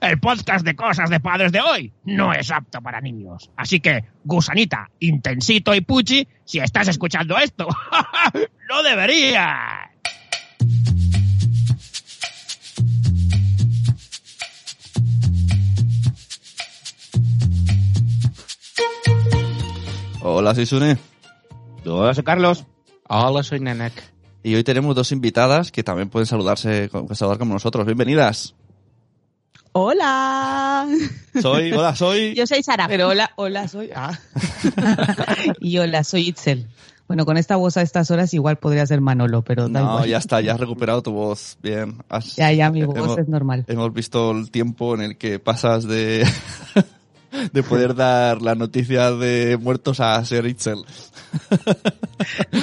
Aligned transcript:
El 0.00 0.20
podcast 0.20 0.64
de 0.64 0.76
cosas 0.76 1.10
de 1.10 1.20
padres 1.20 1.52
de 1.52 1.60
hoy 1.60 1.92
no 2.04 2.32
es 2.32 2.50
apto 2.50 2.80
para 2.80 3.00
niños. 3.00 3.50
Así 3.56 3.80
que, 3.80 4.04
gusanita, 4.24 4.90
intensito 5.00 5.74
y 5.74 5.80
puchi, 5.80 6.26
si 6.44 6.58
estás 6.58 6.88
escuchando 6.88 7.36
esto, 7.38 7.66
no 8.68 8.82
deberías. 8.82 9.90
Hola, 20.26 20.54
soy 20.54 20.66
Sune. 20.66 20.96
Hola, 21.84 22.14
soy 22.14 22.24
Carlos. 22.24 22.64
Hola, 23.08 23.42
soy 23.42 23.60
Nenek. 23.60 23.92
Y 24.42 24.54
hoy 24.54 24.64
tenemos 24.64 24.94
dos 24.94 25.12
invitadas 25.12 25.70
que 25.70 25.82
también 25.82 26.08
pueden 26.08 26.26
saludarse, 26.26 26.90
saludar 27.12 27.38
como 27.38 27.54
nosotros. 27.54 27.84
Bienvenidas. 27.84 28.54
Hola. 29.76 30.86
Soy, 31.42 31.72
hola, 31.72 31.96
soy. 31.96 32.32
Yo 32.36 32.46
soy 32.46 32.62
Sara, 32.62 32.86
pero 32.86 33.08
hola, 33.08 33.32
hola, 33.34 33.66
soy. 33.66 33.90
Ah. 33.92 34.16
y 35.60 35.78
hola, 35.78 36.04
soy 36.04 36.28
Itzel. 36.28 36.68
Bueno, 37.08 37.26
con 37.26 37.36
esta 37.36 37.56
voz 37.56 37.76
a 37.76 37.82
estas 37.82 38.08
horas 38.12 38.32
igual 38.34 38.56
podría 38.56 38.86
ser 38.86 39.00
Manolo, 39.00 39.42
pero 39.42 39.68
da 39.68 39.80
No, 39.80 39.90
igual. 39.94 40.08
ya 40.08 40.18
está, 40.18 40.40
ya 40.40 40.52
has 40.54 40.60
recuperado 40.60 41.02
tu 41.02 41.10
voz. 41.10 41.58
Bien. 41.60 41.96
Has- 42.08 42.36
Ya, 42.36 42.52
ya, 42.52 42.70
mi 42.70 42.84
voz 42.84 42.96
hemos, 42.96 43.18
es 43.18 43.26
normal. 43.28 43.64
hemos 43.66 43.92
visto 43.92 44.30
el 44.30 44.52
tiempo 44.52 44.94
en 44.94 45.00
el 45.00 45.18
que 45.18 45.40
pasas 45.40 45.88
de, 45.88 46.24
de 47.52 47.62
poder 47.62 47.94
dar 47.94 48.42
la 48.42 48.54
noticia 48.54 49.12
de 49.12 49.56
muertos 49.56 50.00
a 50.00 50.24
ser 50.24 50.46
Itzel. 50.46 50.84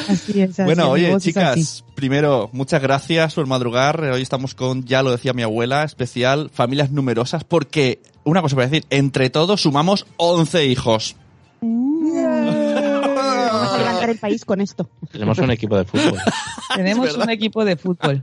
Así 0.08 0.42
es, 0.42 0.52
así 0.52 0.64
Bueno, 0.64 0.90
oye, 0.90 1.16
chicas, 1.20 1.84
primero, 1.96 2.50
muchas 2.54 2.82
gracias 2.82 3.34
por 3.34 3.48
madrugar. 3.48 4.02
Hoy 4.02 4.22
estamos 4.22 4.56
con, 4.56 4.86
ya 4.86 5.04
lo 5.04 5.12
decía 5.12 5.34
mi 5.34 5.44
abuela, 5.44 5.84
especial, 5.84 6.50
familias 6.54 6.92
numerosas, 6.92 7.44
porque, 7.44 8.02
una 8.24 8.42
cosa 8.42 8.56
para 8.56 8.68
decir, 8.68 8.86
entre 8.90 9.30
todos 9.30 9.62
sumamos 9.62 10.06
11 10.18 10.66
hijos. 10.66 11.16
Vamos 11.62 13.74
a 13.74 13.78
levantar 13.78 14.10
el 14.10 14.18
país 14.18 14.46
con 14.46 14.62
esto. 14.62 14.90
Tenemos 15.12 15.38
un 15.38 15.52
equipo 15.52 15.78
de 15.78 15.86
fútbol. 15.86 16.18
Tenemos 16.76 17.16
un 17.16 17.30
equipo 17.30 17.66
de 17.66 17.76
fútbol. 17.76 18.22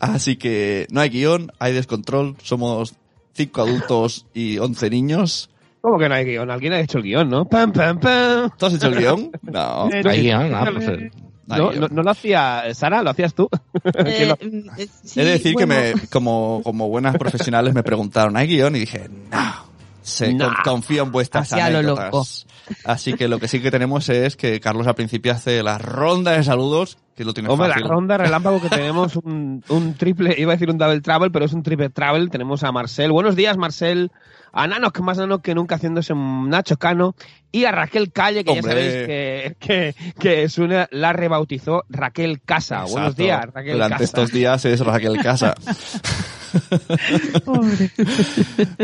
Así 0.00 0.36
que 0.36 0.86
no 0.90 1.00
hay 1.00 1.10
guion, 1.10 1.52
hay 1.58 1.72
descontrol, 1.72 2.36
somos 2.42 2.94
5 3.36 3.60
adultos 3.62 4.26
y 4.34 4.58
11 4.58 4.90
niños. 4.90 5.50
¿Cómo 5.80 5.98
que 5.98 6.08
no 6.08 6.14
hay 6.16 6.24
guion? 6.24 6.50
Alguien 6.50 6.72
ha 6.72 6.80
hecho 6.80 6.98
el 6.98 7.04
guion, 7.04 7.28
¿no? 7.28 7.44
Pam, 7.44 7.72
pam, 7.72 8.00
pam. 8.00 8.50
¿Tú 8.58 8.66
has 8.66 8.74
hecho 8.74 8.88
el 8.88 8.96
guion? 8.96 9.30
No. 9.42 9.88
Hay 10.04 10.22
guion, 10.22 10.52
ah, 10.54 10.68
pues, 10.72 10.88
eh, 10.88 11.10
no 11.46 11.54
hay 11.54 11.60
No, 11.60 11.68
guion. 11.70 11.80
no, 11.82 11.88
no 11.88 12.02
lo 12.02 12.10
hacía 12.10 12.64
Sara, 12.74 13.02
lo 13.02 13.10
hacías 13.10 13.34
tú. 13.34 13.48
Eh, 13.84 14.14
¿Quién 14.16 14.28
lo- 14.30 14.34
mm, 14.40 14.80
eh, 14.80 14.88
sí, 15.04 15.20
He 15.20 15.24
de 15.24 15.30
decir 15.32 15.52
bueno, 15.52 15.74
que 15.74 15.94
me, 15.94 16.06
como, 16.08 16.60
como 16.64 16.88
buenas 16.88 17.16
profesionales 17.16 17.72
me 17.74 17.82
preguntaron, 17.84 18.36
¿hay 18.36 18.48
guion? 18.48 18.74
Y 18.74 18.80
dije, 18.80 19.08
no. 19.30 19.65
Se, 20.06 20.36
con- 20.36 20.54
confío 20.64 21.02
en 21.02 21.10
vuestras 21.12 21.52
Así 21.52 21.60
a 21.60 21.68
lo 21.70 21.78
anécdotas. 21.78 22.46
Así 22.84 23.14
que 23.14 23.28
lo 23.28 23.38
que 23.38 23.48
sí 23.48 23.60
que 23.60 23.70
tenemos 23.70 24.08
es 24.08 24.36
que 24.36 24.58
Carlos 24.60 24.86
al 24.86 24.94
principio 24.94 25.32
hace 25.32 25.62
la 25.62 25.78
ronda 25.78 26.32
de 26.32 26.42
saludos, 26.44 26.98
que 27.14 27.24
lo 27.24 27.32
tiene 27.34 27.48
Hombre, 27.48 27.68
la 27.68 27.74
fácil. 27.74 27.88
ronda 27.88 28.16
relámpago 28.18 28.60
que 28.60 28.68
tenemos 28.70 29.16
un, 29.16 29.62
un 29.68 29.94
triple, 29.94 30.34
iba 30.38 30.52
a 30.52 30.56
decir 30.56 30.70
un 30.70 30.78
double 30.78 31.00
travel, 31.00 31.30
pero 31.30 31.44
es 31.44 31.52
un 31.52 31.62
triple 31.62 31.90
travel. 31.90 32.30
Tenemos 32.30 32.62
a 32.64 32.72
Marcel. 32.72 33.12
Buenos 33.12 33.36
días, 33.36 33.56
Marcel. 33.56 34.10
A 34.52 34.66
Nano, 34.66 34.90
que 34.90 35.02
más 35.02 35.18
Nano 35.18 35.40
que 35.42 35.54
nunca 35.54 35.74
haciéndose 35.74 36.12
un 36.14 36.48
Nacho 36.48 36.76
Cano. 36.78 37.14
Y 37.52 37.64
a 37.66 37.72
Raquel 37.72 38.10
Calle, 38.12 38.42
que 38.42 38.50
Hombre. 38.52 38.62
ya 38.64 38.70
sabéis 38.70 38.92
que, 39.06 39.56
que, 39.60 39.94
que 40.18 40.48
Sune 40.48 40.86
la 40.90 41.12
rebautizó 41.12 41.84
Raquel 41.88 42.40
Casa. 42.42 42.84
Buenos 42.84 43.16
días, 43.16 43.44
Raquel 43.52 43.74
Durante 43.74 43.92
Casa. 43.94 44.04
estos 44.04 44.32
días 44.32 44.64
es 44.64 44.80
Raquel 44.80 45.18
Casa. 45.22 45.54
Pobre. 47.44 47.90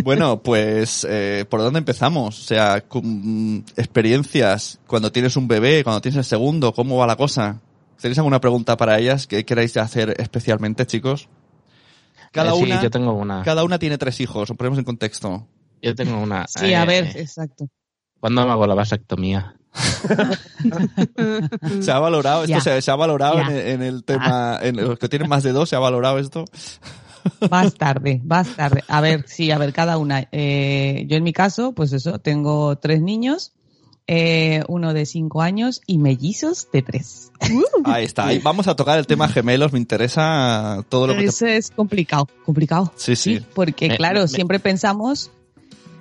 bueno, 0.04 0.42
pues, 0.42 1.06
eh, 1.08 1.44
¿por 1.48 1.60
dónde 1.60 1.78
empezamos? 1.78 2.40
O 2.40 2.44
sea, 2.44 2.80
con, 2.82 3.02
mm, 3.04 3.64
experiencias, 3.76 4.78
cuando 4.86 5.12
tienes 5.12 5.36
un 5.36 5.48
bebé, 5.48 5.84
cuando 5.84 6.00
tienes 6.00 6.18
el 6.18 6.24
segundo, 6.24 6.72
¿cómo 6.72 6.96
va 6.96 7.06
la 7.06 7.16
cosa? 7.16 7.60
¿Tenéis 8.00 8.18
alguna 8.18 8.40
pregunta 8.40 8.76
para 8.76 8.98
ellas 8.98 9.26
que 9.26 9.44
queráis 9.44 9.76
hacer 9.76 10.14
especialmente, 10.18 10.86
chicos? 10.86 11.28
Cada 12.32 12.52
eh, 12.52 12.56
sí, 12.56 12.62
una, 12.64 12.82
yo 12.82 12.90
tengo 12.90 13.12
una. 13.12 13.42
cada 13.42 13.64
una 13.64 13.78
tiene 13.78 13.98
tres 13.98 14.20
hijos, 14.20 14.50
os 14.50 14.56
ponemos 14.56 14.78
en 14.78 14.84
contexto. 14.84 15.46
Yo 15.80 15.94
tengo 15.94 16.18
una. 16.20 16.46
Sí, 16.48 16.72
a 16.74 16.84
eh, 16.84 16.86
ver, 16.86 17.16
exacto. 17.16 17.66
¿Cuándo 18.20 18.44
me 18.46 18.52
hago 18.52 18.66
la 18.66 18.74
vasectomía? 18.74 19.56
¿Se 21.80 21.90
ha 21.92 21.98
valorado? 21.98 22.44
Esto 22.44 22.54
Ya. 22.56 22.60
se, 22.60 22.82
se 22.82 22.90
ha 22.90 22.96
valorado 22.96 23.36
Ya. 23.38 23.46
Ah. 23.46 23.50
en, 23.50 23.56
el- 23.56 23.66
en 23.68 23.82
el 23.82 24.04
tema, 24.04 24.58
en 24.62 24.76
los 24.76 24.98
que 24.98 25.08
tienen 25.08 25.28
más 25.28 25.42
de 25.42 25.52
dos, 25.52 25.68
¿se 25.68 25.76
ha 25.76 25.80
valorado 25.80 26.18
esto? 26.18 26.44
Vas 27.50 27.74
tarde, 27.74 28.20
vas 28.24 28.54
tarde. 28.56 28.82
A 28.88 29.00
ver, 29.00 29.24
sí, 29.26 29.50
a 29.50 29.58
ver, 29.58 29.72
cada 29.72 29.98
una. 29.98 30.28
Eh, 30.32 31.04
yo 31.08 31.16
en 31.16 31.24
mi 31.24 31.32
caso, 31.32 31.72
pues 31.72 31.92
eso, 31.92 32.18
tengo 32.18 32.76
tres 32.76 33.00
niños, 33.02 33.52
eh, 34.06 34.62
uno 34.68 34.92
de 34.94 35.06
cinco 35.06 35.42
años 35.42 35.80
y 35.86 35.98
mellizos 35.98 36.68
de 36.72 36.82
tres. 36.82 37.30
Ahí 37.84 38.04
está. 38.04 38.26
Ahí 38.26 38.38
vamos 38.38 38.66
a 38.68 38.74
tocar 38.76 38.98
el 38.98 39.06
tema 39.06 39.28
gemelos, 39.28 39.72
me 39.72 39.78
interesa 39.78 40.84
todo 40.88 41.06
lo 41.06 41.14
que 41.14 41.20
te... 41.20 41.26
Eso 41.26 41.46
es 41.46 41.70
complicado, 41.70 42.28
complicado. 42.44 42.92
Sí, 42.96 43.16
sí. 43.16 43.40
porque 43.54 43.88
Me- 43.88 43.96
claro, 43.96 44.22
me- 44.22 44.28
siempre 44.28 44.58
pensamos, 44.58 45.30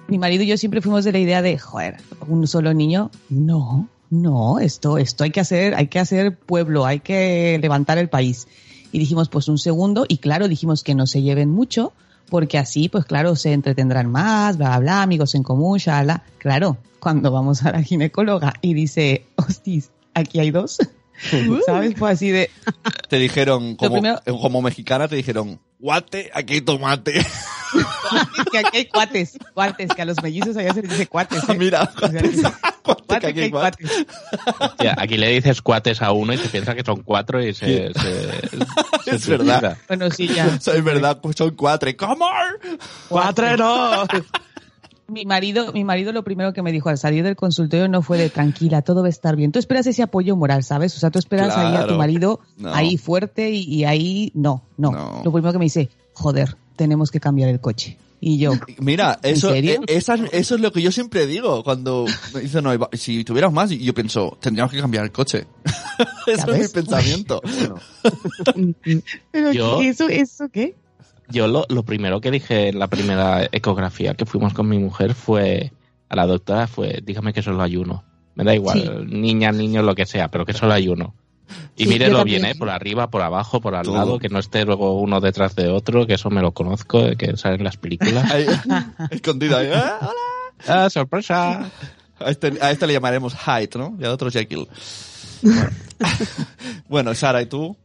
mi 0.07 0.17
marido 0.17 0.43
y 0.43 0.47
yo 0.47 0.57
siempre 0.57 0.81
fuimos 0.81 1.03
de 1.05 1.11
la 1.11 1.19
idea 1.19 1.41
de, 1.41 1.57
joder, 1.57 1.97
un 2.27 2.47
solo 2.47 2.73
niño, 2.73 3.11
no, 3.29 3.87
no, 4.09 4.59
esto, 4.59 4.97
esto 4.97 5.23
hay 5.23 5.31
que 5.31 5.39
hacer, 5.39 5.75
hay 5.75 5.87
que 5.87 5.99
hacer 5.99 6.37
pueblo, 6.37 6.85
hay 6.85 6.99
que 6.99 7.57
levantar 7.61 7.97
el 7.97 8.09
país. 8.09 8.47
Y 8.91 8.99
dijimos, 8.99 9.29
pues 9.29 9.47
un 9.47 9.57
segundo, 9.57 10.05
y 10.07 10.17
claro, 10.17 10.47
dijimos 10.47 10.83
que 10.83 10.95
no 10.95 11.07
se 11.07 11.21
lleven 11.21 11.49
mucho, 11.49 11.93
porque 12.29 12.57
así, 12.57 12.89
pues 12.89 13.05
claro, 13.05 13.35
se 13.35 13.53
entretendrán 13.53 14.09
más, 14.09 14.57
bla, 14.57 14.69
bla, 14.69 14.79
bla, 14.79 15.01
amigos 15.03 15.35
en 15.35 15.43
común, 15.43 15.77
shala. 15.77 16.23
Claro, 16.37 16.77
cuando 16.99 17.31
vamos 17.31 17.63
a 17.63 17.71
la 17.71 17.81
ginecóloga 17.83 18.53
y 18.61 18.73
dice, 18.73 19.25
hostis, 19.35 19.91
aquí 20.13 20.39
hay 20.39 20.51
dos, 20.51 20.77
¿sabes? 21.65 21.93
Pues 21.97 22.13
así 22.13 22.29
de, 22.31 22.49
Te 23.09 23.17
dijeron, 23.17 23.75
como, 23.75 23.93
primero- 23.93 24.21
como 24.39 24.61
mexicana, 24.61 25.07
te 25.07 25.15
dijeron, 25.15 25.59
guate, 25.79 26.31
aquí 26.33 26.53
hay 26.55 26.61
tomate. 26.61 27.13
que 28.51 28.57
aquí 28.59 28.77
hay 28.77 28.85
cuates, 28.85 29.37
cuates, 29.53 29.89
que 29.93 30.01
a 30.01 30.05
los 30.05 30.21
mellizos 30.21 30.55
allá 30.57 30.73
se 30.73 30.81
les 30.81 30.91
dice 30.91 31.07
cuates. 31.07 31.47
¿eh? 31.49 31.55
Mira, 31.57 31.89
O 32.01 32.07
sea, 32.07 32.21
que 32.83 33.27
aquí. 33.27 33.51
Hostia, 34.59 34.95
le 35.09 35.29
dices 35.29 35.61
cuates 35.61 36.01
a 36.01 36.11
uno 36.11 36.33
y 36.33 36.37
se 36.37 36.49
piensa 36.49 36.75
que 36.75 36.83
son 36.83 37.01
cuatro 37.03 37.43
y 37.43 37.53
se. 37.53 37.91
se- 37.93 38.39
se 39.05 39.15
Es 39.15 39.27
verdad. 39.27 39.77
Bueno, 39.87 40.09
sí, 40.11 40.27
ya. 40.27 40.47
Es 40.65 40.83
verdad, 40.83 41.19
pues 41.21 41.35
son 41.37 41.51
cuatro. 41.55 41.89
¿Cómo? 41.97 42.25
Cuatro 43.09 43.57
no. 43.57 44.03
Mi 45.07 45.25
marido, 45.25 45.73
mi 45.73 45.83
marido 45.83 46.13
lo 46.13 46.23
primero 46.23 46.53
que 46.53 46.61
me 46.61 46.71
dijo 46.71 46.87
al 46.87 46.97
salir 46.97 47.23
del 47.25 47.35
consultorio 47.35 47.89
no 47.89 48.01
fue 48.01 48.17
de 48.17 48.29
tranquila, 48.29 48.81
todo 48.81 49.01
va 49.01 49.07
a 49.07 49.09
estar 49.09 49.35
bien. 49.35 49.51
Tú 49.51 49.59
esperas 49.59 49.85
ese 49.87 50.03
apoyo 50.03 50.37
moral, 50.37 50.63
¿sabes? 50.63 50.95
O 50.95 50.99
sea, 50.99 51.09
tú 51.11 51.19
esperas 51.19 51.57
ahí 51.57 51.75
a 51.75 51.85
tu 51.85 51.95
marido 51.95 52.39
No. 52.57 52.73
ahí 52.73 52.97
fuerte 52.97 53.49
y, 53.49 53.63
y 53.63 53.83
ahí 53.83 54.31
no, 54.35 54.63
no, 54.77 54.91
No. 54.91 55.21
Lo 55.25 55.31
primero 55.33 55.51
que 55.51 55.59
me 55.59 55.65
dice, 55.65 55.89
joder, 56.13 56.55
tenemos 56.77 57.11
que 57.11 57.19
cambiar 57.19 57.49
el 57.49 57.59
coche. 57.59 57.97
Y 58.23 58.37
yo, 58.37 58.51
Mira, 58.79 59.17
¿En 59.23 59.33
eso, 59.33 59.51
eh, 59.53 59.79
esa- 59.87 60.13
eso 60.31 60.53
es 60.55 60.61
lo 60.61 60.71
que 60.71 60.83
yo 60.83 60.91
siempre 60.91 61.25
digo 61.25 61.63
cuando 61.63 62.05
me 62.35 62.41
dicen, 62.41 62.63
no, 62.63 62.71
si 62.93 63.23
tuviéramos 63.23 63.55
más, 63.55 63.71
y 63.71 63.79
yo 63.83 63.95
pienso, 63.95 64.37
tendríamos 64.39 64.71
que 64.71 64.79
cambiar 64.79 65.03
el 65.05 65.11
coche. 65.11 65.47
Ese 66.27 66.41
es 66.41 66.45
mi 66.47 66.53
ves? 66.59 66.69
pensamiento. 66.71 67.41
¿pero 69.31 69.51
Yo-? 69.51 69.81
¿Eso, 69.81 70.07
eso 70.09 70.49
qué? 70.49 70.75
Yo 71.29 71.47
lo, 71.47 71.65
lo 71.69 71.83
primero 71.83 72.21
que 72.21 72.29
dije 72.29 72.69
en 72.69 72.79
la 72.79 72.87
primera 72.87 73.47
ecografía 73.51 74.13
que 74.13 74.25
fuimos 74.25 74.53
con 74.53 74.67
mi 74.69 74.77
mujer 74.77 75.13
fue 75.15 75.71
a 76.09 76.15
la 76.15 76.27
doctora 76.27 76.67
fue, 76.67 76.99
dígame 77.03 77.33
que 77.33 77.41
solo 77.41 77.63
hay 77.63 77.77
uno. 77.77 78.03
Me 78.35 78.43
da 78.43 78.53
igual, 78.53 79.07
niña, 79.09 79.51
niño, 79.51 79.81
lo 79.81 79.95
que 79.95 80.05
sea, 80.05 80.29
pero 80.29 80.45
que 80.45 80.53
solo 80.53 80.73
hay 80.73 80.87
uno. 80.89 81.15
Y 81.75 81.85
Sí, 81.85 81.97
bien, 82.25 82.45
¿eh? 82.45 82.55
Por 82.55 82.69
arriba, 82.69 83.09
por 83.09 83.21
abajo, 83.21 83.61
por 83.61 83.75
al 83.75 83.85
Todo. 83.85 83.95
lado, 83.95 84.19
que 84.19 84.29
no 84.29 84.39
esté 84.39 84.65
luego 84.65 84.99
uno 84.99 85.19
detrás 85.19 85.55
de 85.55 85.69
otro, 85.69 86.05
que 86.05 86.15
eso 86.15 86.29
me 86.29 86.41
lo 86.41 86.51
conozco, 86.51 87.15
que 87.17 87.37
sale 87.37 87.55
en 87.55 87.63
las 87.63 87.77
películas. 87.77 88.31
Ahí, 88.31 88.45
escondido 89.09 89.57
ahí. 89.57 89.69
¡Ah, 89.73 89.97
hola! 90.01 90.11
¡Ah, 90.85 90.89
sorpresa! 90.89 91.71
A 92.19 92.29
este, 92.29 92.53
a 92.61 92.71
este 92.71 92.87
le 92.87 92.93
llamaremos 92.93 93.33
Hyde, 93.35 93.79
¿no? 93.79 93.97
Y 93.99 94.03
al 94.03 94.11
otro 94.11 94.29
Jekyll. 94.29 94.67
Bueno, 95.41 95.69
Bueno, 96.89 97.15
Sara, 97.15 97.41
¿y 97.41 97.47
tú? 97.47 97.75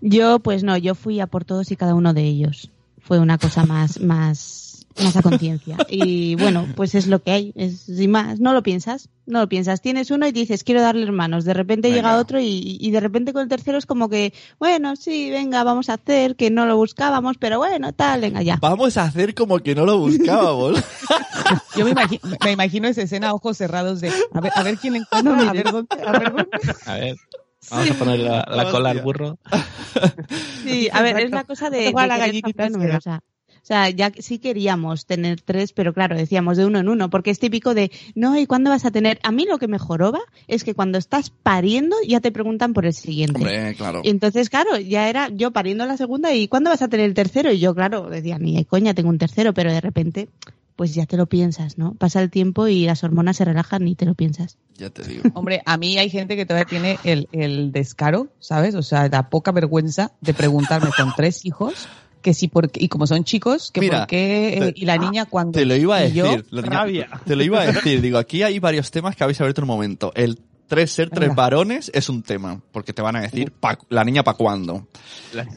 Yo, 0.00 0.40
pues 0.40 0.62
no, 0.62 0.76
yo 0.76 0.94
fui 0.94 1.20
a 1.20 1.26
por 1.26 1.44
todos 1.44 1.70
y 1.70 1.76
cada 1.76 1.94
uno 1.94 2.12
de 2.12 2.22
ellos. 2.22 2.70
Fue 3.00 3.18
una 3.18 3.38
cosa 3.38 3.64
más, 3.64 4.00
más 4.00 4.65
más 5.02 5.16
a 5.16 5.22
conciencia. 5.22 5.76
Y 5.88 6.34
bueno, 6.36 6.66
pues 6.74 6.94
es 6.94 7.06
lo 7.06 7.22
que 7.22 7.30
hay, 7.30 7.52
es 7.56 7.80
sin 7.80 8.10
más. 8.10 8.40
No 8.40 8.52
lo 8.52 8.62
piensas, 8.62 9.08
no 9.26 9.40
lo 9.40 9.48
piensas. 9.48 9.80
Tienes 9.80 10.10
uno 10.10 10.26
y 10.26 10.32
dices, 10.32 10.64
quiero 10.64 10.80
darle 10.80 11.02
hermanos. 11.04 11.44
De 11.44 11.54
repente 11.54 11.88
Venga. 11.88 11.96
llega 11.96 12.18
otro 12.18 12.40
y, 12.40 12.78
y 12.80 12.90
de 12.90 13.00
repente 13.00 13.32
con 13.32 13.42
el 13.42 13.48
tercero 13.48 13.78
es 13.78 13.86
como 13.86 14.08
que, 14.08 14.32
bueno, 14.58 14.96
sí, 14.96 15.30
venga, 15.30 15.64
vamos 15.64 15.88
a 15.88 15.94
hacer, 15.94 16.36
que 16.36 16.50
no 16.50 16.66
lo 16.66 16.76
buscábamos, 16.76 17.36
pero 17.38 17.58
bueno, 17.58 17.92
tal, 17.92 18.20
venga, 18.20 18.42
ya. 18.42 18.58
Vamos 18.60 18.96
a 18.96 19.04
hacer 19.04 19.34
como 19.34 19.58
que 19.58 19.74
no 19.74 19.84
lo 19.84 19.98
buscábamos. 19.98 20.82
Yo 21.76 21.84
me 21.84 21.90
imagino, 21.92 22.20
me 22.44 22.52
imagino 22.52 22.88
esa 22.88 23.02
escena, 23.02 23.32
ojos 23.34 23.56
cerrados 23.56 24.00
de, 24.00 24.10
a 24.32 24.40
ver, 24.40 24.52
a 24.54 24.62
ver 24.62 24.78
quién 24.78 24.96
encuentra, 24.96 25.48
a 25.48 25.52
ver 25.52 25.70
dónde, 25.70 25.96
a 26.04 26.12
ver 26.12 26.32
dónde. 26.32 26.48
A 26.86 26.94
ver, 26.94 27.16
vamos 27.70 27.90
a 27.90 27.94
poner 27.94 28.18
la, 28.20 28.46
la 28.50 28.70
cola 28.70 28.90
al 28.90 29.02
burro. 29.02 29.38
Sí, 30.64 30.88
a 30.92 31.02
ver, 31.02 31.18
es 31.20 31.30
la 31.30 31.44
cosa 31.44 31.70
de, 31.70 31.78
de 31.78 31.88
Igual 31.88 32.08
la 32.08 32.18
gallinita 32.18 32.68
numerosa. 32.68 33.22
O 33.66 33.68
sea, 33.68 33.90
ya 33.90 34.12
que 34.12 34.22
sí 34.22 34.38
queríamos 34.38 35.06
tener 35.06 35.40
tres, 35.40 35.72
pero 35.72 35.92
claro, 35.92 36.16
decíamos 36.16 36.56
de 36.56 36.66
uno 36.66 36.78
en 36.78 36.88
uno, 36.88 37.10
porque 37.10 37.32
es 37.32 37.40
típico 37.40 37.74
de, 37.74 37.90
no, 38.14 38.38
¿y 38.38 38.46
cuándo 38.46 38.70
vas 38.70 38.84
a 38.84 38.92
tener? 38.92 39.18
A 39.24 39.32
mí 39.32 39.44
lo 39.44 39.58
que 39.58 39.66
me 39.66 39.80
joroba 39.80 40.20
es 40.46 40.62
que 40.62 40.72
cuando 40.72 40.98
estás 40.98 41.30
pariendo 41.30 41.96
ya 42.06 42.20
te 42.20 42.30
preguntan 42.30 42.74
por 42.74 42.86
el 42.86 42.94
siguiente. 42.94 43.40
Hombre, 43.40 43.74
claro. 43.74 44.02
Y 44.04 44.10
entonces, 44.10 44.50
claro, 44.50 44.78
ya 44.78 45.08
era 45.08 45.30
yo 45.30 45.50
pariendo 45.50 45.84
la 45.84 45.96
segunda 45.96 46.32
y 46.32 46.46
¿cuándo 46.46 46.70
vas 46.70 46.80
a 46.80 46.86
tener 46.86 47.06
el 47.06 47.14
tercero? 47.14 47.50
Y 47.50 47.58
yo, 47.58 47.74
claro, 47.74 48.08
decía, 48.08 48.38
ni 48.38 48.54
de 48.54 48.66
coña 48.66 48.94
tengo 48.94 49.08
un 49.08 49.18
tercero, 49.18 49.52
pero 49.52 49.72
de 49.72 49.80
repente, 49.80 50.28
pues 50.76 50.94
ya 50.94 51.06
te 51.06 51.16
lo 51.16 51.26
piensas, 51.26 51.76
¿no? 51.76 51.94
Pasa 51.94 52.22
el 52.22 52.30
tiempo 52.30 52.68
y 52.68 52.86
las 52.86 53.02
hormonas 53.02 53.38
se 53.38 53.46
relajan 53.46 53.88
y 53.88 53.96
te 53.96 54.06
lo 54.06 54.14
piensas. 54.14 54.58
Ya 54.76 54.90
te 54.90 55.02
digo. 55.02 55.24
Hombre, 55.34 55.62
a 55.66 55.76
mí 55.76 55.98
hay 55.98 56.08
gente 56.08 56.36
que 56.36 56.46
todavía 56.46 56.66
tiene 56.66 56.98
el, 57.02 57.28
el 57.32 57.72
descaro, 57.72 58.28
¿sabes? 58.38 58.76
O 58.76 58.82
sea, 58.82 59.08
da 59.08 59.28
poca 59.28 59.50
vergüenza 59.50 60.12
de 60.20 60.34
preguntarme 60.34 60.90
con 60.96 61.12
tres 61.16 61.44
hijos 61.44 61.88
que 62.26 62.34
si 62.34 62.48
por 62.48 62.68
qué- 62.72 62.82
y 62.82 62.88
como 62.88 63.06
son 63.06 63.22
chicos, 63.22 63.70
que 63.70 63.80
Mira, 63.80 63.98
por 64.00 64.06
qué, 64.08 64.48
eh, 64.58 64.72
te- 64.72 64.80
y 64.80 64.84
la 64.84 64.98
niña 64.98 65.26
cuando. 65.26 65.52
Te 65.52 65.64
lo 65.64 65.76
iba 65.76 65.98
a 65.98 66.08
yo, 66.08 66.24
decir. 66.24 66.44
tenía- 66.50 66.70
rabia. 66.70 67.08
Te 67.24 67.36
lo 67.36 67.44
iba 67.44 67.60
a 67.60 67.66
decir. 67.70 68.00
Digo, 68.02 68.18
aquí 68.18 68.42
hay 68.42 68.58
varios 68.58 68.90
temas 68.90 69.14
que 69.14 69.22
habéis 69.22 69.40
abierto 69.40 69.60
en 69.60 69.64
un 69.64 69.68
momento. 69.68 70.10
El 70.16 70.36
tres 70.68 70.90
ser 70.90 71.10
tres 71.10 71.28
Venga. 71.28 71.34
varones 71.34 71.90
es 71.94 72.08
un 72.08 72.22
tema, 72.22 72.60
porque 72.72 72.92
te 72.92 73.02
van 73.02 73.16
a 73.16 73.20
decir 73.22 73.52
pa- 73.52 73.78
la 73.88 74.04
niña 74.04 74.22
para 74.22 74.36
cuándo. 74.36 74.88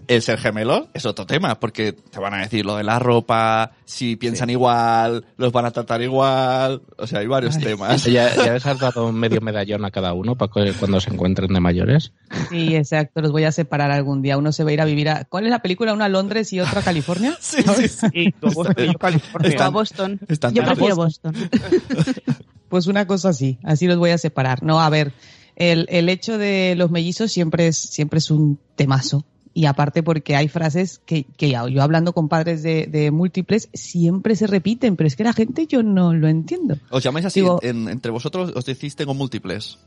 El 0.07 0.21
ser 0.21 0.39
gemelo 0.39 0.87
es 0.93 1.05
otro 1.05 1.25
tema, 1.25 1.59
porque 1.59 1.93
te 1.93 2.19
van 2.19 2.33
a 2.33 2.37
decir 2.39 2.65
lo 2.65 2.75
de 2.75 2.83
la 2.83 2.99
ropa, 2.99 3.71
si 3.85 4.15
piensan 4.15 4.49
igual, 4.49 5.25
los 5.37 5.51
van 5.51 5.65
a 5.65 5.71
tratar 5.71 6.01
igual. 6.01 6.81
O 6.97 7.07
sea, 7.07 7.19
hay 7.19 7.27
varios 7.27 7.57
temas. 7.57 8.03
¿Ya, 8.05 8.35
ya 8.35 8.53
les 8.53 8.65
has 8.65 8.79
dado 8.79 9.11
medio 9.11 9.41
medallón 9.41 9.85
a 9.85 9.91
cada 9.91 10.13
uno 10.13 10.35
para 10.35 10.51
cuando 10.51 10.99
se 10.99 11.09
encuentren 11.11 11.53
de 11.53 11.59
mayores? 11.59 12.11
Sí, 12.49 12.75
exacto, 12.75 13.21
los 13.21 13.31
voy 13.31 13.45
a 13.45 13.51
separar 13.51 13.91
algún 13.91 14.21
día. 14.21 14.37
Uno 14.37 14.51
se 14.51 14.63
va 14.63 14.69
a 14.71 14.73
ir 14.73 14.81
a 14.81 14.85
vivir 14.85 15.09
a. 15.09 15.25
¿Cuál 15.25 15.45
es 15.45 15.51
la 15.51 15.61
película? 15.61 15.93
¿Una 15.93 16.05
a 16.05 16.09
Londres 16.09 16.51
y 16.53 16.59
otra 16.59 16.81
a 16.81 16.83
California? 16.83 17.35
Sí, 17.39 17.63
sí, 17.63 17.87
sí. 17.87 18.07
Y 18.13 18.31
tú, 18.33 18.51
Boston 18.51 18.75
y 18.77 18.87
yo, 18.87 18.99
California. 18.99 19.65
A 19.65 19.69
Boston. 19.69 20.19
están 20.27 20.53
yo 20.53 20.63
prefiero 20.63 20.95
Boston. 20.95 21.33
Pues 22.69 22.87
una 22.87 23.05
cosa 23.07 23.29
así, 23.29 23.57
así 23.63 23.87
los 23.87 23.97
voy 23.97 24.11
a 24.11 24.17
separar. 24.17 24.63
No, 24.63 24.79
a 24.79 24.89
ver, 24.89 25.11
el, 25.55 25.87
el 25.89 26.07
hecho 26.09 26.37
de 26.37 26.75
los 26.77 26.91
mellizos 26.91 27.31
siempre 27.31 27.67
es, 27.67 27.77
siempre 27.77 28.19
es 28.19 28.31
un 28.31 28.59
temazo. 28.75 29.25
Y 29.51 29.65
aparte 29.65 30.03
porque 30.03 30.35
hay 30.35 30.47
frases 30.47 31.01
que, 31.05 31.23
que 31.35 31.49
yo 31.49 31.81
hablando 31.81 32.13
con 32.13 32.29
padres 32.29 32.61
de, 32.63 32.85
de 32.85 33.09
múltiples 33.11 33.67
siempre 33.73 34.35
se 34.35 34.45
repiten, 34.47 34.95
pero 34.95 35.07
es 35.07 35.15
que 35.15 35.23
la 35.23 35.33
gente 35.33 35.65
yo 35.67 35.81
no 35.83 36.13
lo 36.13 36.27
entiendo. 36.27 36.77
¿Os 36.91 37.03
llamáis 37.03 37.25
así? 37.25 37.41
Digo- 37.41 37.59
en- 37.63 37.89
entre 37.89 38.11
vosotros 38.11 38.53
os 38.55 38.63
decís 38.65 38.95
tengo 38.95 39.13
múltiples. 39.15 39.79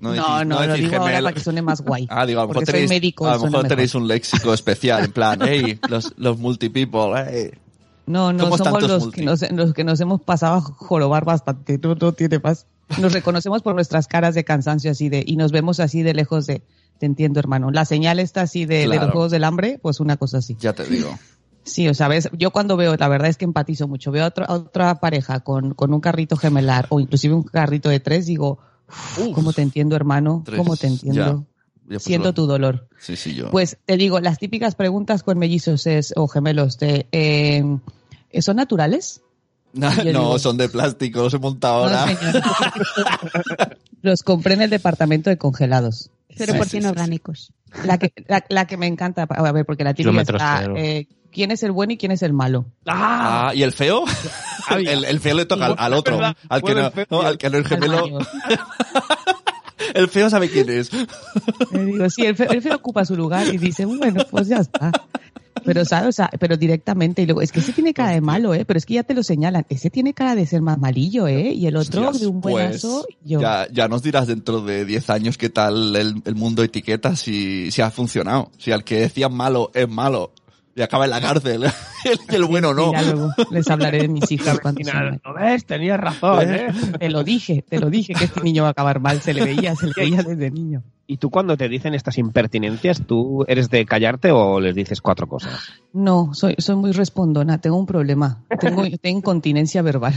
No, 0.00 0.12
decís- 0.14 0.46
no, 0.46 0.60
lo 0.60 0.60
decís 0.68 0.84
digo 0.84 0.96
ahora 0.96 1.06
gemelo. 1.08 1.24
para 1.24 1.34
que 1.34 1.40
suene 1.40 1.62
más 1.62 1.80
guay. 1.80 2.06
Ah, 2.10 2.24
digo, 2.24 2.40
a 2.40 2.44
lo 2.44 2.48
mejor 2.48 2.64
tenéis, 2.64 2.88
médico, 2.90 3.26
a 3.26 3.36
lo 3.36 3.44
mejor. 3.44 3.66
tenéis 3.68 3.94
un 3.94 4.06
léxico 4.06 4.54
especial, 4.54 5.04
en 5.04 5.12
plan, 5.12 5.40
hey, 5.44 5.78
los, 5.88 6.14
los 6.16 6.38
multipeople, 6.38 7.24
hey. 7.28 7.50
No, 8.06 8.32
no, 8.32 8.56
Somos 8.56 8.82
los 8.84 9.08
que, 9.10 9.24
nos, 9.24 9.50
los 9.50 9.74
que 9.74 9.82
nos 9.84 10.00
hemos 10.00 10.20
pasado 10.22 10.54
a 10.56 10.60
jorobar 10.60 11.24
bastante. 11.24 11.78
No, 11.82 11.94
no 11.94 12.12
tiene 12.12 12.38
más. 12.38 12.66
Nos 13.00 13.12
reconocemos 13.12 13.62
por 13.62 13.74
nuestras 13.74 14.06
caras 14.06 14.34
de 14.36 14.44
cansancio 14.44 14.90
así 14.92 15.08
de, 15.08 15.24
y 15.26 15.36
nos 15.36 15.50
vemos 15.50 15.80
así 15.80 16.02
de 16.02 16.14
lejos 16.14 16.46
de, 16.46 16.62
te 17.00 17.06
entiendo 17.06 17.40
hermano. 17.40 17.70
La 17.72 17.84
señal 17.84 18.20
está 18.20 18.42
así 18.42 18.64
de, 18.64 18.78
de 18.80 18.84
Claro. 18.86 19.02
los 19.02 19.10
juegos 19.12 19.32
del 19.32 19.42
hambre, 19.44 19.78
pues 19.82 19.98
una 19.98 20.16
cosa 20.16 20.38
así. 20.38 20.56
Ya 20.60 20.72
te 20.72 20.84
digo. 20.84 21.10
Sí, 21.64 21.88
o 21.88 21.94
sea, 21.94 22.06
ves, 22.06 22.28
yo 22.32 22.52
cuando 22.52 22.76
veo, 22.76 22.94
la 22.96 23.08
verdad 23.08 23.28
es 23.28 23.36
que 23.36 23.44
empatizo 23.44 23.88
mucho, 23.88 24.12
veo 24.12 24.22
a, 24.24 24.28
otro- 24.28 24.44
a 24.48 24.52
otra 24.54 25.00
pareja 25.00 25.40
con, 25.40 25.74
con 25.74 25.92
un 25.92 26.00
carrito 26.00 26.36
gemelar 26.36 26.86
o 26.90 27.00
inclusive 27.00 27.34
un 27.34 27.42
carrito 27.42 27.88
de 27.88 27.98
tres, 27.98 28.26
digo, 28.26 28.60
"Uf, 29.18 29.34
¿cómo 29.34 29.52
te 29.52 29.62
entiendo 29.62 29.96
hermano? 29.96 30.42
Tres, 30.46 30.56
¿Cómo 30.58 30.76
te 30.76 30.86
entiendo? 30.86 31.20
ya. 31.20 31.32
Ya, 31.32 31.88
pues, 31.88 32.02
Siento 32.04 32.28
lo- 32.28 32.34
tu 32.34 32.46
dolor. 32.46 32.88
Sí, 33.00 33.16
sí, 33.16 33.34
yo. 33.34 33.50
Pues 33.50 33.78
te 33.84 33.96
digo, 33.96 34.20
las 34.20 34.38
típicas 34.38 34.74
preguntas 34.76 35.22
con 35.24 35.38
mellizos 35.38 35.86
es, 35.88 36.12
o 36.16 36.26
gemelos 36.28 36.78
de, 36.78 37.06
eh, 37.12 37.64
¿son 38.42 38.56
naturales? 38.56 39.22
no, 39.72 39.94
no, 39.94 40.02
digo- 40.04 40.38
son 40.38 40.56
de 40.56 40.68
plástico, 40.68 41.22
los 41.22 41.34
he 41.34 41.38
montado 41.38 41.84
ahora. 41.84 42.06
No. 42.06 42.40
Los 44.02 44.22
compré 44.22 44.54
en 44.54 44.62
el 44.62 44.70
departamento 44.70 45.30
de 45.30 45.36
congelados. 45.36 46.10
0% 46.36 46.64
Sí, 46.64 46.68
sí, 46.70 46.80
sí, 46.80 46.86
orgánicos. 46.86 47.52
La 47.84 47.98
que, 47.98 48.12
la, 48.28 48.44
la 48.48 48.66
que 48.66 48.76
me 48.76 48.86
encanta, 48.86 49.26
a 49.28 49.52
ver, 49.52 49.66
porque 49.66 49.82
la 49.84 49.90
está, 49.90 50.58
cero. 50.60 50.74
eh, 50.76 51.08
¿quién 51.32 51.50
es 51.50 51.62
el 51.64 51.72
bueno 51.72 51.92
y 51.94 51.96
quién 51.96 52.12
es 52.12 52.22
el 52.22 52.32
malo? 52.32 52.66
¡Ah! 52.86 53.50
¿y 53.54 53.62
el 53.64 53.72
feo? 53.72 54.04
El, 54.70 55.04
el 55.04 55.20
feo 55.20 55.34
le 55.36 55.44
toca 55.46 55.66
al, 55.66 55.74
al 55.78 55.92
otro, 55.94 56.18
al 56.48 56.62
que, 56.62 56.74
no, 56.74 56.86
el 56.86 56.92
feo. 56.92 57.06
no, 57.10 57.22
al 57.22 57.38
que 57.38 57.50
no 57.50 57.58
es 57.58 57.66
gemelo. 57.68 58.04
El 59.94 60.08
feo 60.08 60.28
sabe 60.28 60.50
quién 60.50 60.68
es. 60.70 60.90
Le 61.72 61.84
digo, 61.84 62.10
sí, 62.10 62.26
el 62.26 62.34
feo, 62.36 62.50
el 62.50 62.60
feo 62.62 62.74
ocupa 62.76 63.04
su 63.04 63.14
lugar 63.16 63.46
y 63.46 63.58
dice, 63.58 63.84
bueno, 63.86 64.24
pues 64.30 64.48
ya 64.48 64.56
está. 64.58 64.90
Pero, 65.66 65.84
¿sabes? 65.84 66.08
O 66.08 66.12
sea, 66.12 66.30
pero 66.38 66.56
directamente, 66.56 67.22
y 67.22 67.26
luego, 67.26 67.42
es 67.42 67.52
que 67.52 67.60
ese 67.60 67.72
tiene 67.72 67.92
cara 67.92 68.12
de 68.12 68.20
malo, 68.20 68.54
¿eh? 68.54 68.64
Pero 68.64 68.78
es 68.78 68.86
que 68.86 68.94
ya 68.94 69.02
te 69.02 69.14
lo 69.14 69.22
señalan. 69.22 69.66
Ese 69.68 69.90
tiene 69.90 70.14
cara 70.14 70.34
de 70.34 70.46
ser 70.46 70.62
más 70.62 70.78
malillo, 70.78 71.26
¿eh? 71.26 71.52
Y 71.52 71.66
el 71.66 71.76
otro 71.76 72.12
de 72.12 72.26
un 72.26 72.40
buenazo. 72.40 73.04
pues, 73.06 73.18
yo. 73.24 73.40
ya, 73.40 73.66
ya 73.70 73.88
nos 73.88 74.02
dirás 74.02 74.26
dentro 74.26 74.62
de 74.62 74.84
10 74.84 75.10
años 75.10 75.36
qué 75.36 75.50
tal 75.50 75.94
el, 75.96 76.22
el 76.24 76.34
mundo 76.34 76.62
etiqueta 76.62 77.16
si, 77.16 77.70
si 77.70 77.82
ha 77.82 77.90
funcionado. 77.90 78.50
Si 78.58 78.72
al 78.72 78.84
que 78.84 79.00
decían 79.00 79.34
malo 79.34 79.70
es 79.74 79.88
malo 79.88 80.32
y 80.76 80.82
acaba 80.82 81.06
en 81.06 81.10
la 81.10 81.20
cárcel 81.22 81.64
y 82.30 82.34
el 82.34 82.44
bueno 82.44 82.74
no. 82.74 82.90
Y 82.90 82.92
ya 82.92 83.02
luego 83.02 83.32
les 83.50 83.68
hablaré 83.68 84.02
de 84.02 84.08
mis 84.08 84.30
hijos 84.30 84.60
cuando 84.60 84.78
final, 84.78 85.20
¿No 85.24 85.32
ves? 85.32 85.64
Tenías 85.64 85.98
razón, 85.98 86.54
¿eh? 86.54 86.68
Te 86.98 87.08
lo 87.08 87.24
dije, 87.24 87.64
te 87.66 87.80
lo 87.80 87.88
dije 87.88 88.12
que 88.12 88.26
este 88.26 88.42
niño 88.42 88.62
va 88.62 88.68
a 88.68 88.72
acabar 88.72 89.00
mal, 89.00 89.22
se 89.22 89.32
le 89.32 89.42
veía, 89.42 89.74
se 89.74 89.86
le 89.86 89.92
veía 89.96 90.22
desde 90.22 90.50
niño. 90.50 90.82
Y 91.06 91.16
tú 91.16 91.30
cuando 91.30 91.56
te 91.56 91.68
dicen 91.70 91.94
estas 91.94 92.18
impertinencias, 92.18 93.02
¿tú 93.06 93.44
eres 93.48 93.70
de 93.70 93.86
callarte 93.86 94.32
o 94.32 94.60
les 94.60 94.74
dices 94.74 95.00
cuatro 95.00 95.26
cosas? 95.26 95.72
No, 95.94 96.34
soy, 96.34 96.56
soy 96.58 96.76
muy 96.76 96.92
respondona, 96.92 97.58
tengo 97.58 97.78
un 97.78 97.86
problema, 97.86 98.42
tengo, 98.60 98.84
tengo 99.00 99.18
incontinencia 99.18 99.80
verbal. 99.80 100.12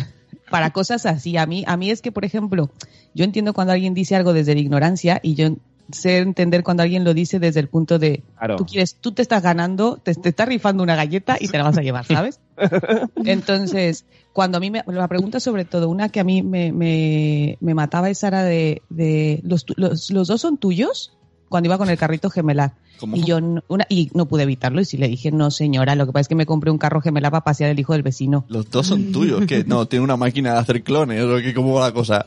Para 0.49 0.71
cosas 0.71 1.05
así, 1.05 1.37
a 1.37 1.45
mí, 1.45 1.63
a 1.67 1.77
mí 1.77 1.91
es 1.91 2.01
que, 2.01 2.11
por 2.11 2.25
ejemplo, 2.25 2.71
yo 3.13 3.23
entiendo 3.23 3.53
cuando 3.53 3.71
alguien 3.71 3.93
dice 3.93 4.15
algo 4.15 4.33
desde 4.33 4.55
la 4.55 4.61
ignorancia 4.61 5.19
y 5.21 5.35
yo 5.35 5.51
sé 5.91 6.19
entender 6.19 6.63
cuando 6.63 6.83
alguien 6.83 7.03
lo 7.03 7.13
dice 7.13 7.39
desde 7.39 7.59
el 7.59 7.67
punto 7.67 7.99
de, 7.99 8.23
Claro. 8.37 8.55
tú 8.57 8.65
quieres, 8.65 8.95
tú 8.95 9.11
te 9.11 9.21
estás 9.21 9.43
ganando, 9.43 9.97
te, 9.97 10.13
te 10.15 10.29
estás 10.29 10.47
rifando 10.47 10.83
una 10.83 10.95
galleta 10.95 11.37
y 11.39 11.47
te 11.47 11.57
la 11.57 11.63
vas 11.63 11.77
a 11.77 11.81
llevar, 11.81 12.05
¿sabes? 12.05 12.39
Entonces, 13.25 14.05
cuando 14.33 14.57
a 14.57 14.61
mí 14.61 14.71
me, 14.71 14.83
la 14.87 15.07
pregunta 15.07 15.39
sobre 15.39 15.65
todo, 15.65 15.89
una 15.89 16.09
que 16.09 16.19
a 16.19 16.23
mí 16.23 16.41
me, 16.43 16.71
me, 16.71 17.57
me 17.59 17.73
mataba 17.73 18.09
esa 18.09 18.27
era 18.27 18.43
de, 18.43 18.81
de 18.89 19.41
los, 19.43 19.65
los, 19.75 20.11
los 20.11 20.27
dos 20.27 20.41
son 20.41 20.57
tuyos, 20.57 21.17
cuando 21.49 21.67
iba 21.67 21.77
con 21.77 21.89
el 21.89 21.97
carrito 21.97 22.29
gemelar. 22.29 22.73
¿Cómo? 22.99 23.15
Y 23.15 23.23
yo 23.23 23.39
no, 23.39 23.63
una, 23.67 23.85
y 23.89 24.09
no 24.13 24.25
pude 24.25 24.43
evitarlo 24.43 24.81
y 24.81 24.85
sí 24.85 24.97
le 24.97 25.07
dije, 25.07 25.31
no 25.31 25.51
señora, 25.51 25.95
lo 25.95 26.05
que 26.05 26.11
pasa 26.11 26.21
es 26.21 26.27
que 26.27 26.35
me 26.35 26.45
compré 26.45 26.69
un 26.71 26.77
carro 26.77 27.01
gemelar 27.01 27.31
para 27.31 27.43
pasear 27.43 27.69
el 27.71 27.79
hijo 27.79 27.93
del 27.93 28.03
vecino. 28.03 28.45
Los 28.49 28.69
dos 28.69 28.87
son 28.87 29.11
tuyos, 29.11 29.45
que 29.45 29.63
no, 29.63 29.85
tiene 29.87 30.03
una 30.03 30.17
máquina 30.17 30.53
de 30.53 30.59
hacer 30.59 30.83
clones, 30.83 31.23
o 31.23 31.37
que 31.37 31.53
cómo 31.53 31.73
va 31.75 31.87
la 31.87 31.93
cosa. 31.93 32.25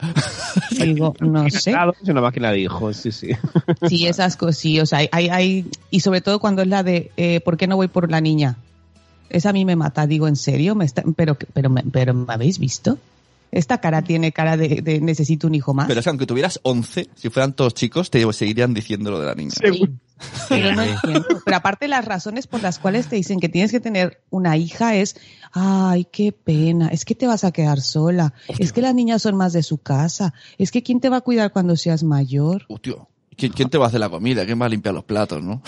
Y 0.70 0.84
digo, 0.94 1.14
no 1.20 1.48
sé. 1.50 1.70
Claro, 1.72 1.94
es 2.02 2.08
una 2.08 2.20
máquina 2.22 2.50
de 2.50 2.60
hijos, 2.60 2.96
sí, 2.96 3.12
sí. 3.12 3.28
Sí, 3.88 4.06
esas 4.06 4.36
cosas, 4.36 4.56
sí, 4.58 4.80
o 4.80 4.86
sea, 4.86 4.98
hay, 4.98 5.08
hay, 5.12 5.28
hay- 5.28 5.66
y 5.90 6.00
sobre 6.00 6.20
todo 6.20 6.38
cuando 6.40 6.62
es 6.62 6.68
la 6.68 6.82
de, 6.82 7.10
eh, 7.16 7.40
¿por 7.40 7.56
qué 7.56 7.66
no 7.66 7.76
voy 7.76 7.88
por 7.88 8.10
la 8.10 8.20
niña? 8.20 8.56
Esa 9.28 9.50
a 9.50 9.52
mí 9.52 9.64
me 9.64 9.76
mata, 9.76 10.06
digo, 10.06 10.28
¿en 10.28 10.36
serio? 10.36 10.74
¿Me 10.74 10.84
está, 10.84 11.02
pero, 11.16 11.36
pero, 11.54 11.72
pero, 11.90 12.14
¿me 12.14 12.32
habéis 12.32 12.58
visto? 12.58 12.98
Esta 13.52 13.82
cara 13.82 14.02
tiene 14.02 14.32
cara 14.32 14.56
de, 14.56 14.80
de 14.82 15.00
necesito 15.02 15.46
un 15.46 15.54
hijo 15.54 15.74
más. 15.74 15.86
Pero 15.86 16.00
es 16.00 16.04
que 16.04 16.10
aunque 16.10 16.26
tuvieras 16.26 16.58
11, 16.62 17.10
si 17.14 17.28
fueran 17.28 17.52
todos 17.52 17.74
chicos, 17.74 18.10
te 18.10 18.32
seguirían 18.32 18.72
diciendo 18.72 19.10
lo 19.10 19.20
de 19.20 19.26
la 19.26 19.34
niña. 19.34 19.52
Sí. 19.52 19.88
Pero 20.48 20.74
no 20.74 20.82
entiendo. 20.82 21.26
Pero 21.44 21.56
aparte 21.56 21.86
las 21.86 22.04
razones 22.04 22.46
por 22.46 22.62
las 22.62 22.78
cuales 22.78 23.08
te 23.08 23.16
dicen 23.16 23.40
que 23.40 23.50
tienes 23.50 23.70
que 23.70 23.80
tener 23.80 24.22
una 24.30 24.56
hija 24.56 24.94
es, 24.94 25.16
ay, 25.52 26.06
qué 26.10 26.32
pena, 26.32 26.88
es 26.88 27.04
que 27.04 27.14
te 27.14 27.26
vas 27.26 27.44
a 27.44 27.52
quedar 27.52 27.80
sola, 27.80 28.32
es 28.58 28.72
que 28.72 28.80
las 28.80 28.94
niñas 28.94 29.20
son 29.20 29.36
más 29.36 29.52
de 29.52 29.62
su 29.62 29.78
casa, 29.78 30.32
es 30.58 30.70
que 30.70 30.82
quién 30.82 31.00
te 31.00 31.10
va 31.10 31.18
a 31.18 31.20
cuidar 31.20 31.52
cuando 31.52 31.76
seas 31.76 32.04
mayor. 32.04 32.64
Uh, 32.68 32.78
tío, 32.78 33.08
¿quién, 33.36 33.52
quién 33.52 33.68
te 33.68 33.78
va 33.78 33.86
a 33.86 33.88
hacer 33.88 34.00
la 34.00 34.08
comida? 34.08 34.46
¿Quién 34.46 34.60
va 34.60 34.66
a 34.66 34.70
limpiar 34.70 34.94
los 34.94 35.04
platos, 35.04 35.42
no? 35.42 35.62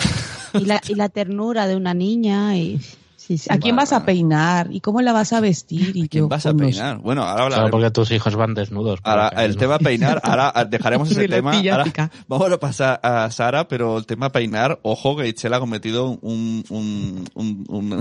Y 0.53 0.65
la, 0.65 0.81
y 0.87 0.95
la 0.95 1.09
ternura 1.09 1.67
de 1.67 1.75
una 1.75 1.93
niña 1.93 2.57
y... 2.57 2.81
Sí, 3.25 3.37
sí. 3.39 3.47
¿A 3.51 3.57
quién 3.57 3.75
vas 3.75 3.91
a 3.91 4.05
peinar? 4.05 4.67
¿Y 4.71 4.81
cómo 4.81 5.01
la 5.01 5.11
vas 5.11 5.33
a 5.33 5.39
vestir? 5.39 5.95
Y 5.97 6.07
¿Quién 6.07 6.25
yo, 6.25 6.27
vas 6.27 6.45
a 6.45 6.53
peinar? 6.53 6.99
Bueno, 6.99 7.23
ahora 7.23 7.35
Claro, 7.35 7.43
hablaremos. 7.55 7.71
porque 7.71 7.91
tus 7.91 8.11
hijos 8.11 8.35
van 8.35 8.53
desnudos. 8.53 8.99
Ahora, 9.03 9.29
el 9.29 9.53
¿no? 9.53 9.57
tema 9.57 9.79
peinar, 9.79 10.21
ahora 10.23 10.51
ah, 10.53 10.65
dejaremos 10.65 11.09
ese 11.11 11.27
tema. 11.27 11.51
ahora 11.53 11.85
vamos 12.27 12.51
a 12.51 12.59
pasar 12.59 12.99
a 13.01 13.31
Sara, 13.31 13.67
pero 13.67 13.97
el 13.97 14.05
tema 14.05 14.31
peinar, 14.31 14.79
ojo 14.83 15.15
que 15.17 15.27
Itchel 15.27 15.53
ha 15.55 15.59
cometido 15.59 16.09
un, 16.21 16.63
un, 16.69 17.25
un, 17.33 17.65
un- 17.67 17.93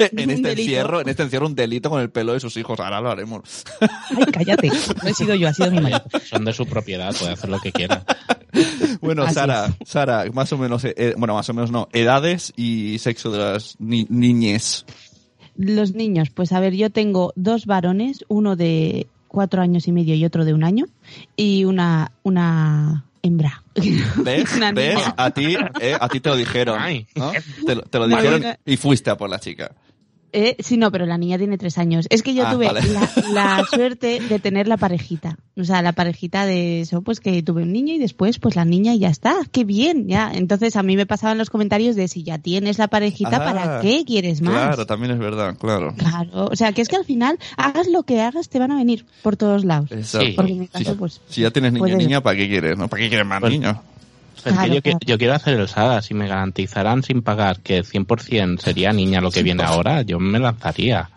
en 0.00 0.30
este 0.30 0.48
delito. 0.48 0.48
encierro, 0.50 1.00
en 1.00 1.08
este 1.08 1.22
encierro 1.24 1.46
un 1.46 1.54
delito 1.54 1.90
con 1.90 2.00
el 2.00 2.10
pelo 2.10 2.34
de 2.34 2.40
sus 2.40 2.56
hijos. 2.56 2.78
Ahora 2.78 3.00
lo 3.00 3.10
haremos. 3.10 3.64
Ay, 3.80 4.24
cállate. 4.32 4.68
No 4.68 5.08
he 5.08 5.14
sido 5.14 5.34
yo, 5.34 5.48
ha 5.48 5.54
sido 5.54 5.70
mi 5.70 5.80
marido. 5.80 6.02
Son 6.28 6.44
de 6.44 6.52
su 6.52 6.66
propiedad, 6.66 7.14
puede 7.18 7.32
hacer 7.32 7.48
lo 7.48 7.58
que 7.58 7.72
quiera. 7.72 8.04
Bueno, 9.08 9.22
Así 9.24 9.34
Sara, 9.34 9.74
Sara, 9.84 10.24
más 10.32 10.52
o 10.52 10.58
menos, 10.58 10.84
eh, 10.84 11.14
bueno, 11.16 11.34
más 11.34 11.48
o 11.48 11.54
menos 11.54 11.70
no, 11.70 11.88
edades 11.92 12.52
y 12.56 12.98
sexo 12.98 13.30
de 13.30 13.38
las 13.38 13.76
ni- 13.78 14.06
niñez. 14.08 14.84
Los 15.56 15.92
niños, 15.94 16.30
pues 16.30 16.52
a 16.52 16.60
ver, 16.60 16.74
yo 16.74 16.90
tengo 16.90 17.32
dos 17.34 17.66
varones, 17.66 18.24
uno 18.28 18.54
de 18.56 19.08
cuatro 19.26 19.60
años 19.60 19.88
y 19.88 19.92
medio 19.92 20.14
y 20.14 20.24
otro 20.24 20.44
de 20.44 20.54
un 20.54 20.62
año, 20.64 20.86
y 21.36 21.64
una, 21.64 22.12
una 22.22 23.04
hembra. 23.22 23.62
¿Ves? 24.16 24.52
Una. 24.56 24.72
A 25.16 25.30
ti, 25.32 25.56
eh, 25.80 25.96
a 26.00 26.08
ti 26.08 26.20
te 26.20 26.28
lo 26.28 26.36
dijeron. 26.36 26.78
Te, 27.66 27.74
lo- 27.74 27.82
te 27.82 27.98
lo 27.98 28.04
Una 28.04 28.20
dijeron 28.20 28.56
y 28.64 28.76
fuiste 28.76 29.10
a 29.10 29.16
por 29.16 29.28
la 29.30 29.40
chica. 29.40 29.72
Eh, 30.32 30.56
sí, 30.58 30.76
no, 30.76 30.92
pero 30.92 31.06
la 31.06 31.16
niña 31.16 31.38
tiene 31.38 31.56
tres 31.58 31.78
años. 31.78 32.06
Es 32.10 32.22
que 32.22 32.34
yo 32.34 32.46
Ah, 32.46 32.52
tuve 32.52 32.66
vale. 32.66 32.80
la, 32.92 33.10
la 33.32 33.64
suerte 33.70 34.20
de 34.20 34.38
tener 34.38 34.68
la 34.68 34.76
parejita. 34.76 35.38
O 35.56 35.64
sea, 35.64 35.80
la 35.82 35.92
parejita 35.92 36.44
de 36.46 36.82
eso, 36.82 37.02
pues 37.02 37.18
que 37.20 37.42
tuve 37.42 37.62
un 37.62 37.72
niño 37.72 37.94
y 37.94 37.98
después, 37.98 38.38
pues 38.38 38.54
la 38.54 38.64
niña 38.64 38.94
y 38.94 38.98
ya 39.00 39.08
está. 39.08 39.36
¡Qué 39.50 39.64
bien! 39.64 40.06
Ya. 40.06 40.30
Entonces 40.34 40.76
a 40.76 40.82
mí 40.82 40.96
me 40.96 41.06
pasaban 41.06 41.38
los 41.38 41.50
comentarios 41.50 41.96
de 41.96 42.08
si 42.08 42.22
ya 42.22 42.38
tienes 42.38 42.78
la 42.78 42.88
parejita, 42.88 43.36
Ah, 43.36 43.44
¿para 43.44 43.80
qué 43.80 44.04
quieres 44.06 44.42
más? 44.42 44.52
Claro, 44.54 44.86
también 44.86 45.12
es 45.12 45.18
verdad, 45.18 45.56
claro. 45.58 45.94
Claro. 45.96 46.46
O 46.50 46.56
sea, 46.56 46.72
que 46.72 46.82
es 46.82 46.88
que 46.88 46.96
al 46.96 47.04
final, 47.04 47.38
hagas 47.56 47.88
lo 47.88 48.02
que 48.02 48.20
hagas, 48.20 48.48
te 48.48 48.58
van 48.58 48.70
a 48.70 48.76
venir 48.76 49.06
por 49.22 49.36
todos 49.36 49.64
lados. 49.64 49.90
Exacto. 49.90 50.26
Sí. 50.26 50.32
Porque 50.36 50.52
en 50.52 50.58
mi 50.60 50.66
Si- 50.66 50.72
caso, 50.72 50.96
pues. 50.96 51.20
si 51.28 51.40
ya 51.42 51.50
tienes 51.50 51.72
niño 51.72 51.88
y 51.88 51.96
niña, 51.96 52.20
¿para 52.22 52.36
qué 52.36 52.48
quieres? 52.48 52.76
¿No? 52.76 52.88
¿Para 52.88 53.02
qué 53.02 53.08
quieres 53.08 53.26
más 53.26 53.40
Pues- 53.40 53.52
niños? 53.52 53.76
Pero 54.48 54.60
es 54.60 54.60
que 54.60 54.68
Claro, 54.68 54.74
yo, 54.74 54.82
claro. 54.82 54.98
yo 55.06 55.18
quiero 55.18 55.34
hacer 55.34 55.60
el 55.60 55.68
Saga. 55.68 56.02
Si 56.02 56.14
me 56.14 56.26
garantizaran 56.28 57.02
sin 57.02 57.22
pagar 57.22 57.60
que 57.60 57.82
100% 57.84 58.58
sería 58.60 58.92
niña 58.92 59.20
lo 59.20 59.30
que 59.30 59.42
viene 59.42 59.62
ahora, 59.62 60.02
yo 60.02 60.18
me 60.18 60.38
lanzaría. 60.38 61.10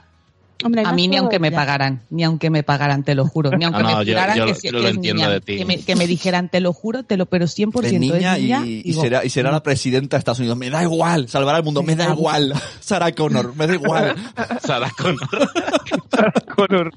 Hombre, 0.64 0.84
A 0.86 0.94
mí 0.94 1.08
ni 1.08 1.18
aunque 1.18 1.40
me 1.40 1.52
pagaran, 1.52 2.02
ni 2.12 2.24
aunque 2.24 2.52
me 2.52 2.62
pagaran, 2.62 3.02
te 3.04 3.16
lo 3.16 3.26
juro, 3.26 3.50
ni 3.58 3.66
aunque 3.66 3.82
No, 3.82 3.90
no, 3.94 3.98
me 3.98 4.06
yo- 4.06 4.14
juraran 4.14 4.38
yo 4.38 4.46
que, 4.46 4.52
lo- 4.52 4.56
si- 4.60 4.70
que 4.70 4.90
es 4.90 4.98
niña. 5.00 5.40
Que 5.40 5.66
me, 5.66 5.80
que 5.80 5.96
me 5.96 6.06
dijeran, 6.06 6.50
te 6.50 6.60
lo 6.60 6.72
juro, 6.72 7.02
te 7.02 7.18
lo, 7.18 7.26
pero 7.26 7.46
100% 7.48 7.84
Es 7.88 7.94
niña, 8.00 8.36
es 8.36 8.42
niña, 8.44 8.62
y, 8.64 8.84
y 8.86 8.94
será, 8.94 9.26
y 9.26 9.32
será 9.32 9.50
la 9.52 9.64
presidenta 9.64 10.18
de 10.18 10.20
Estados 10.20 10.38
Unidos. 10.38 10.56
Me 10.60 10.70
da 10.70 10.84
igual, 10.84 11.28
salvará 11.30 11.58
al 11.58 11.64
mundo, 11.64 11.82
me 11.82 11.96
da 11.96 12.12
igual. 12.14 12.54
Sarah 12.80 13.12
Connor, 13.12 13.56
me 13.56 13.66
da 13.66 13.74
igual. 13.74 14.16
Sarah 14.64 14.92
Connor. 14.96 15.28
Connor. 16.56 16.92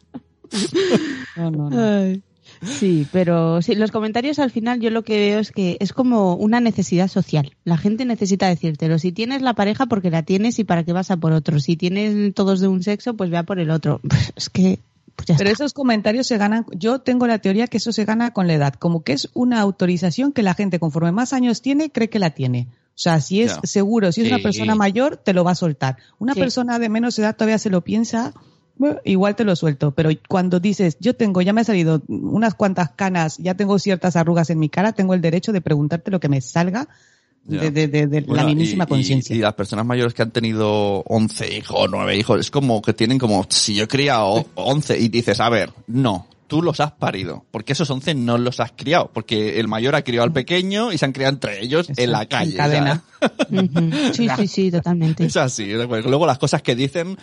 no, 1.37 1.51
no, 1.51 1.71
no. 1.71 1.99
Ay. 2.01 2.23
Sí, 2.67 3.07
pero 3.13 3.63
sí, 3.63 3.75
los 3.75 3.91
comentarios 3.91 4.39
al 4.39 4.51
final 4.51 4.81
yo 4.81 4.91
lo 4.91 5.03
que 5.05 5.17
veo 5.19 5.39
es 5.41 5.51
que 5.53 5.77
es 5.81 5.93
como 5.93 6.35
una 6.35 6.61
necesidad 6.61 7.09
social. 7.09 7.53
La 7.65 7.77
gente 7.77 8.05
necesita 8.05 8.49
decírtelo. 8.49 8.99
Si 8.99 9.13
tienes 9.13 9.43
la 9.43 9.55
pareja, 9.55 9.87
porque 9.87 10.11
la 10.11 10.23
tienes 10.23 10.59
y 10.59 10.65
para 10.65 10.85
qué 10.85 10.93
vas 10.93 11.11
a 11.11 11.17
por 11.17 11.33
otro. 11.33 11.61
Si 11.61 11.77
tienes 11.77 12.35
todos 12.35 12.61
de 12.61 12.69
un 12.69 12.83
sexo, 12.83 13.15
pues 13.15 13.31
vea 13.31 13.43
por 13.43 13.59
el 13.59 13.71
otro. 13.71 14.01
Pues 14.09 14.33
es 14.37 14.49
que, 14.51 14.79
pues 15.17 15.37
Pero 15.39 15.51
esos 15.51 15.73
comentarios 15.73 16.27
se 16.27 16.39
ganan, 16.39 16.67
yo 16.73 17.01
tengo 17.01 17.27
la 17.27 17.39
teoría 17.39 17.67
que 17.67 17.77
eso 17.79 17.93
se 17.93 18.05
gana 18.05 18.33
con 18.33 18.47
la 18.47 18.55
edad, 18.55 18.75
como 18.75 19.03
que 19.03 19.13
es 19.13 19.29
una 19.35 19.61
autorización 19.61 20.33
que 20.33 20.43
la 20.43 20.55
gente 20.55 20.79
conforme 20.79 21.13
más 21.13 21.33
años 21.33 21.63
tiene, 21.63 21.91
cree 21.91 22.09
que 22.09 22.19
la 22.19 22.31
tiene. 22.31 22.69
O 22.97 22.97
sea, 22.97 23.21
si 23.21 23.43
es 23.43 23.59
seguro, 23.65 24.13
si 24.13 24.23
es 24.23 24.29
una 24.29 24.39
persona 24.39 24.77
mayor, 24.77 25.17
te 25.17 25.33
lo 25.35 25.43
va 25.43 25.51
a 25.53 25.57
soltar. 25.57 25.97
Una 26.21 26.35
Sí. 26.35 26.41
persona 26.41 26.79
de 26.79 26.89
menos 26.89 27.19
edad 27.19 27.35
todavía 27.35 27.59
se 27.59 27.69
lo 27.71 27.81
piensa, 27.83 28.33
bueno, 28.77 29.01
igual 29.05 29.37
te 29.37 29.45
lo 29.45 29.55
suelto. 29.57 29.93
Pero 29.93 30.11
cuando 30.29 30.61
dices, 30.61 30.97
yo 31.01 31.15
tengo, 31.15 31.43
ya 31.43 31.53
me 31.53 31.61
ha 31.61 31.65
salido 31.65 32.03
unas 32.09 32.55
cuantas 32.55 32.91
canas, 32.91 33.39
ya 33.39 33.55
tengo 33.55 33.79
ciertas 33.79 34.17
arrugas 34.17 34.51
en 34.51 34.59
mi 34.59 34.69
cara, 34.69 34.93
tengo 34.93 35.15
el 35.15 35.21
derecho 35.21 35.53
de 35.53 35.61
preguntarte 35.61 36.11
lo 36.11 36.21
que 36.21 36.29
me 36.29 36.41
salga 36.41 36.89
de, 37.45 37.71
de- 37.71 37.89
de- 37.89 38.07
de 38.07 38.21
Bueno, 38.23 38.37
la 38.43 38.45
mismísima 38.49 38.85
y- 38.85 38.87
y- 38.87 38.89
conciencia. 38.89 39.37
Y, 39.37 39.39
las 39.39 39.53
personas 39.55 39.85
mayores 39.85 40.15
que 40.15 40.23
han 40.23 40.31
tenido 40.31 41.01
11 41.07 41.55
hijos, 41.57 41.89
9 41.91 42.17
hijos, 42.17 42.41
es 42.41 42.51
como 42.51 42.81
que 42.81 42.95
tienen 42.95 43.19
como, 43.19 43.47
si 43.51 43.75
yo 43.75 43.85
he 43.85 43.89
criado 43.89 44.47
11 44.55 44.99
y 44.99 45.09
dices, 45.09 45.41
a 45.41 45.51
ver, 45.51 45.71
no, 45.87 46.27
tú 46.47 46.63
los 46.63 46.81
has 46.81 46.93
parido, 46.93 47.45
porque 47.51 47.75
esos 47.75 47.91
11 47.91 48.15
no 48.15 48.39
los 48.39 48.61
has 48.61 48.73
criado, 48.75 49.11
porque 49.13 49.61
el 49.61 49.69
mayor 49.69 49.95
ha 49.95 50.03
criado 50.03 50.25
al 50.25 50.33
pequeño 50.33 50.91
y 50.91 50.97
se 50.99 51.05
han 51.05 51.13
criado 51.13 51.35
entre 51.35 51.63
ellos 51.63 51.91
en 51.97 52.13
la 52.13 52.23
Exacto, 52.23 52.37
en 52.37 52.41
calle. 52.41 52.57
cadena. 52.57 53.03
¿sabes? 53.21 53.71
Ujú. 53.71 54.15
Sí, 54.15 54.29
sí, 54.39 54.49
sí, 54.49 54.71
totalmente. 54.71 55.25
Es 55.27 55.37
así. 55.37 55.67
Luego 55.67 56.27
las 56.27 56.39
cosas 56.39 56.63
que 56.63 56.75
dicen... 56.75 57.19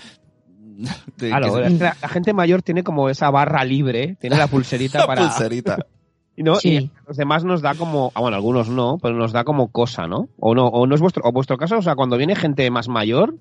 de- 1.18 1.30
Claro, 1.30 1.56
que- 1.56 1.62
es 1.68 1.74
que 1.74 1.84
la, 1.84 1.98
la 2.02 2.08
gente 2.10 2.34
mayor 2.34 2.62
tiene 2.62 2.84
como 2.84 3.10
esa 3.10 3.30
barra 3.30 3.64
libre, 3.64 4.18
tiene 4.20 4.38
la 4.38 4.48
pulserita 4.48 5.00
la 5.00 5.08
para... 5.08 5.22
pulserita. 5.24 5.78
Y, 6.34 6.44
¿no? 6.44 6.56
Sí. 6.56 6.70
y 6.70 6.92
los 7.06 7.18
demás 7.18 7.44
nos 7.44 7.62
da 7.62 7.76
como, 7.76 8.14
ah, 8.16 8.22
bueno, 8.22 8.38
algunos 8.38 8.70
no, 8.70 8.98
pero 9.02 9.16
nos 9.16 9.34
da 9.34 9.44
como 9.44 9.68
cosa, 9.68 10.08
¿no? 10.08 10.30
O 10.40 10.56
no, 10.56 10.66
o 10.68 10.88
no 10.88 10.96
es 10.96 11.02
vuestro, 11.02 11.22
o 11.26 11.32
vuestro 11.34 11.58
caso, 11.58 11.78
o 11.78 11.82
sea, 11.82 11.96
cuando 11.96 12.16
viene 12.16 12.38
gente 12.38 12.72
más 12.72 12.88
mayor, 12.88 13.36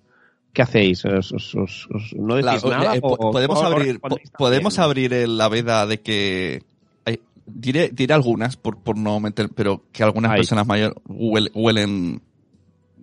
¿qué 0.52 0.62
hacéis? 0.62 1.04
¿Os, 1.04 1.30
os- 1.32 1.54
os- 1.54 1.88
os- 1.94 2.12
no 2.18 2.34
decís 2.34 2.64
nada? 2.64 2.96
eh, 2.96 3.00
o- 3.00 3.30
podemos 3.30 3.60
o- 3.60 3.64
abrir, 3.64 4.00
po- 4.00 4.18
podemos 4.36 4.80
abrir 4.80 5.14
el- 5.14 5.38
la 5.38 5.48
veda 5.48 5.86
de 5.86 6.00
que 6.00 6.64
hay- 7.04 7.20
diré, 7.46 7.90
diré 7.90 8.12
algunas 8.12 8.56
por, 8.56 8.76
por 8.76 8.98
no 8.98 9.20
meter, 9.20 9.50
pero 9.54 9.84
que 9.92 10.02
algunas 10.02 10.32
personas 10.38 10.66
mayores 10.66 10.96
huel- 11.06 11.52
huelen. 11.54 12.20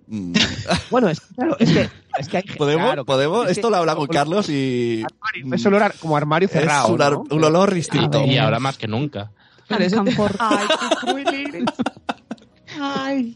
Mm, 0.08 0.32
Bueno, 0.90 1.08
es, 1.08 1.20
claro, 1.20 1.56
es 1.58 1.70
que, 1.72 1.88
es 2.18 2.28
que 2.28 2.36
hay 2.38 2.42
podemos, 2.56 2.86
claro, 2.86 3.04
podemos. 3.04 3.40
es 3.42 3.46
que- 3.46 3.52
Esto 3.52 3.70
lo 3.70 3.76
habla 3.76 3.94
con 3.96 4.06
Carlos 4.08 4.48
y 4.48 5.02
Armario, 5.04 5.54
es 5.54 5.66
olor 5.66 5.82
a- 5.82 5.90
como 5.90 6.16
armario 6.16 6.46
es 6.46 6.52
cerrado. 6.52 6.94
un, 6.94 7.02
ar- 7.02 7.12
¿no? 7.12 7.24
un 7.30 7.44
olor 7.44 7.74
distinto. 7.74 8.24
Y 8.24 8.38
ahora 8.38 8.58
más 8.58 8.78
que 8.78 8.88
nunca. 8.88 9.30
Ay, 10.40 10.56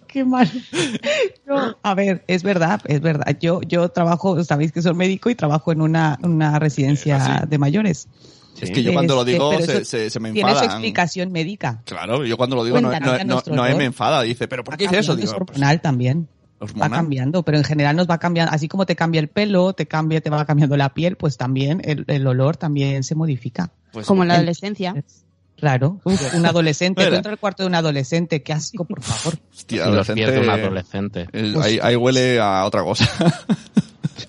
qué. 0.09 0.21
Ay, 0.21 0.25
mal. 0.25 0.51
No, 1.47 1.77
a 1.83 1.95
ver, 1.95 2.25
es 2.29 2.43
verdad, 2.43 2.81
es 2.87 3.01
verdad. 3.01 3.37
Yo, 3.41 3.61
yo 3.63 3.89
trabajo, 3.89 4.43
sabéis 4.45 4.73
que 4.73 4.83
soy 4.83 4.95
médico 4.95 5.31
y 5.31 5.35
trabajo 5.35 5.73
en 5.73 5.81
una, 5.81 6.19
una 6.23 6.59
residencia 6.59 7.17
Eh, 7.17 7.39
sí. 7.43 7.49
de 7.49 7.59
mayores. 7.59 8.09
Es 8.61 8.71
que 8.71 8.83
yo 8.83 8.93
cuando 8.93 9.15
lo 9.17 9.23
Este, 9.23 9.33
digo 9.33 9.59
se, 9.61 9.85
se, 9.85 10.11
se 10.11 10.21
me 10.21 10.31
Tiene 10.33 10.55
su 10.55 10.65
explicación 10.65 11.33
médica. 11.33 11.83
Claro, 11.87 12.25
yo 12.25 12.37
cuando 12.37 12.55
lo 12.55 12.65
digo 12.65 12.81
no, 12.81 12.89
Cuéntanos 12.91 13.47
no, 13.49 13.57
no, 13.67 13.77
me 13.77 13.85
enfada. 13.87 14.23
Dice, 14.23 14.47
¿pero 14.47 14.63
por 14.63 14.77
qué 14.77 14.85
dice 14.85 14.99
eso? 15.01 15.17
Digo, 15.17 15.31
es 15.31 15.35
pues, 15.35 15.49
hormonal 15.51 15.81
Va 16.81 16.91
cambiando, 16.91 17.43
pero 17.43 17.59
en 17.59 17.65
general 17.65 17.97
nos 17.97 18.09
va 18.09 18.19
cambiando, 18.19 18.53
así 18.53 18.69
como 18.69 18.87
te 18.87 18.97
cambia 18.97 19.21
el 19.21 19.29
pelo, 19.29 19.73
te 19.73 19.87
cambia, 19.87 20.21
te 20.21 20.31
va 20.31 20.45
cambiando 20.45 20.77
la 20.77 20.95
piel, 20.95 21.17
pues 21.17 21.37
también 21.37 21.81
el, 21.85 22.05
el 22.09 22.27
olor 22.27 22.57
también 22.57 23.03
se 23.03 23.15
modifica. 23.15 23.71
Pues, 23.93 24.07
Como 24.07 24.23
en 24.23 24.29
la 24.29 24.35
adolescencia. 24.35 24.95
Claro, 25.63 26.01
Uf, 26.03 26.35
un 26.35 26.45
adolescente, 26.45 27.07
tú 27.07 27.15
entra 27.15 27.31
al 27.31 27.39
cuarto 27.39 27.63
de 27.63 27.69
un 27.69 27.77
adolescente, 27.77 28.43
qué 28.43 28.53
asco, 28.53 28.85
por 28.85 29.01
favor. 29.01 29.39
hostia, 29.55 29.87
Y 29.89 29.93
los 29.93 30.09
pies 30.11 30.33
de 30.33 30.41
un 30.41 30.51
adolescente, 30.51 31.21
adolescente. 31.29 31.29
el- 31.57 31.63
ahí, 31.63 31.79
ahí 31.81 31.95
huele 31.95 32.41
a 32.41 32.65
otra 32.65 32.83
cosa. 32.83 33.09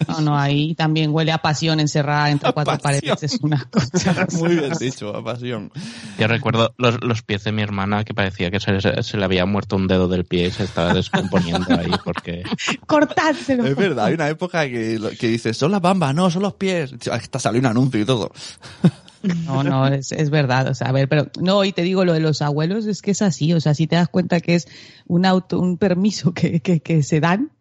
No, 0.08 0.22
no, 0.22 0.38
ahí 0.38 0.75
también 0.75 1.12
huele 1.12 1.32
a 1.32 1.38
pasión 1.38 1.80
encerrada 1.80 2.30
entre 2.30 2.50
A 2.50 2.52
cuatro 2.52 2.78
pasión. 2.78 3.02
paredes, 3.02 3.24
es 3.24 3.40
una 3.42 3.63
cosa. 3.70 4.28
Muy 4.38 4.56
bien 4.56 4.72
dicho, 4.80 5.16
a 5.16 5.24
pasión. 5.24 5.72
Yo 6.18 6.28
recuerdo 6.28 6.74
los, 6.78 7.02
los 7.04 7.22
pies 7.22 7.44
de 7.44 7.52
mi 7.52 7.62
hermana 7.62 8.04
que 8.04 8.13
parecía 8.13 8.50
que 8.52 8.60
se, 8.60 8.80
se- 8.82 9.02
se 9.04 9.18
le 9.18 9.25
había 9.25 9.46
muerto 9.46 9.75
un 9.75 9.88
dedo 9.88 10.08
del 10.08 10.25
pie 10.25 10.48
y 10.48 10.52
se 10.52 10.63
estaba 10.63 10.94
descomponiendo 10.94 11.78
ahí 11.78 11.92
porque... 12.04 12.44
Cortádselo. 12.88 13.66
Es 13.68 13.75
verdad, 13.75 14.06
hay 14.06 14.13
una 14.16 14.30
época 14.30 14.66
que, 14.68 15.00
que 15.20 15.28
dices, 15.28 15.58
son 15.58 15.72
las 15.72 15.82
bambas, 15.82 16.13
no, 16.16 16.30
son 16.30 16.42
los 16.44 16.54
pies. 16.56 16.94
Hasta 17.12 17.40
salió 17.40 17.60
un 17.60 17.68
anuncio 17.68 18.00
y 18.02 18.06
todo. 18.06 18.32
No, 19.46 19.63
no, 19.63 19.88
es, 19.88 20.12
es 20.12 20.30
verdad. 20.30 20.68
O 20.68 20.74
sea, 20.74 20.89
a 20.89 20.92
ver, 20.92 21.08
pero 21.08 21.27
no, 21.39 21.63
y 21.63 21.72
te 21.72 21.82
digo 21.82 22.06
lo 22.06 22.13
de 22.13 22.20
los 22.20 22.42
abuelos, 22.42 22.86
es 22.86 23.01
que 23.01 23.12
es 23.12 23.22
así. 23.22 23.53
O 23.53 23.62
sea, 23.62 23.74
si 23.74 23.88
te 23.88 23.96
das 23.96 24.10
cuenta 24.10 24.39
que 24.39 24.56
es 24.56 24.68
un 25.08 25.25
auto, 25.25 25.60
un 25.60 25.77
permiso 25.77 26.34
que, 26.34 26.60
que, 26.60 26.80
que 26.82 27.03
se 27.03 27.20
dan 27.20 27.51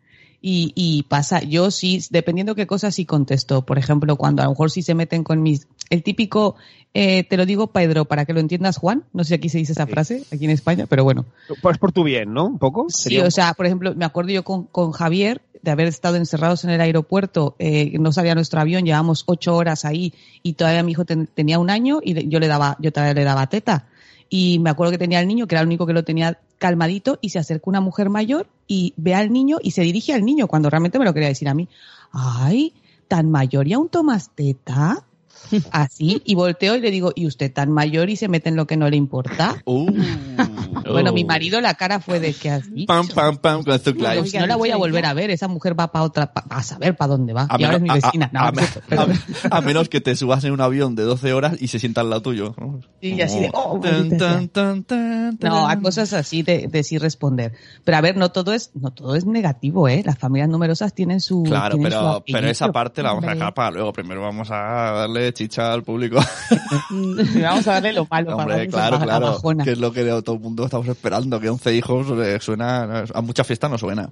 y, 0.42 0.72
y 0.74 1.04
pasa. 1.04 1.40
Yo 1.40 1.70
sí, 1.70 2.04
dependiendo 2.10 2.54
qué 2.54 2.66
cosas 2.66 2.96
sí 2.96 3.06
contesto. 3.06 3.64
Por 3.64 3.78
ejemplo, 3.78 4.16
cuando 4.16 4.42
a 4.42 4.46
lo 4.46 4.50
mejor 4.50 4.70
sí 4.70 4.82
se 4.82 4.94
meten 4.94 5.22
con 5.22 5.40
mis, 5.40 5.68
el 5.88 6.02
típico, 6.02 6.56
eh, 6.94 7.22
te 7.24 7.36
lo 7.36 7.46
digo, 7.46 7.68
Pedro, 7.68 8.04
para 8.04 8.24
que 8.24 8.32
lo 8.32 8.40
entiendas, 8.40 8.76
Juan. 8.76 9.04
No 9.12 9.22
sé 9.22 9.28
si 9.28 9.34
aquí 9.34 9.48
se 9.48 9.58
dice 9.58 9.72
esa 9.72 9.86
frase, 9.86 10.24
aquí 10.32 10.44
en 10.44 10.50
España, 10.50 10.86
pero 10.88 11.04
bueno. 11.04 11.24
Pues 11.62 11.78
por 11.78 11.92
tu 11.92 12.02
bien, 12.02 12.34
¿no? 12.34 12.46
Un 12.46 12.58
poco. 12.58 12.86
Sí, 12.88 13.04
Sería 13.04 13.24
o 13.24 13.30
sea, 13.30 13.54
por 13.54 13.66
ejemplo, 13.66 13.94
me 13.94 14.04
acuerdo 14.04 14.32
yo 14.32 14.42
con, 14.42 14.64
con 14.64 14.90
Javier 14.90 15.42
de 15.62 15.70
haber 15.70 15.86
estado 15.86 16.16
encerrados 16.16 16.64
en 16.64 16.70
el 16.70 16.80
aeropuerto, 16.80 17.54
eh, 17.58 17.96
no 17.98 18.12
salía 18.12 18.34
nuestro 18.34 18.60
avión, 18.60 18.84
llevábamos 18.84 19.22
ocho 19.26 19.54
horas 19.56 19.84
ahí 19.84 20.12
y 20.42 20.54
todavía 20.54 20.82
mi 20.82 20.92
hijo 20.92 21.04
ten- 21.04 21.28
tenía 21.32 21.58
un 21.58 21.70
año 21.70 22.00
y 22.02 22.28
yo 22.28 22.40
le 22.40 22.48
daba, 22.48 22.76
yo 22.80 22.92
todavía 22.92 23.14
le 23.14 23.24
daba 23.24 23.46
teta. 23.48 23.86
Y 24.28 24.58
me 24.60 24.70
acuerdo 24.70 24.92
que 24.92 24.98
tenía 24.98 25.20
el 25.20 25.28
niño, 25.28 25.46
que 25.46 25.54
era 25.54 25.60
el 25.60 25.66
único 25.66 25.86
que 25.86 25.92
lo 25.92 26.04
tenía 26.04 26.38
calmadito, 26.58 27.18
y 27.20 27.28
se 27.28 27.38
acerca 27.38 27.64
una 27.70 27.80
mujer 27.80 28.08
mayor 28.08 28.48
y 28.66 28.94
ve 28.96 29.14
al 29.14 29.30
niño 29.32 29.58
y 29.62 29.72
se 29.72 29.82
dirige 29.82 30.14
al 30.14 30.24
niño 30.24 30.48
cuando 30.48 30.70
realmente 30.70 30.98
me 30.98 31.04
lo 31.04 31.12
quería 31.12 31.28
decir 31.28 31.48
a 31.48 31.54
mí. 31.54 31.68
Ay, 32.12 32.72
tan 33.08 33.30
mayor 33.30 33.68
y 33.68 33.74
aún 33.74 33.88
tomas 33.88 34.30
teta. 34.34 35.04
Así, 35.70 36.22
y 36.24 36.34
volteo 36.34 36.76
y 36.76 36.80
le 36.80 36.90
digo, 36.90 37.12
¿y 37.14 37.26
usted 37.26 37.52
tan 37.52 37.70
mayor 37.70 38.08
y 38.10 38.16
se 38.16 38.28
mete 38.28 38.48
en 38.48 38.56
lo 38.56 38.66
que 38.66 38.76
no 38.76 38.88
le 38.88 38.96
importa? 38.96 39.56
Uh. 39.66 39.90
Bueno, 40.90 41.10
Oh. 41.10 41.14
mi 41.14 41.24
marido 41.24 41.60
la 41.60 41.74
cara 41.74 42.00
fue 42.00 42.18
de 42.20 42.32
que 42.32 42.58
dicho. 42.72 42.86
Pam, 42.86 43.06
pam, 43.08 43.36
pam, 43.36 43.62
con 43.62 43.74
Live. 43.74 44.26
si 44.26 44.38
no 44.38 44.46
la 44.46 44.56
voy 44.56 44.70
a 44.70 44.76
volver 44.76 45.04
a 45.06 45.14
ver, 45.14 45.30
esa 45.30 45.46
mujer 45.48 45.78
va 45.78 45.92
para 45.92 46.04
otra, 46.04 46.32
pa- 46.32 46.44
a 46.50 46.62
saber 46.62 46.96
para 46.96 47.08
dónde 47.10 47.32
va. 47.32 47.46
A 47.48 47.56
y 47.60 47.64
ahora 47.64 47.76
es 47.76 47.82
mi 47.82 47.88
menos- 47.88 48.02
vecina. 48.04 48.30
a- 48.34 48.50
No, 48.52 49.06
no 49.50 49.62
menos 49.62 49.88
que 49.88 50.00
te 50.00 50.16
subas 50.16 50.42
en 50.44 50.52
un 50.52 50.60
avión 50.60 50.94
de 50.96 51.02
12 51.04 51.32
horas 51.32 51.56
y 51.60 51.68
se 51.68 51.78
sienta 51.78 52.00
al 52.00 52.10
lado 52.10 52.22
tuyo. 52.22 52.54
¿no? 52.58 52.80
Sí, 53.00 53.20
así 53.20 53.40
de, 53.40 53.50
oh, 53.52 53.80
Tan, 54.52 54.86
No, 55.40 55.68
a 55.68 55.80
cosas 55.80 56.12
así 56.12 56.42
de, 56.42 56.66
de 56.68 56.82
sí 56.82 56.98
responder. 56.98 57.52
Pero 57.84 57.96
a 57.98 58.00
ver, 58.00 58.16
no 58.16 58.30
todo 58.32 58.52
es, 58.52 58.70
no 58.74 58.90
todo 58.92 59.14
es 59.14 59.24
negativo, 59.26 59.88
¿eh? 59.88 60.02
Las 60.04 60.18
familias 60.18 60.48
numerosas 60.48 60.94
tienen 60.94 61.20
su. 61.20 61.42
Claro, 61.44 61.76
tienen 61.76 61.92
su 61.92 61.98
pero, 61.98 62.24
pero 62.26 62.48
esa 62.48 62.72
parte 62.72 63.02
la 63.02 63.10
vamos 63.12 63.24
a 63.30 63.34
dejar 63.34 63.54
para 63.54 63.70
luego. 63.70 63.92
Primero 63.92 64.22
vamos 64.22 64.50
a 64.50 64.56
darle 64.92 65.21
chicha 65.32 65.72
al 65.72 65.82
público. 65.82 66.16
Vamos 66.90 67.68
a 67.68 67.72
darle 67.74 67.92
lo 67.92 68.06
malo. 68.10 68.36
para 68.36 68.42
Hombre, 68.42 68.54
darle 68.56 68.68
claro, 68.68 68.98
la 68.98 69.04
claro. 69.04 69.40
Que 69.62 69.72
es 69.72 69.78
lo 69.78 69.92
que 69.92 70.04
todo 70.22 70.36
el 70.36 70.40
mundo 70.40 70.64
estamos 70.64 70.88
esperando. 70.88 71.38
Que 71.38 71.48
11 71.48 71.74
hijos 71.76 72.06
eh, 72.18 72.38
suena. 72.40 73.04
A 73.14 73.20
mucha 73.20 73.44
fiesta 73.44 73.68
no 73.68 73.78
suena. 73.78 74.10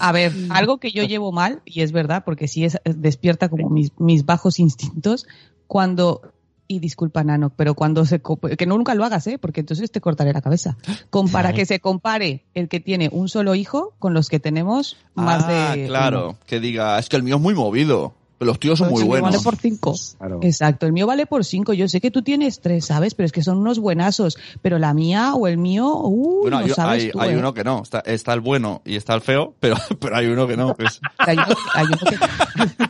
A 0.00 0.12
ver, 0.12 0.32
algo 0.50 0.78
que 0.78 0.90
yo 0.90 1.04
llevo 1.04 1.32
mal, 1.32 1.62
y 1.64 1.82
es 1.82 1.92
verdad, 1.92 2.24
porque 2.24 2.48
sí 2.48 2.64
es, 2.64 2.78
despierta 2.84 3.48
como 3.48 3.70
mis, 3.70 3.92
mis 3.98 4.26
bajos 4.26 4.58
instintos, 4.58 5.26
cuando, 5.66 6.32
y 6.68 6.80
disculpa 6.80 7.24
Nano, 7.24 7.50
pero 7.54 7.74
cuando 7.74 8.04
se, 8.04 8.20
que 8.58 8.66
no 8.66 8.76
nunca 8.76 8.94
lo 8.94 9.04
hagas, 9.04 9.26
¿eh? 9.26 9.38
porque 9.38 9.60
entonces 9.60 9.90
te 9.90 10.00
cortaré 10.00 10.32
la 10.32 10.42
cabeza. 10.42 10.76
Con, 11.10 11.28
para 11.30 11.52
que 11.52 11.66
se 11.66 11.80
compare 11.80 12.44
el 12.54 12.68
que 12.68 12.80
tiene 12.80 13.08
un 13.12 13.28
solo 13.28 13.54
hijo 13.54 13.94
con 13.98 14.14
los 14.14 14.28
que 14.28 14.40
tenemos 14.40 14.96
más 15.14 15.44
ah, 15.46 15.74
de. 15.76 15.86
claro. 15.86 16.30
uno. 16.30 16.38
Que 16.46 16.60
diga, 16.60 16.98
es 16.98 17.08
que 17.08 17.16
el 17.16 17.22
mío 17.22 17.36
es 17.36 17.42
muy 17.42 17.54
movido. 17.54 18.14
Pero 18.42 18.50
los 18.50 18.58
tíos 18.58 18.76
son 18.76 18.88
muy 18.88 19.02
El 19.02 19.04
mío 19.04 19.08
buenos. 19.10 19.30
Vale 19.30 19.44
por 19.44 19.56
cinco. 19.56 19.94
Claro. 20.18 20.40
Exacto, 20.42 20.86
el 20.86 20.92
mío 20.92 21.06
vale 21.06 21.26
por 21.26 21.44
cinco. 21.44 21.74
Yo 21.74 21.86
sé 21.86 22.00
que 22.00 22.10
tú 22.10 22.22
tienes 22.22 22.60
tres, 22.60 22.86
¿sabes? 22.86 23.14
Pero 23.14 23.26
es 23.26 23.30
que 23.30 23.40
son 23.40 23.58
unos 23.58 23.78
buenazos. 23.78 24.36
Pero 24.62 24.80
la 24.80 24.94
mía 24.94 25.34
o 25.34 25.46
el 25.46 25.58
mío, 25.58 25.86
uh, 25.94 26.40
Bueno, 26.42 26.58
no 26.58 26.64
hay, 26.64 26.70
sabes 26.72 27.04
hay- 27.04 27.10
tú, 27.12 27.20
hay 27.20 27.34
¿eh? 27.34 27.36
uno 27.36 27.54
que 27.54 27.62
no. 27.62 27.82
Está, 27.84 28.00
está 28.00 28.32
el 28.32 28.40
bueno 28.40 28.82
y 28.84 28.96
está 28.96 29.14
el 29.14 29.20
feo, 29.20 29.54
pero, 29.60 29.76
pero 30.00 30.16
hay 30.16 30.26
uno 30.26 30.48
que 30.48 30.56
no. 30.56 30.74
Hay 31.18 31.36
uno, 31.36 31.46
hay 31.74 31.86
uno 31.86 31.98
que... 32.10 32.16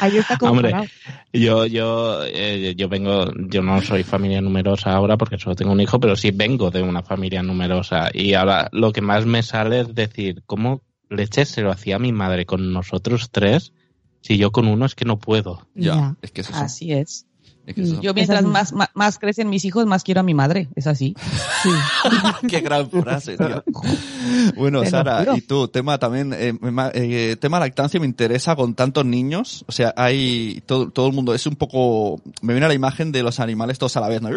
Ahí 0.00 0.16
está 0.18 0.36
Hombre, 0.42 0.72
yo, 1.32 1.66
yo, 1.66 2.24
eh, 2.26 2.74
yo 2.76 2.88
vengo, 2.88 3.24
yo 3.48 3.60
no 3.62 3.80
soy 3.82 4.04
familia 4.04 4.40
numerosa 4.40 4.92
ahora 4.92 5.16
porque 5.16 5.36
solo 5.38 5.56
tengo 5.56 5.72
un 5.72 5.80
hijo, 5.80 5.98
pero 5.98 6.14
sí 6.14 6.30
vengo 6.30 6.70
de 6.70 6.82
una 6.82 7.02
familia 7.02 7.42
numerosa. 7.42 8.10
Y 8.12 8.34
ahora 8.34 8.68
lo 8.72 8.92
que 8.92 9.00
más 9.00 9.26
me 9.26 9.42
sale 9.42 9.80
es 9.80 9.92
decir, 9.94 10.42
¿cómo 10.46 10.82
leche 11.14 11.44
se 11.46 11.62
lo 11.62 11.70
hacía 11.70 11.98
mi 11.98 12.12
madre 12.12 12.44
con 12.46 12.72
nosotros 12.72 13.30
tres? 13.30 13.72
Si 14.20 14.36
yo 14.38 14.52
con 14.52 14.66
uno 14.68 14.86
es 14.86 14.94
que 14.94 15.04
no 15.04 15.18
puedo. 15.18 15.66
ya, 15.74 16.16
es 16.22 16.30
que 16.30 16.40
es 16.42 16.48
eso. 16.50 16.58
Así 16.58 16.92
es. 16.92 17.26
Es 17.66 17.74
que 17.74 17.82
eso. 17.82 18.00
Yo 18.02 18.12
mientras 18.12 18.40
es- 18.40 18.46
más, 18.46 18.72
más, 18.74 18.88
más 18.94 19.18
crecen 19.18 19.48
mis 19.48 19.64
hijos, 19.64 19.86
más 19.86 20.02
quiero 20.04 20.20
a 20.20 20.22
mi 20.22 20.34
madre. 20.34 20.68
Es 20.76 20.86
así. 20.86 21.14
Qué 22.48 22.60
gran 22.60 22.90
frase, 22.90 23.36
tío. 23.36 23.62
Bueno, 24.56 24.80
Te 24.82 24.90
Sara, 24.90 25.24
y 25.36 25.42
tú, 25.42 25.68
tema 25.68 25.98
también, 25.98 26.32
eh, 26.32 26.52
eh, 26.94 27.36
tema 27.38 27.60
lactancia 27.60 28.00
me 28.00 28.06
interesa 28.06 28.56
con 28.56 28.74
tantos 28.74 29.04
niños. 29.04 29.64
O 29.68 29.72
sea, 29.72 29.92
hay 29.96 30.62
todo, 30.66 30.90
todo 30.90 31.06
el 31.08 31.12
mundo, 31.12 31.34
es 31.34 31.46
un 31.46 31.56
poco, 31.56 32.20
me 32.40 32.54
viene 32.54 32.66
la 32.66 32.74
imagen 32.74 33.12
de 33.12 33.22
los 33.22 33.38
animales 33.40 33.78
todos 33.78 33.96
a 33.96 34.00
la 34.00 34.08
vez, 34.08 34.22
¿no? 34.22 34.30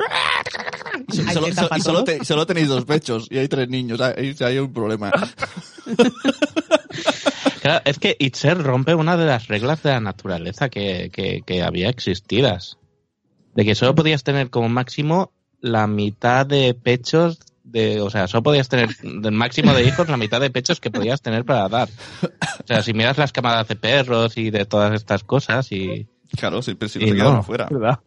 Y, 1.08 1.16
so- 1.16 1.24
Ay, 1.28 1.34
solo, 1.34 1.48
¿te 1.48 1.54
so- 1.54 1.62
tapan 1.62 1.80
y 1.80 1.82
solo, 1.82 2.04
todos? 2.04 2.18
te- 2.20 2.26
solo 2.26 2.46
tenéis 2.46 2.68
dos 2.68 2.86
pechos 2.86 3.28
y 3.30 3.38
hay 3.38 3.48
tres 3.48 3.70
niños, 3.70 4.00
ahí 4.02 4.14
ahí 4.18 4.36
hay 4.42 4.60
un 4.60 4.74
problema. 4.74 5.12
Claro, 7.62 7.82
es 7.86 8.00
que 8.00 8.16
Itzer 8.20 8.58
rompe 8.64 8.94
una 8.96 9.18
de 9.18 9.26
las 9.26 9.48
reglas 9.48 9.84
de 9.84 9.90
la 9.90 10.00
naturaleza 10.00 10.70
que, 10.70 11.10
que, 11.12 11.42
que 11.46 11.64
había 11.64 11.90
existidas. 11.90 12.78
De 13.56 13.66
que 13.66 13.76
solo 13.76 13.96
podías 13.96 14.24
tener 14.24 14.50
como 14.50 14.70
máximo 14.70 15.32
la 15.60 15.88
mitad 15.88 16.46
de 16.46 16.74
pechos 16.76 17.40
de, 17.64 18.00
o 18.00 18.10
sea, 18.10 18.28
solo 18.28 18.44
podías 18.44 18.70
tener 18.70 18.96
del 18.98 19.34
máximo 19.34 19.74
de 19.74 19.84
hijos 19.84 20.08
la 20.08 20.16
mitad 20.16 20.40
de 20.40 20.50
pechos 20.52 20.80
que 20.80 20.92
podías 20.92 21.22
tener 21.22 21.44
para 21.44 21.68
dar. 21.68 21.90
O 22.64 22.68
sea, 22.68 22.82
si 22.84 22.94
miras 22.94 23.18
las 23.18 23.34
camadas 23.34 23.68
de 23.68 23.76
perros 23.76 24.38
y 24.38 24.50
de 24.50 24.64
todas 24.66 24.94
estas 24.94 25.24
cosas 25.24 25.70
y 25.72 26.08
Claro, 26.38 26.62
si, 26.62 26.76
pero 26.76 26.88
si 26.90 27.04
Y 27.04 27.12
no 27.12 27.30
afuera. 27.30 27.68
¿Verdad? 27.70 28.00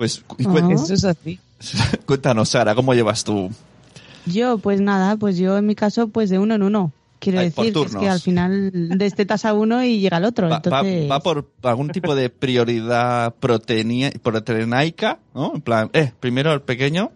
Pues 0.00 0.22
Eso 0.38 0.94
es 0.94 1.04
así. 1.04 1.38
cuéntanos, 2.06 2.48
Sara, 2.48 2.74
¿cómo 2.74 2.94
llevas 2.94 3.22
tú? 3.22 3.50
Yo, 4.24 4.56
pues 4.56 4.80
nada, 4.80 5.16
pues 5.16 5.36
yo 5.36 5.58
en 5.58 5.66
mi 5.66 5.74
caso, 5.74 6.08
pues 6.08 6.30
de 6.30 6.38
uno 6.38 6.54
en 6.54 6.62
uno. 6.62 6.90
Quiero 7.18 7.38
Ay, 7.40 7.46
decir 7.50 7.62
que 7.64 7.68
es 7.68 7.74
turnos. 7.74 8.02
que 8.02 8.08
al 8.08 8.20
final 8.20 8.70
destetas 8.96 9.44
a 9.44 9.52
uno 9.52 9.84
y 9.84 10.00
llega 10.00 10.16
el 10.16 10.24
otro. 10.24 10.46
Va, 10.48 10.52
va- 10.52 10.62
entonces, 10.64 11.10
va 11.10 11.20
por 11.20 11.50
algún 11.64 11.90
tipo 11.90 12.14
de 12.14 12.30
prioridad 12.30 13.34
proteína, 13.34 14.10
proteinaica, 14.22 15.18
¿no? 15.34 15.52
En 15.54 15.60
plan, 15.60 15.90
eh, 15.92 16.12
primero 16.18 16.50
el 16.54 16.62
pequeño 16.62 17.10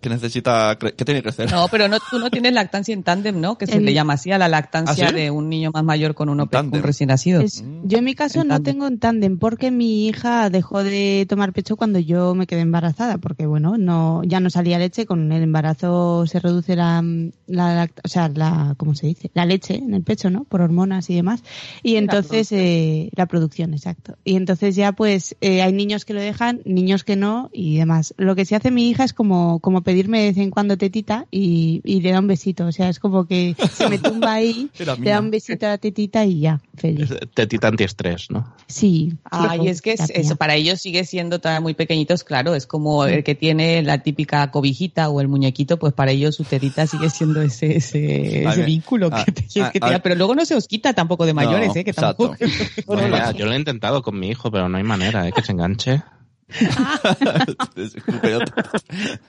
que 0.00 0.08
necesita, 0.08 0.76
que 0.78 0.92
tiene 1.04 1.20
que 1.20 1.22
crecer. 1.24 1.50
No, 1.50 1.66
pero 1.70 1.88
no, 1.88 1.98
tú 2.10 2.18
no 2.18 2.30
tienes 2.30 2.52
lactancia 2.52 2.92
en 2.94 3.02
tándem, 3.02 3.40
¿no? 3.40 3.58
Que 3.58 3.66
se 3.66 3.80
le 3.80 3.92
llama 3.92 4.14
así 4.14 4.30
a 4.32 4.38
la 4.38 4.48
lactancia 4.48 5.06
¿Ah, 5.06 5.10
sí? 5.10 5.14
de 5.14 5.30
un 5.30 5.48
niño 5.48 5.70
más 5.72 5.84
mayor 5.84 6.14
con 6.14 6.28
uno 6.28 6.48
un 6.52 6.82
recién 6.82 7.08
nacido. 7.08 7.40
es- 7.40 7.64
yo 7.84 7.98
en 7.98 8.04
mi 8.04 8.14
caso 8.14 8.42
En 8.42 8.48
no 8.48 8.54
tándem. 8.54 8.74
tengo 8.74 8.86
en 8.86 8.98
tándem 8.98 9.38
porque 9.38 9.70
mi 9.70 10.06
hija 10.08 10.50
dejó 10.50 10.82
de 10.84 11.26
tomar 11.28 11.52
pecho 11.52 11.76
cuando 11.76 11.98
yo 11.98 12.34
me 12.34 12.46
quedé 12.46 12.60
embarazada 12.60 13.18
porque 13.18 13.46
bueno, 13.46 13.76
no 13.78 14.22
ya 14.24 14.40
no 14.40 14.50
salía 14.50 14.78
leche, 14.78 15.06
con 15.06 15.30
el 15.32 15.42
embarazo 15.42 16.26
se 16.26 16.40
reduce 16.40 16.76
la, 16.76 17.02
la 17.46 17.88
o 18.04 18.08
sea, 18.08 18.28
la 18.28 18.74
¿cómo 18.76 18.94
se 18.94 19.06
dice? 19.06 19.30
La 19.34 19.46
leche 19.46 19.76
en 19.76 19.94
el 19.94 20.02
pecho, 20.02 20.30
¿no? 20.30 20.44
Por 20.44 20.60
hormonas 20.60 21.10
y 21.10 21.14
demás. 21.14 21.42
Y 21.82 21.92
la 21.94 21.98
entonces 21.98 22.52
eh, 22.52 23.10
la 23.14 23.26
producción, 23.26 23.74
exacto. 23.74 24.16
Y 24.24 24.36
entonces 24.36 24.76
ya 24.76 24.92
pues 24.92 25.36
eh, 25.40 25.62
hay 25.62 25.72
niños 25.72 26.04
que 26.04 26.14
lo 26.14 26.20
dejan, 26.20 26.60
niños 26.64 27.04
que 27.04 27.16
no 27.16 27.50
y 27.52 27.76
demás. 27.78 28.14
Lo 28.16 28.34
que 28.34 28.44
sí 28.44 28.54
hace 28.54 28.70
mi 28.70 28.88
hija 28.88 29.04
es 29.04 29.12
como 29.12 29.60
como 29.60 29.82
pedirme 29.88 30.20
de 30.20 30.26
vez 30.28 30.36
en 30.36 30.50
cuando 30.50 30.76
tetita 30.76 31.24
y, 31.30 31.80
y 31.82 32.02
le 32.02 32.10
da 32.12 32.18
un 32.18 32.26
besito, 32.26 32.66
o 32.66 32.72
sea, 32.72 32.90
es 32.90 32.98
como 32.98 33.26
que 33.26 33.56
se 33.72 33.88
me 33.88 33.96
tumba 33.98 34.34
ahí, 34.34 34.68
le 35.00 35.10
da 35.10 35.18
un 35.18 35.30
besito 35.30 35.64
a 35.64 35.70
la 35.70 35.78
tetita 35.78 36.26
y 36.26 36.40
ya, 36.40 36.60
feliz. 36.76 37.08
tetita 37.32 37.68
antiestrés, 37.68 38.30
¿no? 38.30 38.52
Sí. 38.66 39.14
Ay, 39.30 39.66
es 39.68 39.80
que 39.80 39.92
es- 39.94 40.10
eso 40.10 40.36
para 40.36 40.56
ellos 40.56 40.78
sigue 40.82 41.04
siendo 41.06 41.38
todavía 41.40 41.62
muy 41.62 41.72
pequeñitos, 41.72 42.22
claro, 42.22 42.54
es 42.54 42.66
como 42.66 43.06
el 43.06 43.24
que 43.24 43.34
tiene 43.34 43.82
la 43.82 44.02
típica 44.02 44.50
cobijita 44.50 45.08
o 45.08 45.22
el 45.22 45.28
muñequito, 45.28 45.78
pues 45.78 45.94
para 45.94 46.10
ellos 46.10 46.34
su 46.34 46.44
tetita 46.44 46.86
sigue 46.86 47.08
siendo 47.08 47.40
ese, 47.40 47.78
ese, 47.78 48.44
A 48.46 48.54
vínculo 48.56 49.08
a- 49.10 49.24
que 49.24 49.32
te 49.32 49.44
quieres 49.46 49.72
que 49.72 49.78
a- 49.78 49.80
te 49.86 49.90
da. 49.90 49.96
a- 49.96 50.02
pero 50.02 50.16
luego 50.16 50.34
no 50.34 50.44
se 50.44 50.54
os 50.54 50.68
quita 50.68 50.92
tampoco 50.92 51.24
de 51.24 51.32
mayores, 51.32 51.68
No, 51.68 51.74
eh, 51.76 51.84
que 51.84 51.94
tampoco. 51.94 52.36
Bueno, 52.86 53.02
Ya, 53.08 53.24
va. 53.24 53.32
yo 53.32 53.46
lo 53.46 53.52
he 53.54 53.56
intentado 53.56 54.02
con 54.02 54.20
mi 54.20 54.28
hijo, 54.28 54.50
pero 54.50 54.68
no 54.68 54.76
hay 54.76 54.84
manera, 54.84 55.26
¿eh? 55.26 55.32
Que 55.32 55.40
se 55.42 55.52
enganche. 55.52 56.02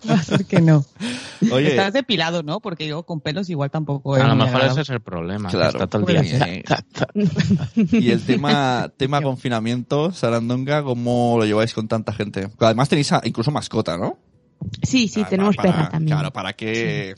Va 0.10 0.13
a 0.13 0.23
ser 0.23 0.45
que 0.45 0.62
no. 0.62 0.86
Oye, 1.51 1.69
Estás 1.71 1.93
depilado, 1.93 2.43
¿no? 2.43 2.60
Porque 2.60 2.88
yo 2.88 3.03
con 3.03 3.19
pelos 3.21 3.49
igual 3.49 3.69
tampoco. 3.71 4.15
A 4.15 4.19
lo 4.27 4.36
mejor 4.36 4.47
agradable. 4.55 4.71
ese 4.71 4.82
es 4.82 4.89
el 4.89 5.01
problema. 5.01 5.49
Claro. 5.49 5.69
Está 5.79 5.88
todo 5.88 6.08
el 6.08 6.21
día. 6.21 6.39
Puede 6.39 6.63
ser. 7.75 7.93
y 8.03 8.12
el 8.12 8.21
tema, 8.23 8.91
tema 8.97 9.21
confinamiento, 9.21 10.12
Sarandonga, 10.12 10.84
¿cómo 10.84 11.36
lo 11.38 11.45
lleváis 11.45 11.73
con 11.73 11.88
tanta 11.88 12.13
gente? 12.13 12.49
Además 12.60 12.89
tenéis 12.89 13.12
a- 13.12 13.21
incluso 13.23 13.51
mascota, 13.51 13.97
¿no? 13.97 14.17
Sí, 14.84 15.08
sí, 15.08 15.19
Para- 15.21 15.29
tenemos 15.29 15.55
para- 15.55 15.71
perra 15.71 15.89
también. 15.89 16.17
Claro, 16.17 16.32
¿para 16.34 16.53
qué? 16.53 17.15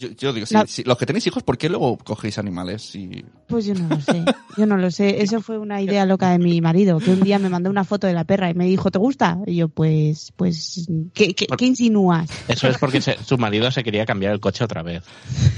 Yo, 0.00 0.08
yo 0.16 0.32
digo, 0.32 0.46
si, 0.46 0.54
La- 0.54 0.66
si- 0.66 0.82
los 0.82 0.96
que 0.96 1.04
tenéis 1.04 1.26
hijos, 1.26 1.42
¿por 1.42 1.58
qué 1.58 1.68
luego 1.68 1.98
cogéis 1.98 2.38
animales? 2.38 2.94
Y... 2.94 3.22
Pues 3.46 3.66
yo 3.66 3.74
no 3.74 3.86
lo 3.86 4.00
sé, 4.00 4.24
yo 4.56 4.64
no 4.64 4.78
lo 4.78 4.90
sé. 4.90 5.20
Eso 5.22 5.42
fue 5.42 5.58
una 5.58 5.82
idea 5.82 6.06
loca 6.06 6.30
de 6.30 6.38
mi 6.38 6.58
marido, 6.62 6.98
que 7.00 7.10
un 7.10 7.20
día 7.20 7.38
me 7.38 7.50
mandó 7.50 7.68
una 7.68 7.84
foto 7.84 8.06
de 8.06 8.14
la 8.14 8.24
perra 8.24 8.48
y 8.48 8.54
me 8.54 8.64
dijo, 8.64 8.90
¿te 8.90 8.98
gusta? 8.98 9.36
Y 9.46 9.56
yo, 9.56 9.68
pues, 9.68 10.32
pues, 10.36 10.88
¿qué, 11.12 11.34
qué, 11.34 11.46
qué 11.46 11.64
insinúas? 11.66 12.30
Eso 12.48 12.66
es 12.68 12.78
porque 12.78 13.02
se- 13.02 13.22
su 13.22 13.36
marido 13.36 13.70
se 13.70 13.84
quería 13.84 14.06
cambiar 14.06 14.32
el 14.32 14.40
coche 14.40 14.64
otra 14.64 14.82
vez. 14.82 15.02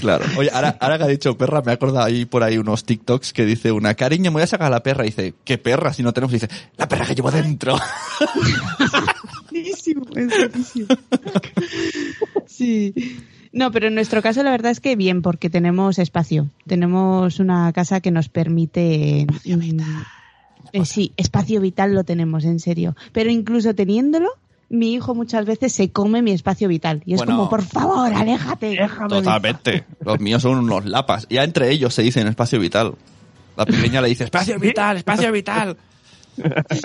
Claro. 0.00 0.24
Oye, 0.36 0.50
ahora, 0.52 0.76
ahora 0.80 0.98
que 0.98 1.04
ha 1.04 1.08
dicho 1.08 1.38
perra, 1.38 1.62
me 1.62 1.70
he 1.70 1.74
acordado 1.76 2.04
ahí 2.04 2.24
por 2.24 2.42
ahí 2.42 2.58
unos 2.58 2.84
TikToks 2.84 3.32
que 3.32 3.44
dice 3.46 3.70
una, 3.70 3.94
cariño, 3.94 4.32
me 4.32 4.34
voy 4.36 4.42
a 4.42 4.46
sacar 4.48 4.66
a 4.66 4.70
la 4.70 4.82
perra. 4.82 5.04
Y 5.04 5.10
dice, 5.10 5.34
¿qué 5.44 5.56
perra 5.56 5.92
si 5.92 6.02
no 6.02 6.12
tenemos? 6.12 6.32
Y 6.32 6.40
dice, 6.40 6.48
la 6.76 6.88
perra 6.88 7.06
que 7.06 7.14
llevo 7.14 7.30
dentro. 7.30 7.76
buenísimo, 9.52 10.04
es 10.16 10.26
buenísimo. 10.28 10.86
Sí. 12.46 12.94
No, 13.52 13.70
pero 13.70 13.88
en 13.88 13.94
nuestro 13.94 14.22
caso 14.22 14.42
la 14.42 14.50
verdad 14.50 14.72
es 14.72 14.80
que 14.80 14.96
bien, 14.96 15.20
porque 15.22 15.50
tenemos 15.50 15.98
espacio. 15.98 16.48
Tenemos 16.66 17.38
una 17.38 17.72
casa 17.72 18.00
que 18.00 18.10
nos 18.10 18.28
permite... 18.28 19.26
mm, 19.44 19.80
eh, 20.72 20.84
sí, 20.86 21.12
espacio 21.16 21.60
vital 21.60 21.94
lo 21.94 22.04
tenemos, 22.04 22.44
en 22.44 22.58
serio. 22.60 22.96
Pero 23.12 23.30
incluso 23.30 23.74
teniéndolo, 23.74 24.30
mi 24.70 24.94
hijo 24.94 25.14
muchas 25.14 25.44
veces 25.44 25.72
se 25.74 25.90
come 25.90 26.22
mi 26.22 26.30
espacio 26.32 26.66
vital. 26.66 27.02
Y 27.04 27.12
es 27.12 27.18
Bueno. 27.18 27.36
como, 27.36 27.50
por 27.50 27.62
favor, 27.62 28.12
aléjate. 28.14 28.78
Totalmente. 29.08 29.84
Los 30.02 30.18
míos 30.18 30.40
son 30.40 30.58
unos 30.58 30.86
lapas. 30.86 31.26
Ya 31.28 31.44
entre 31.44 31.70
ellos 31.70 31.92
se 31.92 32.02
dicen 32.02 32.26
espacio 32.26 32.58
vital. 32.58 32.94
La 33.54 33.66
pequeña 33.66 34.00
le 34.00 34.08
dice, 34.08 34.24
espacio 34.24 34.58
vital, 34.58 34.96
espacio 34.96 35.30
vital. 35.30 35.76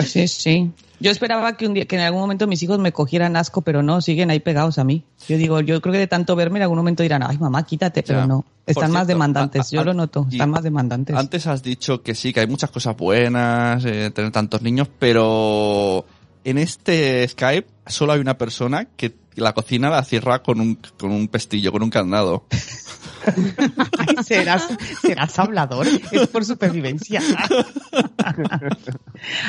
Sí, 0.06 0.28
sí. 0.28 0.72
Yo 1.00 1.12
esperaba 1.12 1.56
que 1.58 1.68
un 1.68 1.74
día, 1.76 1.86
que 1.86 1.96
en 1.96 2.02
algún 2.02 2.20
momento 2.22 2.48
mis 2.48 2.62
hijos 2.64 2.80
me 2.80 2.92
cogieran 2.92 3.36
asco, 3.36 3.62
pero 3.62 3.84
no, 3.84 4.02
siguen 4.02 4.30
ahí 4.32 4.40
pegados 4.40 4.78
a 4.80 4.84
mí. 4.84 5.04
Yo 5.30 5.38
digo, 5.38 5.62
yo 5.62 5.80
creo 5.82 5.94
que 5.94 6.00
de 6.00 6.08
tanto 6.08 6.36
verme 6.36 6.58
en 6.60 6.64
algún 6.64 6.78
momento 6.80 7.04
dirán, 7.04 7.24
ay 7.24 7.38
mamá, 7.38 7.64
quítate, 7.66 8.04
pero 8.04 8.20
Ya. 8.20 8.28
no. 8.28 8.46
Están 8.66 8.74
Por 8.74 8.84
más 8.92 8.92
cierto, 9.02 9.08
demandantes, 9.08 9.62
a- 9.62 9.64
a- 9.64 9.72
yo 9.72 9.84
lo 9.86 9.94
noto, 9.94 10.28
están 10.30 10.50
más 10.50 10.64
demandantes. 10.64 11.16
Antes 11.16 11.48
has 11.48 11.64
dicho 11.64 12.02
que 12.02 12.16
sí, 12.16 12.34
que 12.34 12.42
hay 12.42 12.48
muchas 12.48 12.72
cosas 12.72 12.98
buenas, 12.98 13.86
eh, 13.86 14.12
tener 14.12 14.32
tantos 14.32 14.62
niños, 14.62 14.90
pero 15.00 16.04
en 16.44 16.58
este 16.58 17.26
Skype 17.28 17.68
solo 17.86 18.14
hay 18.14 18.20
una 18.20 18.38
persona 18.38 18.86
que, 18.98 19.16
la 19.36 19.54
cocina 19.54 19.92
la 19.92 20.04
cierra 20.04 20.42
con 20.42 20.60
un, 20.60 20.80
con 21.00 21.12
un 21.12 21.28
pestillo, 21.28 21.72
con 21.72 21.84
un 21.84 21.92
candado. 21.92 22.46
Ay, 23.98 24.24
serás, 24.24 24.68
serás 25.02 25.38
hablador, 25.40 25.88
es 26.12 26.28
por 26.28 26.46
supervivencia. 26.46 27.22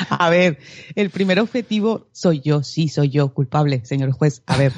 A 0.09 0.29
ver, 0.29 0.59
el 0.95 1.09
primer 1.09 1.39
objetivo 1.39 2.07
soy 2.11 2.41
yo, 2.41 2.63
sí, 2.63 2.87
soy 2.89 3.09
yo, 3.09 3.33
culpable, 3.33 3.81
señor 3.85 4.11
juez. 4.11 4.41
A 4.47 4.57
ver, 4.57 4.73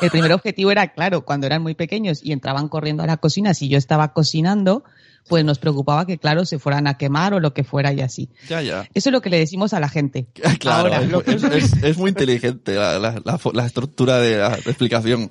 el 0.00 0.10
primer 0.10 0.32
objetivo 0.32 0.70
era, 0.70 0.88
claro, 0.92 1.24
cuando 1.24 1.46
eran 1.46 1.62
muy 1.62 1.74
pequeños 1.74 2.20
y 2.22 2.32
entraban 2.32 2.68
corriendo 2.68 3.02
a 3.02 3.06
la 3.06 3.16
cocina, 3.18 3.54
si 3.54 3.68
yo 3.68 3.78
estaba 3.78 4.12
cocinando, 4.12 4.84
pues 5.28 5.44
nos 5.44 5.58
preocupaba 5.58 6.06
que, 6.06 6.16
claro, 6.18 6.46
se 6.46 6.58
fueran 6.58 6.86
a 6.86 6.96
quemar 6.96 7.34
o 7.34 7.40
lo 7.40 7.52
que 7.52 7.62
fuera 7.64 7.92
y 7.92 8.00
así. 8.00 8.30
Ya, 8.48 8.62
ya. 8.62 8.88
Eso 8.94 9.10
es 9.10 9.12
lo 9.12 9.20
que 9.20 9.28
le 9.28 9.38
decimos 9.38 9.74
a 9.74 9.80
la 9.80 9.88
gente. 9.88 10.26
Claro, 10.58 10.88
Ahora, 10.92 11.02
es, 11.02 11.10
lo 11.10 11.22
que- 11.22 11.32
es- 11.34 11.42
es- 11.44 11.82
es 11.82 11.98
muy 11.98 12.10
inteligente 12.10 12.74
la, 12.74 12.98
la- 12.98 13.20
la 13.24 13.38
la 13.52 13.66
estructura 13.66 14.18
de 14.18 14.38
la 14.38 14.54
explicación. 14.54 15.30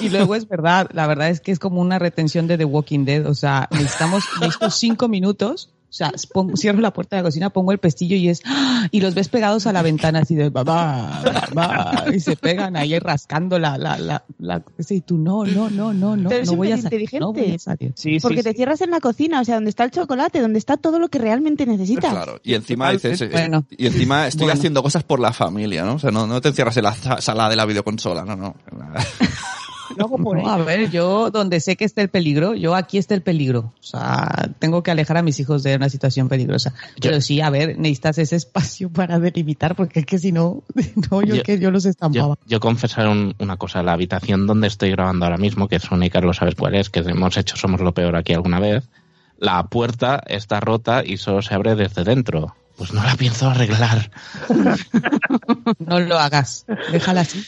Y 0.00 0.08
luego 0.08 0.34
es 0.34 0.48
verdad, 0.48 0.88
la 0.92 1.06
verdad 1.06 1.28
es 1.30 1.40
que 1.40 1.52
es 1.52 1.58
como 1.58 1.80
una 1.80 1.98
retención 1.98 2.46
de 2.46 2.58
The 2.58 2.64
Walking 2.64 3.04
Dead. 3.04 3.26
O 3.26 3.34
sea, 3.34 3.68
necesitamos 3.70 4.24
estos 4.42 4.74
cinco 4.76 5.08
minutos. 5.08 5.70
O 5.84 5.94
sea, 5.94 6.10
pongo- 6.32 6.56
cierro 6.56 6.80
la 6.80 6.90
puerta 6.94 7.16
de 7.16 7.22
la 7.22 7.28
cocina, 7.28 7.50
pongo 7.50 7.70
el 7.70 7.76
pestillo 7.76 8.16
y 8.16 8.30
es, 8.30 8.40
¡ah! 8.46 8.88
y 8.90 9.02
los 9.02 9.14
ves 9.14 9.28
pegados 9.28 9.66
a 9.66 9.74
la 9.74 9.82
ventana 9.82 10.20
así 10.20 10.34
de 10.34 10.48
babá, 10.48 11.22
babá, 11.52 12.04
y 12.14 12.18
se 12.18 12.34
pegan 12.34 12.76
ahí 12.76 12.98
rascando 12.98 13.58
la, 13.58 13.76
la, 13.76 13.98
la, 13.98 14.24
la, 14.38 14.62
y 14.88 15.00
tú 15.02 15.18
no, 15.18 15.44
no, 15.44 15.68
no, 15.68 15.92
no, 15.92 16.16
no, 16.16 16.30
Pero 16.30 16.46
no 16.46 16.56
voy 16.56 16.72
a 16.72 16.78
salir, 16.78 17.10
no 17.20 17.34
voy 17.34 17.42
a 17.42 17.44
inteligente. 17.44 17.58
salir. 17.58 17.92
Sí, 17.94 18.16
Porque 18.22 18.38
sí, 18.38 18.42
te 18.44 18.50
sí. 18.52 18.56
cierras 18.56 18.80
en 18.80 18.90
la 18.90 19.00
cocina, 19.00 19.42
o 19.42 19.44
sea, 19.44 19.56
donde 19.56 19.68
está 19.68 19.84
el 19.84 19.90
chocolate, 19.90 20.40
donde 20.40 20.58
está 20.58 20.78
todo 20.78 20.98
lo 20.98 21.08
que 21.10 21.18
realmente 21.18 21.66
necesitas. 21.66 22.10
Claro. 22.10 22.40
Y 22.42 22.54
encima 22.54 22.90
dices, 22.90 23.20
eh, 23.20 23.28
Bueno. 23.30 23.66
y 23.76 23.86
encima 23.86 24.26
estoy 24.26 24.44
Bueno. 24.46 24.58
haciendo 24.60 24.82
cosas 24.82 25.04
por 25.04 25.20
la 25.20 25.34
familia, 25.34 25.84
¿no? 25.84 25.96
O 25.96 25.98
sea, 25.98 26.10
no, 26.10 26.26
no 26.26 26.40
te 26.40 26.48
encierras 26.48 26.74
en 26.78 26.84
la 26.84 26.94
sa- 26.94 27.20
sala 27.20 27.50
de 27.50 27.56
la 27.56 27.66
videoconsola, 27.66 28.24
no, 28.24 28.34
no. 28.34 28.54
No, 29.96 30.48
a 30.50 30.56
ver, 30.58 30.90
yo 30.90 31.30
donde 31.30 31.60
sé 31.60 31.76
que 31.76 31.84
está 31.84 32.02
el 32.02 32.08
peligro, 32.08 32.54
yo 32.54 32.74
aquí 32.74 32.98
está 32.98 33.14
el 33.14 33.22
peligro. 33.22 33.72
O 33.78 33.82
sea, 33.82 34.50
tengo 34.58 34.82
que 34.82 34.90
alejar 34.90 35.16
a 35.16 35.22
mis 35.22 35.38
hijos 35.40 35.62
de 35.62 35.76
una 35.76 35.88
situación 35.88 36.28
peligrosa. 36.28 36.74
Pero 37.00 37.20
sí, 37.20 37.40
a 37.40 37.50
ver, 37.50 37.78
necesitas 37.78 38.18
ese 38.18 38.36
espacio 38.36 38.90
para 38.92 39.18
delimitar, 39.18 39.74
porque 39.76 40.00
es 40.00 40.06
que 40.06 40.18
si 40.18 40.32
no, 40.32 40.62
no, 41.10 41.22
yo, 41.22 41.36
Yo- 41.36 41.42
que 41.42 41.58
yo 41.58 41.70
los 41.70 41.84
estampaba. 41.84 42.36
Yo, 42.44 42.50
yo 42.56 42.60
confesar 42.60 43.08
un- 43.08 43.34
una 43.38 43.56
cosa, 43.56 43.82
la 43.82 43.92
habitación 43.92 44.46
donde 44.46 44.68
estoy 44.68 44.90
grabando 44.90 45.24
ahora 45.26 45.38
mismo, 45.38 45.68
que 45.68 45.78
Sony 45.78 46.04
y 46.04 46.10
Carlos 46.10 46.36
sabes 46.38 46.54
cuál 46.54 46.74
es, 46.74 46.90
que 46.90 47.00
hemos 47.00 47.36
hecho 47.36 47.56
Somos 47.56 47.80
lo 47.80 47.92
Peor 47.92 48.16
aquí 48.16 48.32
alguna 48.32 48.60
vez, 48.60 48.84
la 49.38 49.64
puerta 49.66 50.22
está 50.26 50.60
rota 50.60 51.02
y 51.04 51.16
solo 51.16 51.42
se 51.42 51.54
abre 51.54 51.74
desde 51.74 52.04
dentro. 52.04 52.54
Pues 52.76 52.92
no 52.94 53.02
la 53.04 53.14
pienso 53.16 53.48
arreglar. 53.50 54.10
No 55.78 56.00
lo 56.00 56.18
hagas, 56.18 56.64
déjala 56.90 57.22
así. 57.22 57.44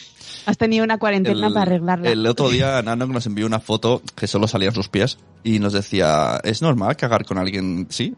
Has 0.47 0.59
tenido 0.59 0.85
una 0.85 0.99
cuarentena 0.99 1.49
para 1.51 1.63
arreglarla. 1.63 2.11
el 2.11 2.27
otro 2.27 2.49
día 2.51 2.81
Nano 2.83 3.07
nos 3.07 3.27
envió 3.27 3.47
una 3.47 3.61
foto 3.61 4.03
que 4.15 4.27
solo 4.27 4.47
salían 4.49 4.75
sus 4.75 4.89
pies 4.89 5.19
y 5.43 5.59
nos 5.59 5.73
decía, 5.73 6.41
¿es 6.45 6.63
normal 6.63 6.97
cagar 6.97 7.25
con 7.25 7.39
alguien? 7.39 7.87
Sí, 7.91 8.15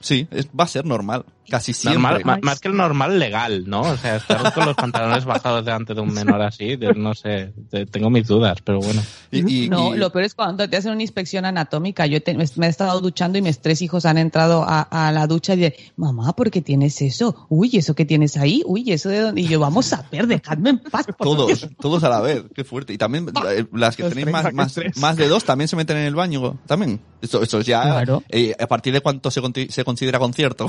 sí, 0.00 0.26
es- 0.30 0.48
va 0.48 0.64
a 0.64 0.68
ser 0.68 0.84
normal. 0.86 1.24
Casi 1.48 1.72
siempre. 1.72 2.00
Normal, 2.00 2.22
ma- 2.24 2.38
más 2.42 2.60
que 2.60 2.68
el 2.68 2.76
normal 2.76 3.18
legal, 3.18 3.64
¿no? 3.68 3.80
O 3.80 3.96
sea, 3.96 4.16
estar 4.16 4.54
con 4.54 4.66
los 4.66 4.76
pantalones 4.76 5.24
bajados 5.24 5.64
delante 5.64 5.94
de 5.94 6.00
un 6.00 6.14
menor 6.14 6.40
así, 6.42 6.76
de- 6.76 6.94
no 6.94 7.12
sé, 7.12 7.52
te- 7.68 7.86
tengo 7.86 8.08
mis 8.08 8.28
dudas, 8.28 8.58
pero 8.64 8.78
bueno. 8.78 9.02
Y- 9.32 9.64
y- 9.64 9.68
No, 9.68 9.92
y- 9.94 9.98
lo 9.98 10.10
peor 10.12 10.26
es 10.26 10.34
cuando 10.36 10.68
te 10.70 10.76
hacen 10.76 10.92
una 10.92 11.02
inspección 11.02 11.44
anatómica. 11.44 12.06
Yo 12.06 12.22
te- 12.22 12.34
me, 12.34 12.44
he 12.44 12.68
estado 12.68 13.00
duchando 13.00 13.36
y 13.36 13.42
mis 13.42 13.58
tres 13.60 13.82
hijos 13.82 14.06
han 14.06 14.16
entrado 14.18 14.62
a, 14.62 14.82
a 14.82 15.10
la 15.10 15.26
ducha 15.26 15.54
y 15.54 15.58
de, 15.58 15.76
mamá, 15.96 16.34
¿por 16.36 16.52
qué 16.52 16.62
tienes 16.62 17.02
eso? 17.02 17.46
Uy, 17.48 17.70
¿eso 17.76 17.94
que 17.96 18.04
tienes 18.04 18.36
ahí? 18.36 18.62
Uy, 18.64 18.92
¿eso 18.92 19.08
de 19.08 19.18
dónde? 19.20 19.40
Y 19.40 19.48
yo, 19.48 19.58
vamos 19.58 19.92
a 19.92 20.04
ver, 20.12 20.28
dejadme 20.28 20.70
en 20.70 20.78
paz. 20.78 21.06
por 21.06 21.16
Todos, 21.26 21.46
Dios". 21.48 21.68
Todos 21.78 22.02
a 22.04 22.08
la 22.08 22.20
vez, 22.20 22.44
qué 22.54 22.64
fuerte. 22.64 22.92
Y 22.92 22.98
también 22.98 23.28
eh, 23.48 23.66
las 23.72 23.96
que 23.96 24.02
Los 24.04 24.12
tenéis 24.14 24.30
más, 24.30 24.46
¿a 24.46 24.50
qué 24.50 24.56
más, 24.56 24.76
más 24.96 25.16
de 25.16 25.28
dos 25.28 25.44
también 25.44 25.68
se 25.68 25.76
meten 25.76 25.96
en 25.98 26.04
el 26.04 26.14
baño, 26.14 26.58
también. 26.66 27.00
Esto, 27.20 27.42
esto 27.42 27.60
es 27.60 27.66
ya, 27.66 27.82
Claro. 27.82 28.22
eh, 28.30 28.54
a 28.58 28.66
partir 28.66 28.92
de 28.92 29.00
cuánto 29.00 29.30
se, 29.30 29.40
se 29.70 29.84
considera 29.84 30.18
concierto. 30.18 30.66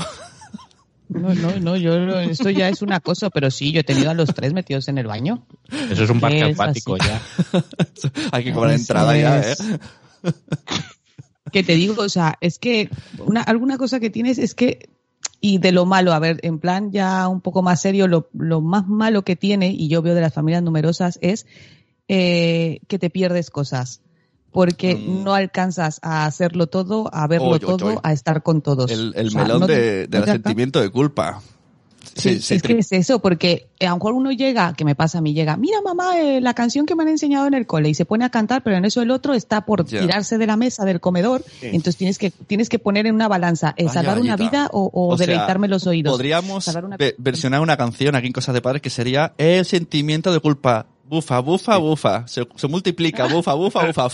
No, 1.08 1.34
no, 1.34 1.58
no, 1.60 1.76
yo, 1.76 1.94
esto 2.20 2.48
ya 2.48 2.70
es 2.70 2.80
una 2.80 3.00
cosa, 3.00 3.28
pero 3.28 3.50
sí, 3.50 3.70
yo 3.72 3.80
he 3.80 3.84
tenido 3.84 4.10
a 4.10 4.14
los 4.14 4.32
tres 4.32 4.54
metidos 4.54 4.88
en 4.88 4.96
el 4.96 5.06
baño. 5.06 5.46
Eso 5.90 6.04
es 6.04 6.10
un 6.10 6.20
parque 6.20 6.42
acuático 6.42 6.96
ya. 6.96 7.20
Hay 8.32 8.44
que 8.44 8.52
cobrar 8.52 8.72
entrada 8.74 9.14
ya. 9.18 9.40
¿eh? 9.42 9.54
que 11.52 11.62
te 11.62 11.74
digo, 11.74 12.02
o 12.02 12.08
sea, 12.08 12.38
es 12.40 12.58
que 12.58 12.88
una, 13.18 13.42
alguna 13.42 13.76
cosa 13.76 14.00
que 14.00 14.08
tienes 14.08 14.38
es 14.38 14.54
que, 14.54 14.88
y 15.42 15.58
de 15.58 15.72
lo 15.72 15.84
malo, 15.84 16.12
a 16.14 16.20
ver, 16.20 16.38
en 16.44 16.58
plan 16.60 16.92
ya 16.92 17.26
un 17.28 17.40
poco 17.42 17.60
más 17.62 17.80
serio, 17.82 18.06
lo, 18.06 18.30
lo 18.32 18.60
más 18.62 18.86
malo 18.86 19.24
que 19.24 19.36
tiene, 19.36 19.70
y 19.72 19.88
yo 19.88 20.00
veo 20.00 20.14
de 20.14 20.20
las 20.22 20.32
familias 20.32 20.62
numerosas, 20.62 21.18
es 21.20 21.46
eh, 22.08 22.78
que 22.88 22.98
te 22.98 23.10
pierdes 23.10 23.50
cosas. 23.50 24.00
Porque 24.52 24.94
Mm. 24.96 25.24
no 25.24 25.34
alcanzas 25.34 25.98
a 26.02 26.26
hacerlo 26.26 26.66
todo, 26.68 27.08
a 27.12 27.26
verlo 27.26 27.58
todo, 27.58 28.00
a 28.02 28.12
estar 28.12 28.42
con 28.42 28.60
todos. 28.60 28.90
El, 28.90 29.12
el 29.16 29.28
O 29.28 29.30
sea, 29.30 29.42
melón 29.42 29.60
no 29.60 29.66
te- 29.66 29.80
de, 29.80 30.06
del 30.06 30.24
sentimiento 30.26 30.80
de 30.80 30.90
culpa. 30.90 31.40
Sí, 32.14 32.34
Se- 32.34 32.40
se 32.40 32.54
es 32.56 32.62
que 32.62 32.78
es 32.78 32.92
eso, 32.92 33.20
porque 33.20 33.68
eh, 33.78 33.86
a 33.86 33.90
lo 33.90 33.96
mejor 33.96 34.12
uno 34.14 34.32
llega, 34.32 34.74
que 34.74 34.84
me 34.84 34.94
pasa 34.94 35.18
a 35.18 35.20
mí, 35.20 35.32
llega, 35.34 35.56
mira 35.56 35.80
mamá, 35.82 36.18
eh, 36.20 36.40
la 36.40 36.52
canción 36.52 36.84
que 36.84 36.94
me 36.94 37.02
han 37.04 37.08
enseñado 37.08 37.46
en 37.46 37.54
el 37.54 37.66
cole 37.66 37.88
y 37.88 37.94
se 37.94 38.04
pone 38.04 38.24
a 38.24 38.30
cantar, 38.30 38.62
pero 38.62 38.76
en 38.76 38.84
eso 38.84 39.00
el 39.02 39.10
otro 39.10 39.34
está 39.34 39.64
por 39.64 39.86
Ya. 39.86 40.00
tirarse 40.00 40.36
de 40.36 40.46
la 40.46 40.56
mesa 40.56 40.84
del 40.84 41.00
comedor, 41.00 41.42
entonces 41.62 41.96
tienes 41.96 42.18
que 42.18 42.30
tienes 42.30 42.68
que 42.68 42.78
poner 42.78 43.06
en 43.06 43.14
una 43.14 43.28
balanza, 43.28 43.74
eh, 43.76 43.84
Vaya 43.84 43.94
salvar 43.94 44.18
una 44.20 44.36
vida 44.36 44.68
o, 44.72 44.90
o 44.92 45.08
O 45.14 45.16
sea, 45.18 45.26
deleitarme 45.26 45.68
los 45.68 45.86
oídos. 45.86 46.12
Podríamos 46.12 46.64
Salvar 46.64 46.84
una- 46.84 46.96
ve- 46.96 47.14
versionar 47.18 47.60
una 47.60 47.76
canción 47.76 48.14
aquí 48.14 48.26
en 48.26 48.32
Cosas 48.32 48.54
de 48.54 48.60
Padres 48.62 48.82
que 48.82 48.90
sería 48.90 49.32
El 49.38 49.64
sentimiento 49.64 50.32
de 50.32 50.40
culpa. 50.40 50.86
Bufa, 51.04 51.40
bufa, 51.40 51.76
bufa. 51.76 52.26
Se, 52.26 52.46
se 52.56 52.68
multiplica, 52.68 53.26
bufa, 53.26 53.52
bufa, 53.54 53.86
bufa. 53.86 54.08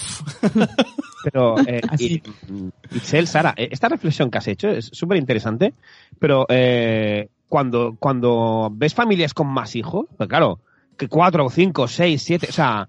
Pero, 1.25 1.57
eh, 1.67 1.81
Así. 1.89 2.23
y- 2.91 2.97
Itzel, 2.97 3.27
Sara, 3.27 3.55
esta 3.57 3.89
reflexión 3.89 4.31
que 4.31 4.39
has 4.39 4.49
hecho 4.49 4.69
es 4.69 4.91
súper 4.93 5.19
interesante, 5.19 5.75
pero 6.19 6.47
eh, 6.49 7.29
cuando, 7.49 7.97
cuando 7.99 8.69
ves 8.73 8.95
familias 8.95 9.35
con 9.35 9.47
más 9.49 9.75
hijos, 9.77 10.07
pues 10.17 10.29
claro, 10.29 10.61
que 10.97 11.09
cuatro, 11.09 11.49
cinco, 11.51 11.89
seis, 11.89 12.23
siete, 12.23 12.47
o 12.51 12.53
sea, 12.53 12.89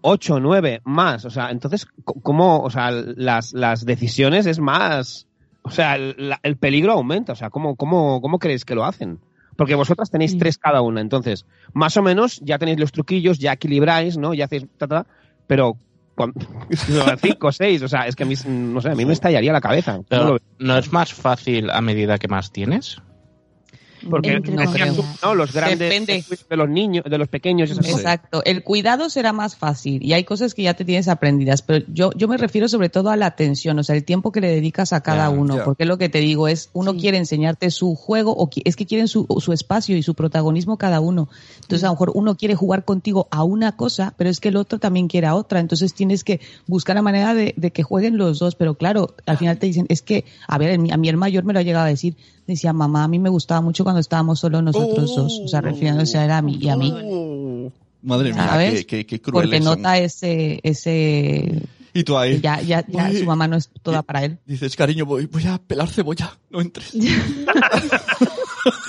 ocho, 0.00 0.40
nueve, 0.40 0.80
más, 0.84 1.24
o 1.24 1.30
sea, 1.30 1.50
entonces, 1.50 1.86
¿cómo, 2.22 2.60
o 2.60 2.70
sea, 2.70 2.90
las, 2.90 3.52
las 3.52 3.84
decisiones 3.84 4.46
es 4.46 4.60
más, 4.60 5.26
o 5.62 5.70
sea, 5.70 5.96
el, 5.96 6.14
la- 6.16 6.40
el 6.42 6.56
peligro 6.56 6.92
aumenta, 6.92 7.32
o 7.32 7.36
sea, 7.36 7.50
¿cómo, 7.50 7.76
cómo, 7.76 8.20
cómo 8.20 8.38
creéis 8.38 8.64
que 8.64 8.74
lo 8.74 8.84
hacen? 8.84 9.18
Porque 9.56 9.74
vosotras 9.74 10.08
tenéis 10.10 10.30
Sí. 10.32 10.38
tres 10.38 10.56
cada 10.56 10.82
una, 10.82 11.00
entonces, 11.00 11.44
más 11.74 11.96
o 11.96 12.02
menos 12.02 12.40
ya 12.44 12.58
tenéis 12.58 12.78
los 12.78 12.92
truquillos, 12.92 13.38
ya 13.40 13.52
equilibráis, 13.52 14.16
¿no? 14.16 14.32
Ya 14.34 14.44
hacéis, 14.44 14.66
ta, 14.78 14.86
ta, 14.86 15.06
pero 15.48 15.76
cinco, 17.20 17.52
seis, 17.52 17.82
o 17.82 17.88
sea, 17.88 18.06
es 18.06 18.14
que 18.16 18.22
a 18.22 18.26
mí, 18.26 18.34
no 18.46 18.80
sé, 18.80 18.90
a 18.90 18.94
mí 18.94 19.04
me 19.04 19.12
estallaría 19.12 19.52
la 19.52 19.60
cabeza. 19.60 20.00
¿No 20.58 20.78
es 20.78 20.92
más 20.92 21.12
fácil 21.12 21.70
a 21.70 21.80
medida 21.80 22.18
que 22.18 22.28
más 22.28 22.50
tienes? 22.52 22.98
Porque 24.08 24.40
no 24.40 25.34
los 25.34 25.52
grandes 25.52 25.78
Depende. 25.78 26.24
de 26.48 26.56
los 26.56 26.68
niños, 26.68 27.04
de 27.08 27.18
los 27.18 27.28
pequeños, 27.28 27.70
esas 27.70 27.84
cosas. 27.84 28.00
Exacto. 28.00 28.42
El 28.44 28.62
cuidado 28.62 29.10
será 29.10 29.32
más 29.32 29.56
fácil 29.56 30.02
y 30.04 30.12
hay 30.12 30.24
cosas 30.24 30.54
que 30.54 30.62
ya 30.62 30.74
te 30.74 30.84
tienes 30.84 31.08
aprendidas, 31.08 31.62
pero 31.62 31.84
yo, 31.88 32.10
yo 32.16 32.28
me 32.28 32.36
refiero 32.36 32.68
sobre 32.68 32.88
todo 32.88 33.10
a 33.10 33.16
la 33.16 33.26
atención, 33.26 33.78
o 33.78 33.82
sea, 33.82 33.96
el 33.96 34.04
tiempo 34.04 34.32
que 34.32 34.40
le 34.40 34.48
dedicas 34.48 34.92
a 34.92 35.00
cada 35.02 35.30
uno, 35.30 35.56
ya. 35.58 35.64
porque 35.64 35.84
lo 35.84 35.98
que 35.98 36.08
te 36.08 36.20
digo 36.20 36.48
es, 36.48 36.70
uno 36.72 36.92
Sí. 36.92 37.00
quiere 37.00 37.18
enseñarte 37.18 37.70
su 37.70 37.94
juego 37.94 38.32
o 38.32 38.48
es 38.64 38.76
que 38.76 38.86
quieren 38.86 39.08
su, 39.08 39.26
su 39.40 39.52
espacio 39.52 39.96
y 39.96 40.02
su 40.02 40.14
protagonismo 40.14 40.78
cada 40.78 41.00
uno. 41.00 41.28
Entonces, 41.62 41.84
a 41.84 41.88
lo 41.88 41.92
mejor 41.94 42.12
uno 42.14 42.36
quiere 42.36 42.54
jugar 42.54 42.84
contigo 42.84 43.28
a 43.30 43.44
una 43.44 43.76
cosa, 43.76 44.14
pero 44.16 44.30
es 44.30 44.40
que 44.40 44.48
el 44.48 44.56
otro 44.56 44.78
también 44.78 45.08
quiere 45.08 45.26
a 45.26 45.34
otra, 45.34 45.60
entonces 45.60 45.94
tienes 45.94 46.24
que 46.24 46.40
buscar 46.66 46.96
la 46.96 47.02
manera 47.02 47.34
de, 47.34 47.54
de 47.56 47.70
que 47.70 47.82
jueguen 47.82 48.16
los 48.16 48.38
dos, 48.38 48.54
pero 48.54 48.74
claro, 48.74 49.14
al 49.26 49.36
final 49.36 49.58
te 49.58 49.66
dicen, 49.66 49.86
es 49.88 50.02
que, 50.02 50.24
a 50.46 50.56
ver, 50.58 50.78
a 50.90 50.96
mí 50.96 51.08
el 51.08 51.16
mayor 51.16 51.44
me 51.44 51.52
lo 51.52 51.58
ha 51.58 51.62
llegado 51.62 51.84
a 51.84 51.88
decir, 51.88 52.16
decía, 52.52 52.72
mamá, 52.72 53.04
a 53.04 53.08
mí 53.08 53.18
me 53.18 53.28
gustaba 53.28 53.60
mucho 53.60 53.84
cuando 53.84 54.00
estábamos 54.00 54.40
solo 54.40 54.60
nosotros 54.62 55.14
dos, 55.14 55.40
o 55.44 55.48
sea, 55.48 55.60
refiriéndose 55.60 56.18
a 56.18 56.42
mí 56.42 56.58
y 56.60 56.68
a 56.68 56.76
mí. 56.76 56.92
Oh. 56.94 57.72
Madre 58.02 58.32
mía, 58.32 58.46
¿Sabes? 58.46 58.74
qué, 58.86 58.86
qué, 58.86 59.06
qué 59.06 59.20
crueles 59.20 59.50
porque 59.50 59.62
son. 59.64 59.82
nota 59.82 59.98
ese 59.98 60.60
ese 60.62 61.62
Y 61.92 62.04
tú 62.04 62.16
ahí. 62.16 62.40
ya 62.40 62.60
ya, 62.62 62.84
ya 62.86 63.12
su 63.12 63.24
mamá 63.24 63.48
no 63.48 63.56
es 63.56 63.70
toda 63.82 64.02
para 64.02 64.24
él 64.24 64.38
Dices, 64.46 64.76
cariño, 64.76 65.04
voy, 65.04 65.26
voy 65.26 65.46
a 65.46 65.58
pelar 65.58 65.88
cebolla. 65.88 66.38
No 66.50 66.60
entres. 66.60 66.92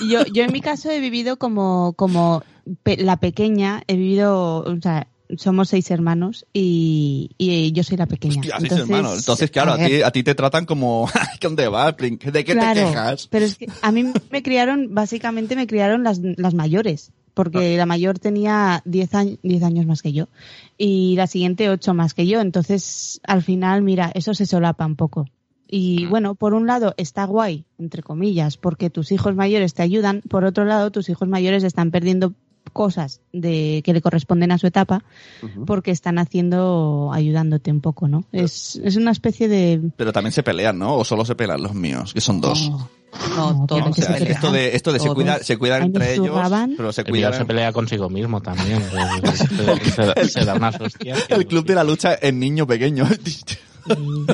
Yo, 0.08 0.24
yo 0.32 0.44
en 0.44 0.52
mi 0.52 0.60
caso 0.60 0.90
he 0.90 1.00
vivido 1.00 1.38
como, 1.38 1.94
como 1.96 2.42
pe- 2.82 2.96
la 2.98 3.16
pequeña, 3.18 3.82
he 3.86 3.96
vivido, 3.96 4.58
o 4.62 4.76
sea, 4.82 5.06
somos 5.36 5.68
seis 5.68 5.90
hermanos 5.90 6.46
y, 6.52 7.30
y 7.38 7.72
yo 7.72 7.82
soy 7.82 7.96
la 7.96 8.06
pequeña. 8.06 8.40
Hostia, 8.40 8.56
seis 8.60 8.72
hermanos. 8.72 9.18
Entonces, 9.18 9.50
claro, 9.50 9.72
a, 9.72 9.78
ti, 9.78 10.02
a 10.02 10.10
ti 10.10 10.22
te 10.22 10.34
tratan 10.34 10.66
como, 10.66 11.08
"Ay, 11.14 11.38
¿dónde 11.40 11.68
vas? 11.68 11.96
¿De 11.96 12.16
qué 12.16 12.52
claro, 12.52 12.80
te 12.80 12.86
quejas? 12.86 13.28
Pero 13.28 13.44
es 13.44 13.56
que 13.56 13.66
a 13.82 13.92
mí 13.92 14.12
me 14.30 14.42
criaron, 14.42 14.94
básicamente 14.94 15.56
me 15.56 15.66
criaron 15.66 16.02
las, 16.02 16.20
las 16.20 16.54
mayores, 16.54 17.12
porque 17.34 17.76
la 17.76 17.86
mayor 17.86 18.18
tenía 18.18 18.82
10 18.84 19.14
años, 19.14 19.38
10 19.42 19.62
años 19.62 19.86
más 19.86 20.02
que 20.02 20.12
yo 20.12 20.28
y 20.76 21.14
la 21.16 21.26
siguiente 21.26 21.70
8 21.70 21.94
más 21.94 22.14
que 22.14 22.26
yo. 22.26 22.40
Entonces, 22.40 23.20
al 23.24 23.42
final, 23.42 23.82
mira, 23.82 24.10
eso 24.14 24.34
se 24.34 24.46
solapa 24.46 24.86
un 24.86 24.96
poco. 24.96 25.26
Y 25.72 26.06
bueno, 26.06 26.34
por 26.34 26.52
un 26.52 26.66
lado 26.66 26.94
está 26.96 27.24
guay, 27.24 27.64
entre 27.78 28.02
comillas, 28.02 28.56
porque 28.56 28.90
tus 28.90 29.12
hijos 29.12 29.36
mayores 29.36 29.72
te 29.74 29.82
ayudan, 29.82 30.20
por 30.28 30.44
otro 30.44 30.64
lado 30.64 30.90
tus 30.90 31.08
hijos 31.08 31.28
mayores 31.28 31.62
están 31.62 31.92
perdiendo 31.92 32.34
cosas 32.70 33.20
de 33.32 33.82
que 33.84 33.92
le 33.92 34.00
corresponden 34.00 34.52
a 34.52 34.58
su 34.58 34.66
etapa 34.66 35.02
Ujú. 35.42 35.64
porque 35.66 35.90
están 35.90 36.18
haciendo 36.18 37.10
ayudándote 37.12 37.70
un 37.70 37.80
poco, 37.80 38.08
¿no? 38.08 38.24
Es, 38.32 38.80
es 38.84 38.96
una 38.96 39.10
especie 39.10 39.48
de 39.48 39.80
Pero 39.96 40.12
también 40.12 40.32
se 40.32 40.42
pelean, 40.42 40.78
¿no? 40.78 40.96
O 40.96 41.04
solo 41.04 41.24
se 41.24 41.34
pelean 41.34 41.62
los 41.62 41.74
míos, 41.74 42.12
que 42.14 42.20
son 42.20 42.40
dos. 42.40 42.70
No, 42.70 42.88
No, 43.36 43.52
no, 43.52 43.66
todos 43.66 43.82
tienen 43.82 43.90
O 43.90 43.94
sea, 43.94 44.16
esto 44.16 44.52
de, 44.52 44.76
esto 44.76 44.92
de 44.92 45.00
se, 45.00 45.08
cuida, 45.08 45.38
se 45.42 45.56
cuidan 45.58 45.82
Ahí 45.82 45.86
entre 45.88 46.14
ellos, 46.14 46.30
pero 46.76 46.92
se 46.92 47.04
cuidan. 47.04 47.34
se 47.34 47.44
pelea 47.44 47.72
consigo 47.72 48.08
mismo 48.08 48.40
también. 48.40 48.80
se, 49.34 49.90
se- 49.90 50.28
se 50.28 50.44
da 50.44 50.54
hostias. 50.80 51.24
El 51.28 51.46
club 51.46 51.64
de 51.66 51.74
la 51.74 51.82
lucha 51.84 52.16
en 52.20 52.38
niño 52.38 52.66
pequeño. 52.66 53.08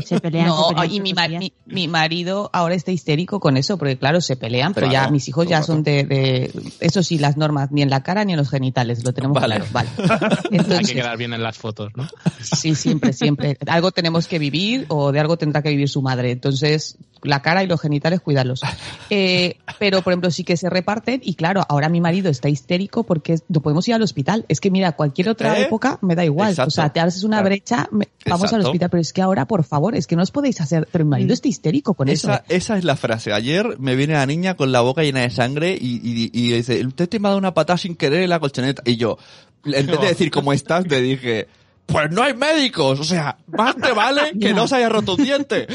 y 0.01 0.03
se 0.05 0.21
pelean. 0.21 0.47
No, 0.49 0.69
se 0.69 0.75
pelean 0.75 0.93
y 0.93 1.01
mi, 1.01 1.13
mar- 1.15 1.31
mi, 1.31 1.53
mi 1.67 1.89
marido 1.89 2.51
ahora 2.53 2.75
está 2.75 2.91
histérico 2.93 3.41
con 3.41 3.57
eso, 3.57 3.77
porque 3.79 3.97
claro, 3.97 4.21
se 4.21 4.37
pelean, 4.37 4.75
pero 4.75 4.89
Claro, 4.89 5.07
ya 5.07 5.11
mis 5.11 5.29
hijos 5.29 5.47
ya 5.49 5.63
son 5.63 5.83
de, 5.83 6.05
de, 6.05 6.51
eso 6.81 7.03
sí, 7.03 7.19
las 7.19 7.37
normas, 7.37 7.71
ni 7.73 7.83
en 7.83 7.91
la 7.91 8.03
cara 8.03 8.25
ni 8.25 8.33
en 8.33 8.39
los 8.39 8.51
genitales, 8.51 9.05
lo 9.05 9.13
tenemos 9.13 9.41
Vale. 9.41 9.57
claro, 9.57 9.71
vale. 9.73 9.89
Hay 9.99 10.51
que 10.51 10.57
Entonces, 10.57 10.93
quedar 10.93 11.17
bien 11.17 11.33
en 11.33 11.43
las 11.43 11.57
fotos, 11.59 11.93
¿no? 11.97 12.07
sí, 12.43 12.75
siempre, 12.75 13.13
siempre. 13.13 13.57
Algo 13.67 13.91
tenemos 13.93 14.27
que 14.29 14.39
vivir 14.39 14.87
o 14.89 15.13
de 15.13 15.21
algo 15.21 15.37
tendrá 15.37 15.63
que 15.63 15.71
vivir 15.71 15.89
su 15.89 16.03
madre. 16.03 16.31
Entonces, 16.31 16.97
la 17.27 17.43
cara 17.43 17.63
y 17.63 17.67
los 17.67 17.81
genitales, 17.81 18.21
cuidarlos. 18.21 18.61
Eh, 19.09 19.59
pero, 19.79 20.03
por 20.03 20.13
ejemplo, 20.13 20.33
sí 20.33 20.43
que 20.43 20.57
se 20.57 20.69
reparten 20.69 21.21
y 21.23 21.35
claro, 21.35 21.63
ahora 21.69 21.89
mi 21.89 22.01
marido 22.01 22.29
está 22.29 22.49
histérico 22.49 23.05
porque 23.05 23.39
no 23.49 23.61
podemos 23.61 23.87
ir 23.87 23.95
al 23.95 24.03
hospital. 24.03 24.45
Es 24.49 24.61
que 24.61 24.69
mira, 24.71 24.93
cualquier 24.93 25.29
otra 25.29 25.57
¿Eh? 25.59 25.63
época 25.63 25.99
me 26.03 26.17
da 26.17 26.25
igual. 26.25 26.51
Exacto. 26.51 26.69
O 26.69 26.71
sea, 26.73 26.93
te 26.93 26.99
haces 26.99 27.23
una 27.23 27.37
Claro. 27.37 27.49
brecha, 27.51 27.89
me- 27.93 28.09
vamos 28.27 28.53
al 28.53 28.63
hospital, 28.67 28.91
pero 28.91 29.01
es 29.01 29.13
que 29.13 29.23
ahora, 29.23 29.47
por 29.47 29.63
favor, 29.63 29.95
es 29.95 30.09
que 30.09 30.17
no 30.17 30.23
os 30.23 30.33
podéis 30.33 30.61
hacer. 30.61 30.89
Pero 30.91 31.05
mi 31.05 31.11
marido 31.13 31.35
está 31.35 31.47
histérico 31.47 31.95
con 31.95 32.09
eso. 32.09 32.29
Esa, 32.33 32.45
esa 32.49 32.79
es 32.79 32.85
la 32.85 32.97
frase. 32.97 33.33
Ayer 33.33 33.77
me 33.79 33.95
viene 33.95 34.15
la 34.15 34.27
niña 34.27 34.55
con 34.57 34.73
la 34.73 34.81
boca 34.81 35.03
llena 35.03 35.21
de 35.21 35.31
sangre 35.31 35.79
y, 35.81 36.01
y, 36.03 36.31
y 36.33 36.53
dice, 36.53 36.85
usted 36.85 37.09
te 37.09 37.21
me 37.21 37.29
ha 37.29 37.31
dado 37.31 37.39
una 37.39 37.55
patada 37.55 37.77
sin 37.79 37.95
querer 37.95 38.23
en 38.23 38.31
la 38.31 38.41
colchoneta. 38.41 38.83
Y 38.85 38.97
yo, 38.97 39.19
en 39.65 39.87
vez 39.87 40.01
de 40.01 40.07
decir 40.09 40.33
cómo 40.33 40.53
estás, 40.53 40.85
te 40.87 41.01
dije, 41.01 41.47
pues 41.87 42.11
no 42.11 42.23
hay 42.23 42.35
médicos. 42.35 43.01
O 43.01 43.05
sea, 43.05 43.39
más 43.47 43.77
te 43.77 43.93
vale 43.93 44.33
que 44.41 44.53
no 44.53 44.67
se 44.69 44.77
haya 44.77 44.89
roto 44.89 45.15
un 45.15 45.25
diente. 45.25 45.67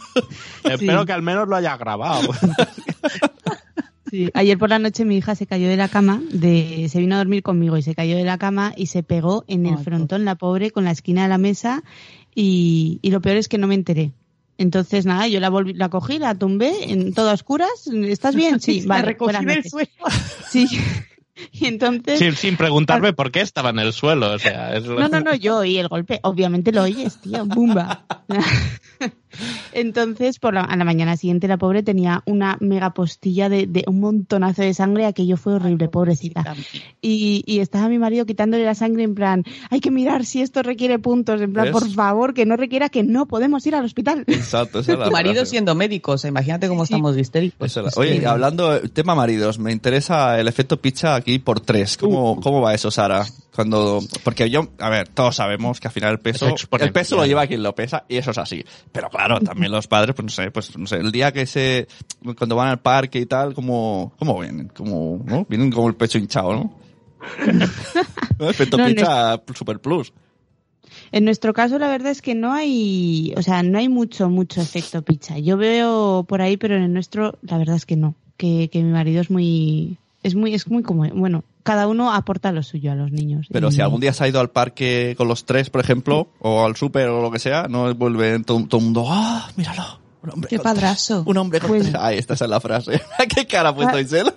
Espero 0.64 1.06
que 1.06 1.12
al 1.12 1.22
menos 1.22 1.48
lo 1.48 1.56
haya 1.56 1.76
grabado. 1.76 2.28
Sí. 4.08 4.30
Ayer 4.34 4.56
por 4.56 4.68
la 4.70 4.78
noche 4.78 5.04
mi 5.04 5.16
hija 5.16 5.34
se 5.34 5.48
cayó 5.48 5.68
de 5.68 5.76
la 5.76 5.88
cama, 5.88 6.22
de, 6.30 6.88
se 6.88 7.00
vino 7.00 7.16
a 7.16 7.18
dormir 7.18 7.42
conmigo 7.42 7.76
y 7.76 7.82
se 7.82 7.96
cayó 7.96 8.16
de 8.16 8.22
la 8.22 8.38
cama 8.38 8.72
y 8.76 8.86
se 8.86 9.02
pegó 9.02 9.44
en 9.48 9.66
el 9.66 9.74
Ay, 9.78 9.84
frontón, 9.84 10.24
la 10.24 10.36
pobre, 10.36 10.70
con 10.70 10.84
la 10.84 10.92
esquina 10.92 11.24
de 11.24 11.28
la 11.28 11.38
mesa 11.38 11.82
y, 12.32 13.00
y 13.02 13.10
lo 13.10 13.20
peor 13.20 13.36
es 13.36 13.48
que 13.48 13.58
no 13.58 13.66
me 13.66 13.74
enteré. 13.74 14.12
Entonces, 14.58 15.06
nada, 15.06 15.26
yo 15.26 15.40
la 15.40 15.48
volví, 15.50 15.74
la 15.74 15.88
cogí, 15.88 16.20
la 16.20 16.36
tumbé 16.36 16.92
en 16.92 17.14
todas 17.14 17.34
oscuras. 17.34 17.68
¿Estás 17.92 18.36
bien? 18.36 18.60
Sí, 18.60 18.82
La 18.82 18.86
vale. 18.94 19.06
recogí 19.06 19.34
buenas 19.34 19.54
del 19.56 19.68
suelo. 19.68 19.90
Sí. 20.48 20.68
Y 21.52 21.66
entonces, 21.66 22.18
sin, 22.18 22.34
sin 22.34 22.56
preguntarme 22.56 23.12
por 23.12 23.30
qué 23.30 23.40
estaba 23.40 23.70
en 23.70 23.78
el 23.78 23.92
suelo. 23.92 24.32
O 24.32 24.38
sea, 24.38 24.74
es 24.74 24.84
no, 24.84 25.08
no, 25.08 25.20
no, 25.20 25.34
yo 25.34 25.58
oí 25.58 25.78
el 25.78 25.88
golpe. 25.88 26.20
Obviamente 26.22 26.72
lo 26.72 26.82
oyes, 26.82 27.20
tío. 27.20 27.44
Bumba. 27.44 28.04
Entonces, 29.72 30.38
por 30.38 30.54
la, 30.54 30.62
a 30.62 30.76
la 30.76 30.84
mañana 30.84 31.16
siguiente, 31.16 31.48
la 31.48 31.56
pobre 31.58 31.82
tenía 31.82 32.22
una 32.26 32.56
mega 32.60 32.90
postilla 32.94 33.48
de, 33.48 33.66
de 33.66 33.84
un 33.86 34.00
montonazo 34.00 34.62
de 34.62 34.74
sangre. 34.74 35.06
Aquello 35.06 35.36
fue 35.36 35.54
horrible, 35.54 35.88
pobrecita. 35.88 36.54
Y, 37.00 37.42
y 37.46 37.60
estaba 37.60 37.88
mi 37.88 37.98
marido 37.98 38.26
quitándole 38.26 38.64
la 38.64 38.74
sangre 38.74 39.02
en 39.04 39.14
plan, 39.14 39.44
hay 39.70 39.80
que 39.80 39.90
mirar 39.90 40.24
si 40.24 40.42
esto 40.42 40.62
requiere 40.62 40.98
puntos. 40.98 41.40
En 41.40 41.52
plan, 41.52 41.66
¿Ves? 41.66 41.72
por 41.72 41.90
favor, 41.90 42.34
que 42.34 42.46
no 42.46 42.56
requiera 42.56 42.88
que 42.88 43.02
no 43.02 43.26
podemos 43.26 43.66
ir 43.66 43.74
al 43.74 43.84
hospital. 43.84 44.24
Exacto, 44.26 44.80
esa 44.80 44.92
es 44.94 44.98
la 44.98 45.04
Tu 45.06 45.10
marido 45.12 45.34
frase. 45.34 45.50
siendo 45.50 45.74
médico, 45.74 46.12
o 46.12 46.18
sea, 46.18 46.28
imagínate 46.28 46.68
cómo 46.68 46.86
Sí. 46.86 46.94
estamos 46.94 47.14
de 47.14 47.20
histéricos. 47.22 47.76
Es 47.76 47.96
Oye, 47.96 48.24
hablando 48.26 48.80
tema 48.90 49.14
maridos, 49.14 49.58
me 49.58 49.72
interesa 49.72 50.38
el 50.40 50.48
efecto 50.48 50.80
pizza 50.80 51.14
aquí 51.14 51.38
por 51.38 51.60
tres. 51.60 51.96
¿Cómo, 51.96 52.40
cómo 52.40 52.60
va 52.60 52.74
eso, 52.74 52.90
Sara? 52.90 53.24
Cuando, 53.56 54.00
porque 54.22 54.50
yo, 54.50 54.68
a 54.78 54.90
ver, 54.90 55.08
todos 55.08 55.36
sabemos 55.36 55.80
que 55.80 55.88
al 55.88 55.92
final 55.92 56.12
el 56.12 56.18
peso, 56.20 56.54
el 56.78 56.92
peso 56.92 57.16
lo 57.16 57.24
lleva 57.24 57.46
quien 57.46 57.62
lo 57.62 57.74
pesa 57.74 58.04
y 58.06 58.18
eso 58.18 58.32
es 58.32 58.36
así. 58.36 58.62
Pero 58.92 59.08
claro, 59.08 59.40
también 59.40 59.72
los 59.72 59.86
padres, 59.86 60.14
pues 60.14 60.24
no 60.24 60.30
sé, 60.30 60.50
pues 60.50 60.76
no 60.76 60.86
sé, 60.86 60.96
el 60.96 61.10
día 61.10 61.32
que 61.32 61.46
se, 61.46 61.88
cuando 62.36 62.54
van 62.54 62.68
al 62.68 62.80
parque 62.80 63.18
y 63.18 63.24
tal, 63.24 63.54
¿cómo, 63.54 64.12
cómo 64.18 64.38
vienen? 64.38 64.68
Como, 64.68 65.22
¿no? 65.24 65.46
Vienen 65.48 65.70
como 65.72 65.88
el 65.88 65.94
pecho 65.94 66.18
hinchado, 66.18 66.52
¿no? 66.52 66.78
Efecto 68.46 68.76
No, 68.76 68.86
no 68.86 68.94
pizza 68.94 69.42
super 69.54 69.80
plus. 69.80 70.12
En 71.10 71.24
nuestro 71.24 71.54
caso, 71.54 71.78
la 71.78 71.88
verdad 71.88 72.10
es 72.10 72.20
que 72.20 72.34
no 72.34 72.52
hay, 72.52 73.32
o 73.38 73.42
sea, 73.42 73.62
no 73.62 73.78
hay 73.78 73.88
mucho, 73.88 74.28
mucho 74.28 74.60
efecto 74.60 75.00
pizza. 75.00 75.38
Yo 75.38 75.56
veo 75.56 76.26
por 76.28 76.42
ahí, 76.42 76.58
pero 76.58 76.76
en 76.76 76.82
el 76.82 76.92
nuestro, 76.92 77.38
la 77.40 77.56
verdad 77.56 77.76
es 77.76 77.86
que 77.86 77.96
no. 77.96 78.14
Que, 78.36 78.68
que 78.70 78.82
mi 78.82 78.92
marido 78.92 79.22
es 79.22 79.30
muy, 79.30 79.96
es 80.22 80.34
muy, 80.34 80.52
es 80.52 80.68
muy 80.70 80.82
como, 80.82 81.08
bueno, 81.08 81.42
cada 81.66 81.86
uno 81.86 82.12
aporta 82.14 82.50
lo 82.52 82.62
suyo 82.62 82.92
a 82.92 82.94
los 82.94 83.10
niños. 83.12 83.46
Pero 83.52 83.68
Y- 83.68 83.72
si 83.72 83.80
algún 83.82 84.00
día 84.00 84.14
se 84.14 84.24
ha 84.24 84.28
ido 84.28 84.40
al 84.40 84.48
parque 84.48 85.14
con 85.18 85.28
los 85.28 85.44
tres, 85.44 85.68
por 85.68 85.82
ejemplo, 85.82 86.28
o 86.38 86.64
al 86.64 86.76
súper 86.76 87.08
o 87.10 87.20
lo 87.20 87.30
que 87.30 87.38
sea, 87.38 87.66
no 87.68 87.94
vuelve 87.94 88.38
todo, 88.40 88.64
todo 88.66 88.78
el 88.78 88.84
mundo, 88.84 89.04
¡ah, 89.08 89.50
míralo! 89.56 90.00
Un 90.22 90.30
hombre 90.32 90.48
Qué 90.48 90.56
con 90.56 90.64
tres". 90.64 90.74
padrazo. 90.74 91.22
Un 91.26 91.36
hombre 91.36 91.60
con 91.60 91.68
Pues- 91.68 91.82
tres. 91.82 91.94
Ay, 92.00 92.16
esta 92.18 92.34
es 92.34 92.40
la 92.40 92.58
frase. 92.60 93.00
¿Qué 93.34 93.46
cara 93.46 93.68
ha 93.68 93.74
puesto 93.74 93.96
Ah. 93.96 94.00
Isel? 94.00 94.32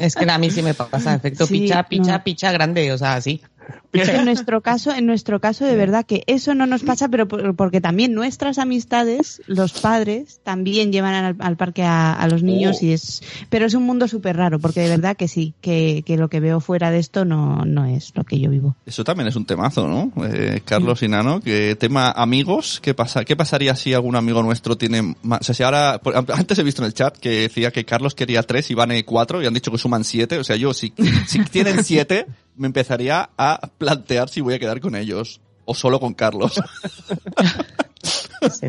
Es 0.00 0.14
que 0.14 0.30
a 0.30 0.38
mí 0.38 0.50
sí 0.50 0.62
me 0.62 0.74
pasa 0.74 1.14
efecto 1.14 1.46
Sí, 1.46 1.60
picha, 1.60 1.82
picha, 1.84 2.12
no. 2.18 2.24
picha 2.24 2.52
grande, 2.52 2.92
o 2.92 2.98
sea, 2.98 3.14
así. 3.14 3.40
En 3.92 4.24
nuestro 4.24 4.62
caso, 4.62 4.90
en 4.94 5.04
nuestro 5.04 5.38
caso 5.38 5.66
de 5.66 5.76
verdad 5.76 6.06
que 6.06 6.22
eso 6.26 6.54
no 6.54 6.66
nos 6.66 6.82
pasa, 6.82 7.08
pero 7.08 7.28
por- 7.28 7.54
porque 7.54 7.82
también 7.82 8.14
nuestras 8.14 8.58
amistades, 8.58 9.42
los 9.46 9.72
padres, 9.74 10.40
también 10.42 10.92
llevan 10.92 11.12
al, 11.12 11.36
al 11.40 11.56
parque 11.58 11.82
a, 11.84 12.26
los 12.30 12.42
niños 12.42 12.82
y 12.82 12.92
es, 12.92 13.22
pero 13.50 13.66
es 13.66 13.74
un 13.74 13.82
mundo 13.82 14.08
súper 14.08 14.36
raro, 14.38 14.58
porque 14.58 14.80
de 14.80 14.88
verdad 14.88 15.14
que 15.16 15.28
sí, 15.28 15.52
que, 15.60 16.02
que 16.06 16.16
lo 16.16 16.30
que 16.30 16.40
veo 16.40 16.60
fuera 16.60 16.90
de 16.90 16.98
esto 16.98 17.26
no, 17.26 17.66
no 17.66 17.84
es 17.84 18.12
lo 18.14 18.24
que 18.24 18.40
yo 18.40 18.48
vivo. 18.48 18.76
Eso 18.86 19.04
también 19.04 19.28
es 19.28 19.36
un 19.36 19.44
temazo, 19.44 19.86
¿no? 19.86 20.10
Eh, 20.26 20.62
Carlos 20.64 21.02
y 21.02 21.08
Nano, 21.08 21.40
que 21.40 21.76
tema 21.78 22.10
amigos, 22.12 22.80
¿qué 22.82 22.94
pasa? 22.94 23.24
¿Qué 23.26 23.36
pasaría 23.36 23.76
si 23.76 23.92
algún 23.92 24.16
amigo 24.16 24.42
nuestro 24.42 24.78
tiene 24.78 25.14
más? 25.22 25.40
O 25.42 25.44
sea, 25.44 25.54
si 25.54 25.62
ahora, 25.64 26.00
antes 26.34 26.58
he 26.58 26.62
visto 26.62 26.80
en 26.82 26.86
el 26.86 26.94
chat 26.94 27.16
que 27.18 27.28
decía 27.42 27.70
que 27.70 27.84
Carlos 27.84 28.14
quería 28.14 28.42
tres 28.42 28.70
y 28.70 28.74
Vane 28.74 29.04
cuatro 29.04 29.42
y 29.42 29.46
han 29.46 29.52
dicho 29.54 29.70
que 29.70 29.76
suman 29.78 30.04
siete. 30.04 30.38
O 30.38 30.44
sea, 30.44 30.56
yo 30.56 30.72
si, 30.72 30.94
si 31.26 31.44
tienen 31.44 31.84
siete, 31.84 32.26
me 32.56 32.66
empezaría 32.66 33.30
a 33.36 33.68
plantear 33.78 34.28
si 34.28 34.40
voy 34.40 34.54
a 34.54 34.58
quedar 34.58 34.80
con 34.80 34.94
ellos 34.96 35.40
o 35.64 35.74
solo 35.74 36.00
con 36.00 36.14
Carlos. 36.14 36.60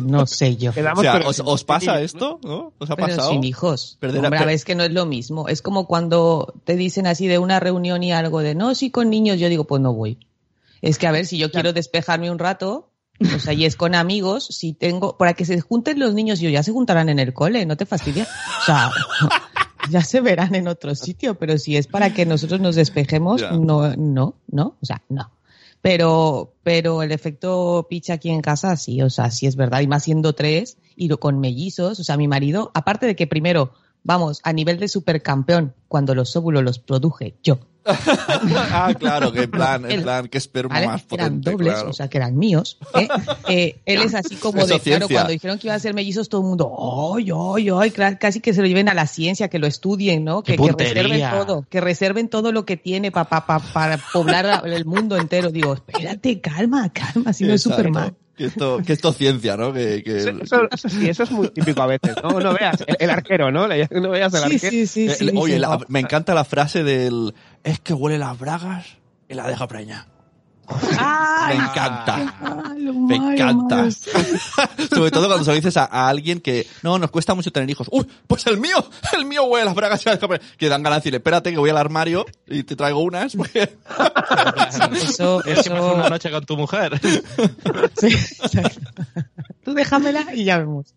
No 0.04 0.26
sé 0.26 0.56
yo. 0.56 0.70
O 0.70 1.02
sea, 1.02 1.20
¿os, 1.26 1.40
os 1.44 1.64
pasa 1.64 2.00
esto? 2.00 2.38
¿No? 2.44 2.72
¿Os 2.78 2.90
ha 2.90 2.94
Pero 2.96 3.08
pasado? 3.08 3.30
sin 3.30 3.42
hijos. 3.42 3.96
Perder 4.00 4.24
a- 4.24 4.28
Hombre, 4.28 4.38
a 4.38 4.52
es 4.52 4.64
que 4.64 4.74
no 4.76 4.84
es 4.84 4.92
lo 4.92 5.04
mismo. 5.04 5.48
Es 5.48 5.62
como 5.62 5.86
cuando 5.86 6.54
te 6.64 6.76
dicen 6.76 7.06
así 7.08 7.26
de 7.26 7.38
una 7.38 7.58
reunión 7.58 8.02
y 8.04 8.12
algo 8.12 8.40
de, 8.40 8.54
no, 8.54 8.74
sí, 8.76 8.90
con 8.90 9.10
niños, 9.10 9.38
yo 9.40 9.48
digo, 9.48 9.64
pues 9.64 9.82
no 9.82 9.92
voy. 9.92 10.18
Es 10.80 10.98
que, 10.98 11.06
a 11.08 11.12
ver, 11.12 11.26
si 11.26 11.38
yo 11.38 11.50
quiero 11.50 11.72
despejarme 11.72 12.30
un 12.30 12.38
rato, 12.38 12.90
o 13.34 13.38
sea, 13.40 13.52
y 13.52 13.64
es 13.64 13.74
con 13.74 13.94
amigos, 13.96 14.46
si 14.46 14.74
tengo, 14.74 15.16
para 15.16 15.34
que 15.34 15.44
se 15.44 15.60
junten 15.60 15.98
los 15.98 16.14
niños, 16.14 16.38
yo 16.40 16.50
ya 16.50 16.62
se 16.62 16.70
juntarán 16.72 17.08
en 17.08 17.18
el 17.18 17.32
cole, 17.34 17.64
no 17.66 17.76
te 17.76 17.86
fastidia. 17.86 18.28
O 18.60 18.64
sea, 18.64 18.90
ya 19.90 20.02
se 20.02 20.20
verán 20.20 20.54
en 20.54 20.68
otro 20.68 20.94
sitio, 20.94 21.34
pero 21.38 21.58
si 21.58 21.76
es 21.76 21.86
para 21.86 22.12
que 22.14 22.26
nosotros 22.26 22.60
nos 22.60 22.76
despejemos, 22.76 23.40
Ya. 23.40 23.52
no, 23.52 23.94
no, 23.96 24.34
no, 24.50 24.76
o 24.80 24.86
sea, 24.86 25.02
no. 25.08 25.30
Pero, 25.82 26.54
pero 26.62 27.02
el 27.02 27.12
efecto 27.12 27.86
picha 27.90 28.14
aquí 28.14 28.30
en 28.30 28.40
casa, 28.40 28.74
sí, 28.76 29.02
o 29.02 29.10
sea, 29.10 29.30
sí 29.30 29.46
es 29.46 29.54
verdad, 29.56 29.80
y 29.82 29.86
más 29.86 30.04
siendo 30.04 30.32
tres, 30.32 30.78
y 30.96 31.08
lo- 31.08 31.20
con 31.20 31.40
mellizos, 31.40 32.00
o 32.00 32.04
sea, 32.04 32.16
mi 32.16 32.26
marido, 32.28 32.70
aparte 32.74 33.04
de 33.06 33.14
que 33.16 33.26
primero, 33.26 33.72
vamos, 34.04 34.40
a 34.44 34.52
nivel 34.52 34.78
de 34.78 34.86
supercampeón, 34.88 35.74
cuando 35.88 36.14
los 36.14 36.36
óvulos 36.36 36.62
los 36.62 36.78
produje 36.78 37.34
yo, 37.42 37.58
ah, 37.86 38.94
claro, 38.98 39.30
que 39.30 39.42
en 39.42 39.50
plan, 39.50 39.90
en 39.90 40.02
plan, 40.02 40.28
que 40.28 40.38
esperma 40.38 40.74
¿vale? 40.74 40.86
más 40.86 41.04
eran 41.10 41.26
potente, 41.40 41.50
dobles, 41.50 41.72
claro. 41.74 41.90
o 41.90 41.92
sea, 41.92 42.08
que 42.08 42.16
eran 42.16 42.34
míos. 42.38 42.78
¿eh? 42.98 43.08
Eh, 43.48 43.76
él 43.84 44.00
es 44.00 44.14
así 44.14 44.36
como 44.36 44.58
Eso 44.60 44.68
de, 44.68 44.76
es 44.76 44.82
claro, 44.82 44.98
ciencia. 45.00 45.16
cuando 45.16 45.32
dijeron 45.32 45.58
que 45.58 45.66
iban 45.66 45.76
a 45.76 45.80
ser 45.80 45.92
mellizos, 45.92 46.30
todo 46.30 46.40
el 46.40 46.46
mundo, 46.46 47.14
¡ay, 47.14 47.30
ay, 47.30 47.68
ay! 47.70 47.90
Casi 48.18 48.40
que 48.40 48.54
se 48.54 48.62
lo 48.62 48.66
lleven 48.68 48.88
a 48.88 48.94
la 48.94 49.06
ciencia, 49.06 49.48
que 49.48 49.58
lo 49.58 49.66
estudien, 49.66 50.24
¿no? 50.24 50.42
¡Qué 50.42 50.56
Que, 50.56 50.62
que 50.62 50.72
reserven 50.72 51.30
todo, 51.30 51.66
que 51.68 51.80
reserven 51.82 52.28
todo 52.30 52.52
lo 52.52 52.64
que 52.64 52.78
tiene 52.78 53.12
pa, 53.12 53.24
pa- 53.24 53.44
pa- 53.44 53.58
para 53.60 53.98
poblar 53.98 54.46
la- 54.46 54.62
el 54.64 54.86
mundo 54.86 55.18
entero. 55.18 55.50
Digo, 55.50 55.74
espérate, 55.74 56.40
calma, 56.40 56.90
calma, 56.90 57.34
si 57.34 57.44
no 57.44 57.52
es. 57.52 57.60
Superman. 57.62 58.16
Que 58.36 58.46
esto, 58.46 58.80
que 58.84 58.92
esto 58.92 59.10
es 59.10 59.16
ciencia, 59.16 59.56
¿no? 59.56 59.72
Que, 59.72 60.02
que- 60.02 60.16
Eso, 60.18 60.30
eso- 60.42 60.68
eso 60.70 60.88
sí, 60.88 61.08
eso 61.08 61.22
es 61.22 61.30
muy 61.30 61.48
típico 61.50 61.80
a 61.82 61.86
veces, 61.86 62.16
¿no? 62.22 62.40
No 62.40 62.52
veas, 62.52 62.82
el, 62.86 62.96
el 62.98 63.10
arquero, 63.10 63.52
¿no? 63.52 63.68
No 63.68 64.10
veas 64.10 64.34
el 64.34 64.40
Sí, 64.40 64.54
arquero. 64.54 64.70
sí, 64.70 64.86
sí, 64.88 65.06
Eh, 65.06 65.10
sí. 65.14 65.30
Oye, 65.36 65.54
sí. 65.54 65.60
la- 65.60 65.78
me 65.88 66.00
encanta 66.00 66.34
la 66.34 66.44
frase 66.44 66.82
del 66.82 67.32
es 67.62 67.78
que 67.80 67.92
huele 67.92 68.18
las 68.18 68.36
bragas 68.38 68.86
y 69.28 69.34
la 69.34 69.46
deja 69.46 69.68
preña. 69.68 70.08
¡Ay! 70.98 71.58
Me 71.58 71.64
encanta. 71.64 72.16
malo, 72.40 72.94
Me 72.94 73.18
malo, 73.18 73.32
encanta. 73.32 73.76
malo. 73.76 73.90
Sobre 74.94 75.10
todo 75.10 75.26
cuando 75.26 75.44
se 75.44 75.50
lo 75.50 75.54
dices 75.56 75.76
a, 75.76 75.84
a 75.84 76.08
alguien 76.08 76.40
que 76.40 76.66
no, 76.82 76.98
nos 76.98 77.10
cuesta 77.10 77.34
mucho 77.34 77.50
tener 77.50 77.68
hijos. 77.68 77.88
¡Uy! 77.90 78.06
Pues 78.26 78.46
el 78.46 78.58
mío, 78.58 78.76
el 79.16 79.26
mío 79.26 79.44
huele 79.44 79.66
las 79.66 79.74
bragas. 79.74 80.02
Que 80.58 80.68
dan 80.68 80.82
ganas 80.82 80.96
de 80.96 81.00
decirle, 81.00 81.16
espérate 81.18 81.50
que 81.50 81.58
voy 81.58 81.70
al 81.70 81.76
armario 81.76 82.24
y 82.46 82.62
te 82.62 82.76
traigo 82.76 83.00
unas. 83.00 83.34
Eso, 84.94 85.44
Es 85.44 85.62
que 85.62 85.70
pasó 85.70 85.94
una 85.94 86.08
noche 86.08 86.30
con 86.30 86.44
tu 86.44 86.56
mujer. 86.56 87.00
Sí, 87.96 88.08
exacto. 88.08 88.80
Tú 89.64 89.72
déjamela 89.72 90.34
y 90.34 90.44
ya 90.44 90.58
vemos. 90.58 90.94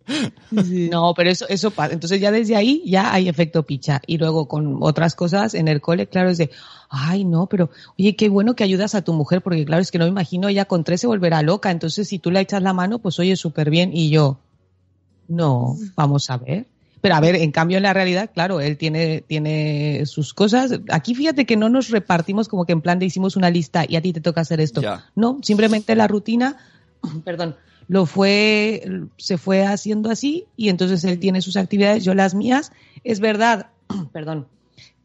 No, 0.51 1.13
pero 1.15 1.30
eso, 1.30 1.45
eso 1.47 1.71
pasa. 1.71 1.93
Entonces 1.93 2.19
ya 2.19 2.32
desde 2.32 2.56
ahí 2.56 2.82
ya 2.86 3.13
hay 3.13 3.30
efecto 3.30 3.63
picha. 3.63 4.01
Y 4.06 4.17
luego 4.17 4.47
con 4.47 4.77
otras 4.82 5.15
cosas 5.15 5.53
en 5.53 5.67
el 5.67 5.80
cole, 5.80 6.08
claro, 6.08 6.30
es 6.30 6.38
de, 6.38 6.49
ay, 6.89 7.23
no, 7.23 7.47
pero 7.47 7.69
oye, 7.97 8.15
qué 8.15 8.30
bueno 8.30 8.56
que 8.56 8.63
ayudas 8.63 8.95
a 8.95 9.02
tu 9.02 9.13
mujer, 9.13 9.41
porque 9.41 9.65
claro, 9.65 9.82
es 9.82 9.91
que 9.91 9.97
no 9.97 10.06
me 10.06 10.12
imagino, 10.12 10.47
ella 10.47 10.65
con 10.65 10.84
tres 10.84 11.02
se 11.02 11.08
volverá 11.08 11.41
loca. 11.41 11.71
Entonces 11.71 12.08
si 12.08 12.19
tú 12.19 12.32
le 12.32 12.39
echas 12.39 12.62
la 12.62 12.73
mano, 12.73 13.00
pues 13.00 13.19
oye, 13.19 13.36
súper 13.36 13.69
bien. 13.69 13.91
Y 13.93 14.10
yo, 14.10 14.39
no, 15.28 15.76
vamos 15.95 16.30
a 16.30 16.38
ver. 16.38 16.65
Pero 17.02 17.15
a 17.15 17.19
ver, 17.19 17.36
en 17.36 17.52
cambio 17.52 17.78
en 17.78 17.84
la 17.84 17.93
realidad, 17.93 18.32
claro, 18.34 18.60
él 18.60 18.78
tiene, 18.78 19.21
tiene 19.21 20.06
sus 20.06 20.34
cosas. 20.34 20.80
Aquí 20.89 21.13
fíjate 21.13 21.45
que 21.45 21.56
no 21.56 21.69
nos 21.69 21.89
repartimos 21.89 22.47
como 22.47 22.65
que 22.65 22.73
en 22.73 22.82
plan 22.82 23.00
de 23.00 23.06
hicimos 23.06 23.36
una 23.36 23.50
lista 23.50 23.86
y 23.88 23.95
a 23.95 24.02
ti 24.02 24.13
te 24.13 24.21
toca 24.21 24.41
hacer 24.41 24.60
esto. 24.60 24.82
Ya. 24.82 25.06
No, 25.15 25.38
simplemente 25.43 25.95
la 25.95 26.08
rutina, 26.08 26.58
perdón, 27.23 27.56
lo 27.88 28.06
fue, 28.06 28.84
se 29.17 29.38
fue 29.38 29.65
haciendo 29.65 30.10
así 30.10 30.45
y 30.58 30.69
entonces 30.69 31.04
él 31.04 31.19
tiene 31.19 31.41
sus 31.41 31.56
actividades, 31.56 32.04
yo 32.04 32.15
las 32.15 32.34
mías. 32.34 32.71
Es 33.04 33.19
verdad, 33.19 33.67
perdón, 34.12 34.47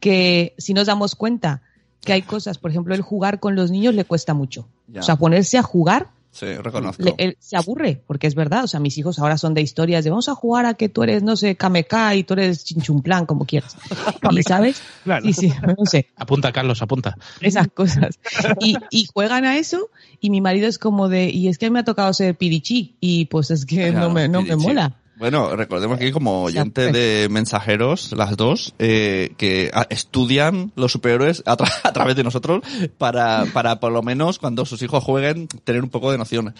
que 0.00 0.54
si 0.58 0.74
nos 0.74 0.86
damos 0.86 1.14
cuenta 1.14 1.62
que 2.04 2.12
hay 2.12 2.22
cosas, 2.22 2.58
por 2.58 2.70
ejemplo, 2.70 2.94
el 2.94 3.00
jugar 3.02 3.40
con 3.40 3.54
los 3.56 3.70
niños 3.70 3.94
le 3.94 4.04
cuesta 4.04 4.34
mucho. 4.34 4.68
Ya. 4.88 5.00
O 5.00 5.02
sea, 5.02 5.16
ponerse 5.16 5.56
a 5.58 5.62
jugar 5.62 6.10
Sí, 6.34 6.46
reconozco. 6.54 7.02
le- 7.02 7.14
él 7.18 7.36
se 7.40 7.58
aburre, 7.58 8.02
porque 8.06 8.26
es 8.26 8.34
verdad, 8.34 8.64
o 8.64 8.66
sea, 8.66 8.80
mis 8.80 8.96
hijos 8.96 9.18
ahora 9.18 9.36
son 9.36 9.52
de 9.52 9.60
historias 9.60 10.02
de 10.02 10.08
vamos 10.08 10.30
a 10.30 10.34
jugar 10.34 10.64
a 10.64 10.72
que 10.74 10.88
tú 10.88 11.02
eres, 11.02 11.22
no 11.22 11.36
sé, 11.36 11.56
Kameka 11.56 12.14
y 12.14 12.24
tú 12.24 12.32
eres 12.32 12.64
Chinchumplán, 12.64 13.26
como 13.26 13.44
quieras. 13.44 13.76
¿Y 14.30 14.42
sabes? 14.42 14.80
Claro. 15.04 15.26
Sí, 15.26 15.34
sí, 15.34 15.52
no 15.78 15.84
sé, 15.84 16.08
Apunta, 16.16 16.50
Carlos, 16.50 16.80
apunta. 16.80 17.18
esas 17.42 17.68
cosas. 17.68 18.18
Y, 18.60 18.76
y 18.90 19.06
juegan 19.12 19.44
a 19.44 19.58
eso 19.58 19.90
y 20.20 20.30
mi 20.30 20.40
marido 20.40 20.68
es 20.68 20.78
como 20.78 21.10
de, 21.10 21.28
y 21.28 21.48
es 21.48 21.58
que 21.58 21.70
me 21.70 21.80
ha 21.80 21.84
tocado 21.84 22.12
ser 22.14 22.34
pirichí 22.34 22.96
y 22.98 23.26
pues 23.26 23.50
es 23.50 23.66
que 23.66 23.90
Claro, 23.90 24.08
no 24.08 24.14
me, 24.14 24.26
no 24.28 24.40
me 24.40 24.56
mola. 24.56 24.96
Bueno, 25.22 25.54
recordemos 25.54 26.00
que 26.00 26.10
como 26.10 26.42
oyente 26.42 26.90
de 26.90 27.28
mensajeros, 27.30 28.10
las 28.10 28.36
dos, 28.36 28.74
eh, 28.80 29.34
que 29.38 29.70
a- 29.72 29.86
estudian 29.88 30.72
los 30.74 30.90
superhéroes 30.90 31.44
a, 31.46 31.56
tra- 31.56 31.70
a 31.84 31.92
través 31.92 32.16
de 32.16 32.24
nosotros 32.24 32.62
para, 32.98 33.44
para 33.52 33.78
por 33.78 33.92
lo 33.92 34.02
menos 34.02 34.40
cuando 34.40 34.66
sus 34.66 34.82
hijos 34.82 35.04
jueguen 35.04 35.46
tener 35.62 35.84
un 35.84 35.90
poco 35.90 36.10
de 36.10 36.18
noción. 36.18 36.54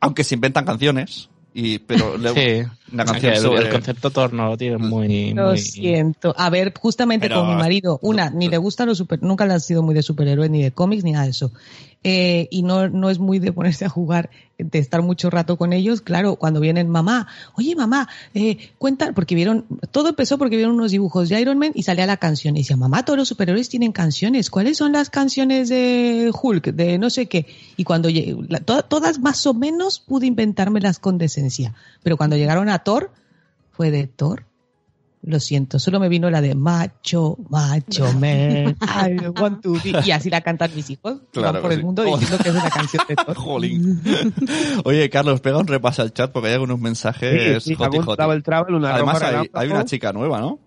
Aunque 0.00 0.24
se 0.24 0.34
inventan 0.34 0.64
canciones, 0.64 1.28
y, 1.54 1.78
pero 1.78 2.18
le- 2.18 2.34
Sí. 2.64 2.68
una 2.92 3.04
O 3.04 3.06
sea, 3.06 3.12
canción 3.12 3.32
el, 3.34 3.38
sobre- 3.40 3.62
el 3.66 3.68
concepto 3.70 4.10
torno 4.10 4.48
lo 4.48 4.56
tiene 4.56 4.78
muy... 4.78 5.32
Lo 5.32 5.50
muy- 5.50 5.58
siento. 5.58 6.34
A 6.36 6.50
ver, 6.50 6.74
justamente 6.76 7.28
Pero- 7.28 7.42
con 7.42 7.50
mi 7.50 7.54
marido, 7.54 8.00
una, 8.02 8.30
ni 8.30 8.48
le 8.48 8.58
gustan 8.58 8.88
los 8.88 8.98
super, 8.98 9.22
nunca 9.22 9.46
le 9.46 9.52
han 9.54 9.60
sido 9.60 9.84
muy 9.84 9.94
de 9.94 10.02
superhéroes, 10.02 10.50
ni 10.50 10.60
de 10.60 10.72
cómics, 10.72 11.04
ni 11.04 11.12
nada 11.12 11.26
de 11.26 11.30
eso. 11.30 11.52
Eh, 12.04 12.46
y 12.52 12.62
no, 12.62 12.88
no 12.88 13.10
es 13.10 13.18
muy 13.18 13.40
de 13.40 13.52
ponerse 13.52 13.84
a 13.84 13.88
jugar, 13.88 14.30
de 14.56 14.78
estar 14.78 15.02
mucho 15.02 15.30
rato 15.30 15.56
con 15.58 15.72
ellos. 15.72 16.00
Claro, 16.00 16.36
cuando 16.36 16.60
vienen 16.60 16.88
mamá, 16.88 17.26
oye 17.56 17.74
mamá, 17.74 18.08
eh, 18.34 18.70
porque 19.14 19.34
vieron, 19.34 19.66
todo 19.90 20.08
empezó 20.10 20.38
porque 20.38 20.54
vieron 20.56 20.76
unos 20.76 20.92
dibujos 20.92 21.28
de 21.28 21.40
Iron 21.40 21.58
Man 21.58 21.72
y 21.74 21.82
salía 21.82 22.06
la 22.06 22.16
canción. 22.16 22.56
Y 22.56 22.60
decía, 22.60 22.76
mamá, 22.76 23.04
todos 23.04 23.18
los 23.18 23.28
superhéroes 23.28 23.68
tienen 23.68 23.90
canciones. 23.92 24.48
¿Cuáles 24.48 24.76
son 24.78 24.92
las 24.92 25.10
canciones 25.10 25.68
de 25.68 26.30
Hulk, 26.40 26.66
de 26.68 26.98
no 26.98 27.10
sé 27.10 27.26
qué? 27.26 27.46
Y 27.76 27.82
cuando 27.84 28.08
la- 28.48 28.60
to- 28.60 28.84
todas 28.84 29.18
más 29.18 29.44
o 29.46 29.54
menos 29.54 29.98
pude 29.98 30.26
inventármelas 30.26 31.00
con 31.00 31.18
decencia. 31.18 31.74
Pero 32.04 32.16
cuando 32.16 32.36
llegaron 32.36 32.68
a 32.68 32.78
Thor, 32.84 33.10
fue 33.72 33.90
de 33.90 34.06
Thor. 34.06 34.44
Lo 35.22 35.40
siento, 35.40 35.78
solo 35.80 35.98
me 35.98 36.08
vino 36.08 36.30
la 36.30 36.40
de 36.40 36.54
macho, 36.54 37.36
macho, 37.50 38.12
man, 38.18 38.76
I 38.80 39.28
want 39.40 39.62
to 39.62 39.72
be. 39.72 40.00
Y 40.04 40.10
así 40.12 40.30
la 40.30 40.40
cantan 40.42 40.70
mis 40.76 40.88
hijos. 40.90 41.18
Claro 41.32 41.54
van 41.54 41.62
por 41.62 41.72
el 41.72 41.78
sí. 41.78 41.84
mundo 41.84 42.04
diciendo 42.04 42.38
que 42.38 42.48
es 42.50 42.54
una 42.54 42.70
canción 42.70 43.02
de 43.08 43.16
Thor. 43.26 43.34
Jolín. 43.36 44.00
Oye, 44.84 45.10
Carlos, 45.10 45.40
pega 45.40 45.58
un 45.58 45.66
repaso 45.66 46.02
al 46.02 46.12
chat 46.12 46.30
porque 46.30 46.48
hay 46.48 46.54
algunos 46.54 46.78
mensajes 46.80 47.62
Sí, 47.64 47.74
sí, 47.74 47.76
travel 48.16 48.42
travel, 48.44 48.74
una 48.74 48.94
Además 48.94 49.22
hay, 49.54 49.68
una 49.68 49.84
chica 49.84 50.12
nueva, 50.12 50.40
¿no? 50.40 50.60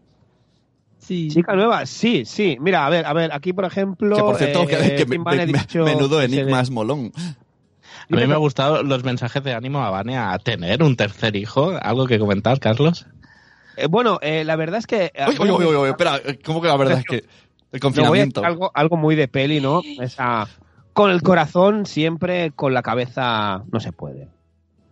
Sí. 0.99 1.29
Chica 1.29 1.55
nueva, 1.55 1.85
sí, 1.85 2.23
sí. 2.25 2.57
Mira, 2.59 2.85
a 2.85 2.89
ver, 2.89 3.05
a 3.05 3.13
ver, 3.13 3.31
aquí 3.33 3.53
por 3.53 3.65
ejemplo. 3.65 4.15
que 4.15 4.21
por 4.21 4.35
cierto, 4.37 4.63
eh, 4.63 4.67
que, 4.67 4.95
que 4.97 5.05
me- 5.05 5.17
me- 5.17 5.45
dicho 5.47 5.83
menudo 5.83 6.19
que 6.19 6.27
se- 6.29 6.35
enigma 6.39 6.61
es 6.61 6.69
molón. 6.69 7.11
A 7.15 8.15
mí 8.17 8.27
me 8.27 8.33
han 8.33 8.39
gustado 8.39 8.83
los 8.83 9.03
mensajes 9.03 9.41
de 9.43 9.53
ánimo 9.53 9.79
a 9.79 9.89
Vane 9.89 10.17
a 10.17 10.37
tener 10.39 10.83
un 10.83 10.95
tercer 10.97 11.35
hijo. 11.37 11.71
¿Algo 11.81 12.05
que 12.05 12.19
comentar, 12.19 12.59
Carlos? 12.59 13.07
Eh, 13.77 13.87
bueno, 13.87 14.19
eh, 14.21 14.43
la 14.43 14.55
verdad 14.55 14.79
es 14.79 14.87
que. 14.87 15.05
eh, 15.13 15.25
Oye, 15.27 15.37
oye, 15.39 15.51
oye, 15.65 15.75
oye, 15.77 15.89
espera, 15.91 16.19
¿cómo 16.43 16.61
que 16.61 16.67
la 16.67 16.77
verdad 16.77 16.99
es 16.99 17.05
que 17.05 17.15
el 17.17 17.23
Yo 17.23 17.27
voy 17.71 17.77
a 17.77 17.79
confinamiento? 17.79 18.43
algo, 18.45 18.71
algo 18.73 18.97
muy 18.97 19.15
de 19.15 19.27
peli, 19.27 19.61
¿no? 19.61 19.81
Esa, 19.99 20.47
con 20.93 21.09
el 21.11 21.21
corazón 21.21 21.85
siempre, 21.85 22.51
con 22.51 22.73
la 22.73 22.81
cabeza 22.81 23.63
no 23.71 23.79
se 23.79 23.91
puede. 23.93 24.27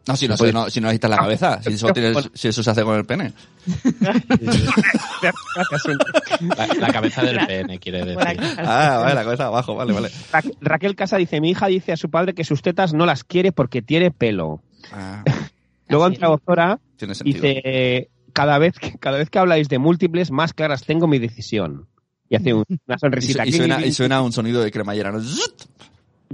No, 0.07 0.15
si 0.15 0.27
no, 0.27 0.37
si 0.37 0.51
no, 0.51 0.69
si 0.71 0.79
no 0.81 0.87
necesitas 0.87 1.09
la 1.11 1.17
cabeza, 1.17 1.61
si, 1.61 1.77
solo 1.77 1.93
tienes- 1.93 2.31
si 2.33 2.47
eso 2.47 2.63
se 2.63 2.71
hace 2.71 2.83
con 2.83 2.95
el 2.95 3.05
pene. 3.05 3.31
La, 6.57 6.67
la 6.79 6.91
cabeza 6.93 7.21
del 7.23 7.45
pene, 7.45 7.79
quiere 7.79 8.05
decir. 8.05 8.17
Ah, 8.57 8.99
vale, 9.03 9.15
la 9.15 9.23
cabeza 9.23 9.45
abajo, 9.47 9.75
vale, 9.75 9.93
vale. 9.93 10.09
Ra- 10.31 10.41
Raquel 10.61 10.95
Casa 10.95 11.17
dice, 11.17 11.41
mi 11.41 11.51
hija 11.51 11.67
dice 11.67 11.91
a 11.91 11.97
su 11.97 12.09
padre 12.09 12.33
que 12.33 12.43
sus 12.43 12.61
tetas 12.61 12.93
no 12.93 13.05
las 13.05 13.23
quiere 13.23 13.51
porque 13.51 13.81
tiene 13.81 14.11
pelo. 14.11 14.61
Ah, 14.91 15.23
Luego 15.89 16.05
Así 16.05 16.13
entra 16.15 16.29
Ozora, 16.29 16.79
sentido. 16.97 17.23
dice, 17.23 18.09
cada 18.33 18.57
vez, 18.57 18.73
que, 18.79 18.97
cada 18.99 19.17
vez 19.17 19.29
que 19.29 19.39
habláis 19.39 19.69
de 19.69 19.79
múltiples, 19.79 20.31
más 20.31 20.53
claras 20.53 20.83
tengo 20.85 21.07
mi 21.07 21.19
decisión. 21.19 21.87
Y 22.29 22.35
hace 22.35 22.53
un- 22.53 22.65
una 22.87 22.95
Y, 22.95 22.99
sonrisita. 22.99 23.43
su- 23.43 23.49
y 23.49 23.53
suena, 23.53 23.85
y 23.85 23.91
suena 23.91 24.21
un 24.21 24.31
sonido 24.31 24.61
de 24.61 24.71
cremallera. 24.71 25.11
¿no? 25.11 25.19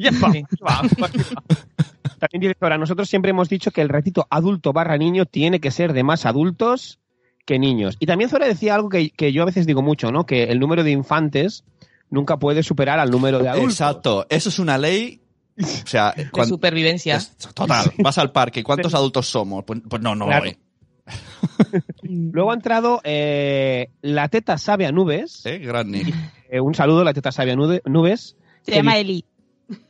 También 2.20 2.42
directora, 2.42 2.78
nosotros 2.78 3.10
siempre 3.10 3.32
hemos 3.32 3.50
dicho 3.50 3.72
que 3.72 3.82
el 3.82 3.90
ratito 3.90 4.26
adulto 4.30 4.74
barra 4.74 4.98
niño 4.98 5.26
tiene 5.26 5.60
que 5.60 5.72
ser 5.72 5.94
de 5.94 6.04
más 6.04 6.26
adultos 6.26 7.00
que 7.46 7.60
niños. 7.60 7.96
Y 8.00 8.06
también 8.06 8.30
Zora 8.30 8.48
decía 8.48 8.76
algo 8.76 8.90
que, 8.90 9.10
que 9.12 9.32
yo 9.32 9.44
a 9.44 9.46
veces 9.46 9.66
digo 9.68 9.82
mucho, 9.82 10.12
¿no? 10.12 10.26
Que 10.26 10.44
el 10.46 10.60
número 10.60 10.84
de 10.84 10.92
infantes 10.92 11.64
nunca 12.10 12.38
puede 12.38 12.64
superar 12.64 13.00
al 13.00 13.12
número 13.12 13.40
de 13.40 13.50
adultos. 13.50 13.74
Exacto, 13.74 14.26
eso 14.30 14.50
es 14.50 14.60
una 14.60 14.78
ley. 14.78 15.22
O 15.58 15.88
sea, 15.88 16.14
De 16.14 16.46
supervivencia. 16.46 17.16
es- 17.18 17.36
total, 17.54 17.92
vas 18.00 18.18
al 18.18 18.32
parque, 18.32 18.64
¿cuántos 18.64 18.94
adultos 18.94 19.28
somos? 19.28 19.64
Pues, 19.64 19.82
pues 19.88 20.02
no, 20.02 20.16
no 20.16 20.26
Claro. 20.26 20.46
hay. 20.46 20.58
Luego 22.04 22.52
ha 22.52 22.56
entrado 22.56 23.02
eh, 23.04 23.90
La 24.02 24.28
Teta 24.30 24.58
Sabe 24.58 24.86
a 24.86 24.92
Nubes. 24.92 25.46
¿Eh? 25.46 25.60
Gran 25.60 25.90
Nick. 25.92 26.14
Eh, 26.50 26.60
un 26.60 26.74
saludo, 26.74 27.04
La 27.04 27.14
Teta 27.14 27.32
Sabe 27.32 27.52
a 27.52 27.56
Nude- 27.56 27.82
Nubes. 27.86 28.36
Se 28.64 28.72
llama 28.76 28.98
Eli. 28.98 29.24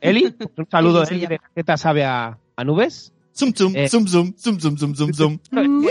Eli, 0.00 0.34
un 0.56 0.66
saludo 0.70 1.02
Eli, 1.04 1.26
de 1.26 1.38
La 1.38 1.50
Teta 1.54 1.76
Sabe 1.76 2.04
a, 2.04 2.38
a 2.56 2.64
Nubes. 2.64 3.12
Zum, 3.32 3.52
zum, 3.54 3.76
Eh. 3.76 3.88
zum, 3.88 4.06
zum, 4.06 4.34
zum, 4.36 4.58
zum, 4.58 4.76
zum, 4.78 4.94
zum, 4.94 5.12
zum. 5.12 5.40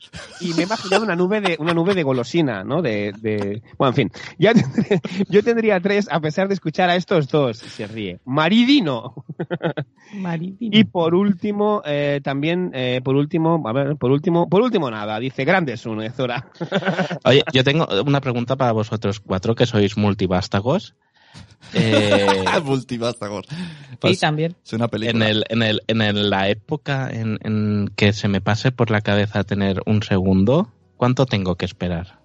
y 0.40 0.54
me 0.54 0.62
he 0.62 0.66
imaginado 0.66 1.02
una 1.04 1.16
nube 1.16 1.40
de 1.40 1.56
una 1.58 1.74
nube 1.74 1.94
de 1.94 2.02
golosina, 2.02 2.64
¿no? 2.64 2.82
De, 2.82 3.12
de... 3.20 3.62
bueno, 3.78 3.90
en 3.90 3.94
fin, 3.94 4.10
ya 4.38 4.52
tendré- 4.52 5.00
yo 5.28 5.42
tendría 5.42 5.80
tres 5.80 6.08
a 6.10 6.20
pesar 6.20 6.48
de 6.48 6.54
escuchar 6.54 6.90
a 6.90 6.96
estos 6.96 7.28
dos. 7.28 7.58
Se 7.58 7.86
ríe. 7.86 8.20
Maridino. 8.24 9.14
Maridino. 10.14 10.78
Y 10.78 10.84
por 10.84 11.14
último, 11.14 11.82
eh, 11.84 12.20
también, 12.22 12.70
eh, 12.74 13.00
por 13.02 13.16
último, 13.16 13.62
a 13.66 13.72
ver, 13.72 13.96
por 13.96 14.10
último, 14.10 14.48
por 14.48 14.62
último 14.62 14.90
nada, 14.90 15.18
dice 15.18 15.44
grandes 15.44 15.84
uno, 15.86 16.08
Zora. 16.10 16.48
Oye, 17.24 17.42
yo 17.52 17.64
tengo 17.64 17.86
una 18.06 18.20
pregunta 18.20 18.56
para 18.56 18.72
vosotros 18.72 19.20
cuatro 19.20 19.54
que 19.54 19.66
sois 19.66 19.96
multivástagos. 19.96 20.94
Eh, 21.74 22.26
Pues, 24.00 24.20
también. 24.20 24.56
es 24.64 24.72
una 24.72 24.88
película. 24.88 25.24
en 25.28 25.30
el, 25.30 25.44
en 25.48 25.62
el, 25.62 25.82
en 25.86 26.00
el- 26.02 26.30
la 26.30 26.48
época 26.48 27.10
en, 27.10 27.38
en 27.42 27.90
que 27.96 28.12
se 28.12 28.28
me 28.28 28.40
pase 28.40 28.72
por 28.72 28.90
la 28.90 29.00
cabeza 29.00 29.44
tener 29.44 29.82
un 29.86 30.02
segundo, 30.02 30.72
¿cuánto 30.96 31.26
tengo 31.26 31.56
que 31.56 31.64
esperar? 31.66 32.20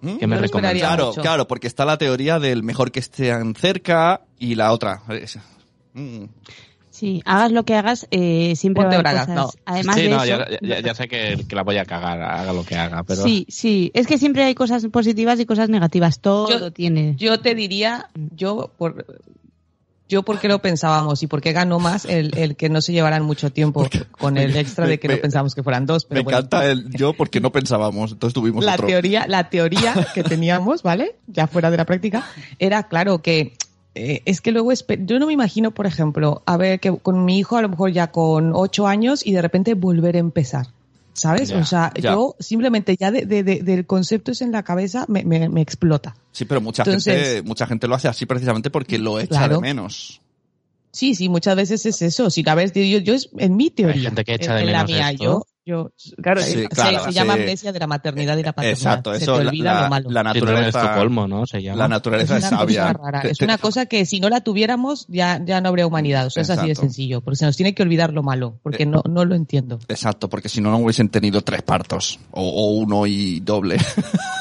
¿Mm? 0.00 0.16
¿Qué 0.16 0.26
me 0.26 0.36
recomendáis? 0.38 0.82
Claro, 0.82 1.06
mucho. 1.08 1.20
claro, 1.22 1.46
porque 1.46 1.66
está 1.66 1.84
la 1.84 1.96
teoría 1.98 2.38
del 2.40 2.62
mejor 2.62 2.90
que 2.92 3.00
estén 3.00 3.54
cerca 3.54 4.22
y 4.38 4.54
la 4.56 4.72
otra. 4.72 5.02
Mm. 5.94 6.24
Sí, 6.96 7.20
hagas 7.26 7.52
lo 7.52 7.64
que 7.64 7.74
hagas, 7.74 8.06
eh, 8.10 8.54
siempre 8.56 8.84
Ponte 8.84 8.96
va 8.96 9.02
a 9.02 9.12
haber 9.12 9.26
bragas, 9.26 9.44
cosas. 9.52 9.62
Además 9.66 9.96
Sí, 9.96 10.02
de 10.02 10.08
no, 10.08 10.16
eso, 10.16 10.24
ya, 10.24 10.58
ya- 10.62 10.80
ya 10.80 10.94
sé 10.94 11.08
que, 11.08 11.44
que 11.46 11.54
la 11.54 11.62
voy 11.62 11.76
a 11.76 11.84
cagar, 11.84 12.22
haga 12.22 12.54
lo 12.54 12.64
que 12.64 12.74
haga, 12.74 13.02
pero... 13.02 13.22
Sí, 13.22 13.44
sí. 13.50 13.90
Es 13.92 14.06
que 14.06 14.16
siempre 14.16 14.44
hay 14.44 14.54
cosas 14.54 14.86
positivas 14.86 15.38
y 15.38 15.44
cosas 15.44 15.68
negativas. 15.68 16.20
Todo 16.20 16.48
Yo- 16.48 16.70
tiene. 16.72 17.14
Yo 17.18 17.38
te 17.40 17.54
diría, 17.54 18.08
yo 18.34 18.72
por 18.78 19.04
yo 20.08 20.22
porque 20.22 20.46
lo 20.46 20.60
pensábamos 20.60 21.22
y 21.24 21.26
porque 21.26 21.52
ganó 21.52 21.80
más 21.80 22.04
el, 22.04 22.30
el 22.38 22.54
que 22.54 22.68
no 22.68 22.80
se 22.80 22.92
llevaran 22.92 23.24
mucho 23.24 23.50
tiempo 23.50 23.88
con 24.12 24.36
el 24.36 24.54
extra 24.56 24.86
de 24.86 25.00
que 25.00 25.08
me- 25.08 25.16
no 25.16 25.20
pensábamos 25.20 25.54
que 25.56 25.64
fueran 25.64 25.84
dos. 25.84 26.04
Pero 26.04 26.20
Me 26.20 26.22
bueno. 26.24 26.38
encanta 26.38 26.64
el 26.70 26.88
yo 26.92 27.12
porque 27.12 27.40
no 27.40 27.50
pensábamos, 27.50 28.12
entonces 28.12 28.32
tuvimos 28.32 28.64
la 28.64 28.74
otro. 28.74 28.86
teoría, 28.86 29.26
la 29.26 29.50
teoría 29.50 29.94
que 30.14 30.22
teníamos, 30.22 30.82
¿vale? 30.84 31.16
Ya 31.26 31.48
fuera 31.48 31.72
de 31.72 31.76
la 31.76 31.84
práctica, 31.84 32.24
era 32.60 32.84
claro 32.84 33.20
que 33.20 33.54
eh, 33.96 34.22
es 34.26 34.40
que 34.40 34.52
luego 34.52 34.70
yo 34.72 35.18
no 35.18 35.26
me 35.26 35.32
imagino, 35.32 35.70
por 35.72 35.86
ejemplo, 35.86 36.42
a 36.46 36.56
ver 36.56 36.78
que 36.80 36.96
con 36.96 37.24
mi 37.24 37.38
hijo 37.38 37.56
a 37.56 37.62
lo 37.62 37.68
mejor 37.68 37.90
ya 37.92 38.10
con 38.12 38.52
ocho 38.54 38.86
años 38.86 39.26
y 39.26 39.32
de 39.32 39.42
repente 39.42 39.74
volver 39.74 40.16
a 40.16 40.20
empezar. 40.20 40.66
¿Sabes? 41.14 41.48
Ya, 41.48 41.58
o 41.58 41.64
sea, 41.64 41.92
ya. 41.94 42.12
yo 42.12 42.36
simplemente 42.38 42.94
ya 43.00 43.10
de, 43.10 43.24
de- 43.24 43.42
de- 43.42 43.62
del 43.62 43.86
concepto 43.86 44.32
ese 44.32 44.44
en 44.44 44.52
la 44.52 44.62
cabeza 44.64 45.06
me, 45.08 45.24
me- 45.24 45.48
me 45.48 45.62
explota. 45.62 46.14
Sí, 46.30 46.44
pero 46.44 46.60
mucha 46.60 46.82
Entonces- 46.82 47.14
gente, 47.36 47.42
mucha 47.48 47.66
gente 47.66 47.88
lo 47.88 47.94
hace 47.94 48.06
así 48.08 48.26
precisamente 48.26 48.68
porque 48.70 48.98
lo 48.98 49.18
echa 49.18 49.28
Claro. 49.38 49.54
de 49.56 49.60
menos. 49.62 50.20
Sí, 50.92 51.14
sí, 51.14 51.30
muchas 51.30 51.56
veces 51.56 51.86
es 51.86 52.02
eso. 52.02 52.28
Si 52.28 52.42
la 52.42 52.54
ves, 52.54 52.72
yo, 52.74 52.82
yo 52.98 53.14
es 53.14 53.30
en 53.38 53.56
mi 53.56 53.70
teoría. 53.70 54.02
gente 54.10 54.24
que 54.24 54.34
echa 54.34 54.58
en, 54.60 54.66
de 54.66 54.72
en 54.72 54.72
la 54.72 54.84
mía, 54.84 55.10
esto. 55.10 55.24
yo, 55.24 55.42
yo, 55.66 55.90
Claro, 56.22 56.40
se, 56.40 56.46
sí, 56.52 56.58
se- 56.62 56.68
claro, 56.68 57.00
se 57.00 57.08
sí. 57.08 57.14
llama 57.14 57.32
amnesia 57.34 57.72
de 57.72 57.78
la 57.80 57.86
maternidad 57.88 58.36
y 58.38 58.42
la 58.44 58.52
paternidad. 58.52 58.78
Exacto, 58.78 59.12
se 59.14 59.24
eso 59.24 59.36
te 59.38 59.44
la, 59.44 59.50
olvida 59.50 59.74
la- 59.74 59.82
lo 59.82 59.88
malo. 59.90 60.10
la 60.10 60.22
naturaleza, 60.22 60.82
Estocolmo, 60.82 61.26
¿no? 61.26 61.44
Se 61.46 61.60
llama. 61.60 61.76
la 61.78 61.88
naturaleza 61.88 62.38
es, 62.38 62.44
es 62.44 62.50
una 62.52 62.58
sabia. 62.60 62.92
cosa 62.92 63.04
rara. 63.04 63.22
Te- 63.22 63.30
es 63.32 63.40
una 63.40 63.58
cosa 63.58 63.86
que 63.86 64.06
si 64.06 64.20
no 64.20 64.28
la 64.28 64.40
tuviéramos 64.42 65.06
ya, 65.08 65.42
ya 65.44 65.60
no 65.60 65.68
habría 65.68 65.86
humanidad. 65.88 66.26
O 66.26 66.30
sea, 66.30 66.42
es 66.44 66.50
así 66.50 66.68
de 66.68 66.74
sencillo. 66.76 67.20
Porque 67.20 67.36
se 67.36 67.46
nos 67.46 67.56
tiene 67.56 67.74
que 67.74 67.82
olvidar 67.82 68.12
lo 68.12 68.22
malo. 68.22 68.60
Porque 68.62 68.84
Eh. 68.84 68.86
no, 68.86 69.02
no 69.10 69.24
lo 69.24 69.34
entiendo. 69.34 69.80
Exacto, 69.88 70.28
porque 70.28 70.48
si 70.48 70.60
no, 70.60 70.70
no 70.70 70.78
hubiesen 70.78 71.08
tenido 71.08 71.42
tres 71.42 71.62
partos. 71.62 72.20
O, 72.30 72.42
o 72.42 72.70
uno 72.76 73.06
y 73.06 73.40
doble. 73.40 73.76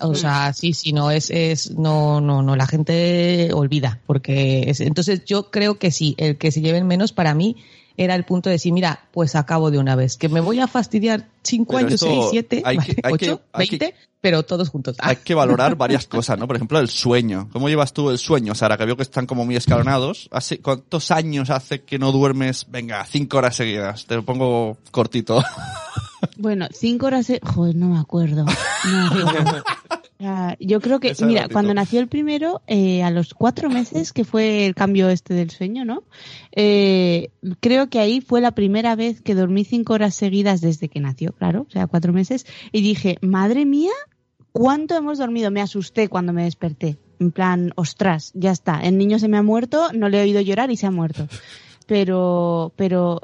O 0.00 0.14
sea, 0.14 0.52
sí, 0.52 0.74
sí, 0.74 0.92
no 0.92 1.10
es, 1.10 1.28
es, 1.30 1.72
no, 1.72 2.20
no, 2.20 2.40
no, 2.40 2.54
la 2.54 2.66
gente 2.68 3.50
olvida. 3.52 4.00
Porque 4.06 4.70
es, 4.70 4.80
entonces 4.80 5.24
yo 5.24 5.50
creo 5.50 5.78
que 5.80 5.90
sí, 5.90 6.14
el 6.18 6.38
que 6.38 6.52
se 6.52 6.60
lleven 6.60 6.86
menos 6.86 7.12
para 7.12 7.34
mí 7.34 7.56
era 7.96 8.14
el 8.14 8.24
punto 8.24 8.48
de 8.48 8.54
decir, 8.54 8.72
mira, 8.72 9.00
pues 9.12 9.34
acabo 9.36 9.70
de 9.70 9.78
una 9.78 9.96
vez. 9.96 10.16
Que 10.16 10.28
me 10.28 10.40
voy 10.40 10.60
a 10.60 10.68
fastidiar 10.68 11.26
cinco 11.42 11.74
Pero 11.74 11.86
años, 11.86 12.00
seis, 12.00 12.24
siete, 12.30 12.62
hay 12.64 12.78
que- 12.78 12.96
hay 13.02 13.14
que- 13.14 13.30
ocho, 13.30 13.42
hay 13.52 13.66
que- 13.68 13.78
veinte, 13.78 13.94
pero 14.20 14.42
todos 14.44 14.68
juntos. 14.68 14.96
Hay 15.00 15.16
que 15.16 15.34
valorar 15.34 15.74
varias 15.76 16.06
cosas, 16.06 16.38
¿no? 16.38 16.46
Por 16.46 16.56
ejemplo, 16.56 16.78
el 16.78 16.88
sueño. 16.88 17.48
¿Cómo 17.52 17.68
llevas 17.68 17.92
tú 17.92 18.10
el 18.10 18.18
sueño, 18.18 18.54
Sara? 18.54 18.76
Que 18.78 18.84
veo 18.86 18.96
que 18.96 19.02
están 19.02 19.26
como 19.26 19.44
muy 19.44 19.56
escalonados. 19.56 20.28
¿Hace, 20.32 20.60
¿Cuántos 20.60 21.10
años 21.10 21.50
hace 21.50 21.82
que 21.82 21.98
no 21.98 22.12
duermes? 22.12 22.66
Venga, 22.70 23.04
cinco 23.06 23.38
horas 23.38 23.56
seguidas. 23.56 24.06
Te 24.06 24.14
lo 24.14 24.24
pongo 24.24 24.78
cortito. 24.90 25.42
Bueno, 26.38 26.68
cinco 26.72 27.06
horas. 27.06 27.26
Joder, 27.42 27.74
no 27.74 27.88
me 27.88 27.98
acuerdo. 27.98 28.44
No 28.44 29.12
yo 30.60 30.80
creo 30.80 31.00
que, 31.00 31.14
mira, 31.24 31.48
cuando 31.48 31.74
nació 31.74 32.00
el 32.00 32.08
primero, 32.08 32.62
eh, 32.66 33.02
a 33.02 33.10
los 33.10 33.34
cuatro 33.34 33.68
meses, 33.68 34.12
que 34.12 34.24
fue 34.24 34.66
el 34.66 34.74
cambio 34.74 35.08
este 35.08 35.34
del 35.34 35.50
sueño, 35.50 35.84
¿no? 35.84 36.04
Eh, 36.52 37.30
creo 37.60 37.88
que 37.88 37.98
ahí 37.98 38.20
fue 38.20 38.40
la 38.40 38.52
primera 38.52 38.94
vez 38.94 39.20
que 39.20 39.34
dormí 39.34 39.64
cinco 39.64 39.94
horas 39.94 40.14
seguidas 40.14 40.60
desde 40.60 40.88
que 40.88 41.00
nació, 41.00 41.31
claro, 41.32 41.66
o 41.68 41.70
sea, 41.70 41.86
cuatro 41.86 42.12
meses, 42.12 42.46
y 42.72 42.82
dije, 42.82 43.16
madre 43.20 43.64
mía, 43.66 43.92
¿cuánto 44.52 44.96
hemos 44.96 45.18
dormido? 45.18 45.50
Me 45.50 45.60
asusté 45.60 46.08
cuando 46.08 46.32
me 46.32 46.44
desperté. 46.44 46.98
En 47.20 47.30
plan, 47.30 47.72
ostras, 47.76 48.32
ya 48.34 48.50
está, 48.50 48.80
el 48.80 48.98
niño 48.98 49.18
se 49.18 49.28
me 49.28 49.36
ha 49.36 49.42
muerto, 49.42 49.88
no 49.94 50.08
le 50.08 50.18
he 50.18 50.22
oído 50.22 50.40
llorar 50.40 50.70
y 50.70 50.76
se 50.76 50.86
ha 50.86 50.90
muerto. 50.90 51.28
Pero, 51.86 52.72
pero 52.76 53.20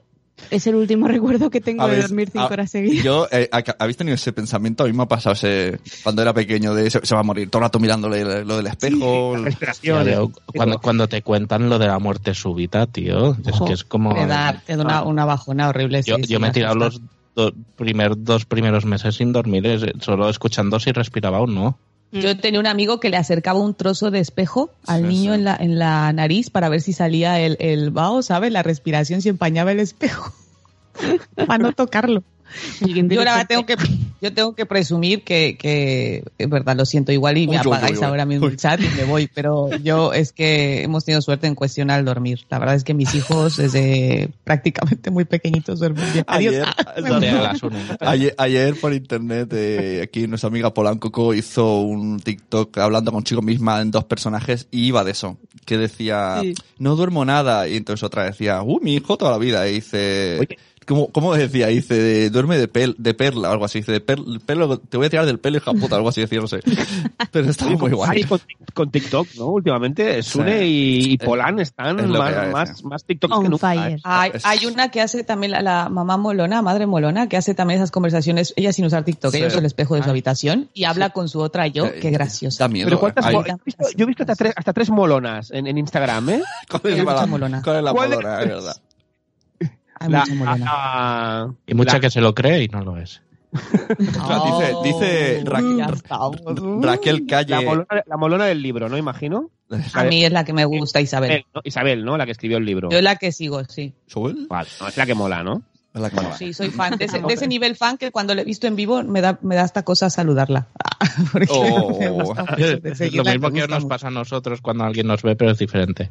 es 0.51 0.67
el 0.67 0.75
último 0.77 1.09
recuerdo 1.09 1.51
que 1.51 1.61
tengo 1.61 1.87
de 1.89 2.01
dormir 2.03 2.29
cinco 2.31 2.47
ah, 2.49 2.53
horas 2.53 2.71
seguidas. 2.71 3.05
Yo, 3.05 3.27
eh, 3.33 3.49
¿ha- 3.51 3.65
¿habéis 3.79 3.97
tenido 3.97 4.15
ese 4.15 4.33
pensamiento? 4.33 4.85
A 4.85 4.87
mí 4.87 4.93
me 4.93 5.03
ha 5.03 5.07
pasado 5.07 5.33
ese, 5.35 5.81
cuando 6.03 6.23
era 6.23 6.33
pequeño 6.33 6.75
de 6.75 6.91
se, 6.91 7.05
se 7.05 7.15
va 7.15 7.23
a 7.23 7.25
morir 7.25 7.51
todo 7.51 7.61
el 7.61 7.65
rato 7.65 7.81
mirándole 7.81 8.45
lo 8.45 8.57
del 8.57 8.67
espejo. 8.69 9.33
La 9.37 9.39
Ya, 9.41 9.45
respiración. 9.47 10.07
yo, 10.07 10.31
cuando, 10.55 10.81
cuando 10.81 11.09
te 11.09 11.23
cuentan 11.23 11.69
lo 11.69 11.79
de 11.79 11.87
la 11.89 11.99
muerte 11.99 12.35
súbita, 12.35 12.87
tío, 12.87 13.33
es 13.45 13.55
Ojo, 13.55 13.65
que 13.67 13.73
es 13.73 13.85
como... 13.85 14.15
Te 14.15 14.27
da, 14.27 14.63
te 14.65 14.77
da 14.77 14.85
una, 14.85 15.03
una 15.03 15.25
bajona 15.25 15.69
horrible. 15.69 16.03
Yo, 16.03 16.17
sí, 16.17 16.23
yo 16.23 16.39
sí, 16.39 16.43
me 16.43 16.49
he 16.49 16.53
tirado 16.53 16.77
los 16.77 17.01
do- 17.39 17.55
primer, 17.76 18.12
dos 18.16 18.45
primeros 18.45 18.84
meses 18.84 19.14
sin 19.16 19.32
dormir, 19.32 19.64
es- 19.66 19.84
solo 20.01 20.28
escuchando 20.28 20.80
si 20.80 20.91
respiraba 20.93 21.41
o 21.41 21.47
no. 21.47 21.78
Yo 22.11 22.36
tenía 22.39 22.59
un 22.59 22.66
amigo 22.66 23.01
que 23.01 23.11
le 23.11 23.16
acercaba 23.18 23.61
un 23.61 23.74
trozo 23.74 24.11
de 24.11 24.18
espejo 24.18 24.70
al 24.86 25.03
Sí, 25.03 25.09
niño 25.09 25.32
sí. 25.34 25.39
en 25.39 25.45
la, 25.45 25.57
en 25.61 25.78
la 25.78 26.12
nariz 26.12 26.49
para 26.51 26.68
ver 26.70 26.80
si 26.80 26.93
salía 26.95 27.39
el, 27.41 27.57
el 27.61 27.91
vaho, 27.91 28.22
¿sabes? 28.22 28.51
La 28.51 28.62
respiración, 28.62 29.20
si 29.22 29.28
empañaba 29.28 29.72
el 29.72 29.80
espejo. 29.80 30.32
para 31.47 31.59
no 31.59 31.72
tocarlo. 31.72 32.22
Yo 32.80 33.24
la 33.24 33.32
verdad 33.36 33.46
tengo 33.49 33.66
que, 33.66 33.76
yo 34.20 34.32
tengo 34.32 34.55
que 34.55 34.66
presumir 34.66 35.22
que, 35.22 35.57
que, 35.59 36.24
es 36.38 36.49
verdad, 36.51 36.76
lo 36.76 36.84
siento 36.84 37.12
igual 37.12 37.38
y 37.38 37.46
me 37.46 37.53
Uy, 37.53 37.57
apagáis 37.59 37.92
uy, 37.92 37.99
uy. 37.99 38.05
ahora 38.05 38.24
mismo 38.26 38.46
el 38.46 38.57
chat 38.57 38.80
y 38.80 38.88
me 38.96 39.05
voy, 39.05 39.28
pero 39.32 39.70
yo 39.78 40.12
es 40.12 40.32
que 40.32 40.82
hemos 40.82 41.05
tenido 41.05 41.22
suerte 41.22 41.46
en 41.46 41.55
cuestión 41.55 41.90
al 41.90 42.05
dormir. 42.05 42.40
La 42.51 42.59
verdad 42.59 42.74
es 42.74 42.84
que 42.84 42.94
mis 42.94 43.14
hijos 43.14 43.57
desde 43.57 44.30
prácticamente 44.44 45.11
muy 45.11 45.24
pequeñitos 45.24 45.78
duermen 45.80 46.05
bien. 46.12 46.24
Adiós. 46.26 46.55
Ayer, 46.96 47.34
Ah. 48.01 48.11
Ayer, 48.11 48.34
ayer 48.38 48.74
por 48.80 48.92
internet, 48.92 49.51
eh, 49.53 50.01
aquí 50.03 50.26
nuestra 50.26 50.49
amiga 50.49 50.72
Polanco 50.74 51.11
Co 51.12 51.34
hizo 51.34 51.80
un 51.80 52.20
TikTok 52.20 52.76
hablando 52.78 53.12
consigo 53.12 53.42
misma 53.42 53.80
en 53.80 53.90
dos 53.90 54.05
personajes 54.05 54.66
y 54.70 54.84
iba 54.86 55.05
de 55.05 55.12
eso. 55.12 55.38
Que 55.64 55.76
decía, 55.78 56.38
Sí. 56.42 56.55
no 56.78 56.96
duermo 56.96 57.24
nada. 57.24 57.68
Y 57.68 57.76
entonces 57.76 58.03
otra 58.05 58.24
decía, 58.24 58.62
uh, 58.62 58.80
mi 58.80 58.94
hijo 58.94 59.16
toda 59.16 59.30
la 59.32 59.38
vida. 59.38 59.68
Y 59.68 59.74
dice, 59.74 60.38
Oye. 60.40 60.59
¿Cómo, 60.89 61.12
cómo 61.12 61.34
decía? 61.34 61.68
Dice, 61.68 61.95
de- 61.95 62.30
duerme 62.30 62.59
de, 62.59 62.66
pel, 62.66 62.97
de 62.99 63.14
perla 63.14 63.51
o 63.51 63.53
algo 63.53 63.64
así. 63.66 63.78
Dice, 63.80 63.93
de 63.93 64.01
per- 64.01 64.18
pelo, 64.45 64.78
te 64.78 64.97
voy 64.97 65.07
a 65.07 65.11
tirar 65.11 65.26
del 65.26 65.39
pelo, 65.39 65.59
hija 65.59 65.72
puta, 65.74 65.95
algo 65.97 66.09
así 66.09 66.20
decía, 66.22 66.41
no 66.41 66.49
sé. 66.49 66.61
Pero 67.30 67.51
estaba 67.51 67.70
muy 67.72 67.91
guay. 67.93 68.24
Con, 68.24 68.41
con 68.74 68.91
TikTok, 68.91 69.28
¿no? 69.36 69.47
Últimamente, 69.47 70.22
Sune 70.22 70.66
y, 70.66 71.12
y 71.12 71.18
Polán 71.18 71.61
están 71.61 72.01
es 72.01 72.07
más, 72.07 72.34
hay, 72.34 72.51
más, 72.53 72.78
sí. 72.78 72.84
más 72.86 73.05
TikToks 73.05 73.41
que 73.43 73.49
nunca. 73.49 73.89
¿eh? 73.91 73.99
Hay, 74.03 74.32
hay 74.43 74.66
una 74.66 74.91
que 74.91 75.01
hace 75.01 75.22
también 75.24 75.53
la, 75.53 75.62
la 75.62 75.89
mamá 75.89 76.16
molona, 76.16 76.62
madre 76.62 76.86
molona, 76.86 77.28
que 77.28 77.36
hace 77.36 77.55
también 77.55 77.78
esas 77.78 77.91
conversaciones, 77.91 78.55
ella 78.57 78.72
sin 78.72 78.86
usar 78.86 79.05
TikTok, 79.05 79.30
Sí. 79.32 79.39
ella 79.39 79.49
usa 79.49 79.59
el 79.61 79.66
espejo 79.66 79.95
de 79.95 80.03
su 80.03 80.09
Ah. 80.09 80.11
habitación 80.11 80.70
y 80.74 80.84
habla 80.84 81.11
con 81.11 81.28
su 81.28 81.41
otra 81.41 81.66
yo, 81.66 81.86
Eh, 81.86 81.99
qué 82.01 82.11
graciosa. 82.11 82.64
Da 82.64 82.68
miedo. 82.68 82.86
Pero 82.86 82.99
¿cuántas 83.01 83.26
Hay- 83.26 83.34
mo- 83.34 83.45
yo 83.45 83.53
he 83.53 83.57
visto, 83.64 83.84
yo 83.97 84.05
he 84.05 84.07
visto 84.07 84.22
hasta, 84.22 84.34
tres, 84.36 84.53
hasta 84.57 84.72
tres 84.72 84.91
molonas 84.91 85.51
en, 85.51 85.66
en 85.66 85.76
Instagram, 85.78 86.30
¿eh? 86.30 86.43
¿Cuál 86.70 86.80
es 86.95 86.99
Hay 87.01 87.05
la, 87.05 87.26
molona. 87.26 87.62
cuál 87.62 87.76
es 87.76 87.82
la 87.84 87.93
¿Cuál 87.93 88.11
de- 88.11 88.16
molona? 88.16 88.41
Es 88.43 88.49
verdad. 88.49 88.76
Hay 90.01 90.09
La- 90.11 90.20
mucha 90.20 90.34
molona. 90.34 90.66
a- 90.68 91.49
Y 91.66 91.74
mucha 91.74 91.94
la- 91.94 92.01
que 92.01 92.11
se 92.11 92.20
lo 92.20 92.34
cree 92.34 92.62
y 92.64 92.68
no 92.68 92.82
lo 92.82 92.96
es. 92.96 93.22
Dice, 93.99 94.74
dice 94.84 95.42
Ra-. 95.44 95.61
Raquel 96.82 97.26
Calle. 97.26 97.55
la, 97.55 97.62
molona, 97.62 97.86
la 98.07 98.16
molona 98.18 98.44
del 98.44 98.61
libro, 98.62 98.88
¿no? 98.88 98.99
Imagino. 98.99 99.51
A 99.94 100.05
mí 100.05 100.24
es 100.24 100.32
la 100.32 100.44
que 100.44 100.53
me 100.53 100.64
gusta, 100.66 101.01
Isabel. 101.01 101.30
Isabel, 101.30 101.44
¿no? 101.55 101.61
Isabel, 101.64 102.05
¿no? 102.05 102.16
La 102.18 102.26
que 102.26 102.32
escribió 102.32 102.59
el 102.59 102.64
libro. 102.64 102.90
Yo 102.90 102.99
es 102.99 103.03
la 103.05 103.16
que 103.16 103.32
sigo, 103.32 103.64
sí. 103.64 103.94
Vale, 104.49 104.68
no, 104.80 104.88
es 104.88 104.96
la 104.96 105.07
que 105.07 105.14
mola, 105.14 105.42
¿no? 105.42 105.62
Es 105.94 106.01
la 106.03 106.11
que 106.11 106.16
mola. 106.16 106.36
Sí, 106.36 106.53
soy 106.53 106.70
fan 106.70 106.96
de 106.99 107.07
ese, 107.07 107.20
de 107.20 107.34
ese 107.34 107.46
nivel 107.49 107.74
fan 107.76 107.96
que 107.96 108.11
cuando 108.11 108.34
lo 108.34 108.42
he 108.42 108.44
visto 108.44 108.66
en 108.66 108.76
vivo 108.76 109.03
me 109.03 109.20
da, 109.22 109.38
me 109.42 109.55
da 109.57 109.62
hasta 109.62 109.82
cosa 109.82 110.11
saludarla. 110.11 110.68
Porque 111.32 111.46
Oh. 111.51 111.99
me 111.99 112.11
gusta 112.11 112.44
lo 113.12 113.24
mismo 113.24 113.51
que 113.51 113.66
nos 113.66 113.84
pasa 113.86 114.09
a 114.09 114.11
nosotros 114.11 114.61
cuando 114.61 114.84
alguien 114.84 115.07
nos 115.07 115.22
ve, 115.22 115.36
pero 115.36 115.51
es 115.53 115.59
diferente. 115.59 116.11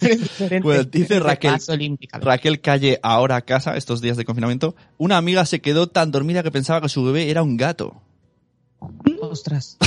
Pues 0.62 0.90
dice 0.90 1.20
Raquel-. 1.20 1.58
Raquel 2.12 2.60
Calle, 2.60 2.98
ahora 3.02 3.36
a 3.36 3.42
casa, 3.42 3.76
estos 3.76 4.00
días 4.00 4.16
de 4.16 4.24
confinamiento, 4.24 4.74
una 4.98 5.16
amiga 5.16 5.44
se 5.46 5.60
quedó 5.60 5.88
tan 5.88 6.10
dormida 6.10 6.42
que 6.42 6.50
pensaba 6.50 6.80
que 6.80 6.88
su 6.88 7.04
bebé 7.04 7.30
era 7.30 7.42
un 7.42 7.56
gato. 7.56 8.02
Ostras. 9.20 9.78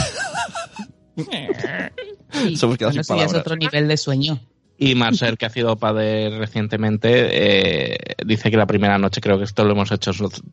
Sí, 2.32 2.66
bueno, 2.66 2.92
sin 2.92 3.18
ya 3.18 3.26
es 3.26 3.34
otro 3.34 3.58
nivel 3.58 3.88
de 3.90 3.98
sueño. 3.98 4.40
Y 4.78 4.96
Marcel, 4.96 5.38
que 5.38 5.46
ha 5.46 5.50
sido 5.50 5.76
padre 5.76 6.30
recientemente, 6.38 7.10
eh, 7.92 7.98
dice 8.26 8.50
que 8.50 8.56
la 8.56 8.66
primera 8.66 8.98
noche, 8.98 9.20
creo 9.20 9.38
que 9.38 9.44
esto 9.44 9.66
lo 9.66 9.74
hemos 9.74 9.92
hecho 9.92 10.12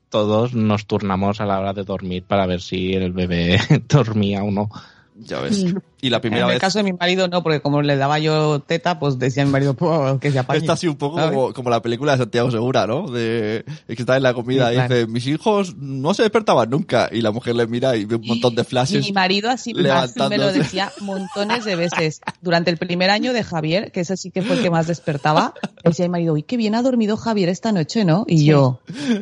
todos, 0.08 0.52
nos 0.52 0.86
turnamos 0.86 1.40
a 1.40 1.46
la 1.46 1.60
hora 1.60 1.72
de 1.72 1.84
dormir 1.84 2.24
para 2.24 2.46
ver 2.46 2.60
si 2.60 2.92
el 2.94 3.12
bebé 3.12 3.60
dormía 3.88 4.42
o 4.42 4.50
no. 4.50 4.68
Ya 5.14 5.40
ves. 5.40 5.64
Y 6.02 6.10
la 6.10 6.16
En 6.18 6.20
primera 6.20 6.44
el 6.46 6.52
vez... 6.52 6.60
caso 6.60 6.78
de 6.78 6.84
mi 6.84 6.92
marido 6.92 7.26
no, 7.28 7.42
porque 7.42 7.60
como 7.60 7.80
le 7.82 7.96
daba 7.96 8.18
yo 8.18 8.60
teta, 8.60 8.98
pues 8.98 9.18
decía 9.18 9.44
mi 9.44 9.50
marido 9.50 9.74
"Pues, 9.74 10.18
que 10.20 10.30
se 10.30 10.38
apañe. 10.38 10.58
Esta 10.58 10.74
así 10.74 10.86
un 10.88 10.96
poco 10.96 11.18
como, 11.18 11.52
como 11.54 11.70
la 11.70 11.80
película 11.80 12.12
de 12.12 12.18
Santiago 12.18 12.50
Segura, 12.50 12.86
¿no? 12.86 13.10
De 13.10 13.64
que 13.86 13.94
está 13.94 14.16
en 14.16 14.22
la 14.22 14.34
comida 14.34 14.68
Sí, 14.68 14.72
y 14.72 14.76
claro. 14.76 14.94
dice, 14.94 15.06
mis 15.06 15.26
hijos 15.26 15.74
no 15.76 16.12
se 16.14 16.22
despertaban 16.22 16.68
nunca. 16.70 17.08
Y 17.10 17.22
la 17.22 17.30
mujer 17.32 17.56
le 17.56 17.66
mira 17.66 17.96
y 17.96 18.04
ve 18.04 18.16
un 18.16 18.26
montón 18.26 18.54
de 18.54 18.64
flashes. 18.64 19.04
Mi 19.06 19.12
marido 19.12 19.48
así 19.50 19.72
me 19.74 19.82
lo 20.38 20.52
decía 20.52 20.92
montones 21.00 21.64
de 21.64 21.76
veces. 21.76 22.20
Durante 22.42 22.70
el 22.70 22.76
primer 22.76 23.10
año 23.10 23.32
de 23.32 23.42
Javier, 23.42 23.90
que 23.90 24.00
ese 24.00 24.16
sí 24.16 24.30
que 24.30 24.42
fue 24.42 24.56
el 24.56 24.62
que 24.62 24.70
más 24.70 24.86
despertaba, 24.86 25.54
decía 25.84 26.04
mi 26.06 26.10
marido, 26.10 26.34
uy, 26.34 26.42
qué 26.42 26.56
bien 26.56 26.74
ha 26.74 26.82
dormido 26.82 27.16
Javier 27.16 27.48
esta 27.48 27.72
noche, 27.72 28.04
¿no? 28.04 28.24
Y 28.28 28.38
Sí. 28.38 28.44
yo, 28.46 28.80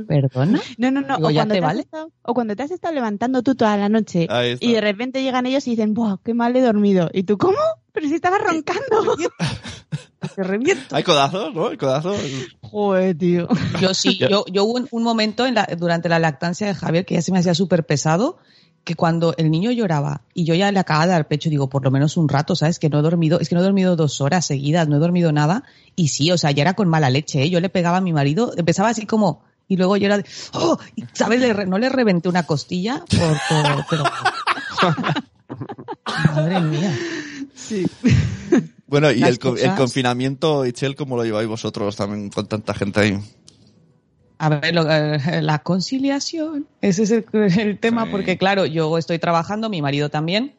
¿perdona? 0.09 0.61
No, 0.79 0.91
no, 0.91 1.01
no. 1.03 1.16
Digo, 1.16 1.29
o, 1.29 1.31
¿ya 1.31 1.41
cuando 1.43 1.55
te 1.55 1.61
te 1.61 1.64
has 1.64 1.70
vale? 1.70 1.81
estado, 1.83 2.11
o 2.22 2.35
cuando 2.35 2.57
te 2.57 2.62
has 2.62 2.70
estado 2.70 2.95
levantando 2.95 3.43
tú 3.43 3.55
toda 3.55 3.77
la 3.77 3.89
noche 3.89 4.22
está. 4.22 4.45
y 4.66 4.72
de 4.72 4.81
repente 4.81 5.22
llegan 5.22 5.47
ellos 5.47 5.66
y 5.66 5.70
dicen, 5.70 5.95
¡buah, 5.95 6.16
qué 6.25 6.35
mal 6.35 6.55
he 6.57 6.61
dormido! 6.65 7.11
¿Y 7.12 7.23
tú 7.23 7.39
cómo? 7.39 7.59
Pero 7.93 8.09
si 8.09 8.15
estabas 8.15 8.41
roncando. 8.43 9.17
Te 10.35 10.43
reviento. 10.43 10.97
Hay 10.97 11.03
codazos, 11.05 11.55
¿no? 11.55 11.69
El 11.71 11.77
codazo. 11.79 12.15
Joder, 12.62 13.17
tío. 13.17 13.47
Yo 13.81 13.93
sí, 13.95 14.19
yo, 14.19 14.45
yo 14.51 14.65
hubo 14.65 14.75
un, 14.75 14.89
un 14.91 15.03
momento 15.03 15.47
en 15.47 15.55
la- 15.55 15.69
durante 15.79 16.09
la 16.09 16.19
lactancia 16.19 16.67
de 16.67 16.75
Javier 16.75 17.05
que 17.05 17.15
ya 17.15 17.23
se 17.23 17.31
me 17.31 17.39
hacía 17.41 17.55
súper 17.55 17.85
pesado, 17.85 18.39
que 18.85 18.95
cuando 18.95 19.35
el 19.37 19.51
niño 19.51 19.71
lloraba 19.71 20.23
y 20.33 20.45
yo 20.45 20.55
ya 20.55 20.73
le 20.73 20.79
acababa 20.79 21.07
de 21.07 21.12
dar 21.12 21.29
pecho, 21.29 21.51
digo, 21.51 21.69
por 21.69 21.85
lo 21.85 21.91
menos 21.91 22.17
un 22.17 22.29
rato, 22.29 22.57
¿sabes? 22.57 22.79
Que 22.79 22.89
no 22.89 22.99
he 22.99 23.03
dormido, 23.03 23.39
es 23.39 23.49
que 23.51 23.55
no 23.55 23.61
he 23.61 23.65
dormido 23.65 23.97
dos 23.97 24.21
horas 24.23 24.47
seguidas, 24.47 24.89
no 24.89 24.97
he 24.97 24.99
dormido 24.99 25.31
nada. 25.31 25.62
Y 25.95 26.09
sí, 26.09 26.31
o 26.33 26.39
sea, 26.39 26.51
ya 26.53 26.62
era 26.62 26.75
con 26.75 26.89
mala 26.89 27.11
leche, 27.11 27.43
¿eh? 27.43 27.51
Yo 27.51 27.61
le 27.61 27.69
pegaba 27.69 27.99
a 27.99 28.01
mi 28.01 28.12
marido, 28.15 28.53
empezaba 28.57 28.89
así 28.89 29.05
como, 29.07 29.43
y 29.69 29.77
luego 29.77 29.97
yo 29.99 30.07
era 30.07 30.17
de, 30.19 30.25
¡oh! 30.55 30.79
¿Sabes? 31.12 31.67
No 31.69 31.79
le 31.79 31.89
reventé 31.91 32.29
una 32.31 32.45
costilla 32.45 33.05
por, 33.11 33.39
por- 33.49 33.87
pero... 33.91 34.05
Madre 36.34 36.61
mía. 36.61 36.92
Sí. 37.55 37.86
Bueno, 38.86 39.11
y 39.12 39.22
el, 39.22 39.38
confinamiento, 39.38 40.66
Itchel, 40.66 40.94
¿cómo 40.96 41.16
lo 41.16 41.24
lleváis 41.24 41.48
vosotros 41.48 41.96
también 41.96 42.30
con 42.30 42.46
tanta 42.46 42.74
gente 42.74 43.00
ahí? 43.00 43.18
A 44.38 44.48
ver, 44.48 44.74
lo- 44.74 44.90
eh, 44.90 45.40
la 45.42 45.61
conciliación, 45.61 46.66
ese 46.80 47.05
es 47.05 47.11
el, 47.11 47.24
el 47.32 47.78
tema, 47.78 48.05
Sí. 48.05 48.11
porque 48.11 48.36
claro, 48.36 48.66
yo 48.66 48.98
estoy 48.98 49.18
trabajando, 49.18 49.70
mi 49.70 49.80
marido 49.80 50.11
también, 50.11 50.55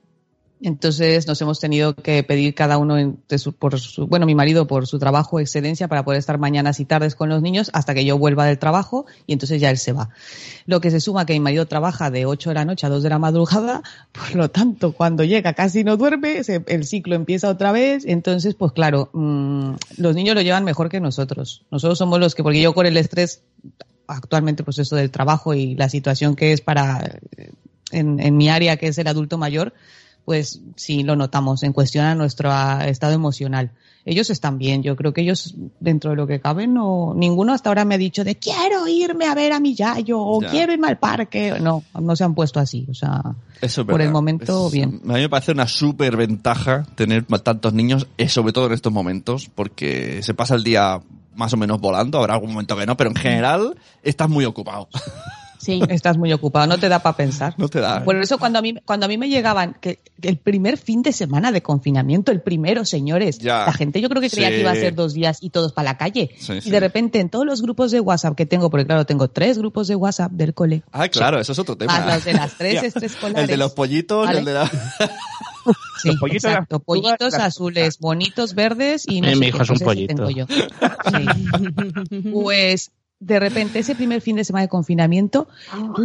entonces 0.62 1.28
nos 1.28 1.42
hemos 1.42 1.60
tenido 1.60 1.94
que 1.96 2.24
pedir 2.24 2.56
cada 2.56 2.78
uno 2.78 3.18
su- 3.38 3.54
por 3.54 3.80
su, 3.80 4.08
bueno, 4.08 4.26
mi 4.26 4.36
marido 4.36 4.68
por 4.68 4.88
su 4.88 4.98
trabajo 5.00 5.40
excedencia 5.40 5.88
para 5.88 6.06
poder 6.06 6.20
estar 6.20 6.38
mañanas 6.38 6.80
y 6.80 6.86
tardes 6.86 7.14
con 7.16 7.30
los 7.30 7.42
niños 7.42 7.70
hasta 7.74 7.94
que 7.94 8.06
yo 8.06 8.18
vuelva 8.18 8.46
del 8.46 8.58
trabajo 8.58 9.06
y 9.28 9.34
entonces 9.34 9.60
ya 9.62 9.70
él 9.70 9.78
se 9.78 9.92
va. 9.92 10.10
Lo 10.66 10.82
que 10.82 10.92
se 10.92 11.00
suma 11.02 11.26
que 11.26 11.34
mi 11.34 11.40
marido 11.42 11.66
trabaja 11.66 12.10
de 12.10 12.26
8 12.26 12.50
de 12.52 12.54
la 12.56 12.66
noche 12.66 12.86
a 12.86 12.90
2 12.90 13.04
de 13.04 13.10
la 13.10 13.20
madrugada, 13.20 13.84
por 14.12 14.36
lo 14.36 14.50
tanto, 14.50 14.94
cuando 14.94 15.24
llega 15.24 15.54
casi 15.54 15.84
no 15.84 15.98
duerme, 15.98 16.44
se- 16.44 16.64
el 16.68 16.86
ciclo 16.86 17.16
empieza 17.16 17.50
otra 17.50 17.72
vez, 17.72 18.04
entonces, 18.06 18.56
pues 18.56 18.72
claro, 18.72 19.10
mm, 19.14 19.74
los 19.98 20.16
niños 20.16 20.36
lo 20.36 20.42
llevan 20.42 20.64
mejor 20.64 20.90
que 20.90 21.00
nosotros. 21.00 21.64
Nosotros 21.70 21.98
somos 21.98 22.20
los 22.20 22.34
que, 22.34 22.44
porque 22.44 22.62
yo 22.62 22.74
con 22.74 22.86
el 22.86 22.98
estrés 22.98 23.42
actualmente 24.08 24.64
pues 24.64 24.78
eso 24.80 24.96
del 24.96 25.12
trabajo 25.12 25.54
y 25.54 25.76
la 25.76 25.90
situación 25.90 26.36
que 26.36 26.52
es 26.54 26.62
para 26.62 27.18
eh, 27.38 27.52
en 27.92 28.38
mi 28.38 28.50
área 28.50 28.78
que 28.78 28.88
es 28.88 28.98
el 28.98 29.08
adulto 29.08 29.38
mayor 29.38 29.74
pues 30.26 30.60
sí 30.76 31.04
lo 31.04 31.16
notamos 31.16 31.64
en 31.64 31.72
cuestión 31.72 32.06
a 32.06 32.16
nuestro 32.16 32.52
estado 32.82 33.14
emocional 33.14 33.72
ellos 34.06 34.30
están 34.30 34.58
bien 34.58 34.84
yo 34.84 34.96
creo 34.96 35.14
que 35.14 35.22
ellos 35.22 35.56
dentro 35.80 36.10
de 36.12 36.16
lo 36.16 36.26
que 36.28 36.40
cabe 36.42 36.66
no 36.68 37.14
ninguno 37.16 37.54
hasta 37.54 37.70
ahora 37.70 37.86
me 37.86 37.96
ha 37.96 37.98
dicho 37.98 38.24
de 38.24 38.36
quiero 38.36 38.88
irme 38.88 39.26
a 39.26 39.36
ver 39.36 39.54
a 39.54 39.60
mi 39.60 39.76
yayo 39.76 40.20
o 40.20 40.42
Ya. 40.42 40.50
quiero 40.50 40.74
irme 40.74 40.88
al 40.88 40.98
parque 40.98 41.58
no 41.62 41.84
no 42.00 42.16
se 42.16 42.24
han 42.24 42.34
puesto 42.36 42.60
así 42.60 42.86
o 42.90 42.94
sea 42.94 43.22
Eso 43.62 43.86
Por 43.86 44.02
el 44.02 44.12
momento, 44.12 44.68
Es- 44.68 44.74
bien. 44.74 45.02
A 45.06 45.14
mí 45.14 45.22
me 45.22 45.30
parece 45.30 45.52
una 45.54 45.68
súper 45.68 46.18
ventaja 46.18 46.86
tener 46.96 47.24
tantos 47.26 47.74
niños, 47.74 48.08
eh, 48.18 48.28
sobre 48.28 48.52
todo 48.52 48.68
en 48.68 48.74
estos 48.74 48.92
momentos, 48.92 49.50
porque 49.54 50.22
se 50.24 50.34
pasa 50.34 50.56
el 50.56 50.64
día 50.64 51.00
más 51.36 51.54
o 51.54 51.58
menos 51.58 51.80
volando, 51.80 52.18
habrá 52.20 52.34
algún 52.36 52.52
momento 52.52 52.76
que 52.76 52.86
no, 52.86 52.96
pero 52.98 53.10
en 53.12 53.16
general 53.16 53.76
estás 54.04 54.30
muy 54.30 54.44
ocupado. 54.46 54.88
Sí. 55.66 55.82
estás 55.90 56.18
muy 56.18 56.32
ocupado 56.32 56.68
no 56.68 56.78
te 56.78 56.88
da 56.90 57.00
para 57.00 57.18
pensar 57.18 57.56
No 57.58 57.68
te 57.68 57.80
da. 57.80 58.04
Por 58.04 58.16
eso 58.18 58.38
cuando 58.38 58.60
a 58.60 58.62
mí 58.62 58.76
cuando 58.86 59.06
a 59.06 59.10
mí 59.10 59.18
me 59.18 59.28
llegaban 59.30 59.76
que, 59.82 60.00
que 60.22 60.30
el 60.30 60.38
primer 60.38 60.78
fin 60.78 61.02
de 61.02 61.12
semana 61.12 61.52
de 61.52 61.62
confinamiento, 61.62 62.32
el 62.32 62.42
primero, 62.42 62.86
señores, 62.86 63.40
Ya. 63.40 63.66
la 63.66 63.74
gente 63.74 64.00
yo 64.02 64.10
creo 64.10 64.22
que 64.22 64.30
creía 64.30 64.50
Sí. 64.50 64.54
que 64.56 64.62
iba 64.62 64.72
a 64.72 64.76
ser 64.76 64.96
dos 64.96 65.14
días 65.14 65.40
y 65.42 65.50
todos 65.50 65.74
para 65.74 65.92
la 65.92 65.98
calle. 65.98 66.30
Sí, 66.38 66.54
y 66.54 66.62
sí. 66.62 66.70
de 66.70 66.80
repente 66.80 67.20
en 67.20 67.30
todos 67.30 67.46
los 67.46 67.62
grupos 67.62 67.92
de 67.92 68.00
WhatsApp 68.00 68.36
que 68.36 68.46
tengo, 68.46 68.70
porque 68.70 68.86
claro, 68.86 69.06
tengo 69.06 69.28
tres 69.30 69.58
grupos 69.58 69.88
de 69.88 69.96
WhatsApp 69.96 70.32
del 70.32 70.54
cole, 70.54 70.84
Ah, 70.92 71.08
claro, 71.10 71.40
eso 71.40 71.52
es 71.52 71.60
otro 71.60 71.76
tema. 71.78 72.00
más 72.00 72.16
los 72.16 72.26
de 72.26 72.34
las 72.34 72.54
tres 72.58 72.84
extraescolares. 72.84 73.42
el 73.44 73.48
de 73.48 73.58
los 73.58 73.74
pollitos, 73.74 74.28
Vale. 74.28 74.40
el 74.40 74.46
de 74.46 74.54
la... 74.54 74.70
Sí, 76.02 76.10
Los 76.10 76.18
pollitos, 76.20 76.44
exacto. 76.52 76.76
las 76.76 76.84
Pollitos 76.86 77.34
las- 77.34 77.42
azules, 77.42 77.98
bonitos 78.00 78.54
verdes 78.54 79.06
y 79.08 79.22
no 79.22 79.28
Eh, 79.28 79.32
sé 79.32 79.36
mi 79.38 79.42
qué, 79.42 79.48
hijo 79.48 79.64
es 79.64 79.70
un 79.72 79.80
pollito. 79.80 80.14
tengo 80.16 80.30
yo. 80.30 80.46
Sí. 80.48 82.30
Pues 82.32 82.92
de 83.20 83.40
repente 83.40 83.80
ese 83.80 83.96
primer 83.96 84.22
fin 84.22 84.36
de 84.36 84.44
semana 84.44 84.64
de 84.64 84.70
confinamiento, 84.70 85.48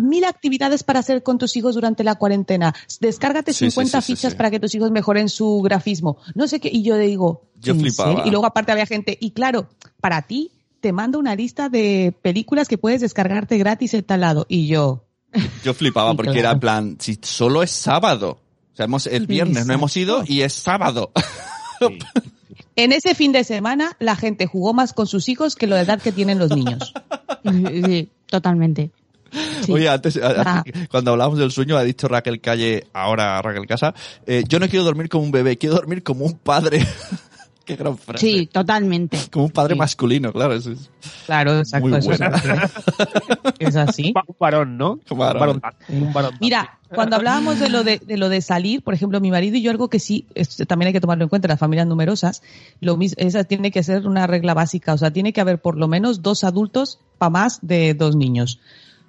mil 0.03 0.25
actividades 0.25 0.83
para 0.85 1.01
hacer 1.01 1.23
con 1.23 1.39
tus 1.39 1.57
hijos 1.57 1.75
durante 1.75 2.05
la 2.05 2.15
cuarentena. 2.15 2.75
Descárgate 3.01 3.53
Sí, 3.53 3.67
sí, 3.67 3.71
50 3.73 4.01
sí, 4.01 4.07
sí, 4.07 4.17
fichas 4.17 4.33
sí. 4.33 4.37
para 4.37 4.51
que 4.51 4.61
tus 4.61 4.75
hijos 4.75 4.91
mejoren 4.91 5.29
su 5.29 5.61
grafismo. 5.63 6.19
No 6.35 6.47
sé 6.49 6.61
qué. 6.61 6.71
Y 6.73 6.83
yo 6.83 6.97
le 6.97 7.07
digo, 7.07 7.43
Yo 7.59 7.73
¿en 7.75 7.81
flipaba. 7.81 8.11
serio? 8.11 8.27
Y 8.27 8.31
luego 8.31 8.47
aparte 8.47 8.73
había 8.73 8.87
gente, 8.87 9.19
y 9.21 9.33
claro, 9.33 9.69
para 10.01 10.23
ti 10.23 10.53
te 10.81 10.93
mando 10.93 11.19
una 11.19 11.35
lista 11.37 11.69
de 11.69 12.15
películas 12.23 12.69
que 12.69 12.79
puedes 12.79 13.01
descargarte 13.01 13.59
gratis 13.59 13.93
en 13.95 14.05
tal 14.05 14.21
lado. 14.21 14.47
Y 14.49 14.67
yo, 14.69 15.05
Yo 15.65 15.75
flipaba 15.75 16.15
porque 16.15 16.33
claro. 16.33 16.49
era 16.51 16.61
plan, 16.61 16.97
si 17.01 17.19
solo 17.21 17.63
es 17.63 17.71
sábado. 17.71 18.39
O 18.73 18.77
sea, 18.77 18.85
hemos, 18.87 19.07
el 19.07 19.27
viernes 19.27 19.67
no 19.67 19.75
hemos 19.75 19.95
ido 19.97 20.23
y 20.27 20.41
es 20.43 20.53
sábado. 20.55 21.11
en 22.77 22.93
ese 22.93 23.15
fin 23.15 23.33
de 23.33 23.45
semana 23.45 23.97
la 23.99 24.17
gente 24.17 24.47
jugó 24.47 24.73
más 24.73 24.93
con 24.93 25.07
sus 25.07 25.29
hijos 25.29 25.57
que 25.57 25.67
la 25.67 25.81
edad 25.81 26.01
que 26.01 26.13
tienen 26.13 26.39
los 26.39 26.51
niños. 26.51 26.93
Sí, 27.43 28.09
totalmente. 28.27 28.91
Sí. 29.65 29.73
Oye, 29.73 29.89
antes, 29.89 30.19
Ah. 30.23 30.63
cuando 30.91 31.13
hablábamos 31.13 31.39
del 31.39 31.51
sueño, 31.51 31.77
ha 31.79 31.85
dicho 31.85 32.07
Raquel 32.09 32.41
Calle, 32.41 32.87
ahora 32.93 33.41
Raquel 33.41 33.67
Casa, 33.67 33.95
eh, 34.27 34.45
yo 34.49 34.59
no 34.59 34.69
quiero 34.69 34.85
dormir 34.85 35.09
como 35.09 35.25
un 35.25 35.31
bebé, 35.31 35.57
quiero 35.57 35.77
dormir 35.77 36.03
como 36.03 36.25
un 36.27 36.35
padre. 36.35 36.87
Qué 37.65 37.77
gran 37.77 37.97
frase. 37.99 38.27
Sí, 38.27 38.47
totalmente. 38.47 39.19
Como 39.31 39.45
un 39.47 39.51
padre 39.51 39.75
Sí. 39.75 39.79
masculino, 39.79 40.33
claro. 40.33 40.55
Eso 40.55 40.73
es 40.73 40.91
Claro, 41.27 41.59
exacto. 41.59 41.89
muy 41.89 41.99
eso 41.99 42.11
es 43.59 43.77
así. 43.77 44.09
Un 44.09 44.13
va- 44.17 44.25
un 44.27 44.37
varón, 44.39 44.77
¿no? 44.79 44.99
Un 45.11 45.19
varón. 45.19 45.63
Un 45.89 46.13
varón. 46.13 46.35
Mira, 46.41 46.79
cuando 46.95 47.17
hablábamos 47.17 47.61
de 47.61 47.69
lo 47.69 47.85
de, 47.85 47.99
de 47.99 48.17
lo 48.17 48.29
de 48.29 48.41
salir, 48.41 48.83
por 48.83 48.95
ejemplo, 48.95 49.21
mi 49.21 49.31
marido 49.31 49.57
y 49.57 49.63
yo 49.63 49.71
algo 49.71 49.89
que 49.89 49.99
sí 50.01 50.27
esto 50.35 50.65
también 50.67 50.89
hay 50.89 50.93
que 50.93 51.01
tomarlo 51.01 51.25
en 51.25 51.29
cuenta, 51.29 51.49
las 51.49 51.59
familias 51.61 51.87
numerosas, 51.87 52.43
lo 52.81 52.97
mis- 52.97 53.15
esa 53.19 53.45
tiene 53.45 53.71
que 53.71 53.83
ser 53.83 54.07
una 54.07 54.27
regla 54.27 54.55
básica, 54.55 54.93
o 54.95 54.99
sea, 54.99 55.13
tiene 55.13 55.33
que 55.33 55.41
haber 55.41 55.61
por 55.61 55.77
lo 55.77 55.87
menos 55.89 56.23
dos 56.23 56.45
adultos 56.45 56.99
para 57.19 57.31
más 57.31 57.59
de 57.63 57.95
dos 57.95 58.17
niños. 58.17 58.59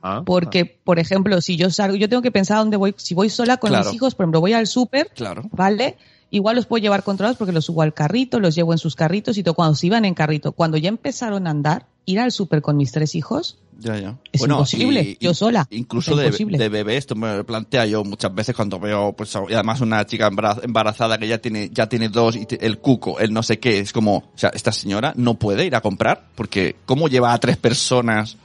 Ah, 0.03 0.23
Porque, 0.25 0.65
por 0.65 0.97
ejemplo, 0.99 1.41
si 1.41 1.57
yo 1.57 1.69
salgo, 1.69 1.95
yo 1.95 2.09
tengo 2.09 2.23
que 2.23 2.31
pensar 2.31 2.57
dónde 2.57 2.75
voy, 2.77 2.93
si 2.97 3.13
voy 3.13 3.29
sola 3.29 3.57
con 3.57 3.69
Claro. 3.69 3.85
mis 3.85 3.93
hijos, 3.93 4.15
por 4.15 4.23
ejemplo, 4.25 4.41
voy 4.41 4.53
al 4.53 4.65
súper, 4.67 5.09
Claro. 5.15 5.43
¿vale? 5.51 5.95
Igual 6.31 6.55
los 6.55 6.65
puedo 6.65 6.81
llevar 6.81 7.03
controlados 7.03 7.37
porque 7.37 7.51
los 7.51 7.65
subo 7.65 7.81
al 7.81 7.93
carrito, 7.93 8.39
los 8.39 8.55
llevo 8.55 8.71
en 8.71 8.79
sus 8.79 8.95
carritos 8.95 9.37
y 9.37 9.43
todo. 9.43 9.53
Cuando 9.53 9.75
se 9.75 9.87
iban 9.87 10.05
en 10.05 10.13
carrito, 10.13 10.53
cuando 10.53 10.77
ya 10.77 10.89
empezaron 10.89 11.45
a 11.45 11.51
andar, 11.51 11.87
ir 12.05 12.19
al 12.19 12.31
súper 12.31 12.61
con 12.61 12.77
mis 12.77 12.91
tres 12.91 13.13
hijos, 13.15 13.57
Ya, 13.77 13.97
ya. 13.99 14.17
Es 14.31 14.41
imposible, 14.57 15.17
yo 15.19 15.33
sola. 15.33 15.67
Incluso 15.71 16.11
de, 16.15 16.31
de 16.59 16.69
bebé, 16.69 16.97
esto 16.97 17.15
me 17.15 17.35
lo 17.35 17.45
plantea 17.45 17.85
yo 17.85 18.03
muchas 18.03 18.33
veces 18.33 18.55
cuando 18.55 18.79
veo, 18.79 19.11
pues, 19.13 19.35
y 19.49 19.53
además 19.53 19.81
una 19.81 20.05
chica 20.05 20.27
embara- 20.29 20.59
embarazada 20.63 21.17
que 21.17 21.27
ya 21.27 21.39
tiene, 21.39 21.69
ya 21.73 21.87
tiene 21.89 22.07
dos 22.09 22.35
y 22.35 22.47
el 22.59 22.77
cuco, 22.79 23.19
el 23.19 23.33
no 23.33 23.43
sé 23.43 23.59
qué, 23.59 23.79
es 23.79 23.91
como, 23.91 24.17
o 24.17 24.31
sea, 24.37 24.49
esta 24.53 24.71
señora 24.71 25.13
no 25.17 25.33
puede 25.35 25.65
ir 25.65 25.75
a 25.75 25.81
comprar 25.81 26.27
porque 26.35 26.75
¿cómo 26.85 27.07
lleva 27.07 27.33
a 27.33 27.39
tres 27.39 27.57
personas 27.57 28.37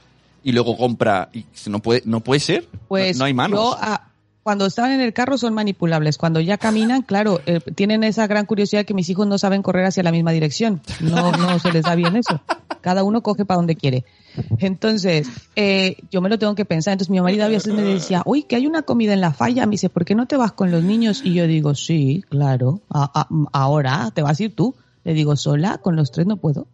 y 0.43 0.51
luego 0.53 0.75
compra 0.75 1.29
y 1.33 1.45
no 1.67 1.79
puede, 1.81 2.01
no 2.05 2.19
puede 2.21 2.39
ser? 2.39 2.67
Pues 2.87 3.15
no, 3.17 3.19
no 3.21 3.25
hay 3.25 3.33
manos. 3.33 3.59
yo, 3.59 3.77
cuando 4.47 4.65
están 4.65 4.91
en 4.91 5.01
el 5.01 5.11
carro 5.11 5.37
son 5.37 5.53
manipulables. 5.53 6.17
Cuando 6.17 6.39
ya 6.39 6.57
caminan, 6.57 7.01
claro, 7.01 7.41
eh, 7.47 7.59
tienen 7.75 8.05
esa 8.05 8.27
gran 8.27 8.45
curiosidad 8.45 8.85
que 8.85 8.93
mis 8.93 9.09
hijos 9.09 9.27
no 9.27 9.37
saben 9.37 9.61
correr 9.61 9.83
hacia 9.83 10.03
la 10.03 10.11
misma 10.13 10.31
dirección. 10.31 10.79
No, 11.01 11.33
no 11.33 11.59
se 11.59 11.73
les 11.73 11.83
da 11.83 11.95
bien 11.95 12.15
eso. 12.15 12.39
Cada 12.79 13.03
uno 13.03 13.21
coge 13.21 13.43
para 13.43 13.57
donde 13.57 13.75
quiere. 13.75 14.05
Entonces, 14.59 15.27
eh, 15.57 15.97
yo 16.11 16.21
me 16.21 16.29
lo 16.29 16.39
tengo 16.39 16.55
que 16.55 16.63
pensar. 16.63 16.93
Entonces 16.93 17.09
mi 17.09 17.19
marido 17.19 17.43
a 17.43 17.49
veces 17.49 17.73
me 17.73 17.81
decía, 17.81 18.21
uy, 18.25 18.43
que 18.43 18.55
hay 18.55 18.67
una 18.67 18.83
comida 18.83 19.11
en 19.11 19.19
la 19.19 19.33
falla. 19.33 19.65
Me 19.65 19.71
dice, 19.71 19.89
¿por 19.89 20.05
qué 20.05 20.15
no 20.15 20.27
te 20.27 20.37
vas 20.37 20.53
con 20.53 20.71
los 20.71 20.81
niños? 20.81 21.23
Y 21.25 21.33
yo 21.33 21.45
digo, 21.45 21.75
sí, 21.75 22.23
claro. 22.29 22.79
Ahora 23.51 24.11
te 24.13 24.21
vas 24.21 24.39
a 24.39 24.43
ir 24.43 24.55
tú. 24.55 24.75
Le 25.03 25.13
digo, 25.13 25.35
sola, 25.35 25.79
con 25.79 25.97
los 25.97 26.09
tres 26.13 26.25
no 26.25 26.37
puedo. 26.37 26.67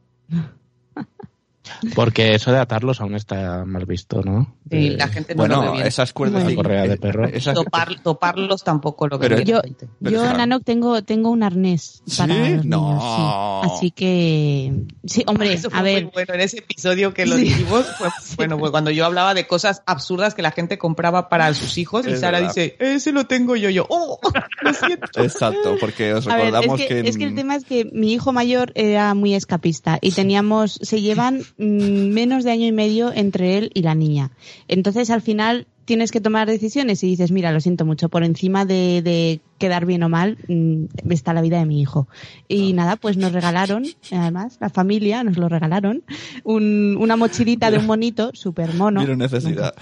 Porque 1.96 2.36
eso 2.36 2.52
de 2.52 2.60
atarlos 2.60 3.00
aún 3.02 3.16
está 3.16 3.64
mal 3.66 3.86
visto, 3.86 4.22
¿no? 4.22 4.56
Sí, 4.70 4.90
De- 4.90 4.98
la 4.98 5.08
gente 5.08 5.34
no 5.36 5.44
lo 5.48 5.50
ve 5.50 5.56
bueno, 5.58 5.72
bien. 5.74 5.88
esas 5.88 6.14
cuerdas 6.14 6.46
sí, 6.48 6.56
correa 6.56 6.84
de 6.84 6.94
eh, 6.94 6.98
perro. 6.98 7.26
esas- 7.28 7.56
Topar- 7.56 8.02
toparlos 8.02 8.64
tampoco 8.64 9.08
lo 9.08 9.18
veo 9.18 9.40
Yo. 9.42 9.62
Pero 10.02 10.12
yo 10.12 10.26
en. 10.30 10.40
Anok 10.42 10.64
tengo, 10.64 11.02
tengo 11.04 11.30
un 11.30 11.44
arnés 11.44 12.02
¿Sí? 12.06 12.18
para 12.18 12.36
los 12.36 12.66
No. 12.66 12.90
niños, 12.90 13.04
sí. 13.04 13.70
Así 13.78 13.92
que, 13.92 14.74
sí, 15.06 15.24
hombre, 15.28 15.54
Eso 15.54 15.70
fue 15.70 15.80
a 15.80 15.82
ver, 15.84 16.04
muy 16.04 16.12
bueno 16.14 16.34
en 16.34 16.42
ese 16.42 16.60
episodio 16.60 17.14
que 17.14 17.26
lo 17.26 17.36
Sí. 17.38 17.44
dijimos. 17.44 17.86
Fue, 17.98 18.10
bueno, 18.38 18.58
pues 18.58 18.72
cuando 18.72 18.92
yo 18.92 19.06
hablaba 19.06 19.34
de 19.34 19.48
cosas 19.48 19.84
absurdas 19.86 20.34
que 20.36 20.42
la 20.42 20.52
gente 20.52 20.78
compraba 20.78 21.30
para 21.30 21.54
sus 21.54 21.78
hijos 21.78 22.06
y 22.08 22.16
Sara 22.18 22.40
verdad. 22.40 22.54
dice, 22.56 22.76
ese 22.80 23.12
lo 23.12 23.26
tengo 23.26 23.56
yo. 23.56 23.70
Yo, 23.70 23.86
oh, 23.90 24.20
lo 24.62 24.74
siento. 24.74 25.22
Exacto, 25.24 25.76
porque 25.80 26.14
os 26.14 26.28
A 26.28 26.36
ver, 26.36 26.48
es 26.48 26.52
recordamos 26.52 26.80
que, 26.80 26.88
que, 26.88 27.00
es 27.10 27.18
que 27.18 27.24
el 27.24 27.36
tema 27.36 27.56
es 27.56 27.66
que 27.66 27.86
mi 27.94 28.12
hijo 28.14 28.32
mayor 28.34 28.72
era 28.76 29.14
muy 29.14 29.34
escapista 29.34 29.98
y 30.02 30.12
teníamos, 30.12 30.80
se 30.82 31.02
llevan 31.02 31.44
menos 31.58 32.44
de 32.44 32.52
año 32.52 32.66
y 32.66 32.72
medio 32.72 33.12
entre 33.14 33.58
él 33.58 33.72
y 33.74 33.82
la 33.82 33.96
niña. 33.96 34.32
Entonces 34.68 35.10
al 35.10 35.22
final 35.22 35.68
tienes 35.86 36.12
que 36.12 36.22
tomar 36.22 36.48
decisiones 36.48 37.04
y 37.04 37.08
dices, 37.08 37.32
mira, 37.32 37.52
lo 37.52 37.60
siento 37.60 37.86
mucho, 37.86 38.10
por 38.10 38.24
encima 38.24 38.66
de, 38.66 39.02
de 39.02 39.42
quedar 39.58 39.86
bien 39.86 40.04
o 40.04 40.10
mal 40.10 40.38
mm, 40.48 40.86
está 41.10 41.34
la 41.34 41.42
vida 41.42 41.58
de 41.60 41.66
mi 41.66 41.80
hijo. 41.82 42.08
Y 42.48 42.74
nada, 42.74 42.96
pues 42.98 43.18
nos 43.18 43.32
regalaron, 43.32 43.86
además, 44.12 44.58
la 44.60 44.70
familia 44.70 45.24
nos 45.24 45.38
lo 45.38 45.48
regalaron, 45.50 46.04
un- 46.44 46.98
una 47.00 47.16
mochilita 47.16 47.72
de 47.72 47.78
un 47.78 47.86
monito, 47.86 48.32
súper 48.34 48.74
mono. 48.74 49.00
Vieron 49.00 49.20
necesidad. 49.20 49.74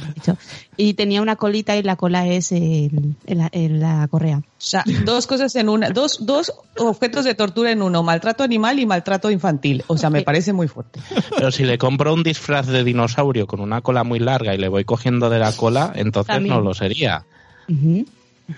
Y 0.78 0.93
tenía 0.93 1.22
una 1.22 1.36
colita 1.36 1.76
y 1.78 1.84
la 1.84 1.95
cola 1.95 2.28
es 2.28 2.51
el- 2.51 3.15
el- 3.26 3.49
el- 3.51 3.80
la 3.80 4.07
correa. 4.09 4.38
O 4.39 4.43
sea, 4.63 4.84
dos 5.05 5.26
cosas 5.28 5.55
en 5.55 5.69
una, 5.69 5.89
dos, 5.89 6.26
dos 6.26 6.53
objetos 6.78 7.26
de 7.26 7.34
tortura 7.34 7.72
en 7.72 7.82
uno, 7.82 8.03
maltrato 8.03 8.43
animal 8.43 8.80
y 8.80 8.86
maltrato 8.86 9.32
infantil. 9.32 9.84
O 9.88 9.97
sea, 9.97 10.09
me 10.09 10.22
parece 10.22 10.53
muy 10.53 10.67
fuerte. 10.67 10.99
Pero 11.36 11.51
si 11.51 11.63
le 11.63 11.78
compro 11.78 12.13
un 12.13 12.22
disfraz 12.24 12.67
de 12.67 12.84
dinosaurio 12.84 13.47
con 13.47 13.59
una 13.59 13.82
cola 13.82 14.03
muy 14.03 14.19
larga 14.19 14.53
y 14.53 14.57
le 14.59 14.67
voy 14.67 14.84
cogiendo 14.86 15.30
de 15.30 15.39
la 15.39 15.51
cola, 15.53 15.91
entonces 15.95 16.34
También. 16.36 16.55
no 16.55 16.61
lo 16.61 16.74
sería. 16.74 17.26
Ujú. 17.67 18.05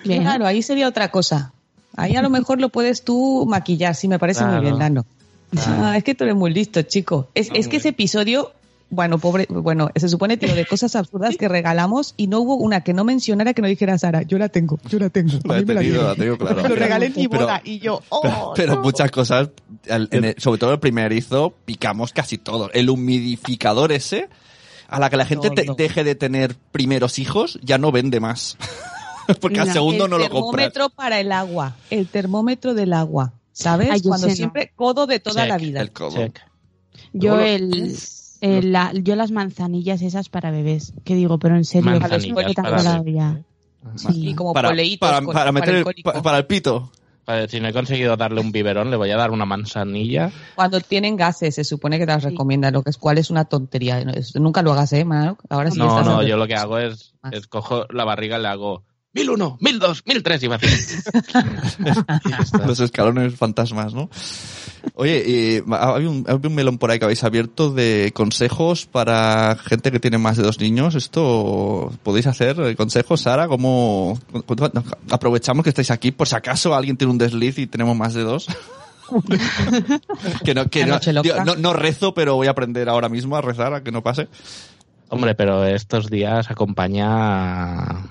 Bien. 0.04 0.24
Claro, 0.24 0.46
ahí 0.46 0.62
sería 0.62 0.88
otra 0.88 1.10
cosa. 1.12 1.54
Ahí 1.96 2.16
a 2.16 2.22
lo 2.22 2.30
mejor 2.30 2.60
lo 2.60 2.70
puedes 2.70 3.04
tú 3.04 3.46
maquillar, 3.48 3.96
sí, 3.96 4.08
me 4.08 4.18
parece 4.20 4.42
muy 4.42 4.50
Claro. 4.52 4.64
bien, 4.64 4.80
Lano. 4.80 5.06
Ah, 5.68 5.96
es 5.98 6.04
que 6.04 6.16
tú 6.16 6.24
eres 6.24 6.36
muy 6.36 6.52
listo, 6.52 6.82
chico. 6.82 7.30
Es, 7.36 7.50
es 7.54 7.68
que 7.68 7.78
ese 7.78 7.90
episodio 7.90 8.54
Bueno, 8.90 9.18
pobre, 9.18 9.48
bueno, 9.50 9.90
se 9.96 10.08
supone, 10.08 10.38
tío, 10.38 10.54
de 10.54 10.66
cosas 10.68 10.96
absurdas 10.96 11.36
que 11.36 11.48
regalamos 11.48 12.14
y 12.16 12.28
no 12.28 12.40
hubo 12.42 12.56
una 12.58 12.82
que 12.82 12.94
no 12.94 13.04
mencionara 13.04 13.54
que 13.56 13.62
no 13.64 13.68
dijera 13.68 13.98
Sara, 13.98 14.22
yo 14.22 14.38
la 14.38 14.50
tengo, 14.50 14.78
yo 14.88 15.00
la 15.00 15.10
tengo. 15.10 15.32
La 15.46 15.56
a 15.56 15.58
he 15.58 15.62
mí 15.62 15.66
me 15.66 15.74
la 15.74 15.82
tenido, 15.82 16.04
la 16.08 16.16
tengo, 16.16 16.38
claro. 16.38 16.68
Lo 16.68 16.76
regalé 16.76 17.08
en 17.08 17.14
mi 17.16 17.28
Pero- 17.28 17.42
boda 17.46 17.62
y 17.64 17.80
yo, 17.80 18.02
oh, 18.10 18.54
Pero 18.56 18.76
no. 18.76 18.82
muchas 18.84 19.10
cosas, 19.10 19.50
al- 19.90 20.10
en 20.12 20.26
el- 20.26 20.36
sobre 20.38 20.60
todo 20.60 20.74
el 20.74 20.80
primerizo, 20.80 21.56
picamos 21.66 22.14
casi 22.14 22.38
todo. 22.38 22.70
El 22.72 22.88
humidificador 22.92 23.92
ese, 23.92 24.30
a 24.88 25.00
la 25.00 25.10
que 25.10 25.18
la 25.18 25.26
gente 25.26 25.48
No, 25.50 25.56
te- 25.56 25.66
deje 25.76 26.04
de 26.04 26.14
tener 26.14 26.56
primeros 26.72 27.18
hijos, 27.18 27.58
ya 27.64 27.80
no 27.80 27.92
vende 27.92 28.20
más. 28.20 28.58
Porque 29.41 29.59
al 29.59 29.71
segundo 29.71 30.05
el 30.05 30.11
no 30.11 30.17
lo 30.17 30.30
compras. 30.30 30.71
termómetro 30.74 30.89
para 30.89 31.19
el 31.19 31.32
agua, 31.32 31.76
el 31.89 32.07
termómetro 32.07 32.74
del 32.74 32.93
agua, 32.93 33.34
¿sabes? 33.51 33.89
Ay, 33.91 34.01
Cuando 34.01 34.28
no. 34.28 34.36
siempre 34.36 34.71
codo 34.76 35.05
de 35.07 35.19
toda 35.19 35.41
Check, 35.43 35.49
la 35.49 35.57
vida. 35.57 35.82
El 35.82 35.91
codo. 35.91 36.11
Check. 36.17 36.39
Yo 37.13 37.39
el, 37.39 37.95
el- 38.41 38.71
la- 38.71 38.91
yo 38.93 39.15
las 39.15 39.32
manzanillas 39.32 40.01
esas 40.01 40.30
para 40.30 40.51
bebés, 40.51 40.93
que 41.03 41.15
digo, 41.15 41.38
pero 41.39 41.55
en 41.55 41.65
serio, 41.65 41.91
Manzanillas 41.91 42.34
¿por 42.34 42.45
qué 42.45 42.53
tan 42.53 42.65
para? 42.65 43.03
Sí. 43.95 44.30
Y 44.30 44.34
como 44.36 44.53
Para, 44.53 44.69
poleitos 44.69 45.07
para, 45.09 45.21
con- 45.24 45.34
para 45.34 45.51
meter 45.51 45.76
el 45.76 45.86
el- 45.88 46.21
para 46.21 46.38
el 46.38 46.45
pito. 46.45 46.91
Vale, 47.26 47.47
si 47.47 47.61
no 47.61 47.69
he 47.69 47.74
conseguido 47.74 48.17
darle 48.17 48.41
un 48.41 48.51
biberón, 48.51 48.91
le 48.91 48.97
voy 48.97 49.09
a 49.11 49.15
dar 49.15 49.32
una 49.32 49.45
manzanilla. 49.45 50.30
Cuando 50.55 50.82
tienen 50.82 51.15
gases, 51.15 51.55
se 51.55 51.63
supone 51.63 51.97
que 51.97 52.05
te 52.05 52.11
las 52.11 52.21
Sí. 52.24 52.30
recomienda, 52.30 52.69
lo 52.69 52.84
que 52.84 52.89
es 52.89 52.97
cual 52.97 53.17
es 53.17 53.30
una 53.30 53.45
tontería. 53.45 54.03
Nunca 54.36 54.61
lo 54.61 54.74
hagas, 54.74 54.91
¿eh, 54.91 55.05
Manu? 55.05 55.38
Ahora 55.49 55.71
sí 55.71 55.80
no, 55.80 55.88
estás 55.88 56.05
no, 56.05 56.21
yo 56.24 56.36
lo 56.36 56.47
que 56.47 56.55
hago 56.55 56.80
es, 56.80 57.13
es 57.32 57.47
cojo 57.47 57.86
la 57.91 58.03
barriga 58.03 58.38
y 58.38 58.41
le 58.41 58.47
hago 58.49 58.84
mil 59.14 59.30
uno, 59.30 59.57
mil 59.61 59.80
dos, 59.80 60.03
mil 60.05 60.24
tres 60.24 60.43
y 60.43 60.47
vacío. 60.47 60.70
Y 61.80 62.30
ya 62.30 62.38
está. 62.38 62.66
Los 62.66 62.80
escalones 62.80 63.36
fantasmas, 63.36 63.93
¿no? 63.93 64.09
Oye, 64.95 65.24
y 65.26 65.64
hay 65.72 66.05
un, 66.05 66.26
hay 66.28 66.39
un 66.43 66.55
melón 66.55 66.78
por 66.78 66.91
ahí 66.91 66.99
que 66.99 67.05
habéis 67.05 67.24
abierto 67.24 67.72
de 67.72 68.11
consejos 68.14 68.86
para 68.86 69.55
gente 69.55 69.91
que 69.91 69.99
tiene 69.99 70.18
más 70.18 70.38
de 70.38 70.43
dos 70.43 70.59
niños. 70.59 70.95
¿Esto 70.95 71.91
podéis 72.03 72.28
hacer? 72.28 72.59
eh, 72.59 72.76
¿Consejos, 72.76 73.22
Sara? 73.22 73.47
¿Cómo 73.47 74.20
aprovechamos 75.09 75.64
que 75.64 75.70
estáis 75.70 75.91
aquí 75.91 76.11
por 76.11 76.28
si 76.28 76.36
acaso 76.36 76.76
alguien 76.76 76.97
tiene 76.97 77.11
un 77.11 77.18
desliz 77.18 77.57
y 77.59 77.68
tenemos 77.68 77.95
más 77.95 78.14
de 78.14 78.24
dos? 78.24 78.47
que 80.43 80.53
no, 80.53 80.70
que 80.70 80.86
no, 80.86 80.99
digo, 80.99 81.43
no, 81.45 81.55
no 81.55 81.74
rezo, 81.74 82.14
pero 82.14 82.36
voy 82.36 82.47
a 82.47 82.51
aprender 82.51 82.89
ahora 82.89 83.09
mismo 83.09 83.36
a 83.38 83.41
rezar 83.41 83.74
a 83.74 83.84
que 83.84 83.91
no 83.91 84.01
pase. 84.01 84.28
Hombre, 85.09 85.36
pero 85.36 85.66
estos 85.66 86.09
días 86.09 86.49
acompaña... 86.49 88.05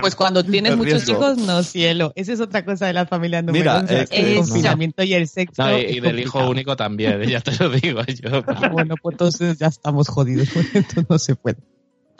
Pues 0.00 0.14
cuando 0.14 0.44
tienes 0.44 0.76
muchos 0.76 1.04
riesgo. 1.06 1.12
hijos, 1.24 1.38
no 1.38 1.62
cielo. 1.62 2.12
Esa 2.14 2.32
es 2.32 2.40
otra 2.40 2.64
cosa 2.64 2.86
de 2.86 2.92
las 2.92 3.08
familias 3.08 3.44
Mira, 3.44 3.80
numerosas. 3.82 4.10
eh, 4.10 4.20
el 4.20 4.26
es- 4.28 4.38
confinamiento 4.38 5.02
y 5.02 5.14
el 5.14 5.26
sexo. 5.28 5.62
No, 5.62 5.78
y, 5.78 5.82
y 5.82 6.00
del 6.00 6.18
hijo 6.20 6.48
único 6.48 6.76
también, 6.76 7.22
ya 7.28 7.40
te 7.40 7.52
lo 7.62 7.70
digo 7.70 8.02
yo. 8.22 8.42
Ah, 8.46 8.68
bueno, 8.68 8.94
pues 9.00 9.14
entonces 9.14 9.58
ya 9.58 9.66
estamos 9.68 10.08
jodidos. 10.08 10.48
Esto 10.74 11.02
no 11.08 11.18
se 11.18 11.34
puede. 11.36 11.56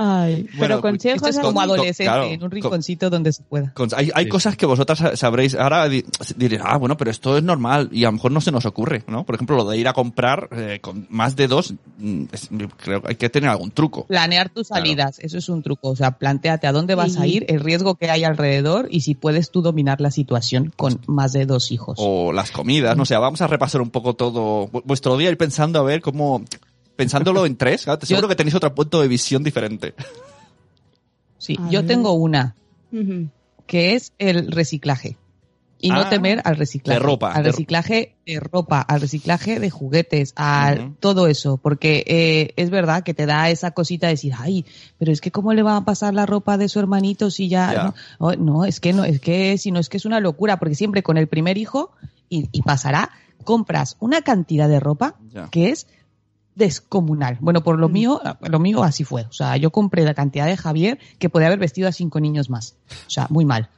Ay, 0.00 0.42
Bueno, 0.56 0.76
pero 0.76 0.80
consejos 0.80 1.28
es 1.30 1.38
como 1.40 1.60
adolescente, 1.60 2.04
claro, 2.04 2.24
en 2.26 2.34
un 2.34 2.38
con- 2.38 2.50
rinconcito 2.52 3.10
donde 3.10 3.32
se 3.32 3.42
pueda. 3.42 3.72
Con- 3.74 3.88
Hay, 3.96 4.10
hay 4.14 4.24
Sí. 4.24 4.30
cosas 4.30 4.56
que 4.56 4.64
vosotras 4.64 4.98
sa- 5.00 5.16
sabréis. 5.16 5.56
Ahora 5.56 5.88
di- 5.88 6.04
diréis, 6.36 6.62
ah, 6.64 6.76
bueno, 6.76 6.96
pero 6.96 7.10
esto 7.10 7.36
es 7.36 7.42
normal 7.42 7.88
y 7.90 8.04
a 8.04 8.08
lo 8.08 8.12
mejor 8.12 8.30
no 8.30 8.40
se 8.40 8.52
nos 8.52 8.64
ocurre, 8.64 9.02
¿no? 9.08 9.24
Por 9.26 9.34
ejemplo, 9.34 9.56
lo 9.56 9.64
de 9.68 9.76
ir 9.76 9.88
a 9.88 9.92
comprar 9.92 10.48
eh, 10.52 10.78
con 10.80 11.06
más 11.10 11.34
de 11.34 11.48
dos, 11.48 11.74
mm, 11.98 12.24
es- 12.30 12.48
creo 12.76 13.02
que 13.02 13.08
hay 13.08 13.16
que 13.16 13.28
tener 13.28 13.50
algún 13.50 13.72
truco. 13.72 14.06
Planear 14.06 14.50
tus 14.50 14.68
Claro. 14.68 14.84
salidas, 14.84 15.18
eso 15.18 15.36
es 15.38 15.48
un 15.48 15.62
truco. 15.64 15.88
O 15.90 15.96
sea, 15.96 16.12
planteate 16.12 16.68
a 16.68 16.72
dónde 16.72 16.94
vas 16.94 17.16
a 17.18 17.26
ir, 17.26 17.44
el 17.48 17.58
riesgo 17.60 17.96
que 17.96 18.08
hay 18.08 18.22
alrededor 18.22 18.86
y 18.92 19.00
si 19.00 19.16
puedes 19.16 19.50
tú 19.50 19.62
dominar 19.62 20.00
la 20.00 20.12
situación 20.12 20.72
con 20.76 21.00
más 21.08 21.32
de 21.32 21.44
dos 21.44 21.72
hijos. 21.72 21.96
O 22.00 22.32
las 22.32 22.52
comidas, 22.52 22.96
no 22.96 23.04
sé, 23.04 23.16
vamos 23.16 23.40
a 23.40 23.48
repasar 23.48 23.80
un 23.80 23.90
poco 23.90 24.14
todo 24.14 24.68
vu- 24.68 24.82
vuestro 24.84 25.16
día, 25.16 25.28
ir 25.30 25.36
pensando 25.36 25.80
a 25.80 25.82
ver 25.82 26.00
cómo, 26.02 26.44
pensándolo 26.98 27.46
en 27.46 27.56
tres, 27.56 27.84
claro, 27.84 28.04
seguro 28.04 28.26
que 28.26 28.34
tenéis 28.34 28.56
otro 28.56 28.74
punto 28.74 29.00
de 29.00 29.06
visión 29.06 29.44
diferente. 29.44 29.94
Sí, 31.38 31.56
A 31.60 31.70
yo 31.70 31.80
ver. 31.80 31.86
tengo 31.86 32.12
una, 32.12 32.56
que 33.66 33.94
es 33.94 34.12
el 34.18 34.50
reciclaje. 34.50 35.16
Y 35.80 35.90
no 35.90 36.00
Ah, 36.00 36.08
temer 36.10 36.42
al 36.44 36.56
reciclaje. 36.56 36.98
de 36.98 37.06
ropa, 37.06 37.30
Al 37.32 37.44
de- 37.44 37.50
reciclaje 37.52 38.16
de 38.26 38.40
ropa, 38.40 38.80
al 38.80 39.00
reciclaje 39.00 39.60
de 39.60 39.70
juguetes, 39.70 40.32
a 40.34 40.74
todo 40.98 41.28
eso. 41.28 41.56
Porque 41.56 42.02
eh, 42.08 42.52
es 42.56 42.70
verdad 42.70 43.04
que 43.04 43.14
te 43.14 43.26
da 43.26 43.48
esa 43.48 43.70
cosita 43.70 44.08
de 44.08 44.14
decir, 44.14 44.32
ay, 44.36 44.66
pero 44.98 45.12
es 45.12 45.20
que 45.20 45.30
cómo 45.30 45.52
le 45.52 45.62
va 45.62 45.76
a 45.76 45.84
pasar 45.84 46.14
la 46.14 46.26
ropa 46.26 46.56
de 46.58 46.68
su 46.68 46.80
hermanito 46.80 47.30
si 47.30 47.48
ya... 47.48 47.72
Ya. 47.72 47.84
No, 47.84 47.94
Oh, 48.18 48.32
no, 48.34 48.64
es 48.64 48.80
que 48.80 48.92
no, 48.92 49.04
es 49.04 49.20
que 49.20 49.56
si 49.56 49.70
no 49.70 49.78
es 49.78 49.88
que 49.88 49.98
es 49.98 50.04
una 50.04 50.18
locura, 50.18 50.58
porque 50.58 50.74
siempre 50.74 51.04
con 51.04 51.16
el 51.16 51.28
primer 51.28 51.56
hijo, 51.58 51.92
y, 52.28 52.48
y 52.50 52.62
pasará, 52.62 53.10
compras 53.44 53.96
una 54.00 54.22
cantidad 54.22 54.68
de 54.68 54.80
ropa 54.80 55.14
Ya. 55.32 55.48
que 55.48 55.70
es 55.70 55.86
descomunal. 56.58 57.38
Bueno, 57.40 57.62
por 57.62 57.78
lo 57.78 57.88
mío, 57.88 58.20
lo 58.40 58.58
mío 58.58 58.82
así 58.82 59.04
fue. 59.04 59.22
O 59.22 59.32
sea, 59.32 59.56
yo 59.56 59.70
compré 59.70 60.04
la 60.04 60.14
cantidad 60.14 60.46
de 60.46 60.56
Javier 60.56 60.98
que 61.18 61.30
podía 61.30 61.46
haber 61.46 61.58
vestido 61.58 61.88
a 61.88 61.92
cinco 61.92 62.20
niños 62.20 62.50
más. 62.50 62.74
O 63.06 63.10
sea, 63.10 63.26
muy 63.30 63.44
mal. 63.44 63.70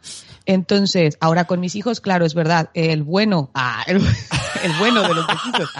Entonces, 0.47 1.17
ahora 1.21 1.45
con 1.45 1.61
mis 1.61 1.77
hijos, 1.77 2.01
claro, 2.01 2.25
es 2.25 2.35
verdad, 2.35 2.71
el 2.75 3.03
bueno, 3.03 3.51
ah, 3.55 3.85
el, 3.87 3.97
el 4.65 4.73
bueno 4.79 5.03
de 5.07 5.15
los 5.15 5.27
vestidos 5.27 5.71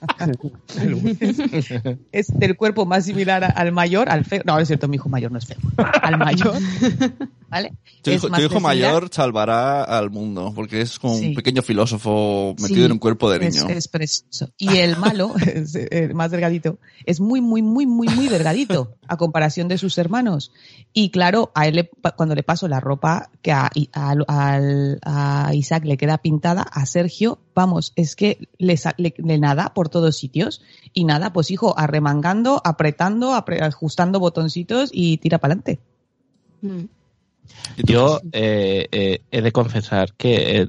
es 2.12 2.38
del 2.38 2.56
cuerpo 2.56 2.86
más 2.86 3.04
similar 3.04 3.52
al 3.54 3.72
mayor, 3.72 4.08
al 4.08 4.24
feo. 4.24 4.42
No, 4.44 4.58
es 4.58 4.68
cierto, 4.68 4.88
mi 4.88 4.96
hijo 4.96 5.08
mayor 5.08 5.32
no 5.32 5.38
es 5.38 5.46
feo. 5.46 5.58
Al 6.02 6.18
mayor, 6.18 6.54
¿vale? 7.48 7.72
Tu 8.02 8.12
hijo, 8.12 8.28
tu 8.28 8.60
mayor 8.60 9.08
salvará 9.12 9.84
al 9.84 10.10
mundo, 10.10 10.52
porque 10.54 10.80
es 10.80 10.98
como 10.98 11.14
un 11.14 11.34
pequeño 11.34 11.62
filósofo 11.62 12.54
metido 12.58 12.80
Sí, 12.80 12.84
en 12.84 12.92
un 12.92 12.98
cuerpo 12.98 13.30
de 13.30 13.40
niño. 13.40 13.68
es 13.68 13.88
precioso. 13.88 14.50
Y 14.56 14.78
el 14.78 14.96
malo, 14.96 15.34
es, 15.46 15.74
el 15.74 16.14
más 16.14 16.30
delgadito, 16.30 16.78
es 17.04 17.20
muy, 17.20 17.40
muy, 17.40 17.62
muy, 17.62 17.86
muy, 17.86 18.08
muy 18.08 18.28
delgadito 18.28 18.94
a 19.06 19.16
comparación 19.16 19.68
de 19.68 19.76
sus 19.76 19.98
hermanos. 19.98 20.52
Y 20.92 21.10
claro, 21.10 21.50
a 21.54 21.66
él 21.66 21.76
le 21.76 21.90
cuando 22.16 22.34
le 22.34 22.42
paso 22.42 22.68
la 22.68 22.80
ropa 22.80 23.30
que 23.42 23.52
a, 23.52 23.70
Isaac 25.52 25.84
le 25.84 25.96
queda 25.96 26.18
pintada, 26.18 26.62
a 26.62 26.86
Sergio, 26.86 27.38
vamos, 27.54 27.92
es 27.96 28.16
que 28.16 28.48
le, 28.58 28.78
le, 28.96 29.14
le 29.18 29.38
nada 29.38 29.72
por 29.74 29.89
todos 29.90 30.16
sitios. 30.16 30.62
Y 30.92 31.04
nada, 31.04 31.32
pues 31.32 31.50
hijo, 31.50 31.78
arremangando, 31.78 32.60
apretando, 32.64 33.34
apre- 33.34 33.62
ajustando 33.62 34.20
botoncitos 34.20 34.90
y 34.92 35.18
tira 35.18 35.38
para 35.38 35.54
adelante. 35.54 35.80
Mm. 36.62 36.84
Yo 37.84 38.20
eh, 38.32 38.86
eh, 38.92 39.22
he 39.30 39.42
de 39.42 39.52
confesar 39.52 40.14
que 40.14 40.60
eh, 40.60 40.68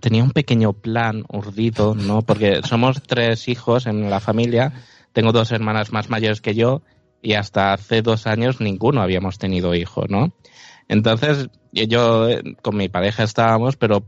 tenía 0.00 0.22
un 0.22 0.32
pequeño 0.32 0.72
plan 0.72 1.24
urdido, 1.28 1.94
¿no? 1.94 2.22
Porque 2.22 2.60
somos 2.62 3.02
tres 3.02 3.48
hijos 3.48 3.86
en 3.86 4.10
la 4.10 4.20
familia, 4.20 4.72
tengo 5.12 5.32
dos 5.32 5.52
hermanas 5.52 5.92
más 5.92 6.10
mayores 6.10 6.40
que 6.40 6.54
yo 6.54 6.82
y 7.22 7.34
hasta 7.34 7.72
hace 7.72 8.02
dos 8.02 8.26
años 8.26 8.60
ninguno 8.60 9.00
habíamos 9.00 9.38
tenido 9.38 9.74
hijos, 9.74 10.06
¿no? 10.08 10.32
Entonces 10.88 11.48
yo 11.72 12.28
eh, 12.28 12.42
con 12.60 12.76
mi 12.76 12.88
pareja 12.88 13.22
estábamos, 13.22 13.76
pero 13.76 14.04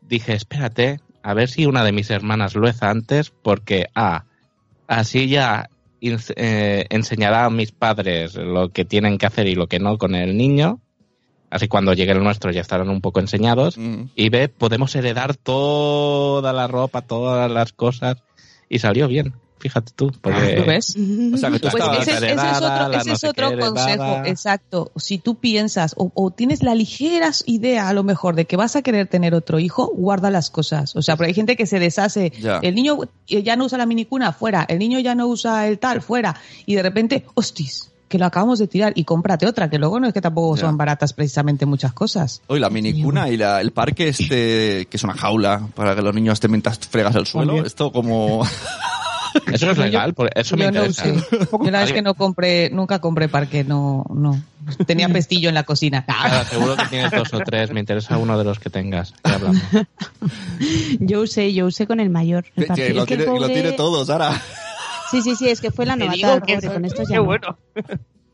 dije, 0.00 0.32
espérate, 0.32 1.00
a 1.22 1.34
ver 1.34 1.48
si 1.48 1.66
una 1.66 1.84
de 1.84 1.92
mis 1.92 2.10
hermanas 2.10 2.54
lo 2.54 2.68
hace 2.68 2.86
antes, 2.86 3.30
porque 3.30 3.86
A, 3.94 4.24
así 4.86 5.28
ya 5.28 5.68
eh, 6.00 6.86
enseñará 6.88 7.44
a 7.44 7.50
mis 7.50 7.72
padres 7.72 8.34
lo 8.34 8.70
que 8.70 8.84
tienen 8.84 9.18
que 9.18 9.26
hacer 9.26 9.46
y 9.46 9.54
lo 9.54 9.66
que 9.66 9.78
no 9.78 9.98
con 9.98 10.14
el 10.14 10.36
niño. 10.36 10.80
Así 11.50 11.66
cuando 11.66 11.94
llegue 11.94 12.12
el 12.12 12.22
nuestro 12.22 12.52
ya 12.52 12.60
estarán 12.60 12.88
un 12.90 13.00
poco 13.00 13.20
enseñados. 13.20 13.76
Mm. 13.76 14.04
Y 14.14 14.28
B, 14.28 14.48
podemos 14.48 14.94
heredar 14.94 15.34
toda 15.36 16.52
la 16.52 16.68
ropa, 16.68 17.02
todas 17.02 17.50
las 17.50 17.72
cosas. 17.72 18.22
Y 18.72 18.78
salió 18.78 19.08
bien, 19.08 19.34
fíjate 19.58 19.92
tú. 19.96 20.12
Porque 20.22 20.54
¿Tú 20.62 20.64
ves? 20.64 20.96
O 21.34 21.36
sea, 21.36 21.50
que 21.50 21.58
tú 21.58 21.68
Pues 21.72 21.82
ese, 21.84 22.00
es- 22.12 22.16
ese 22.16 22.16
es 22.16 22.22
heredada, 22.22 22.86
otro, 22.86 22.98
ese 23.00 23.08
no 23.08 23.14
es 23.16 23.24
otro 23.24 23.48
consejo, 23.58 24.22
exacto. 24.26 24.92
Si 24.96 25.18
tú 25.18 25.34
piensas 25.34 25.94
o, 25.98 26.12
o 26.14 26.30
tienes 26.30 26.62
la 26.62 26.74
ligera 26.76 27.30
idea 27.46 27.88
a 27.88 27.92
lo 27.92 28.04
mejor 28.04 28.36
de 28.36 28.44
que 28.44 28.56
vas 28.56 28.76
a 28.76 28.82
querer 28.82 29.08
tener 29.08 29.34
otro 29.34 29.58
hijo, 29.58 29.92
guarda 29.94 30.30
las 30.30 30.50
cosas. 30.50 30.94
O 30.94 31.02
sea, 31.02 31.16
porque 31.16 31.28
hay 31.28 31.34
gente 31.34 31.56
que 31.56 31.66
se 31.66 31.80
deshace. 31.80 32.32
Ya. 32.40 32.58
El 32.62 32.76
niño 32.76 32.98
ya 33.26 33.56
no 33.56 33.64
usa 33.64 33.76
la 33.76 33.86
minicuna, 33.86 34.32
fuera. 34.32 34.64
El 34.68 34.78
niño 34.78 35.00
ya 35.00 35.14
no 35.16 35.26
usa 35.26 35.66
el 35.66 35.78
tal, 35.80 36.00
fuera. 36.00 36.36
Y 36.64 36.76
de 36.76 36.82
repente, 36.84 37.24
hostis, 37.34 37.89
que 38.10 38.18
lo 38.18 38.26
acabamos 38.26 38.58
de 38.58 38.66
tirar 38.66 38.92
y 38.96 39.04
cómprate 39.04 39.46
otra, 39.46 39.70
que 39.70 39.78
luego 39.78 40.00
no 40.00 40.08
es 40.08 40.12
que 40.12 40.20
tampoco 40.20 40.56
son 40.56 40.76
baratas 40.76 41.12
precisamente 41.12 41.64
muchas 41.64 41.92
cosas. 41.92 42.42
Hoy 42.48 42.58
la 42.58 42.68
minicuna 42.68 43.28
y 43.28 43.36
la, 43.36 43.60
el 43.60 43.70
parque 43.70 44.08
este, 44.08 44.88
que 44.90 44.96
es 44.96 45.04
una 45.04 45.14
jaula 45.14 45.68
para 45.76 45.94
que 45.94 46.02
los 46.02 46.12
niños 46.12 46.32
estén 46.34 46.50
mientras 46.50 46.76
fregas 46.80 47.14
el 47.14 47.24
suelo. 47.26 47.64
Esto 47.64 47.92
como... 47.92 48.44
eso 49.52 49.70
es 49.70 49.78
legal, 49.78 50.12
eso 50.34 50.56
me 50.56 50.64
Yo 50.64 50.70
no 50.72 50.86
interesa. 50.86 51.08
usé. 51.08 51.38
Yo 51.52 51.58
la 51.58 51.58
verdad 51.70 51.82
es 51.84 51.92
que 51.92 52.02
no 52.02 52.14
compré, 52.14 52.68
nunca 52.70 52.98
compré 52.98 53.28
parque, 53.28 53.62
no, 53.62 54.04
no. 54.12 54.42
Tenía 54.88 55.08
pestillo 55.12 55.48
en 55.48 55.54
la 55.54 55.62
cocina. 55.62 56.04
Nada, 56.08 56.42
seguro 56.46 56.76
que 56.76 56.86
tienes 56.86 57.12
dos 57.12 57.32
o 57.32 57.38
tres. 57.38 57.70
Me 57.70 57.78
interesa 57.78 58.18
uno 58.18 58.36
de 58.36 58.42
los 58.42 58.58
que 58.58 58.70
tengas. 58.70 59.14
Ya 59.24 59.34
hablamos. 59.36 59.62
Yo 60.98 61.20
usé, 61.20 61.52
yo 61.54 61.66
usé 61.66 61.86
con 61.86 62.00
el 62.00 62.10
mayor. 62.10 62.46
el 62.56 62.66
que 62.74 62.92
lo, 62.92 63.02
Es 63.02 63.06
que 63.06 63.14
el 63.14 63.20
tiene, 63.20 63.24
que 63.24 63.26
lo 63.40 63.46
pobre- 63.46 63.54
tiene 63.54 63.72
todo, 63.72 64.04
Sara. 64.04 64.32
Sí, 65.10 65.22
sí, 65.22 65.34
sí, 65.36 65.48
es 65.48 65.60
que 65.60 65.70
fue 65.70 65.86
la 65.86 65.96
novatada, 65.96 66.40
pobre, 66.40 66.54
eso- 66.54 66.72
con 66.72 66.84
estos 66.84 67.08
qué 67.08 67.14
ya 67.14 67.18
no. 67.18 67.24
bueno. 67.24 67.58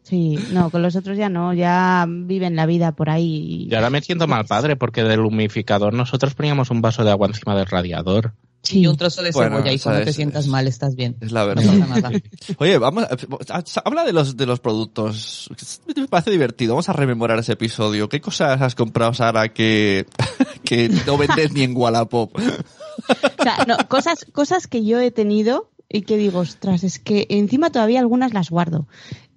Sí, 0.03 0.39
no, 0.53 0.71
con 0.71 0.83
los 0.83 0.95
otros 0.95 1.17
ya 1.19 1.29
no, 1.29 1.53
ya 1.53 2.07
viven 2.09 2.55
la 2.55 2.65
vida 2.67 2.93
por 2.93 3.11
ahí. 3.11 3.67
Y 3.69 3.75
ahora 3.75 3.91
me 3.91 4.01
siento 4.03 4.29
mal 4.29 4.45
padre 4.45 4.77
porque 4.77 5.03
del 5.03 5.21
humidificador 5.21 5.93
nosotros 5.95 6.35
poníamos 6.35 6.71
un 6.71 6.81
vaso 6.81 7.03
de 7.03 7.11
agua 7.11 7.27
encima 7.27 7.57
del 7.57 7.67
radiador. 7.67 8.33
Sí. 8.63 8.81
Y 8.81 8.87
un 8.87 8.97
trozo 8.97 9.23
de 9.23 9.31
Bueno, 9.33 9.57
cebolla 9.57 9.73
y 9.73 9.77
esa 9.77 9.91
cuando 9.91 10.05
te 10.05 10.13
sientas 10.13 10.45
es- 10.45 10.51
mal 10.51 10.67
estás 10.69 10.95
bien. 10.97 11.17
Es 11.21 11.33
la 11.33 11.41
No 11.43 11.47
verdad. 11.49 11.65
pasa 11.79 11.87
nada. 12.01 12.11
Oye, 12.59 12.79
vamos, 12.79 13.05
a- 13.05 13.65
habla 13.85 14.05
de 14.05 14.13
los, 14.13 14.37
de 14.37 14.47
los 14.47 14.61
productos. 14.61 15.49
Me 15.97 16.07
parece 16.07 16.31
divertido. 16.31 16.75
Vamos 16.75 16.89
a 16.89 16.93
rememorar 16.93 17.39
ese 17.41 17.53
episodio. 17.55 18.09
¿Qué 18.09 18.21
cosas 18.21 18.61
has 18.63 18.75
comprado, 18.77 19.13
Sara, 19.15 19.49
que, 19.53 20.07
que 20.65 20.89
no 21.07 21.17
vendes 21.19 21.53
ni 21.53 21.63
en 21.63 21.77
Wallapop? 21.77 22.33
O 22.37 23.43
sea, 23.43 23.65
no, 23.67 23.77
cosas, 23.89 24.25
cosas 24.33 24.67
que 24.69 24.85
yo 24.85 25.01
he 25.01 25.11
tenido 25.11 25.69
y 25.89 26.03
que 26.03 26.17
digo, 26.17 26.41
ostras, 26.41 26.85
es 26.85 26.99
que 26.99 27.27
encima 27.31 27.71
todavía 27.71 28.01
algunas 28.01 28.35
las 28.35 28.51
guardo. 28.51 28.87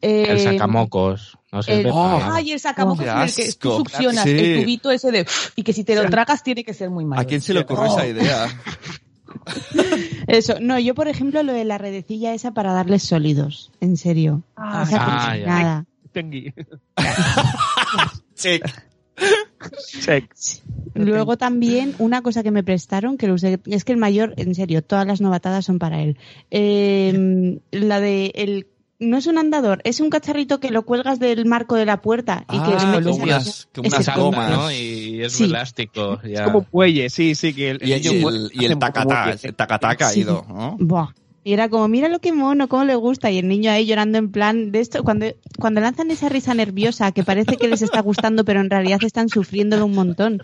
Eh, 0.02 0.26
El 0.30 0.40
sacamocos. 0.40 1.38
No 1.52 1.64
sé. 1.64 1.82
el- 1.82 1.88
Oh. 1.92 2.20
Ay, 2.24 2.52
el 2.52 2.60
sacamocos 2.60 3.04
Qué 3.06 3.12
en 3.12 3.18
el 3.22 3.34
que 3.34 3.52
tú 3.54 3.72
succionas 3.78 4.24
Sí. 4.24 4.30
el 4.32 4.62
tubito 4.62 4.92
ese 4.92 5.12
de... 5.12 5.26
Y 5.56 5.64
que 5.64 5.74
si 5.74 5.84
te 5.84 5.96
lo 5.96 6.08
tragas 6.10 6.44
tiene 6.44 6.64
que 6.64 6.74
ser 6.74 6.90
muy 6.90 7.06
malo. 7.06 7.22
¿A 7.22 7.26
quién 7.26 7.42
se 7.42 7.54
le 7.54 7.62
ocurrió 7.62 7.84
Oh. 7.92 7.98
esa 7.98 8.08
idea? 8.08 8.48
Eso, 10.28 10.60
no, 10.60 10.80
yo 10.80 10.96
por 10.96 11.08
ejemplo 11.08 11.44
lo 11.44 11.54
de 11.54 11.66
la 11.66 11.78
redecilla 11.78 12.34
esa 12.34 12.54
para 12.54 12.74
darles 12.74 13.04
sólidos, 13.04 13.72
en 13.82 13.98
serio. 13.98 14.42
Ah, 14.56 14.86
ah, 14.92 15.38
ya. 15.38 15.46
nada. 15.46 15.86
Tengui. 16.12 16.54
Sí. 19.86 20.02
Check. 20.02 20.34
Luego 20.96 21.38
también 21.38 21.96
una 22.00 22.22
cosa 22.22 22.44
que 22.44 22.52
me 22.52 22.64
prestaron, 22.64 23.18
que 23.18 23.28
lo 23.28 23.36
usé, 23.36 23.60
es 23.66 23.84
que 23.86 23.92
el 23.94 23.98
mayor, 23.98 24.34
en 24.38 24.54
serio, 24.56 24.82
todas 24.84 25.06
las 25.08 25.22
novatadas 25.22 25.66
son 25.66 25.80
para 25.80 26.02
él. 26.02 26.18
Eh, 26.52 27.60
la 27.72 28.00
de 28.00 28.32
el 28.36 28.68
no 29.02 29.16
es 29.18 29.28
un 29.28 29.38
andador, 29.38 29.80
es 29.86 30.02
un 30.02 30.10
cacharrito 30.10 30.60
que 30.60 30.72
lo 30.72 30.84
cuelgas 30.84 31.20
del 31.20 31.46
marco 31.46 31.76
de 31.76 31.86
la 31.86 32.02
puerta 32.02 32.44
y 32.50 32.58
que 32.60 32.74
Ah, 32.76 33.00
le 33.00 33.00
metes 33.00 33.18
unas, 33.18 34.04
salta, 34.04 34.20
gomas. 34.20 34.52
¿no? 34.52 34.72
Y 34.74 35.22
es 35.24 35.32
Sí. 35.34 35.46
elástico. 35.46 36.20
Ya. 36.24 36.40
Es 36.40 36.42
como 36.42 36.60
un 36.60 36.68
muelle, 36.74 37.10
sí, 37.10 37.34
sí, 37.34 37.54
que 37.54 37.70
el, 37.72 37.80
Y, 37.82 37.94
el 37.94 38.04
y 38.04 38.08
el, 38.10 38.52
y 38.54 38.66
el 38.66 38.74
un 38.74 38.80
poco 38.80 38.92
tacatá, 38.92 39.26
muelle. 39.28 39.48
el 39.48 39.56
tacatá 39.56 39.96
caído, 39.96 40.46
¿no? 40.50 40.76
Buah. 40.82 41.14
Y 41.44 41.54
era 41.54 41.70
como, 41.70 41.88
mira 41.88 42.10
lo 42.10 42.20
que 42.20 42.34
mono, 42.34 42.68
cómo 42.68 42.84
le 42.84 42.96
gusta. 42.96 43.32
Y 43.32 43.40
el 43.40 43.48
niño 43.48 43.72
ahí 43.72 43.86
llorando 43.86 44.18
en 44.18 44.32
plan 44.32 44.72
de 44.72 44.82
esto, 44.82 45.04
cuando, 45.04 45.28
cuando 45.58 45.80
lanzan 45.82 46.12
esa 46.12 46.28
risa 46.30 46.54
nerviosa 46.54 47.12
que 47.12 47.24
parece 47.24 47.56
que 47.58 47.68
les 47.68 47.82
está 47.82 48.02
gustando, 48.02 48.44
pero 48.44 48.60
en 48.60 48.70
realidad 48.70 49.00
están 49.04 49.30
sufriendo 49.30 49.84
un 49.86 49.94
montón. 49.94 50.44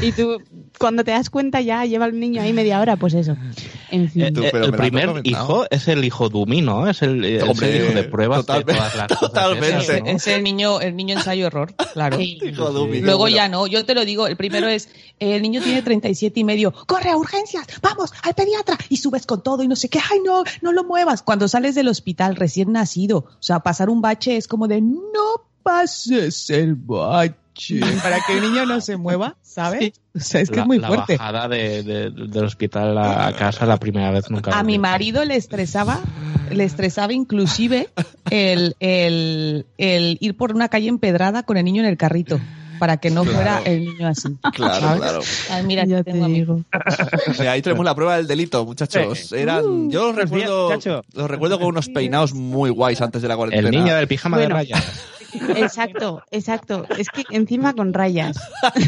Y 0.00 0.12
tú, 0.12 0.42
cuando 0.78 1.04
te 1.04 1.10
das 1.10 1.28
cuenta 1.28 1.60
ya 1.60 1.84
lleva 1.84 2.06
el 2.06 2.18
niño 2.18 2.40
ahí 2.40 2.52
media 2.52 2.80
hora, 2.80 2.96
pues 2.96 3.12
eso. 3.14 3.36
En 3.90 4.08
fin. 4.08 4.22
Eh, 4.22 4.32
Tú, 4.32 4.42
eh, 4.42 4.48
pero 4.50 4.64
el 4.64 4.72
primer 4.72 5.20
hijo 5.24 5.66
es 5.70 5.88
el 5.88 6.04
hijo 6.04 6.28
Dumi, 6.30 6.62
¿no? 6.62 6.88
Es 6.88 7.02
el, 7.02 7.24
es 7.24 7.42
Hombre, 7.42 7.76
el 7.76 7.84
hijo 7.84 7.94
de 7.94 8.04
pruebas 8.04 8.40
totalmente, 8.40 8.72
de 8.72 8.78
todas 8.78 8.96
las 8.96 9.08
cosas 9.08 9.20
totalmente. 9.32 9.68
esas, 9.68 9.88
Ese, 9.88 10.00
¿no? 10.00 10.06
ese 10.08 10.34
el 10.36 10.42
niño, 10.44 10.80
el 10.80 10.96
niño 10.96 11.16
ensayo 11.16 11.46
error, 11.46 11.74
claro. 11.92 12.18
Hijo 12.20 12.86
vídeo, 12.86 13.04
Luego 13.04 13.18
bueno. 13.18 13.36
ya 13.36 13.48
no, 13.48 13.66
yo 13.66 13.84
te 13.84 13.94
lo 13.94 14.04
digo, 14.04 14.26
el 14.26 14.36
primero 14.36 14.68
es, 14.68 14.88
eh, 15.18 15.36
el 15.36 15.42
niño 15.42 15.60
tiene 15.60 15.82
37 15.82 16.40
y 16.40 16.44
medio, 16.44 16.72
corre 16.86 17.10
a 17.10 17.16
urgencias, 17.16 17.66
vamos, 17.82 18.12
al 18.22 18.34
pediatra, 18.34 18.78
y 18.88 18.96
subes 18.96 19.26
con 19.26 19.42
todo 19.42 19.62
y 19.62 19.68
no 19.68 19.76
sé 19.76 19.88
qué, 19.88 19.98
ay 20.10 20.20
no, 20.24 20.29
no 20.62 20.72
lo 20.72 20.84
muevas. 20.84 21.22
Cuando 21.22 21.48
sales 21.48 21.74
del 21.74 21.88
hospital 21.88 22.36
recién 22.36 22.72
nacido, 22.72 23.18
o 23.18 23.42
sea, 23.42 23.60
pasar 23.60 23.88
un 23.90 24.00
bache 24.00 24.36
es 24.36 24.46
como 24.48 24.68
de, 24.68 24.80
no 24.80 25.46
pases 25.62 26.50
el 26.50 26.74
bache, 26.74 27.36
para 28.02 28.18
que 28.26 28.32
el 28.34 28.40
niño 28.42 28.66
no 28.66 28.80
se 28.80 28.96
mueva, 28.96 29.36
¿sabes? 29.42 29.92
O 30.14 30.20
sea, 30.20 30.40
es 30.40 30.50
que 30.50 30.56
la, 30.56 30.62
es 30.62 30.66
muy 30.66 30.78
la 30.78 30.88
fuerte. 30.88 31.16
bajada 31.16 31.48
de, 31.48 31.82
de- 31.82 32.10
del 32.10 32.44
hospital 32.44 32.96
a, 32.98 33.26
a 33.28 33.32
casa 33.34 33.66
la 33.66 33.76
primera 33.76 34.10
vez 34.10 34.30
nunca. 34.30 34.58
A 34.58 34.62
mi 34.62 34.78
marido 34.78 35.24
le 35.24 35.36
estresaba, 35.36 36.00
le 36.50 36.64
estresaba 36.64 37.12
inclusive 37.12 37.88
el, 38.30 38.74
el, 38.80 39.66
el 39.78 40.16
ir 40.20 40.36
por 40.36 40.54
una 40.54 40.68
calle 40.68 40.88
empedrada 40.88 41.42
con 41.44 41.56
el 41.58 41.64
niño 41.64 41.82
en 41.82 41.88
el 41.88 41.96
carrito, 41.96 42.40
para 42.80 42.96
que 42.96 43.10
no 43.10 43.24
fuera 43.24 43.62
el 43.64 43.84
niño 43.84 44.08
así. 44.08 44.36
Claro, 44.54 44.80
¿sabes? 44.80 45.00
claro. 45.00 45.20
Ay, 45.50 45.62
mira, 45.64 45.84
ya 45.86 46.02
te 46.02 46.10
tengo 46.10 46.24
a 46.24 46.28
mi- 46.28 46.34
digo. 46.40 46.60
Ahí 47.48 47.62
tenemos 47.62 47.84
la 47.84 47.94
prueba 47.94 48.16
del 48.16 48.26
delito, 48.26 48.64
muchachos. 48.66 49.32
Eran, 49.32 49.88
yo 49.90 50.12
los 50.12 50.16
días, 50.30 50.48
recuerdo, 50.48 51.02
los 51.12 51.30
recuerdo 51.30 51.58
con 51.60 51.68
unos 51.68 51.88
peinados 51.88 52.34
muy 52.34 52.70
guays 52.70 53.00
antes 53.02 53.22
de 53.22 53.28
la 53.28 53.36
cuarentena. 53.36 53.68
El 53.68 53.74
niño 53.76 53.94
del 53.94 54.08
pijama 54.08 54.36
Bueno. 54.38 54.48
de 54.48 54.54
rayas. 54.54 55.06
Exacto, 55.56 56.24
exacto. 56.32 56.86
Es 56.98 57.08
que 57.08 57.22
encima 57.30 57.72
con 57.74 57.94
rayas. 57.94 58.36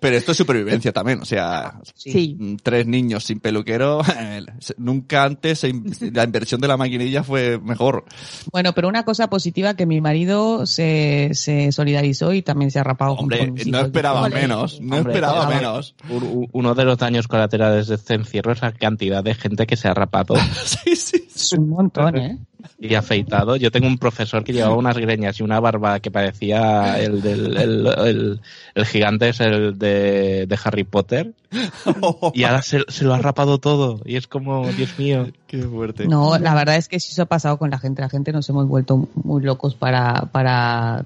Pero 0.00 0.16
esto 0.16 0.32
es 0.32 0.38
supervivencia 0.38 0.92
también, 0.92 1.20
o 1.20 1.24
sea, 1.24 1.80
Sí. 1.94 2.36
mm, 2.38 2.56
tres 2.62 2.86
niños 2.86 3.24
sin 3.24 3.40
peluquero, 3.40 4.00
nunca 4.76 5.24
antes 5.24 5.64
la 6.12 6.24
inversión 6.24 6.60
de 6.60 6.68
la 6.68 6.76
maquinilla 6.76 7.22
fue 7.22 7.58
mejor. 7.58 8.04
Bueno, 8.52 8.72
pero 8.74 8.88
una 8.88 9.04
cosa 9.04 9.28
positiva 9.28 9.74
que 9.74 9.86
mi 9.86 10.00
marido 10.00 10.66
se, 10.66 11.30
se 11.32 11.72
solidarizó 11.72 12.32
y 12.32 12.42
también 12.42 12.70
se 12.70 12.78
ha 12.78 12.84
rapado. 12.84 13.12
Hombre, 13.14 13.38
junto 13.38 13.50
con 13.50 13.54
mis 13.54 13.66
no 13.66 13.80
esperaba 13.80 14.28
menos, 14.28 14.80
no 14.80 14.96
Hombre, 14.96 15.12
esperaba 15.12 15.40
hombre. 15.42 15.56
menos. 15.56 15.94
Un- 16.08 16.22
un- 16.22 16.48
Uno 16.52 16.74
de 16.74 16.84
los 16.84 16.98
daños 16.98 17.28
colaterales 17.28 17.88
de 17.88 17.94
este 17.96 18.14
encierro 18.14 18.52
es 18.52 18.62
la 18.62 18.72
cantidad 18.72 19.22
de 19.22 19.34
gente 19.34 19.66
que 19.66 19.76
se 19.76 19.88
ha 19.88 19.94
rapado 19.94 20.34
Sí, 20.64 20.96
sí. 20.96 21.28
Es 21.34 21.52
un 21.52 21.68
montón, 21.68 22.16
¿eh? 22.16 22.38
Y 22.78 22.94
afeitado. 22.94 23.56
Yo 23.56 23.70
tengo 23.70 23.86
un 23.86 23.98
profesor 23.98 24.44
que 24.44 24.52
llevaba 24.52 24.74
unas 24.76 24.96
greñas 24.98 25.38
y 25.40 25.42
una 25.42 25.60
barba 25.60 26.00
que 26.00 26.10
parecía 26.10 26.98
el 27.00 27.20
del 27.22 27.56
el, 27.56 27.86
el- 27.86 28.40
el 28.74 28.86
gigante 28.86 29.28
es 29.28 29.40
el 29.40 29.78
de, 29.78 30.46
de 30.46 30.58
Harry 30.64 30.84
Potter 30.84 31.32
y 32.34 32.44
ahora 32.44 32.62
se, 32.62 32.84
se 32.88 33.04
lo 33.04 33.14
ha 33.14 33.18
rapado 33.18 33.58
todo 33.58 34.00
y 34.04 34.16
es 34.16 34.26
como, 34.26 34.70
Dios 34.72 34.98
mío. 34.98 35.28
Qué 35.46 35.62
fuerte. 35.62 36.06
No, 36.06 36.38
la 36.38 36.54
verdad 36.54 36.76
es 36.76 36.88
que 36.88 37.00
sí 37.00 37.12
eso 37.12 37.22
ha 37.22 37.26
pasado 37.26 37.58
con 37.58 37.70
la 37.70 37.78
gente. 37.78 38.02
La 38.02 38.08
gente 38.08 38.32
nos 38.32 38.48
hemos 38.48 38.66
vuelto 38.68 39.08
muy 39.14 39.42
locos 39.42 39.74
para, 39.74 40.26
para 40.32 41.04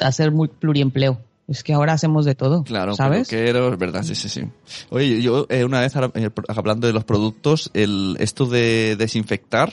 hacer 0.00 0.30
muy 0.30 0.48
pluriempleo. 0.48 1.18
Es 1.48 1.64
que 1.64 1.72
ahora 1.72 1.94
hacemos 1.94 2.26
de 2.26 2.34
todo, 2.34 2.62
Claro, 2.62 2.94
¿sabes? 2.94 3.32
es 3.32 3.78
verdad, 3.78 4.02
sí, 4.02 4.14
sí, 4.14 4.28
sí. 4.28 4.42
Oye, 4.90 5.22
yo 5.22 5.46
eh, 5.48 5.64
una 5.64 5.80
vez, 5.80 5.94
eh, 5.96 6.30
hablando 6.48 6.86
de 6.86 6.92
los 6.92 7.04
productos, 7.04 7.70
el, 7.72 8.16
esto 8.20 8.44
de 8.44 8.96
desinfectar, 8.98 9.72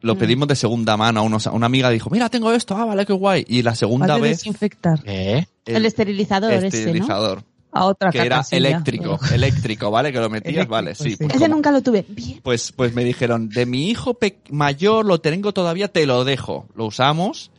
lo 0.00 0.14
Mm. 0.14 0.18
pedimos 0.18 0.48
de 0.48 0.56
segunda 0.56 0.96
mano 0.96 1.20
a, 1.20 1.22
unos, 1.22 1.46
a 1.46 1.52
una 1.52 1.66
amiga 1.66 1.90
dijo, 1.90 2.08
mira, 2.10 2.28
tengo 2.28 2.52
esto, 2.52 2.76
ah, 2.76 2.84
vale, 2.84 3.04
qué 3.06 3.12
guay. 3.12 3.44
Y 3.48 3.62
la 3.62 3.74
segunda 3.74 4.06
¿Cuál 4.06 4.22
de 4.22 4.28
vez, 4.28 4.38
desinfectar 4.38 5.02
¿Qué? 5.02 5.46
El, 5.66 5.84
esterilizador 5.86 6.52
ese, 6.52 6.60
¿no? 6.62 6.68
esterilizador, 6.68 7.42
a 7.72 7.84
otra 7.84 8.10
que 8.10 8.18
era 8.20 8.42
ya. 8.42 8.56
eléctrico, 8.56 9.18
eléctrico, 9.32 9.90
¿vale? 9.90 10.12
Que 10.12 10.20
lo 10.20 10.30
metías, 10.30 10.52
Eléctrico, 10.54 10.70
vale, 10.72 10.94
sí. 10.94 11.10
sí. 11.10 11.16
Pues, 11.16 11.30
Ese 11.30 11.38
como- 11.44 11.54
nunca 11.56 11.70
lo 11.72 11.82
tuve. 11.82 12.04
Bien. 12.08 12.40
pues, 12.42 12.72
pues 12.72 12.94
me 12.94 13.04
dijeron, 13.04 13.48
de 13.50 13.66
mi 13.66 13.88
hijo 13.90 14.14
pe- 14.14 14.38
mayor 14.50 15.04
lo 15.04 15.20
tengo 15.20 15.52
todavía, 15.52 15.88
te 15.88 16.06
lo 16.06 16.24
dejo. 16.24 16.66
Lo 16.74 16.86
usamos. 16.86 17.50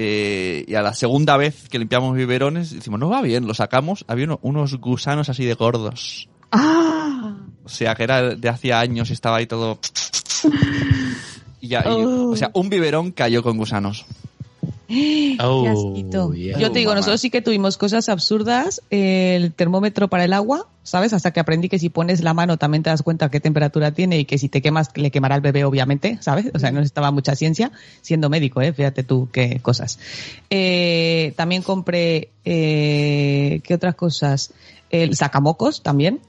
eh, 0.00 0.64
y 0.68 0.74
a 0.76 0.82
la 0.82 0.94
segunda 0.94 1.36
vez 1.36 1.68
que 1.68 1.76
limpiamos 1.80 2.14
biberones, 2.14 2.70
decimos, 2.72 3.00
no 3.00 3.08
va 3.08 3.20
bien, 3.20 3.48
lo 3.48 3.54
sacamos, 3.54 4.04
había 4.06 4.26
uno- 4.26 4.38
unos 4.42 4.76
gusanos 4.76 5.28
así 5.28 5.44
de 5.44 5.54
gordos. 5.54 6.28
¡Ah! 6.52 7.34
O 7.64 7.68
sea, 7.68 7.96
que 7.96 8.04
era 8.04 8.36
de 8.36 8.48
hacía 8.48 8.78
años 8.78 9.10
y 9.10 9.14
estaba 9.14 9.38
ahí 9.38 9.46
todo. 9.48 9.80
Y 11.60 11.68
ya, 11.68 11.80
y- 11.80 11.88
Oh. 11.88 12.30
o 12.30 12.36
sea, 12.36 12.50
un 12.54 12.68
biberón 12.68 13.10
cayó 13.12 13.42
con 13.42 13.56
gusanos. 13.56 14.04
Oh, 15.40 15.62
Qué 15.64 15.68
asquito. 15.68 16.32
yeah. 16.32 16.58
Yo 16.58 16.72
te 16.72 16.78
digo, 16.78 16.94
nosotros 16.94 17.20
sí 17.20 17.28
que 17.30 17.42
tuvimos 17.42 17.76
cosas 17.76 18.08
absurdas. 18.08 18.80
El 18.90 19.52
termómetro 19.52 20.08
para 20.08 20.24
el 20.24 20.32
agua, 20.32 20.66
¿sabes? 20.82 21.12
Hasta 21.12 21.30
que 21.30 21.40
aprendí 21.40 21.68
que 21.68 21.78
si 21.78 21.90
pones 21.90 22.22
la 22.22 22.32
mano 22.32 22.56
también 22.56 22.82
te 22.82 22.88
das 22.90 23.02
cuenta 23.02 23.30
qué 23.30 23.38
temperatura 23.38 23.92
tiene 23.92 24.18
y 24.18 24.24
que 24.24 24.38
si 24.38 24.48
te 24.48 24.62
quemas 24.62 24.88
le 24.94 25.10
quemará 25.10 25.34
al 25.34 25.42
bebé, 25.42 25.64
obviamente, 25.64 26.16
¿sabes? 26.22 26.50
O 26.54 26.58
sea, 26.58 26.72
no 26.72 26.80
estaba 26.80 27.10
mucha 27.10 27.36
ciencia 27.36 27.70
siendo 28.00 28.30
médico, 28.30 28.62
¿eh? 28.62 28.72
Fíjate 28.72 29.02
tú 29.02 29.28
qué 29.30 29.60
cosas. 29.60 29.98
Eh, 30.48 31.34
también 31.36 31.60
compré, 31.62 32.30
eh, 32.46 33.60
¿qué 33.64 33.74
otras 33.74 33.94
cosas? 33.94 34.52
El 34.90 35.14
sacamocos 35.16 35.82
también. 35.82 36.20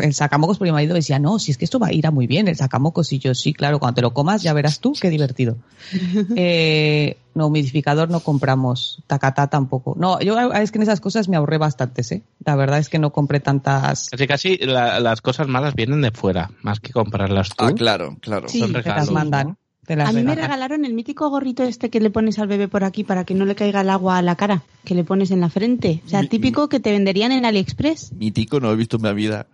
El 0.00 0.12
sacamocos, 0.12 0.58
porque 0.58 0.70
mi 0.72 0.74
marido 0.74 0.94
decía, 0.94 1.18
no, 1.20 1.38
si 1.38 1.52
es 1.52 1.58
que 1.58 1.64
esto 1.64 1.78
va 1.78 1.88
a 1.88 1.92
ir 1.92 2.06
a 2.06 2.10
muy 2.10 2.26
bien, 2.26 2.48
el 2.48 2.56
sacamocos. 2.56 3.12
Y 3.12 3.18
yo, 3.20 3.34
sí, 3.34 3.52
claro, 3.52 3.78
cuando 3.78 3.94
te 3.96 4.02
lo 4.02 4.12
comas 4.12 4.42
ya 4.42 4.52
verás 4.52 4.80
tú, 4.80 4.92
qué 5.00 5.08
divertido. 5.10 5.56
Eh, 6.36 7.18
no, 7.34 7.46
humidificador 7.48 8.08
no 8.10 8.20
compramos, 8.20 9.02
tacatá 9.06 9.46
tampoco. 9.48 9.94
No, 9.98 10.20
yo 10.20 10.38
es 10.52 10.70
que 10.72 10.78
en 10.78 10.82
esas 10.82 11.00
cosas 11.00 11.28
me 11.28 11.36
ahorré 11.36 11.58
bastantes, 11.58 12.10
¿eh? 12.12 12.22
La 12.44 12.56
verdad 12.56 12.78
es 12.78 12.88
que 12.88 12.98
no 12.98 13.12
compré 13.12 13.40
tantas. 13.40 14.08
Casi 14.10 14.26
casi 14.26 14.56
la- 14.58 15.00
las 15.00 15.20
cosas 15.20 15.46
malas 15.46 15.74
vienen 15.74 16.00
de 16.00 16.10
fuera, 16.10 16.50
más 16.62 16.80
que 16.80 16.92
comprarlas 16.92 17.50
tú. 17.50 17.64
Ah, 17.66 17.72
claro, 17.74 18.16
claro. 18.20 18.48
Sí, 18.48 18.58
Son 18.60 18.68
Te 18.72 18.78
las 18.78 18.84
regalos. 18.86 19.12
mandan. 19.12 19.56
Te 19.86 19.94
las 19.96 20.08
A 20.08 20.12
mí 20.12 20.22
me 20.24 20.34
regalaron 20.34 20.84
el 20.84 20.94
mítico 20.94 21.30
gorrito 21.30 21.62
este 21.62 21.90
que 21.90 22.00
le 22.00 22.10
pones 22.10 22.38
al 22.40 22.48
bebé 22.48 22.66
por 22.68 22.82
aquí 22.84 23.04
para 23.04 23.24
que 23.24 23.34
no 23.34 23.44
le 23.44 23.54
caiga 23.54 23.82
el 23.82 23.90
agua 23.90 24.18
a 24.18 24.22
la 24.22 24.34
cara, 24.34 24.62
que 24.84 24.94
le 24.96 25.04
pones 25.04 25.30
en 25.30 25.40
la 25.40 25.48
frente. 25.48 26.02
O 26.04 26.08
sea, 26.08 26.22
Mi- 26.22 26.28
típico 26.28 26.68
que 26.68 26.80
te 26.80 26.90
venderían 26.90 27.30
en 27.32 27.44
AliExpress. 27.44 28.12
Mi 28.14 28.32
tico 28.32 28.58
no 28.60 28.66
lo 28.68 28.72
he 28.72 28.76
visto 28.76 28.96
en 28.96 29.02
mi 29.04 29.12
vida. 29.14 29.46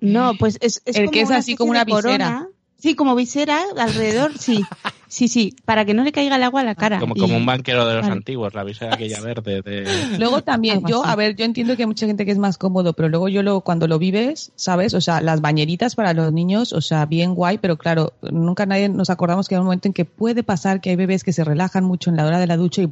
No, 0.00 0.34
pues 0.38 0.58
es, 0.60 0.82
es 0.84 0.96
El 0.96 1.10
que 1.10 1.22
es 1.22 1.28
una 1.28 1.38
así 1.38 1.56
como 1.56 1.70
una 1.70 1.84
visera. 1.84 2.02
corona. 2.02 2.48
Sí, 2.78 2.94
como 2.94 3.14
visera 3.14 3.62
alrededor, 3.78 4.36
sí. 4.38 4.62
Sí, 5.14 5.28
sí, 5.28 5.54
para 5.64 5.84
que 5.84 5.94
no 5.94 6.02
le 6.02 6.10
caiga 6.10 6.34
el 6.34 6.42
agua 6.42 6.62
a 6.62 6.64
la 6.64 6.74
cara. 6.74 6.98
Como, 6.98 7.14
Y- 7.16 7.20
como 7.20 7.36
un 7.36 7.46
banquero 7.46 7.86
de 7.86 7.94
los 7.94 8.02
Vale. 8.02 8.14
antiguos, 8.14 8.52
la 8.52 8.64
visera 8.64 8.94
aquella 8.96 9.20
verde 9.20 9.62
de... 9.62 10.18
Luego 10.18 10.42
también, 10.42 10.82
yo, 10.88 11.04
a 11.04 11.14
ver, 11.14 11.36
yo 11.36 11.44
entiendo 11.44 11.76
que 11.76 11.84
hay 11.84 11.86
mucha 11.86 12.08
gente 12.08 12.24
que 12.24 12.32
es 12.32 12.38
más 12.38 12.58
cómodo, 12.58 12.94
pero 12.94 13.08
luego 13.08 13.28
yo 13.28 13.44
lo, 13.44 13.60
cuando 13.60 13.86
lo 13.86 14.00
vives, 14.00 14.50
¿sabes? 14.56 14.92
O 14.92 15.00
sea, 15.00 15.20
las 15.20 15.40
bañeritas 15.40 15.94
para 15.94 16.14
los 16.14 16.32
niños, 16.32 16.72
o 16.72 16.80
sea, 16.80 17.06
bien 17.06 17.36
guay, 17.36 17.58
pero 17.58 17.78
claro, 17.78 18.14
nunca 18.22 18.66
nadie 18.66 18.88
nos 18.88 19.08
acordamos 19.08 19.46
que 19.46 19.54
hay 19.54 19.60
un 19.60 19.66
momento 19.66 19.86
en 19.86 19.94
que 19.94 20.04
puede 20.04 20.42
pasar 20.42 20.80
que 20.80 20.90
hay 20.90 20.96
bebés 20.96 21.22
que 21.22 21.32
se 21.32 21.44
relajan 21.44 21.84
mucho 21.84 22.10
en 22.10 22.16
la 22.16 22.26
hora 22.26 22.40
de 22.40 22.48
la 22.48 22.56
ducha 22.56 22.82
y 22.82 22.88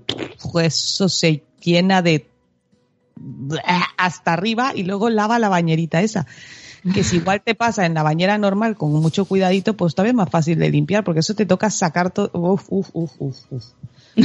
pues 0.53 0.77
eso 0.77 1.09
se 1.09 1.43
llena 1.61 2.03
de 2.03 2.29
hasta 3.97 4.33
arriba 4.33 4.71
y 4.77 4.85
luego 4.85 5.11
lava 5.11 5.41
la 5.41 5.49
bañerita 5.49 6.01
esa. 6.01 6.29
Que 6.95 7.05
si 7.05 7.17
igual 7.17 7.43
te 7.45 7.55
pasa 7.55 7.87
en 7.87 7.95
la 7.95 8.03
bañera 8.03 8.39
normal 8.39 8.77
con 8.77 8.93
mucho 8.93 9.25
cuidadito, 9.25 9.75
pues 9.75 9.95
todavía 9.95 10.11
es 10.11 10.17
más 10.17 10.31
fácil 10.31 10.59
de 10.59 10.71
limpiar, 10.71 11.05
porque 11.05 11.21
eso 11.21 11.35
te 11.35 11.47
toca 11.47 11.71
sacar 11.71 12.11
todo. 12.11 12.31
Uf, 12.33 12.65
uf, 12.69 12.89
uf, 12.93 13.13
uf, 13.19 13.37
uf. 13.51 13.65
Yo 14.17 14.25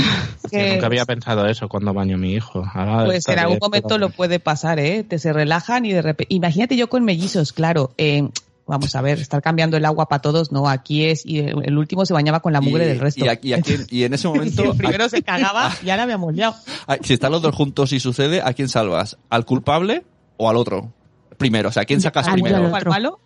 Que- 0.50 0.74
nunca 0.74 0.88
había 0.88 1.06
pensado 1.06 1.46
eso 1.48 1.70
cuando 1.70 1.94
baño 1.94 2.16
a 2.16 2.20
mi 2.20 2.34
hijo. 2.34 2.64
Ahora 2.74 3.06
Pues 3.06 3.28
en 3.28 3.40
algún 3.40 3.60
momento 3.62 3.98
lo 3.98 4.10
puede 4.10 4.40
pasar, 4.40 4.80
¿eh? 4.80 5.04
Te 5.04 5.20
se 5.20 5.32
relajan 5.34 5.86
y 5.86 5.94
de 5.94 6.02
repente. 6.02 6.34
Imagínate 6.34 6.76
yo 6.76 6.90
con 6.90 7.04
mellizos, 7.06 7.54
claro. 7.54 7.92
eh, 7.98 8.28
vamos 8.70 8.94
a 8.98 9.02
ver, 9.02 9.20
estar 9.20 9.42
cambiando 9.42 9.78
el 9.78 9.86
agua 9.86 10.10
para 10.10 10.22
todos, 10.22 10.52
no. 10.52 10.68
Aquí 10.68 11.06
es. 11.06 11.26
Y 11.26 11.40
el 11.40 11.78
último 11.78 12.06
se 12.06 12.14
bañaba 12.14 12.42
con 12.42 12.52
la 12.52 12.60
mugre 12.60 12.84
y, 12.84 12.88
del 12.90 13.00
resto. 13.00 13.24
y 13.24 13.30
aquí- 13.30 13.50
y 13.50 13.54
aquí- 13.54 13.78
y 13.90 14.04
en 14.04 14.14
ese 14.14 14.28
Y 14.28 14.32
momento, 14.32 14.64
el 14.72 14.78
primero 14.78 15.08
se 15.08 15.22
cagaba 15.24 15.72
y 15.86 15.90
ahora 15.90 16.06
me 16.06 16.14
ha 16.14 16.32
liado. 16.34 16.56
a- 16.88 16.98
si 17.02 17.14
están 17.14 17.32
los 17.32 17.42
dos 17.42 17.56
juntos 17.56 17.94
y 17.94 18.02
sucede, 18.02 18.42
¿a 18.44 18.52
quién 18.54 18.68
salvas? 18.68 19.18
¿Al 19.30 19.46
culpable 19.46 20.04
o 20.36 20.50
al 20.50 20.58
otro? 20.58 20.92
Primero, 21.38 21.70
o 21.70 21.72
sea, 21.72 21.84
¿a 21.84 21.86
quién 21.86 22.02
sacas 22.02 22.28
Al 22.28 22.34
primero? 22.34 22.74
¿Al 22.76 22.86
malo? 22.86 23.20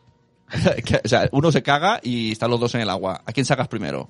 O 1.05 1.07
sea, 1.07 1.29
uno 1.31 1.51
se 1.51 1.63
caga 1.63 1.99
y 2.03 2.31
están 2.33 2.51
los 2.51 2.59
dos 2.59 2.75
en 2.75 2.81
el 2.81 2.89
agua. 2.89 3.21
¿A 3.25 3.31
quién 3.31 3.45
sacas 3.45 3.67
primero? 3.69 4.09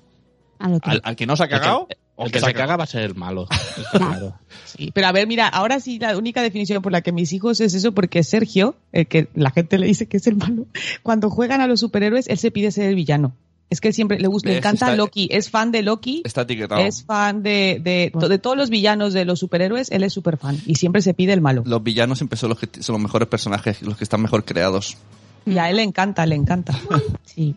Al 0.58 0.74
otro. 0.74 0.90
¿Al, 0.90 1.00
al 1.04 1.16
que 1.16 1.24
no 1.26 1.36
se 1.36 1.44
ha 1.44 1.46
El 1.46 1.50
que- 1.52 1.58
cagado? 1.58 1.86
El 1.90 1.96
¿O 2.16 2.30
que 2.30 2.40
se 2.40 2.52
caga 2.52 2.76
va 2.76 2.84
a 2.84 2.86
ser 2.86 3.02
el 3.02 3.14
malo. 3.14 3.46
claro. 3.92 4.34
Sí, 4.64 4.90
pero 4.92 5.06
a 5.06 5.12
ver, 5.12 5.26
mira, 5.26 5.48
ahora 5.48 5.80
sí 5.80 5.98
la 5.98 6.16
única 6.16 6.42
definición 6.42 6.82
por 6.82 6.92
la 6.92 7.00
que 7.00 7.10
mis 7.10 7.32
hijos 7.32 7.60
es 7.60 7.74
eso, 7.74 7.92
porque 7.92 8.22
Sergio, 8.22 8.76
el 8.92 9.06
que 9.06 9.28
la 9.34 9.50
gente 9.50 9.78
le 9.78 9.86
dice 9.86 10.06
que 10.08 10.18
es 10.18 10.26
el 10.26 10.36
malo, 10.36 10.66
cuando 11.02 11.30
juegan 11.30 11.60
a 11.62 11.66
los 11.66 11.80
superhéroes, 11.80 12.28
él 12.28 12.38
se 12.38 12.50
pide 12.50 12.70
ser 12.70 12.88
el 12.88 12.94
villano. 12.96 13.34
Es 13.72 13.80
que 13.80 13.90
siempre 13.94 14.20
le 14.20 14.28
gusta, 14.28 14.50
le 14.50 14.58
encanta 14.58 14.86
Está- 14.86 14.96
Loki, 14.96 15.28
es 15.32 15.48
fan 15.48 15.72
de 15.72 15.82
Loki, 15.82 16.20
Está 16.26 16.42
etiquetado. 16.42 16.82
es 16.82 17.04
fan 17.04 17.42
de, 17.42 17.80
de, 17.82 18.12
de 18.28 18.38
todos 18.38 18.54
los 18.54 18.68
villanos 18.68 19.14
de 19.14 19.24
los 19.24 19.38
superhéroes, 19.38 19.90
él 19.90 20.02
es 20.04 20.12
súper 20.12 20.36
fan 20.36 20.58
y 20.66 20.74
siempre 20.74 21.00
se 21.00 21.14
pide 21.14 21.32
el 21.32 21.40
malo. 21.40 21.62
Los 21.64 21.82
villanos 21.82 22.18
siempre 22.18 22.36
son 22.38 22.50
los 22.50 22.58
que 22.58 22.68
son 22.82 22.92
los 22.92 23.02
mejores 23.02 23.28
personajes, 23.28 23.80
los 23.80 23.96
que 23.96 24.04
están 24.04 24.20
mejor 24.20 24.44
creados. 24.44 24.98
Y 25.46 25.56
a 25.56 25.70
él 25.70 25.76
le 25.76 25.82
encanta, 25.84 26.26
le 26.26 26.34
encanta. 26.34 26.78
Sí. 27.24 27.54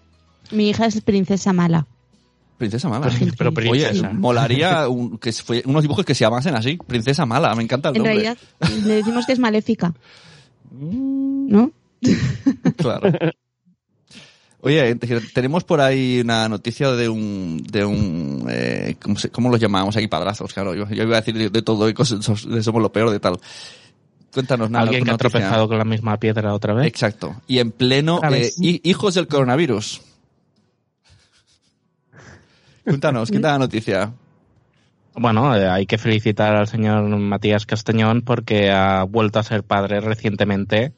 Mi 0.52 0.70
hija 0.70 0.86
es 0.86 1.02
princesa 1.02 1.52
mala. 1.52 1.86
Princesa 2.58 2.88
mala. 2.88 3.10
Pero 3.38 3.50
Oye, 3.70 3.86
princesa. 3.90 4.14
molaría 4.14 4.88
un- 4.88 5.18
que 5.18 5.34
fue, 5.34 5.64
unos 5.66 5.82
dibujos 5.82 6.06
que 6.06 6.16
se 6.16 6.22
llamasen 6.24 6.56
así. 6.56 6.78
Princesa 6.78 7.26
mala, 7.26 7.54
me 7.56 7.64
encanta 7.64 7.90
el 7.90 7.98
En 7.98 8.04
nombre. 8.04 8.14
realidad 8.24 8.38
le 8.86 8.94
decimos 8.94 9.26
que 9.26 9.34
es 9.34 9.40
maléfica. 9.40 9.94
¿No? 10.72 11.72
Claro. 12.78 13.12
Oye, 14.66 14.96
te- 14.96 15.22
tenemos 15.22 15.64
por 15.64 15.80
ahí 15.80 16.22
una 16.22 16.50
noticia 16.50 16.90
de 16.92 17.08
un, 17.08 17.62
de 17.70 17.86
un, 17.86 18.48
eh, 18.50 18.96
¿cómo, 19.00 19.16
se- 19.16 19.30
cómo 19.30 19.52
los 19.52 19.60
llamamos 19.60 19.96
aquí? 19.96 20.08
Padrazos, 20.08 20.52
claro. 20.54 20.74
Yo, 20.74 20.90
yo 20.90 21.04
iba 21.04 21.18
a 21.18 21.22
decir 21.22 21.38
de, 21.38 21.52
de 21.52 21.62
todo 21.62 21.88
y 21.88 21.94
cosas, 21.94 22.20
de 22.48 22.64
somos 22.64 22.82
lo 22.82 22.92
peor 22.92 23.12
de 23.12 23.20
tal. 23.20 23.38
Cuéntanos 24.34 24.72
nada. 24.72 24.86
Alguien 24.86 25.04
que 25.06 25.12
ha 25.12 25.18
tropezado 25.18 25.68
con 25.68 25.78
la 25.78 25.86
misma 25.86 26.18
piedra 26.20 26.52
otra 26.52 26.74
vez. 26.74 26.88
Exacto. 26.88 27.40
Y 27.46 27.60
en 27.60 27.70
pleno, 27.70 28.20
eh, 28.34 28.52
hijos 28.84 29.14
del 29.14 29.28
coronavirus. 29.28 30.02
Cuéntanos, 32.84 33.30
¿qué 33.30 33.40
tal 33.40 33.52
la 33.54 33.60
noticia? 33.60 34.14
Bueno, 35.16 35.56
eh, 35.56 35.68
hay 35.70 35.86
que 35.86 35.98
felicitar 36.00 36.56
al 36.56 36.68
señor 36.68 37.04
Matías 37.06 37.66
Castañón 37.68 38.24
porque 38.24 38.72
ha 38.72 39.04
vuelto 39.04 39.38
a 39.40 39.44
ser 39.44 39.64
padre 39.64 40.02
recientemente 40.02 40.92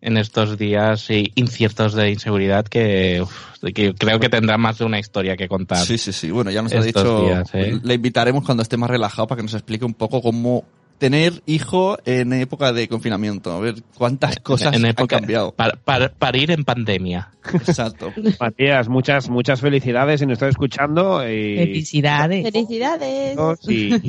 en 0.00 0.16
estos 0.16 0.58
días 0.58 1.08
inciertos 1.34 1.94
de 1.94 2.10
inseguridad 2.10 2.64
que, 2.66 3.20
uf, 3.22 3.60
de 3.62 3.72
que 3.72 3.94
creo 3.94 4.20
que 4.20 4.28
tendrá 4.28 4.58
más 4.58 4.78
de 4.78 4.84
una 4.84 4.98
historia 4.98 5.36
que 5.36 5.48
contar. 5.48 5.84
Sí, 5.84 5.98
sí, 5.98 6.12
sí. 6.12 6.30
Bueno, 6.30 6.50
ya 6.50 6.62
nos 6.62 6.72
ha 6.72 6.80
dicho. 6.80 7.20
días, 7.26 7.50
¿eh? 7.54 7.78
Le 7.82 7.94
invitaremos 7.94 8.44
cuando 8.44 8.62
esté 8.62 8.76
más 8.76 8.90
relajado 8.90 9.26
para 9.26 9.38
que 9.38 9.42
nos 9.44 9.54
explique 9.54 9.84
un 9.84 9.94
poco 9.94 10.20
cómo 10.22 10.64
tener 10.98 11.42
hijo 11.46 11.98
en 12.04 12.32
época 12.32 12.72
de 12.72 12.86
confinamiento. 12.88 13.52
A 13.52 13.60
ver 13.60 13.74
cuántas 13.96 14.36
cosas 14.36 14.74
en 14.74 14.86
época 14.86 15.16
han 15.16 15.22
cambiado. 15.22 15.52
Para, 15.52 15.74
para, 15.76 16.08
parir 16.08 16.50
en 16.52 16.64
pandemia. 16.64 17.30
Exacto. 17.52 18.12
Matías, 18.40 18.88
muchas, 18.88 19.28
muchas 19.28 19.60
felicidades 19.60 20.20
si 20.20 20.26
nos 20.26 20.34
estás 20.34 20.50
escuchando. 20.50 21.22
Y, 21.28 21.56
Felicidades. 21.56 22.44
Felicidades. 22.44 23.36
y- 23.68 23.94
y 23.94 24.00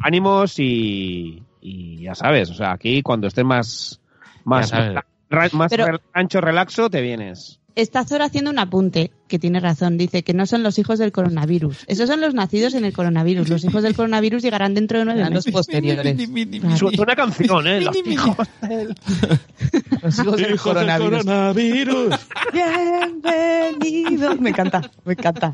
ánimos 0.00 0.58
y, 0.58 1.42
y 1.62 2.02
ya 2.02 2.14
sabes, 2.14 2.50
o 2.50 2.54
sea, 2.54 2.72
aquí 2.72 3.02
cuando 3.02 3.26
estés 3.26 3.44
más. 3.44 4.00
Ra- 5.30 5.48
más 5.52 5.70
Pero- 5.70 5.86
re- 5.86 5.98
ancho, 6.12 6.40
relaxo, 6.40 6.88
te 6.90 7.00
vienes. 7.00 7.60
Está 7.76 8.04
Zora 8.04 8.26
haciendo 8.26 8.52
un 8.52 8.60
apunte, 8.60 9.10
que 9.26 9.40
tiene 9.40 9.58
razón. 9.58 9.98
Dice 9.98 10.22
que 10.22 10.32
no 10.32 10.46
son 10.46 10.62
los 10.62 10.78
hijos 10.78 11.00
del 11.00 11.10
coronavirus. 11.10 11.78
Esos 11.88 12.08
son 12.08 12.20
los 12.20 12.32
nacidos 12.32 12.74
en 12.74 12.84
el 12.84 12.92
coronavirus. 12.92 13.48
Los 13.48 13.64
hijos 13.64 13.82
del 13.82 13.96
coronavirus 13.96 14.44
llegarán 14.44 14.74
dentro 14.74 15.00
de 15.00 15.04
nueve 15.06 15.28
meses. 15.28 15.52
posteriores. 15.52 16.16
Suelta 16.78 17.02
una 17.02 17.16
canción, 17.16 17.66
¿eh? 17.66 17.80
Los 17.82 17.96
hijos. 18.06 18.36
Los 20.02 20.18
hijos 20.20 20.36
del 20.36 20.56
coronavirus. 20.60 21.24
coronavirus. 21.24 22.14
Bienvenidos. 22.52 24.40
Me 24.40 24.50
encanta, 24.50 24.80
me 25.04 25.14
encanta. 25.14 25.52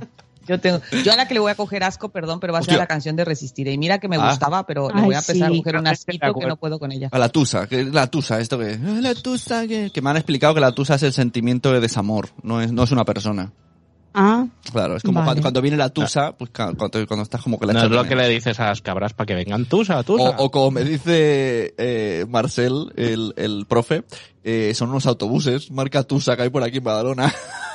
Yo 0.49 0.59
tengo, 0.59 0.81
yo 1.05 1.13
a 1.13 1.17
la 1.17 1.29
que 1.29 1.35
le 1.35 1.41
voy 1.41 1.51
a 1.51 1.55
coger 1.55 1.85
asco, 1.85 2.09
perdón, 2.09 2.41
pero 2.41 2.53
va 2.53 2.59
a 2.59 2.63
ser 2.63 2.71
Hostia. 2.73 2.79
la 2.83 2.87
canción 2.87 3.15
de 3.15 3.25
Resistiré. 3.25 3.73
Y 3.73 3.79
mira 3.79 3.99
que 3.99 4.09
me 4.09 4.17
Ah. 4.17 4.29
gustaba, 4.31 4.67
pero 4.67 4.89
le 4.89 4.99
Ay, 5.01 5.05
voy 5.05 5.15
a 5.15 5.19
empezar 5.19 5.51
sí. 5.51 5.55
a 5.55 5.59
coger 5.59 5.77
un 5.77 5.87
asquito 5.87 6.35
que 6.35 6.47
no 6.47 6.57
puedo 6.57 6.79
con 6.79 6.91
ella. 6.93 7.09
A 7.13 7.19
la 7.19 7.29
tusa, 7.29 7.67
que 7.69 7.85
la 7.85 8.07
tusa, 8.09 8.41
esto 8.41 8.59
que 8.59 8.73
ah, 8.83 8.99
la 9.01 9.15
tusa 9.15 9.67
que, 9.67 9.91
que 9.93 10.03
me 10.03 10.11
han 10.11 10.17
explicado 10.17 10.55
que 10.55 10.61
la 10.61 10.73
tusa 10.73 10.95
es 10.97 11.03
el 11.05 11.13
sentimiento 11.13 11.73
de 11.73 11.81
desamor, 11.81 12.31
no 12.43 12.61
es 12.61 12.73
no 12.73 12.83
es 12.85 12.91
una 12.91 13.05
persona. 13.05 13.53
Ah, 14.13 14.45
Claro, 14.73 14.97
es 14.97 15.05
como 15.05 15.21
Vale. 15.21 15.27
cuando, 15.27 15.43
cuando 15.43 15.63
viene 15.63 15.77
la 15.77 15.89
tusa, 15.91 16.33
pues 16.33 16.51
ca- 16.51 16.73
cuando, 16.77 17.07
cuando 17.07 17.23
estás 17.23 17.41
como 17.43 17.61
que 17.61 17.67
la 17.67 17.75
No 17.75 17.85
es 17.85 17.91
lo 17.93 18.03
que 18.05 18.17
le 18.17 18.29
dices 18.29 18.59
a 18.59 18.67
las 18.67 18.83
cabras 18.83 19.13
para 19.13 19.27
que 19.27 19.35
vengan 19.37 19.67
tusa, 19.67 20.03
tusa. 20.03 20.31
O, 20.31 20.47
o 20.47 20.51
como 20.51 20.73
me 20.73 20.83
dice 20.83 21.75
eh, 21.79 22.27
Marcel, 22.29 22.93
el, 22.97 23.33
el 23.37 23.67
profe, 23.69 24.03
eh, 24.43 24.73
son 24.75 24.91
unos 24.91 25.07
autobuses, 25.07 25.71
marca 25.71 26.03
Tusa 26.03 26.35
que 26.37 26.43
hay 26.43 26.51
por 26.51 26.65
aquí 26.65 26.79
en 26.79 26.85
Badalona. 26.85 27.33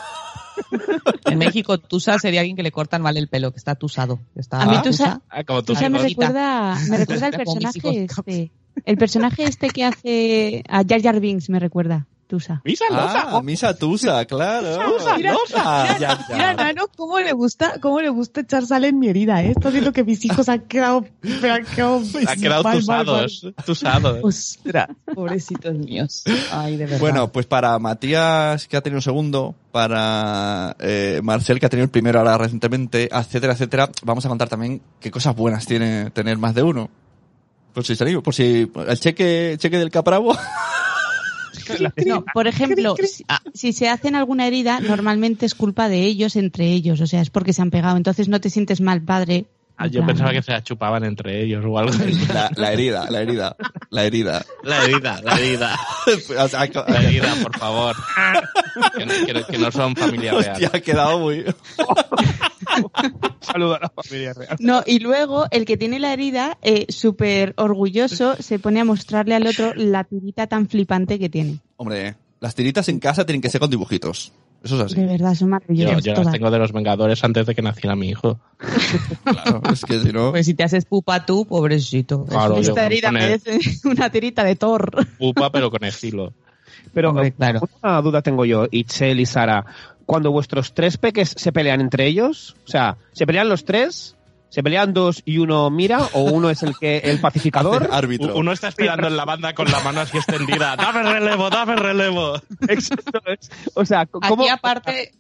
En 1.26 1.38
México, 1.40 1.78
Tusa 1.80 2.20
sería 2.20 2.42
alguien 2.42 2.56
que 2.56 2.64
le 2.64 2.72
cortan 2.72 3.02
mal 3.02 3.18
el 3.18 3.28
pelo, 3.28 3.52
que 3.52 3.58
está 3.58 3.76
tusado. 3.76 4.20
Está 4.36 4.62
A 4.62 4.66
mí 4.66 4.78
tusa. 4.84 5.16
Tusa- 5.16 5.22
Ah, 5.30 5.44
como. 5.44 5.64
Tusa 5.64 5.90
me 5.90 6.00
recuerda, 6.00 6.78
me 6.90 6.98
recuerda 7.06 7.28
mis 7.28 7.38
personaje 7.38 8.04
este. 8.06 8.52
El 8.86 8.98
personaje 8.98 9.44
este 9.46 9.70
que 9.70 9.86
hace 9.86 10.64
a 10.68 10.84
Jar 10.88 11.02
Jar 11.02 11.20
Binks 11.20 11.50
me 11.50 11.60
recuerda. 11.60 12.08
Tusa. 12.28 12.60
Misa, 12.66 12.86
Ah, 12.92 13.40
misa 13.44 13.76
Tusa, 13.78 14.26
claro. 14.26 14.96
Mira, 15.16 15.36
Ah, 15.56 15.96
ya, 16.00 16.18
ya. 16.28 16.36
Mira, 16.36 16.54
Nano, 16.56 16.88
cómo 16.98 17.20
le 17.20 17.32
gusta, 17.34 17.80
cómo 17.80 18.02
le 18.02 18.10
gusta 18.10 18.42
echar 18.42 18.66
sal 18.66 18.84
en 18.86 18.98
mi 18.98 19.10
herida, 19.10 19.44
¿eh? 19.44 19.52
Esto 19.56 19.70
es 19.70 19.84
lo 19.84 19.94
que 19.94 20.04
mis 20.04 20.26
hijos 20.26 20.50
han 20.50 20.62
quedado, 20.62 21.06
me 21.22 21.52
han 21.52 21.66
quedado, 21.66 22.02
Han 22.28 22.42
quedado 22.42 22.64
mal, 22.64 22.84
mal, 22.84 23.06
mal. 23.06 23.26
tusados. 23.26 23.54
Tusados. 23.66 24.20
Ostras, 24.24 24.88
pobrecitos 25.14 25.76
míos. 25.76 26.24
Ay, 26.52 26.78
de 26.78 26.86
verdad. 26.86 27.00
Bueno, 27.00 27.32
pues 27.32 27.46
para 27.46 27.78
Matías, 27.78 28.68
que 28.68 28.76
ha 28.76 28.82
tenido 28.82 28.98
un 28.98 29.04
segundo, 29.04 29.54
para 29.72 30.76
eh, 30.80 31.20
Marcel, 31.24 31.60
que 31.60 31.68
ha 31.68 31.70
tenido 31.70 31.84
el 31.86 31.92
primero 31.92 32.18
ahora 32.20 32.40
recientemente, 32.40 33.08
etcétera, 33.16 33.54
etcétera, 33.54 33.92
vamos 34.04 34.26
a 34.26 34.30
contar 34.30 34.50
también 34.50 34.82
qué 35.00 35.12
cosas 35.12 35.36
buenas 35.36 35.68
tiene 35.68 36.10
tener 36.10 36.40
más 36.40 36.56
de 36.56 36.64
uno. 36.64 36.90
Por 37.74 37.86
si 37.86 37.96
salimos, 37.96 38.24
por 38.24 38.34
si 38.34 38.72
el 38.88 39.00
cheque, 39.00 39.58
cheque 39.60 39.78
del 39.78 39.92
capravo. 39.92 40.36
No, 42.06 42.26
por 42.34 42.48
ejemplo, 42.48 42.96
si, 42.98 43.26
si 43.54 43.74
se 43.74 43.90
hacen 43.90 44.16
alguna 44.16 44.48
herida, 44.48 44.80
normalmente 44.80 45.46
es 45.46 45.56
culpa 45.56 45.90
de 45.90 46.04
ellos 46.04 46.36
entre 46.36 46.68
ellos, 46.72 47.02
o 47.02 47.08
sea, 47.08 47.22
es 47.22 47.30
porque 47.30 47.54
se 47.54 47.62
han 47.62 47.72
pegado, 47.72 47.98
entonces 47.98 48.28
no 48.30 48.40
te 48.42 48.50
sientes 48.50 48.82
mal, 48.82 49.02
padre. 49.02 49.46
Ah, 49.78 49.88
yo 49.88 50.06
pensaba 50.06 50.32
que 50.32 50.42
se 50.42 50.52
la 50.52 50.64
chupaban 50.64 51.04
entre 51.04 51.44
ellos 51.44 51.64
o 51.68 51.78
algo. 51.78 51.92
La, 52.34 52.50
la 52.56 52.72
herida, 52.72 53.10
la 53.12 53.22
herida, 53.22 53.56
la 53.90 54.04
herida. 54.06 54.46
La 54.64 54.84
herida, 54.86 55.22
la 55.22 55.36
herida. 55.40 55.80
O 56.40 56.48
sea, 56.48 56.72
co- 56.72 56.86
La 56.88 57.02
herida, 57.04 57.34
por 57.42 57.58
favor. 57.58 57.96
Que 58.98 59.06
no, 59.06 59.14
que 59.26 59.34
no- 59.34 59.46
que 59.48 59.58
no 59.58 59.72
son 59.72 59.96
familia 59.96 60.32
real. 60.34 60.52
Hostia, 60.54 60.70
ha 60.74 60.80
quedado 60.80 61.20
muy... 61.20 61.44
Saludo 63.42 63.76
a 63.76 63.80
la 63.80 63.90
familia 63.90 64.34
real. 64.34 64.56
No, 64.60 64.84
y 64.86 65.00
luego 65.00 65.46
el 65.52 65.66
que 65.66 65.78
tiene 65.78 66.00
la 66.00 66.14
herida, 66.14 66.58
eh, 66.62 66.86
súper 66.90 67.54
orgulloso, 67.58 68.36
se 68.40 68.60
pone 68.60 68.80
a 68.82 68.86
mostrarle 68.86 69.36
al 69.36 69.48
otro 69.48 69.74
la 69.76 70.04
tirita 70.04 70.48
tan 70.48 70.68
flipante 70.68 71.20
que 71.20 71.30
tiene. 71.30 71.60
Hombre, 71.78 72.16
las 72.40 72.56
tiritas 72.56 72.88
en 72.90 73.00
casa 73.00 73.26
tienen 73.26 73.42
que 73.42 73.50
ser 73.50 73.60
con 73.62 73.70
dibujitos. 73.70 74.32
Eso 74.66 74.78
es 74.78 74.82
así. 74.82 74.96
De 74.96 75.06
verdad, 75.06 75.36
son 75.36 75.50
Yo, 75.50 75.52
maravillosas 75.52 76.04
yo 76.04 76.24
las 76.24 76.32
tengo 76.34 76.50
de 76.50 76.58
los 76.58 76.72
Vengadores 76.72 77.24
antes 77.24 77.46
de 77.46 77.54
que 77.54 77.62
naciera 77.62 77.96
mi 77.96 78.10
hijo. 78.10 78.40
Claro, 79.24 79.62
es 79.72 79.86
que 79.86 80.00
si 80.00 80.12
no... 80.12 80.32
Pues 80.32 80.48
si 80.48 80.56
te 80.56 80.64
haces 80.64 80.86
pupa 80.86 81.26
tú, 81.26 81.46
pobrecito. 81.46 82.26
Claro, 82.26 82.56
yo 82.56 82.62
Esta 82.62 82.86
herida 82.86 83.10
el 83.10 83.14
merece 83.14 83.60
una 83.88 84.10
tirita 84.10 84.44
de 84.44 84.56
Thor. 84.56 85.06
pupa, 85.20 85.52
pero 85.52 85.70
con 85.70 85.84
estilo. 85.84 86.34
Pero 86.94 87.10
Hombre, 87.10 87.32
claro. 87.32 87.62
una 87.84 88.02
duda 88.02 88.22
tengo 88.24 88.44
yo, 88.46 88.68
Itzel 88.72 89.20
y 89.20 89.26
Sara. 89.26 89.66
Cuando 90.08 90.32
vuestros 90.32 90.74
tres 90.74 90.98
peques 90.98 91.34
se 91.36 91.52
pelean 91.52 91.82
entre 91.82 92.08
ellos, 92.08 92.56
o 92.66 92.68
sea, 92.68 92.98
¿se 93.12 93.26
pelean 93.28 93.50
los 93.50 93.66
tres? 93.66 94.15
¿Se 94.56 94.64
pelean 94.64 94.94
dos 94.94 95.22
y 95.26 95.40
uno 95.40 95.70
mira? 95.70 96.00
¿O 96.14 96.22
uno 96.22 96.50
es 96.50 96.64
el 96.64 96.78
que 96.80 97.00
el 97.00 97.20
pacificador? 97.20 97.90
Árbitro. 97.92 98.38
Uno 98.38 98.54
está 98.54 98.70
esperando 98.70 99.08
en 99.08 99.18
la 99.18 99.26
banda 99.26 99.54
con 99.54 99.70
la 99.70 99.82
mano 99.82 100.00
así 100.00 100.16
extendida. 100.16 100.78
¡Dame 100.78 101.04
relevo, 101.04 101.50
dame 101.50 101.76
relevo! 101.76 102.42
Exacto. 102.70 103.20
O 103.74 103.84
sea, 103.84 104.06
¿cómo, 104.06 104.44
Aquí 104.44 104.48
aparte, 104.48 105.12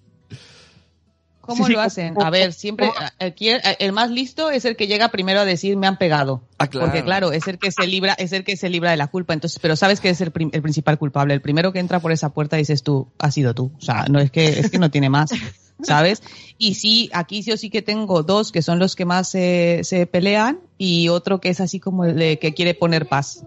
¿Cómo 1.45 1.67
Sí, 1.67 1.73
lo 1.73 1.81
hacen? 1.81 2.13
¿cómo- 2.13 2.25
A 2.25 2.29
ver, 2.29 2.53
siempre 2.53 2.89
el, 3.19 3.33
que- 3.33 3.59
el 3.79 3.91
más 3.91 4.09
listo 4.09 4.49
es 4.51 4.65
el 4.65 4.75
que 4.75 4.87
llega 4.87 5.09
primero 5.09 5.39
a 5.41 5.45
decir 5.45 5.77
me 5.77 5.87
han 5.87 5.97
pegado. 5.97 6.41
Ah, 6.57 6.67
claro. 6.67 6.87
Porque 6.87 7.03
claro, 7.03 7.31
es 7.31 7.47
el 7.47 7.59
que 7.59 7.71
se 7.71 7.85
libra, 7.87 8.13
es 8.13 8.31
el 8.31 8.43
que 8.43 8.57
se 8.57 8.69
libra 8.69 8.91
de 8.91 8.97
la 8.97 9.07
culpa. 9.07 9.33
Entonces, 9.33 9.59
pero 9.61 9.75
sabes 9.75 9.99
que 9.99 10.09
es 10.09 10.21
el, 10.21 10.31
principal 10.31 10.97
culpable. 10.97 11.33
El 11.33 11.41
primero 11.41 11.71
que 11.73 11.79
entra 11.79 11.99
por 11.99 12.11
esa 12.11 12.29
puerta 12.29 12.57
dices 12.57 12.83
tú, 12.83 13.07
ha 13.19 13.31
sido 13.31 13.53
tú. 13.53 13.71
O 13.77 13.81
sea, 13.81 14.05
no 14.09 14.19
es 14.19 14.31
que 14.31 14.47
es 14.47 14.69
que 14.69 14.79
no 14.79 14.89
tiene 14.89 15.09
más, 15.09 15.29
¿sabes? 15.83 16.23
Y 16.57 16.75
sí, 16.75 17.09
aquí 17.13 17.41
yo 17.41 17.57
sí 17.57 17.69
que 17.69 17.81
tengo 17.81 18.23
dos 18.23 18.51
que 18.51 18.61
son 18.61 18.79
los 18.79 18.95
que 18.95 19.05
más 19.05 19.29
se, 19.29 19.81
se 19.83 20.05
pelean 20.07 20.59
y 20.77 21.09
otro 21.09 21.41
que 21.41 21.49
es 21.49 21.59
así 21.61 21.79
como 21.79 22.05
el 22.05 22.15
de 22.15 22.39
que 22.39 22.53
quiere 22.53 22.73
poner 22.73 23.07
paz. 23.07 23.43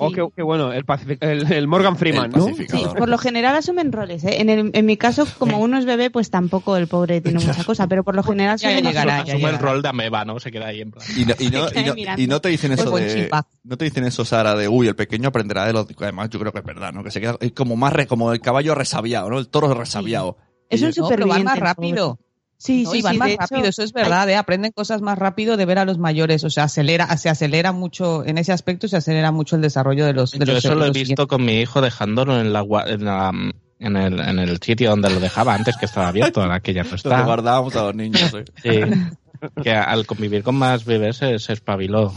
Oh, 0.00 0.10
qué, 0.12 0.26
qué 0.36 0.42
bueno, 0.42 0.72
el, 0.72 0.84
pacific- 0.86 1.18
el, 1.20 1.50
el 1.52 1.66
Morgan 1.68 1.96
Freeman, 1.96 2.32
El 2.34 2.38
¿no? 2.38 2.46
Sí, 2.46 2.66
por 2.96 3.08
lo 3.08 3.18
general 3.18 3.56
asumen 3.56 3.92
roles. 3.92 4.24
¿eh? 4.24 4.40
En, 4.40 4.48
el- 4.50 4.70
en 4.72 4.86
mi 4.86 4.96
caso, 4.96 5.26
como 5.38 5.58
uno 5.58 5.78
es 5.78 5.84
bebé, 5.84 6.10
pues 6.10 6.30
tampoco 6.30 6.76
el 6.76 6.86
pobre 6.88 7.20
tiene 7.20 7.38
mucha 7.44 7.64
cosa, 7.64 7.86
pero 7.86 8.04
por 8.04 8.14
lo 8.14 8.22
general 8.22 8.58
Ya 8.58 8.78
llegará, 8.80 9.16
ya 9.18 9.22
Asume 9.22 9.34
el 9.34 9.40
llegará. 9.40 9.58
rol 9.58 9.82
de 9.82 9.88
ameba, 9.88 10.24
¿no? 10.24 10.38
Se 10.40 10.50
queda 10.50 10.66
ahí 10.68 10.80
en 10.80 10.90
plan. 10.90 11.04
Y 11.16 11.24
no, 11.24 11.34
y, 11.38 11.50
no, 11.50 11.68
Se 11.68 11.74
queda 11.74 11.82
y, 11.82 11.86
no, 11.88 11.94
mirando. 11.94 12.22
y 12.22 12.26
no 12.26 12.40
te 12.40 12.48
dicen 12.48 12.72
eso 12.72 12.90
Pues 12.90 13.14
de... 13.14 13.30
No 13.64 13.76
te 13.76 13.84
dicen 13.84 14.04
eso, 14.04 14.24
Sara, 14.24 14.54
de 14.54 14.68
uy, 14.68 14.88
el 14.88 14.96
pequeño 14.96 15.28
aprenderá 15.28 15.66
de 15.66 15.72
los... 15.72 15.86
Además, 16.00 16.30
yo 16.30 16.38
creo 16.38 16.52
que 16.52 16.58
es 16.60 16.64
verdad, 16.64 16.92
¿no? 16.92 17.02
Que 17.04 17.10
se 17.10 17.20
queda 17.20 17.36
es 17.40 17.52
como 17.52 17.76
más 17.76 17.92
re- 17.92 18.06
como 18.06 18.32
el 18.32 18.40
caballo 18.40 18.74
resabiado, 18.74 19.28
¿no? 19.30 19.38
El 19.38 19.48
toro 19.48 19.72
resabiado. 19.74 20.36
Es 20.70 20.82
un 20.82 20.90
pero 20.90 21.04
superviviente. 21.04 21.44
más 21.44 21.54
el 21.56 21.60
rápido. 21.62 22.18
Sí, 22.60 22.82
No, 22.82 22.90
sí, 22.90 22.98
y 22.98 23.02
van 23.02 23.12
sí, 23.12 23.18
más 23.20 23.28
hecho, 23.30 23.38
rápido, 23.40 23.68
eso 23.68 23.82
es 23.84 23.92
verdad, 23.92 24.28
¿eh? 24.28 24.34
aprenden 24.34 24.72
cosas 24.72 25.00
más 25.00 25.16
rápido 25.16 25.56
de 25.56 25.64
ver 25.64 25.78
a 25.78 25.84
los 25.84 25.96
mayores, 25.98 26.42
o 26.42 26.50
sea, 26.50 26.64
acelera, 26.64 27.16
se 27.16 27.28
acelera 27.28 27.70
mucho, 27.72 28.24
en 28.26 28.36
ese 28.36 28.50
aspecto 28.52 28.88
se 28.88 28.96
acelera 28.96 29.30
mucho 29.30 29.54
el 29.54 29.62
desarrollo 29.62 30.04
de 30.04 30.12
los 30.12 30.32
de 30.32 30.44
Yo 30.44 30.54
los 30.54 30.64
eso 30.64 30.74
lo 30.74 30.84
he 30.86 30.90
visto 30.90 31.28
con 31.28 31.44
mi 31.44 31.60
hijo 31.60 31.80
dejándolo 31.80 32.40
en 32.40 32.52
la, 32.52 32.62
gua- 32.62 32.88
en, 32.88 33.04
la- 33.04 33.32
en 33.78 33.96
el, 33.96 34.18
en 34.18 34.38
el 34.40 34.58
sitio 34.60 34.90
donde 34.90 35.08
lo 35.08 35.20
dejaba 35.20 35.54
antes 35.54 35.76
que 35.76 35.84
estaba 35.86 36.08
abierto, 36.08 36.42
ahora 36.42 36.58
que 36.58 36.74
ya 36.74 36.82
no 36.82 36.96
está. 36.96 37.22
guardábamos 37.22 37.76
a 37.76 37.84
los 37.84 37.94
niños. 37.94 38.34
¿eh? 38.34 38.44
Sí. 38.60 39.50
Que 39.62 39.70
al 39.70 40.04
convivir 40.04 40.42
con 40.42 40.56
más 40.56 40.84
bebés 40.84 41.18
se, 41.18 41.38
se 41.38 41.52
espabiló. 41.52 42.12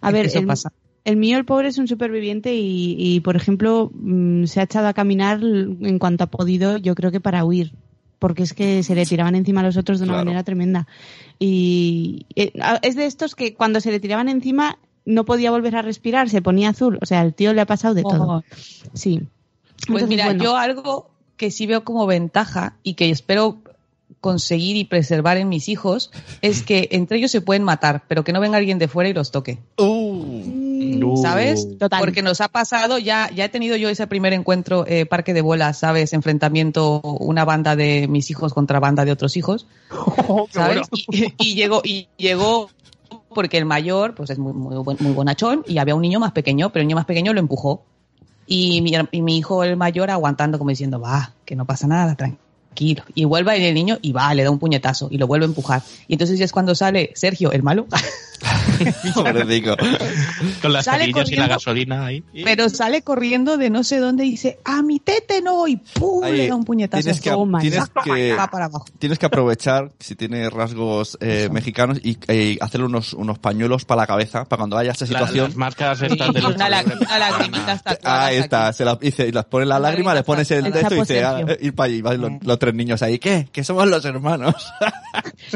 A 0.00 0.10
ver, 0.10 0.24
Eso 0.24 0.38
el, 0.38 0.46
pasa. 0.46 0.72
el 1.04 1.18
mío, 1.18 1.36
el 1.36 1.44
pobre, 1.44 1.68
es 1.68 1.76
un 1.76 1.86
superviviente 1.86 2.54
y, 2.54 2.96
y, 2.98 3.20
por 3.20 3.36
ejemplo, 3.36 3.90
mm, 3.92 4.44
se 4.46 4.60
ha 4.60 4.62
echado 4.62 4.88
a 4.88 4.94
caminar 4.94 5.40
en 5.42 5.98
cuanto 5.98 6.24
ha 6.24 6.28
podido, 6.28 6.78
yo 6.78 6.94
creo 6.94 7.10
que 7.10 7.20
para 7.20 7.44
huir. 7.44 7.74
Porque 8.20 8.44
es 8.44 8.54
que 8.54 8.84
se 8.84 8.94
le 8.94 9.04
tiraban 9.04 9.34
encima 9.34 9.60
a 9.60 9.64
los 9.64 9.76
otros 9.76 9.98
de 9.98 10.04
una 10.04 10.12
Claro. 10.12 10.24
manera 10.26 10.44
tremenda. 10.44 10.86
Y 11.40 12.26
eh, 12.36 12.52
es 12.82 12.94
de 12.94 13.06
estos 13.06 13.34
que 13.34 13.54
cuando 13.54 13.80
se 13.80 13.90
le 13.90 13.98
tiraban 13.98 14.28
encima 14.28 14.78
no 15.04 15.24
podía 15.24 15.50
volver 15.50 15.74
a 15.74 15.82
respirar, 15.82 16.28
se 16.30 16.42
ponía 16.42 16.68
azul. 16.68 16.98
O 17.02 17.06
sea, 17.06 17.22
el 17.22 17.34
tío 17.34 17.52
le 17.52 17.62
ha 17.62 17.66
pasado 17.66 17.94
de 17.94 18.02
todo. 18.02 18.44
Sí. 18.94 19.22
Pues 19.88 20.04
Entonces, 20.04 20.08
mira, 20.08 20.24
bueno, 20.26 20.44
yo 20.44 20.56
algo 20.56 21.10
que 21.36 21.50
sí 21.50 21.66
veo 21.66 21.82
como 21.82 22.06
ventaja 22.06 22.76
y 22.82 22.94
que 22.94 23.10
espero 23.10 23.58
conseguir 24.20 24.76
y 24.76 24.84
preservar 24.84 25.38
en 25.38 25.48
mis 25.48 25.70
hijos 25.70 26.10
es 26.42 26.62
que 26.62 26.88
entre 26.92 27.16
ellos 27.16 27.30
se 27.30 27.40
pueden 27.40 27.62
matar, 27.64 28.02
pero 28.06 28.22
que 28.22 28.32
no 28.34 28.40
venga 28.40 28.58
alguien 28.58 28.78
de 28.78 28.86
fuera 28.88 29.08
y 29.08 29.14
los 29.14 29.30
toque. 29.30 29.58
Uh, 29.78 29.89
¿Sabes? 31.16 31.78
Total. 31.78 32.00
Porque 32.00 32.22
nos 32.22 32.40
ha 32.40 32.48
pasado, 32.48 32.98
ya, 32.98 33.30
ya 33.34 33.44
he 33.44 33.48
tenido 33.48 33.76
yo 33.76 33.88
ese 33.88 34.06
primer 34.06 34.32
encuentro, 34.32 34.84
eh, 34.86 35.06
parque 35.06 35.32
de 35.34 35.42
bolas, 35.42 35.78
¿sabes? 35.78 36.12
Enfrentamiento, 36.12 37.00
una 37.00 37.44
banda 37.44 37.76
de 37.76 38.06
mis 38.08 38.30
hijos 38.30 38.52
contra 38.54 38.80
banda 38.80 39.04
de 39.04 39.12
otros 39.12 39.36
hijos, 39.36 39.66
Oh, 40.28 40.46
¿sabes? 40.50 40.82
bueno. 40.90 41.32
Y, 41.38 41.50
y 41.50 41.54
llegó, 41.54 41.80
y 41.84 42.08
llegó 42.16 42.70
porque 43.34 43.58
el 43.58 43.64
mayor, 43.64 44.14
pues 44.14 44.30
es 44.30 44.38
muy, 44.38 44.52
muy, 44.52 44.76
buen- 44.76 44.98
muy 45.00 45.12
bonachón, 45.12 45.62
y 45.66 45.78
había 45.78 45.94
un 45.94 46.02
niño 46.02 46.20
más 46.20 46.32
pequeño, 46.32 46.70
pero 46.70 46.82
el 46.82 46.86
niño 46.88 46.96
más 46.96 47.06
pequeño 47.06 47.32
lo 47.32 47.40
empujó. 47.40 47.82
Y 48.46 48.80
mi, 48.82 48.92
y 49.12 49.22
mi 49.22 49.38
hijo, 49.38 49.62
el 49.62 49.76
mayor, 49.76 50.10
aguantando, 50.10 50.58
como 50.58 50.70
diciendo, 50.70 51.00
va, 51.00 51.32
que 51.44 51.54
no 51.54 51.64
pasa 51.66 51.86
nada, 51.86 52.16
tranquilo. 52.16 52.42
Y 53.14 53.24
vuelve 53.24 53.52
ahí 53.52 53.64
el 53.64 53.74
niño 53.74 53.98
y 54.00 54.12
va, 54.12 54.32
le 54.32 54.42
da 54.44 54.50
un 54.50 54.58
puñetazo 54.58 55.08
y 55.10 55.18
lo 55.18 55.26
vuelve 55.26 55.44
a 55.44 55.48
empujar. 55.48 55.82
Y 56.08 56.14
entonces 56.14 56.38
ya 56.38 56.44
es 56.46 56.52
cuando 56.52 56.74
sale 56.74 57.10
Sergio, 57.14 57.52
el 57.52 57.62
malo. 57.62 57.86
Con 60.62 60.72
las 60.72 60.84
Sale 60.86 61.04
cerillas 61.04 61.30
y 61.30 61.36
la 61.36 61.46
gasolina 61.48 62.06
ahí. 62.06 62.24
pero 62.44 62.68
sale 62.70 63.02
corriendo 63.02 63.56
de 63.58 63.68
no 63.70 63.84
sé 63.84 63.98
dónde 63.98 64.24
y 64.24 64.30
dice, 64.32 64.58
a 64.64 64.82
mi 64.82 64.98
tete 65.00 65.42
no, 65.42 65.66
y 65.68 65.76
¡pum! 65.76 66.24
Ahí, 66.24 66.36
le 66.36 66.48
da 66.48 66.54
un 66.54 66.64
puñetazo. 66.64 67.02
Tienes 67.02 67.20
que, 67.20 67.30
Toma 67.30 67.60
tienes 67.60 67.80
Va 67.80 68.02
que, 68.04 68.34
para 68.50 68.64
abajo. 68.66 68.86
tienes 68.98 69.18
que 69.18 69.26
aprovechar 69.26 69.92
si 69.98 70.14
tiene 70.14 70.48
rasgos 70.48 71.18
eh, 71.20 71.48
mexicanos 71.52 71.98
y 72.02 72.16
eh, 72.28 72.56
hacerle 72.60 72.86
unos, 72.86 73.12
unos 73.12 73.38
pañuelos 73.38 73.84
para 73.84 74.02
la 74.02 74.06
cabeza 74.06 74.44
para 74.46 74.58
cuando 74.58 74.78
haya 74.78 74.92
esa 74.92 75.04
La- 75.04 75.08
situación. 75.08 75.44
las 75.48 75.56
máscaras 75.56 76.00
Y 76.02 76.06
estas 76.06 76.32
de 76.32 76.40
una, 76.46 76.68
la- 76.70 76.82
una 76.82 77.18
lagrimita 77.18 77.78
tatuada 77.78 78.24
Ahí 78.26 78.36
está, 78.38 78.72
se 78.72 78.84
la, 78.84 78.96
dice, 78.96 79.28
y 79.28 79.32
las 79.32 79.44
pones 79.44 79.68
las 79.68 79.78
Una 79.78 79.88
lágrimas, 79.90 80.14
le 80.14 80.22
pones 80.24 80.50
el 80.50 80.62
lágrima 80.62 80.76
de 80.76 80.82
esto 81.00 81.14
y 81.14 81.18
ah, 81.18 81.36
Sergio. 81.38 81.56
ir 81.66 81.74
para 81.74 81.86
allí, 81.88 82.00
van 82.02 82.20
los, 82.20 82.30
los 82.42 82.58
tres 82.60 82.74
niños 82.74 83.02
ahí, 83.02 83.18
¿qué? 83.18 83.48
Que 83.50 83.64
somos 83.64 83.88
los 83.88 84.04
hermanos. 84.04 84.54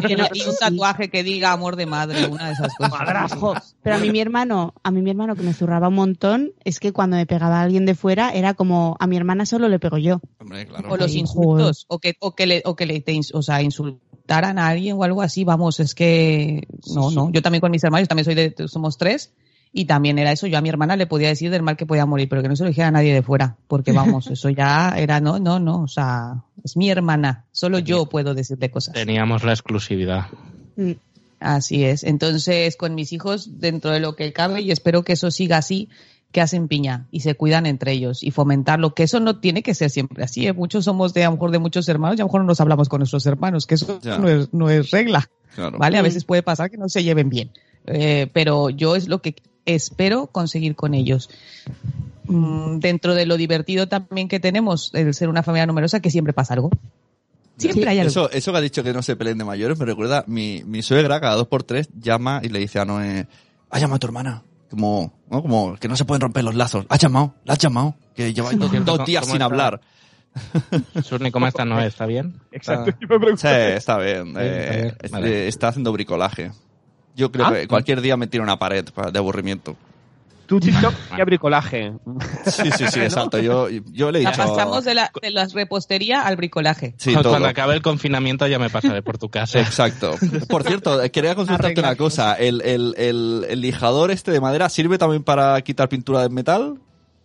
Que 0.04 0.16
no- 0.16 0.26
y 0.34 0.42
un 0.42 0.56
tatuaje 0.58 1.08
que 1.10 1.22
diga 1.22 1.52
amor 1.52 1.76
de 1.76 1.86
madre, 1.86 2.26
una 2.26 2.46
de 2.48 2.54
esas 2.54 2.74
cosas. 2.74 3.76
Pero 3.82 3.96
a 3.96 3.98
mí 4.00 4.10
mi 4.10 4.18
hermano, 4.18 4.74
a 4.82 4.90
mí 4.90 5.00
mi 5.02 5.10
hermano 5.10 5.36
que 5.36 5.42
me 5.42 5.54
zurraba 5.54 5.86
un 5.88 5.94
montón, 5.94 6.52
es 6.64 6.80
que 6.80 6.92
cuando 6.92 7.16
me 7.16 7.26
pegaba 7.26 7.60
a 7.60 7.62
alguien 7.62 7.86
de 7.86 7.94
fuera 7.94 8.32
era 8.32 8.54
como 8.54 8.96
a 8.98 9.06
mi 9.06 9.16
hermana 9.16 9.46
solo 9.46 9.68
le 9.68 9.78
pego 9.78 9.98
yo. 9.98 10.20
Hombre, 10.40 10.66
claro. 10.66 10.90
O 10.90 10.96
los 10.96 11.14
insultos, 11.14 11.84
o 11.88 12.00
que, 12.00 12.16
o 12.18 12.34
que 12.34 12.46
le, 12.46 12.62
o 12.64 12.74
que 12.74 12.86
le 12.86 13.00
te 13.00 13.20
o 13.32 13.42
sea, 13.42 13.62
insultaran 13.62 14.58
a 14.58 14.68
alguien 14.68 14.96
o 14.98 15.04
algo 15.04 15.22
así, 15.22 15.44
vamos, 15.44 15.78
es 15.78 15.94
que, 15.94 16.66
no, 16.92 17.10
no, 17.10 17.30
yo 17.30 17.42
también 17.42 17.60
con 17.60 17.70
mis 17.70 17.84
hermanos, 17.84 18.08
también 18.08 18.24
soy 18.24 18.34
de, 18.34 18.54
somos 18.66 18.96
tres, 18.98 19.32
y 19.76 19.84
también 19.86 20.18
era 20.18 20.30
eso, 20.32 20.46
yo 20.46 20.56
a 20.56 20.60
mi 20.62 20.68
hermana 20.70 20.96
le 20.96 21.06
podía 21.06 21.28
decir 21.28 21.50
del 21.50 21.62
mal 21.62 21.76
que 21.76 21.84
podía 21.84 22.06
morir, 22.06 22.28
pero 22.28 22.40
que 22.42 22.48
no 22.48 22.54
se 22.56 22.62
lo 22.62 22.68
dijera 22.70 22.88
a 22.88 22.92
nadie 22.92 23.12
de 23.12 23.22
fuera, 23.22 23.56
porque 23.68 23.92
vamos, 23.92 24.28
eso 24.28 24.48
ya 24.48 24.94
era, 24.96 25.20
no, 25.20 25.38
no, 25.40 25.58
no, 25.58 25.82
o 25.82 25.88
sea, 25.88 26.36
es 26.64 26.76
mi 26.76 26.88
hermana, 26.90 27.44
solo 27.52 27.78
yo 27.80 28.06
puedo 28.06 28.32
decirle 28.34 28.70
cosas. 28.70 28.94
Teníamos 28.94 29.42
la 29.44 29.52
exclusividad. 29.52 30.26
Mm. 30.76 30.92
Así 31.40 31.84
es. 31.84 32.04
Entonces, 32.04 32.74
con 32.76 32.94
mis 32.94 33.12
hijos, 33.12 33.60
dentro 33.60 33.90
de 33.90 34.00
lo 34.00 34.16
que 34.16 34.32
cabe, 34.32 34.62
y 34.62 34.70
espero 34.70 35.02
que 35.02 35.12
eso 35.12 35.30
siga 35.30 35.58
así, 35.58 35.90
que 36.32 36.40
hacen 36.40 36.68
piña 36.68 37.06
y 37.10 37.20
se 37.20 37.34
cuidan 37.34 37.66
entre 37.66 37.92
ellos 37.92 38.22
y 38.22 38.30
fomentarlo, 38.30 38.94
que 38.94 39.02
eso 39.02 39.20
no 39.20 39.38
tiene 39.40 39.62
que 39.62 39.74
ser 39.74 39.90
siempre 39.90 40.24
así. 40.24 40.46
¿eh? 40.46 40.52
Muchos 40.54 40.84
somos 40.86 41.12
de, 41.12 41.22
a 41.24 41.26
lo 41.26 41.32
mejor, 41.32 41.50
de 41.50 41.58
muchos 41.58 41.86
hermanos 41.88 42.16
y 42.16 42.22
a 42.22 42.24
lo 42.24 42.28
mejor 42.28 42.40
no 42.40 42.46
nos 42.46 42.60
hablamos 42.60 42.88
con 42.88 43.00
nuestros 43.00 43.26
hermanos, 43.26 43.66
que 43.66 43.74
eso 43.74 44.00
no 44.02 44.28
es, 44.28 44.54
no 44.54 44.70
es 44.70 44.90
regla, 44.90 45.28
Claro. 45.54 45.78
¿vale? 45.78 45.98
A 45.98 46.00
Mm. 46.00 46.04
veces 46.04 46.24
puede 46.24 46.42
pasar 46.42 46.70
que 46.70 46.78
no 46.78 46.88
se 46.88 47.04
lleven 47.04 47.28
bien. 47.28 47.50
Eh, 47.86 48.28
pero 48.32 48.70
yo 48.70 48.96
es 48.96 49.06
lo 49.08 49.20
que 49.20 49.34
espero 49.66 50.26
conseguir 50.26 50.76
con 50.76 50.94
ellos. 50.94 51.30
Mm, 52.24 52.78
dentro 52.78 53.14
de 53.14 53.26
lo 53.26 53.36
divertido 53.36 53.88
también 53.88 54.28
que 54.28 54.40
tenemos, 54.40 54.90
el 54.94 55.14
ser 55.14 55.28
una 55.28 55.42
familia 55.42 55.66
numerosa, 55.66 56.00
que 56.00 56.10
siempre 56.10 56.32
pasa 56.32 56.54
algo. 56.54 56.70
Siempre 57.56 57.88
hay 57.88 57.98
algo. 57.98 58.08
Eso, 58.08 58.30
eso 58.30 58.52
que 58.52 58.58
ha 58.58 58.60
dicho 58.60 58.82
que 58.82 58.92
no 58.92 59.02
se 59.02 59.16
peleen 59.16 59.38
de 59.38 59.44
mayores 59.44 59.78
me 59.78 59.84
recuerda, 59.84 60.24
mi, 60.26 60.62
mi 60.64 60.82
suegra 60.82 61.20
cada 61.20 61.36
dos 61.36 61.46
por 61.46 61.62
tres 61.62 61.88
llama 62.00 62.40
y 62.42 62.48
le 62.48 62.58
dice 62.58 62.80
a 62.80 62.84
Noé, 62.84 63.26
ha 63.70 63.78
llamado 63.78 63.96
a 63.96 63.98
tu 64.00 64.06
hermana. 64.06 64.42
Como, 64.70 65.12
¿no? 65.30 65.42
Como 65.42 65.76
que 65.76 65.86
no 65.86 65.94
se 65.96 66.04
pueden 66.04 66.22
romper 66.22 66.42
los 66.42 66.54
lazos. 66.56 66.86
Ha 66.88 66.96
llamado, 66.96 67.34
la 67.44 67.52
has 67.52 67.58
llamado. 67.60 67.94
Que 68.16 68.32
lleva 68.32 68.50
dos, 68.52 68.70
Cierto, 68.70 68.96
dos 68.96 69.06
días 69.06 69.22
¿cómo 69.22 69.32
sin 69.32 69.42
está? 69.42 69.44
hablar. 69.44 69.80
Surni, 71.04 71.30
¿cómo 71.30 71.46
está 71.46 71.64
Noé? 71.64 71.86
¿Está 71.86 72.06
bien? 72.06 72.40
Exacto. 72.50 72.90
Sí, 73.36 73.48
está 73.48 73.98
bien. 73.98 74.28
está 74.28 74.42
eh, 74.42 74.82
bien. 74.82 75.12
Vale. 75.12 75.28
eh, 75.44 75.48
está 75.48 75.68
haciendo 75.68 75.92
bricolaje. 75.92 76.50
Yo 77.14 77.30
creo 77.30 77.46
Ah. 77.46 77.52
que 77.52 77.68
cualquier 77.68 78.00
día 78.00 78.16
me 78.16 78.26
tira 78.26 78.42
una 78.42 78.58
pared 78.58 78.84
pa- 78.94 79.10
de 79.10 79.18
aburrimiento. 79.18 79.76
Tu 80.46 80.60
TikTok 80.60 80.92
y 81.16 81.20
a 81.20 81.24
bricolaje. 81.24 81.92
Sí, 82.44 82.70
sí, 82.76 82.84
sí, 82.90 83.00
exacto. 83.00 83.38
Yo, 83.38 83.68
yo 83.70 84.10
le 84.12 84.18
he 84.20 84.22
La 84.24 84.32
dicho... 84.32 84.42
pasamos 84.42 84.84
de 84.84 84.94
la, 84.94 85.10
de 85.22 85.30
la 85.30 85.46
repostería 85.46 86.20
al 86.22 86.36
bricolaje. 86.36 86.94
Sí, 86.98 87.12
Cuando 87.12 87.30
todo. 87.34 87.46
acabe 87.46 87.74
el 87.74 87.80
confinamiento 87.82 88.46
ya 88.46 88.58
me 88.58 88.68
pasaré 88.68 89.00
por 89.02 89.16
tu 89.16 89.30
casa. 89.30 89.58
Exacto. 89.60 90.16
Por 90.48 90.64
cierto, 90.64 91.02
eh, 91.02 91.10
quería 91.10 91.34
consultarte 91.34 91.66
Arreglar 91.68 91.84
una 91.92 91.96
cosa. 91.96 92.34
¿El, 92.34 92.60
el, 92.60 92.94
el, 92.98 93.46
el 93.48 93.60
lijador 93.62 94.10
este 94.10 94.32
de 94.32 94.40
madera 94.40 94.68
sirve 94.68 94.98
también 94.98 95.22
para 95.22 95.58
quitar 95.62 95.88
pintura 95.88 96.20
de 96.22 96.28
metal? 96.28 96.78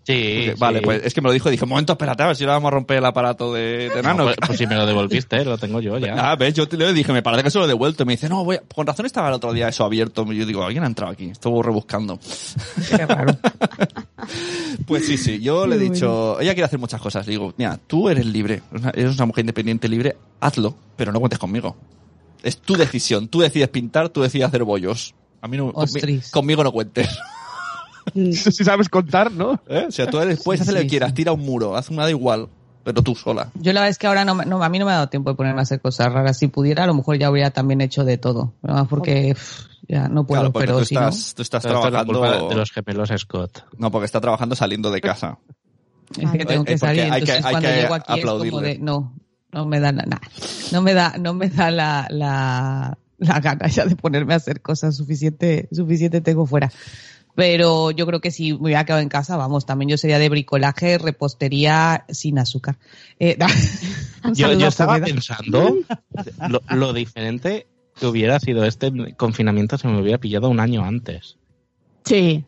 Sí. 0.09 0.51
Vale, 0.57 0.81
pues 0.81 1.01
es 1.05 1.13
que 1.13 1.21
me 1.21 1.27
lo 1.29 1.33
dijo 1.33 1.49
y 1.49 1.51
dije, 1.51 1.63
un 1.65 1.69
momento, 1.69 1.93
espérate, 1.93 2.23
a 2.23 2.27
ver 2.27 2.35
si 2.35 2.43
ahora 2.43 2.53
vamos 2.55 2.69
a 2.69 2.71
romper 2.71 2.97
el 2.97 3.05
aparato 3.05 3.53
de, 3.53 3.89
de 3.89 3.95
No, 3.97 4.09
Nano. 4.09 4.23
pues, 4.23 4.37
pues 4.45 4.57
si 4.57 4.65
me 4.65 4.75
lo 4.75 4.85
devolviste, 4.87 5.45
lo 5.45 5.57
tengo 5.57 5.81
yo 5.81 5.97
ya. 5.99 6.31
Ah, 6.31 6.35
ves, 6.35 6.55
yo 6.55 6.67
te 6.67 6.77
le 6.77 6.91
dije, 6.93 7.13
me 7.13 7.21
parece 7.21 7.43
que 7.43 7.51
se 7.51 7.59
lo 7.59 7.65
he 7.65 7.67
devuelto. 7.67 8.03
Y 8.03 8.05
me 8.07 8.13
dice, 8.13 8.27
no, 8.27 8.43
voy 8.43 8.55
a- 8.55 8.61
con 8.61 8.87
razón 8.87 9.05
estaba 9.05 9.27
el 9.27 9.35
otro 9.35 9.53
día 9.53 9.67
eso 9.69 9.85
abierto. 9.85 10.25
Y 10.33 10.37
yo 10.37 10.45
digo, 10.47 10.63
alguien 10.63 10.83
ha 10.83 10.87
entrado 10.87 11.11
aquí. 11.11 11.25
Estuvo 11.25 11.61
rebuscando. 11.61 12.19
Qué 12.89 13.05
raro. 13.05 13.37
Pues 14.85 15.05
sí, 15.05 15.17
sí. 15.17 15.39
Yo 15.39 15.67
le 15.67 15.75
he 15.75 15.79
dicho, 15.79 16.39
ella 16.39 16.53
quiere 16.53 16.65
hacer 16.65 16.79
muchas 16.79 17.01
cosas. 17.01 17.25
Le 17.27 17.31
digo, 17.31 17.53
mira, 17.57 17.77
tú 17.87 18.09
eres 18.09 18.25
libre. 18.25 18.61
eres 18.93 19.15
una- 19.15 19.25
mujer 19.25 19.43
independiente 19.43 19.87
libre. 19.87 20.17
Hazlo, 20.39 20.75
pero 20.95 21.11
no 21.11 21.19
cuentes 21.19 21.39
conmigo. 21.39 21.75
Es 22.43 22.57
tu 22.57 22.75
decisión. 22.75 23.27
Tú 23.27 23.39
decides 23.41 23.69
pintar, 23.69 24.09
tú 24.09 24.21
decides 24.21 24.47
hacer 24.47 24.63
bollos. 24.63 25.13
A 25.41 25.47
mí 25.47 25.57
no, 25.57 25.73
conmigo 26.31 26.63
no 26.63 26.71
cuentes. 26.71 27.07
Si 28.33 28.63
sabes 28.63 28.89
contar, 28.89 29.31
¿no? 29.31 29.61
¿Eh? 29.67 29.85
O 29.87 29.91
sea, 29.91 30.07
tú 30.09 30.19
eres- 30.19 30.43
puedes 30.43 30.61
hacer 30.61 30.73
lo 30.73 30.79
Sí, 30.81 30.85
que 30.85 30.89
quieras. 30.89 31.09
sí. 31.09 31.15
Tira 31.15 31.31
un 31.31 31.41
muro, 31.41 31.75
haz 31.75 31.89
una 31.89 32.03
da 32.03 32.09
igual. 32.09 32.49
Pero 32.83 33.03
tú 33.03 33.13
sola. 33.13 33.51
Yo 33.55 33.73
la 33.73 33.81
verdad 33.81 33.89
es 33.91 33.97
que 33.97 34.07
ahora 34.07 34.23
no, 34.25 34.35
me- 34.35 34.45
no, 34.45 34.63
a 34.63 34.69
mí 34.69 34.79
no 34.79 34.85
me 34.85 34.91
ha 34.91 34.95
dado 34.95 35.09
tiempo 35.09 35.29
de 35.29 35.35
ponerme 35.35 35.59
a 35.59 35.63
hacer 35.63 35.81
cosas 35.81 36.11
raras. 36.11 36.37
Si 36.37 36.47
pudiera, 36.47 36.85
a 36.85 36.87
lo 36.87 36.93
mejor 36.93 37.17
ya 37.19 37.27
habría 37.27 37.51
también 37.51 37.81
hecho 37.81 38.05
de 38.05 38.17
todo. 38.17 38.53
Porque 38.89 39.33
pff, 39.35 39.65
ya 39.87 40.07
no 40.07 40.25
puedo, 40.25 40.41
Claro, 40.41 40.53
porque 40.53 40.67
pero 40.67 40.79
tú 40.79 40.85
si 40.85 40.95
no. 40.95 41.01
estás, 41.09 41.35
tú 41.35 41.41
estás 41.41 41.65
es 41.65 41.71
la 41.71 41.81
trabajando... 41.81 42.13
culpa 42.19 42.47
de 42.49 42.55
los 42.55 42.71
gemelos 42.71 43.09
Scott. 43.17 43.65
No, 43.77 43.91
porque 43.91 44.05
está 44.05 44.21
trabajando 44.21 44.55
saliendo 44.55 44.91
de 44.91 45.01
casa. 45.01 45.37
Es 46.17 46.31
que 46.31 46.45
tengo 46.45 46.63
que 46.63 46.77
salir, 46.77 47.03
hay 47.03 47.21
que- 47.21 47.35
entonces 47.35 47.45
hay 47.45 47.51
cuando 47.51 47.69
que 47.69 47.75
llego 47.75 47.93
aquí 47.93 48.13
es 48.13 48.25
como 48.25 48.31
aplaudirle. 48.37 48.67
de, 48.69 48.79
no, 48.79 49.13
no 49.51 49.65
me 49.65 49.79
da 49.81 49.91
nada. 49.91 50.21
No 50.71 50.81
me 50.81 50.93
da, 50.93 51.15
no 51.19 51.33
me 51.33 51.49
da 51.49 51.69
la, 51.71 52.07
la, 52.09 52.97
la 53.17 53.39
gana 53.41 53.67
ya 53.67 53.85
de 53.85 53.95
ponerme 53.97 54.33
a 54.33 54.37
hacer 54.37 54.61
cosas 54.61 54.95
suficiente, 54.95 55.67
suficiente 55.71 56.21
tengo 56.21 56.45
fuera. 56.47 56.71
Pero 57.39 57.91
yo 57.91 58.05
creo 58.05 58.19
que 58.19 58.31
si 58.31 58.51
me 58.51 58.63
hubiera 58.63 58.83
quedado 58.83 59.01
en 59.01 59.07
casa, 59.07 59.37
vamos, 59.37 59.65
también 59.65 59.87
yo 59.87 59.97
sería 59.97 60.19
de 60.19 60.27
bricolaje, 60.27 60.97
repostería 60.97 62.03
sin 62.09 62.37
azúcar. 62.37 62.77
Eh, 63.17 63.37
Yo, 64.33 64.51
yo 64.51 64.67
estaba 64.67 64.99
pensando 64.99 65.77
lo, 66.49 66.61
lo 66.75 66.91
diferente 66.91 67.65
que 67.97 68.05
hubiera 68.05 68.41
sido 68.41 68.65
este 68.65 68.91
confinamiento 69.15 69.77
si 69.77 69.87
me 69.87 70.01
hubiera 70.01 70.17
pillado 70.17 70.49
un 70.49 70.59
año 70.59 70.83
antes. 70.83 71.37
Sí. 72.03 72.43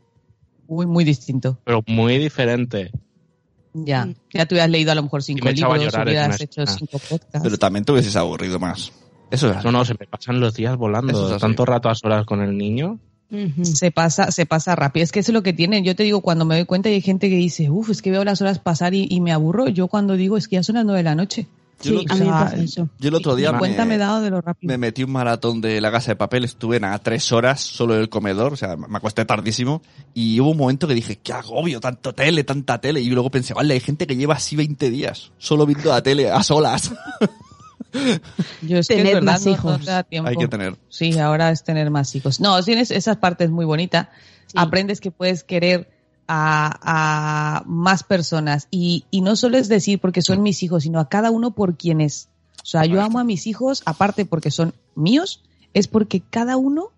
Muy, 0.67 0.85
muy 0.85 1.05
distinto. 1.05 1.57
Pero 1.63 1.81
muy 1.87 2.17
diferente. 2.17 2.91
Ya. 3.73 4.09
Ya 4.33 4.45
te 4.45 4.55
hubieras 4.55 4.69
leído 4.69 4.91
a 4.91 4.95
lo 4.95 5.03
mejor 5.03 5.23
cinco 5.23 5.45
me 5.45 5.53
libros, 5.53 5.77
hubieras 5.77 5.93
una 5.95 6.35
hecho 6.35 6.67
cinco 6.67 6.99
podcasts. 6.99 7.39
Pero 7.41 7.57
también 7.57 7.85
te 7.85 7.93
hubieses 7.93 8.17
aburrido 8.17 8.59
más. 8.59 8.91
Eso 9.31 9.49
es 9.49 9.55
así. 9.55 9.65
No, 9.65 9.71
no, 9.71 9.85
se 9.85 9.93
me 9.97 10.05
pasan 10.05 10.41
los 10.41 10.53
días 10.53 10.75
volando. 10.75 11.37
Tanto 11.37 11.65
rato 11.65 11.87
a 11.87 11.95
solas 11.95 12.25
con 12.25 12.41
el 12.41 12.57
niño. 12.57 12.99
Se 13.63 13.91
pasa, 13.91 14.31
se 14.31 14.45
pasa 14.45 14.75
rápido. 14.75 15.03
Es 15.03 15.11
que 15.11 15.19
eso 15.19 15.31
es 15.31 15.33
lo 15.33 15.43
que 15.43 15.53
tienen. 15.53 15.83
Yo 15.83 15.95
te 15.95 16.03
digo, 16.03 16.21
cuando 16.21 16.45
me 16.45 16.55
doy 16.55 16.65
cuenta 16.65 16.89
y 16.89 16.93
hay 16.95 17.01
gente 17.01 17.29
que 17.29 17.35
dice, 17.37 17.69
uff, 17.69 17.89
es 17.89 18.01
que 18.01 18.11
veo 18.11 18.23
las 18.25 18.41
horas 18.41 18.59
pasar 18.59 18.93
y, 18.93 19.07
y 19.09 19.21
me 19.21 19.31
aburro. 19.31 19.69
Yo 19.69 19.87
cuando 19.87 20.15
digo, 20.15 20.37
es 20.37 20.47
que 20.47 20.55
ya 20.57 20.63
son 20.63 20.75
las 20.75 20.85
nueve 20.85 20.99
de 20.99 21.03
la 21.03 21.15
noche. 21.15 21.47
Yo 21.81 21.89
Sí, 21.99 22.05
lo- 22.05 22.13
a 22.13 22.15
mí 22.15 22.21
me 22.25 22.27
o 22.27 22.33
sea, 22.33 22.43
pasa 22.45 22.57
eso. 22.57 22.89
Yo 22.99 23.09
el 23.09 23.15
otro 23.15 23.35
día 23.35 23.57
cuenta 23.57 23.85
me 23.85 23.95
he 23.95 23.97
me, 23.97 24.03
dado 24.03 24.21
de 24.21 24.29
lo 24.29 24.39
rápido. 24.41 24.69
me 24.69 24.77
metí 24.77 25.03
un 25.03 25.11
maratón 25.11 25.61
de 25.61 25.81
la 25.81 25.91
casa 25.91 26.11
de 26.11 26.15
papel, 26.15 26.43
estuve 26.43 26.79
nada, 26.79 26.99
tres 26.99 27.31
horas 27.31 27.59
solo 27.61 27.95
en 27.95 28.01
el 28.01 28.09
comedor, 28.09 28.53
o 28.53 28.55
sea, 28.55 28.75
me 28.77 28.97
acosté 28.97 29.25
tardísimo, 29.25 29.81
y 30.13 30.39
hubo 30.39 30.51
un 30.51 30.57
momento 30.57 30.87
que 30.87 30.93
dije, 30.93 31.15
qué 31.23 31.33
agobio, 31.33 31.79
tanto 31.79 32.13
tele, 32.13 32.43
tanta 32.43 32.79
tele, 32.79 33.01
y 33.01 33.09
luego 33.09 33.31
pensé, 33.31 33.55
vale, 33.55 33.73
hay 33.73 33.79
gente 33.79 34.05
que 34.05 34.15
lleva 34.15 34.35
así 34.35 34.55
20 34.55 34.91
días, 34.91 35.31
solo 35.39 35.65
viendo 35.65 35.89
la 35.89 36.03
tele 36.03 36.29
a 36.29 36.43
solas. 36.43 36.91
Yo 38.61 38.77
es 38.77 38.87
que 38.87 38.95
Tener 38.95 39.07
es 39.07 39.13
verdad, 39.15 39.33
más 39.33 39.45
no- 39.45 39.51
hijos. 39.51 39.79
no 39.79 39.85
te 39.85 39.91
da 39.91 40.03
tiempo. 40.03 40.29
hay 40.29 40.35
que 40.37 40.47
tener. 40.47 40.75
Sí, 40.89 41.17
ahora 41.19 41.51
es 41.51 41.63
tener 41.63 41.89
más 41.89 42.13
hijos. 42.15 42.39
No, 42.39 42.61
tienes 42.63 42.91
esas 42.91 43.17
partes 43.17 43.49
muy 43.49 43.65
bonitas. 43.65 44.07
Sí. 44.47 44.53
Aprendes 44.55 44.99
que 45.01 45.11
puedes 45.11 45.43
querer 45.43 45.89
a, 46.27 46.79
a 47.59 47.63
más 47.65 48.03
personas. 48.03 48.67
Y, 48.71 49.05
y 49.11 49.21
no 49.21 49.35
solo 49.35 49.57
es 49.57 49.67
decir 49.67 49.99
porque 49.99 50.21
son 50.21 50.41
mis 50.43 50.63
hijos, 50.63 50.83
sino 50.83 50.99
a 50.99 51.09
cada 51.09 51.31
uno 51.31 51.51
por 51.51 51.75
quien 51.77 52.01
es. 52.01 52.29
O 52.63 52.65
sea, 52.65 52.85
yo 52.85 53.01
amo 53.01 53.19
a 53.19 53.23
mis 53.23 53.47
hijos, 53.47 53.81
aparte 53.85 54.25
porque 54.25 54.51
son 54.51 54.73
míos, 54.95 55.43
es 55.73 55.87
porque 55.87 56.21
cada 56.21 56.57
uno 56.57 56.89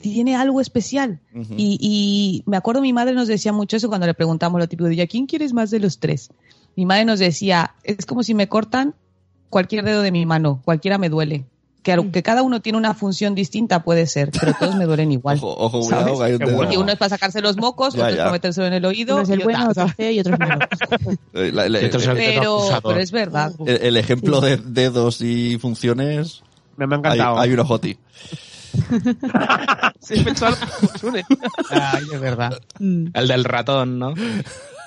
tiene 0.00 0.36
algo 0.36 0.60
especial. 0.60 1.18
Ujú. 1.34 1.54
Y, 1.56 1.78
y 1.80 2.42
me 2.46 2.56
acuerdo 2.56 2.80
mi 2.82 2.92
madre 2.92 3.14
nos 3.14 3.26
decía 3.26 3.52
mucho 3.52 3.76
eso 3.76 3.88
cuando 3.88 4.06
le 4.06 4.14
preguntamos 4.14 4.60
lo 4.60 4.68
típico 4.68 4.88
de, 4.88 4.94
¿y 4.96 5.00
a 5.00 5.06
quién 5.06 5.26
quieres 5.26 5.52
más 5.52 5.70
de 5.70 5.80
los 5.80 5.98
tres? 5.98 6.30
Mi 6.76 6.84
madre 6.86 7.04
nos 7.04 7.18
decía, 7.18 7.74
es 7.82 8.06
como 8.06 8.22
si 8.22 8.34
me 8.34 8.48
cortan 8.48 8.94
cualquier 9.50 9.84
dedo 9.84 10.02
de 10.02 10.12
mi 10.12 10.26
mano, 10.26 10.60
cualquiera 10.64 10.98
me 10.98 11.08
duele. 11.08 11.44
Que, 11.82 11.96
Mm. 11.96 12.10
que 12.10 12.22
cada 12.24 12.42
uno 12.42 12.60
tiene 12.60 12.76
una 12.76 12.92
función 12.92 13.34
distinta, 13.34 13.82
puede 13.84 14.06
ser, 14.06 14.30
pero 14.38 14.52
todos 14.58 14.74
me 14.74 14.84
duelen 14.84 15.10
igual. 15.12 15.38
Ojo, 15.38 15.56
ojo, 15.56 15.80
cuidado, 15.80 16.22
hay 16.22 16.32
un 16.34 16.38
bueno. 16.56 16.80
Uno 16.80 16.92
es 16.92 16.98
para 16.98 17.08
sacarse 17.10 17.40
los 17.40 17.56
mocos, 17.56 17.94
Ya, 17.94 18.00
otro 18.00 18.10
es 18.10 18.16
ya. 18.16 18.22
para 18.24 18.32
metérselo 18.32 18.66
en 18.66 18.72
el 18.74 18.84
oído. 18.84 19.14
Uno 19.14 19.22
es 19.22 19.30
el 19.30 19.40
y 19.40 19.44
bueno, 19.44 19.68
otro 19.70 19.86
es 19.96 20.12
y 20.14 20.20
otro 20.20 20.34
es 20.34 20.40
malo. 20.40 20.66
Eh, 21.34 21.50
la- 21.54 21.68
la- 21.68 21.80
Y 21.80 21.84
otro 21.86 22.00
es 22.00 22.06
el- 22.08 22.16
pero, 22.16 22.58
pero 22.82 23.00
es 23.00 23.10
verdad. 23.12 23.52
el, 23.64 23.76
el 23.80 23.96
ejemplo 23.96 24.40
de 24.40 24.56
dedos 24.58 25.20
y 25.22 25.56
funciones, 25.58 26.42
Me, 26.76 26.86
me 26.86 26.96
ha 26.96 26.98
hay, 26.98 27.00
encantado. 27.00 27.38
hay 27.38 27.52
uno 27.52 27.64
Joti. 27.64 27.96
Sí, 30.00 30.14
he 30.20 30.24
pensado 30.24 30.54
algo 30.56 30.66
como 30.78 30.98
Sune. 30.98 31.24
Ay, 31.70 32.04
es 32.12 32.20
verdad. 32.20 32.58
Mm. 32.78 33.06
El 33.14 33.28
del 33.28 33.44
ratón, 33.44 33.98
¿no? 33.98 34.14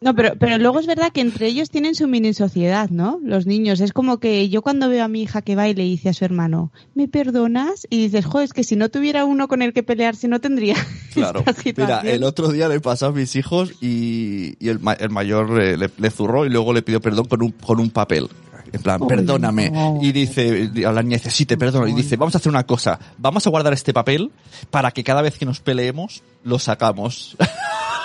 No, 0.00 0.14
pero, 0.14 0.34
pero 0.38 0.58
luego 0.58 0.80
es 0.80 0.86
verdad 0.86 1.12
que 1.12 1.20
entre 1.20 1.46
ellos 1.46 1.70
tienen 1.70 1.94
su 1.94 2.08
mini 2.08 2.34
sociedad, 2.34 2.90
¿no? 2.90 3.20
Los 3.22 3.46
niños. 3.46 3.80
Es 3.80 3.92
como 3.92 4.18
que 4.18 4.48
yo 4.48 4.62
cuando 4.62 4.88
veo 4.88 5.04
a 5.04 5.08
mi 5.08 5.22
hija 5.22 5.42
que 5.42 5.54
va 5.56 5.68
y 5.68 5.74
le 5.74 5.84
dice 5.84 6.08
a 6.08 6.12
su 6.12 6.24
hermano, 6.24 6.72
¿me 6.94 7.08
perdonas? 7.08 7.86
Y 7.90 8.02
dices, 8.02 8.24
joder, 8.26 8.46
es 8.46 8.52
que 8.52 8.64
si 8.64 8.76
no 8.76 8.88
tuviera 8.88 9.24
uno 9.24 9.48
con 9.48 9.62
el 9.62 9.72
que 9.72 9.82
pelearse 9.82 10.28
no 10.28 10.40
tendría. 10.40 10.76
Claro. 11.12 11.40
esta 11.40 11.52
Mira, 11.52 11.62
situación". 11.62 12.06
el 12.14 12.24
otro 12.24 12.48
día 12.48 12.68
le 12.68 12.80
pasó 12.80 13.08
a 13.08 13.12
mis 13.12 13.36
hijos 13.36 13.72
y, 13.82 14.54
y 14.58 14.68
el, 14.70 14.80
el 14.98 15.10
mayor 15.10 15.60
eh, 15.60 15.76
le, 15.76 15.90
le 15.94 16.10
zurró 16.10 16.46
y 16.46 16.48
luego 16.48 16.72
le 16.72 16.80
pidió 16.80 17.00
perdón 17.02 17.26
con 17.26 17.42
un, 17.42 17.50
con 17.52 17.80
un 17.80 17.90
papel. 17.90 18.30
En 18.72 18.80
plan, 18.80 19.06
perdóname. 19.06 19.68
no. 19.70 19.98
Y 20.00 20.12
dice, 20.12 20.70
a 20.86 20.92
la 20.92 21.02
niña 21.02 21.18
dice, 21.18 21.30
sí, 21.30 21.44
te 21.44 21.58
perdono. 21.58 21.86
Y 21.86 21.92
dice, 21.92 22.16
vamos 22.16 22.34
a 22.34 22.38
hacer 22.38 22.48
una 22.48 22.64
cosa. 22.64 22.98
Vamos 23.18 23.46
a 23.46 23.50
guardar 23.50 23.74
este 23.74 23.92
papel 23.92 24.30
para 24.70 24.90
que 24.92 25.04
cada 25.04 25.20
vez 25.20 25.36
que 25.36 25.44
nos 25.44 25.60
peleemos, 25.60 26.22
lo 26.44 26.58
sacamos. 26.58 27.36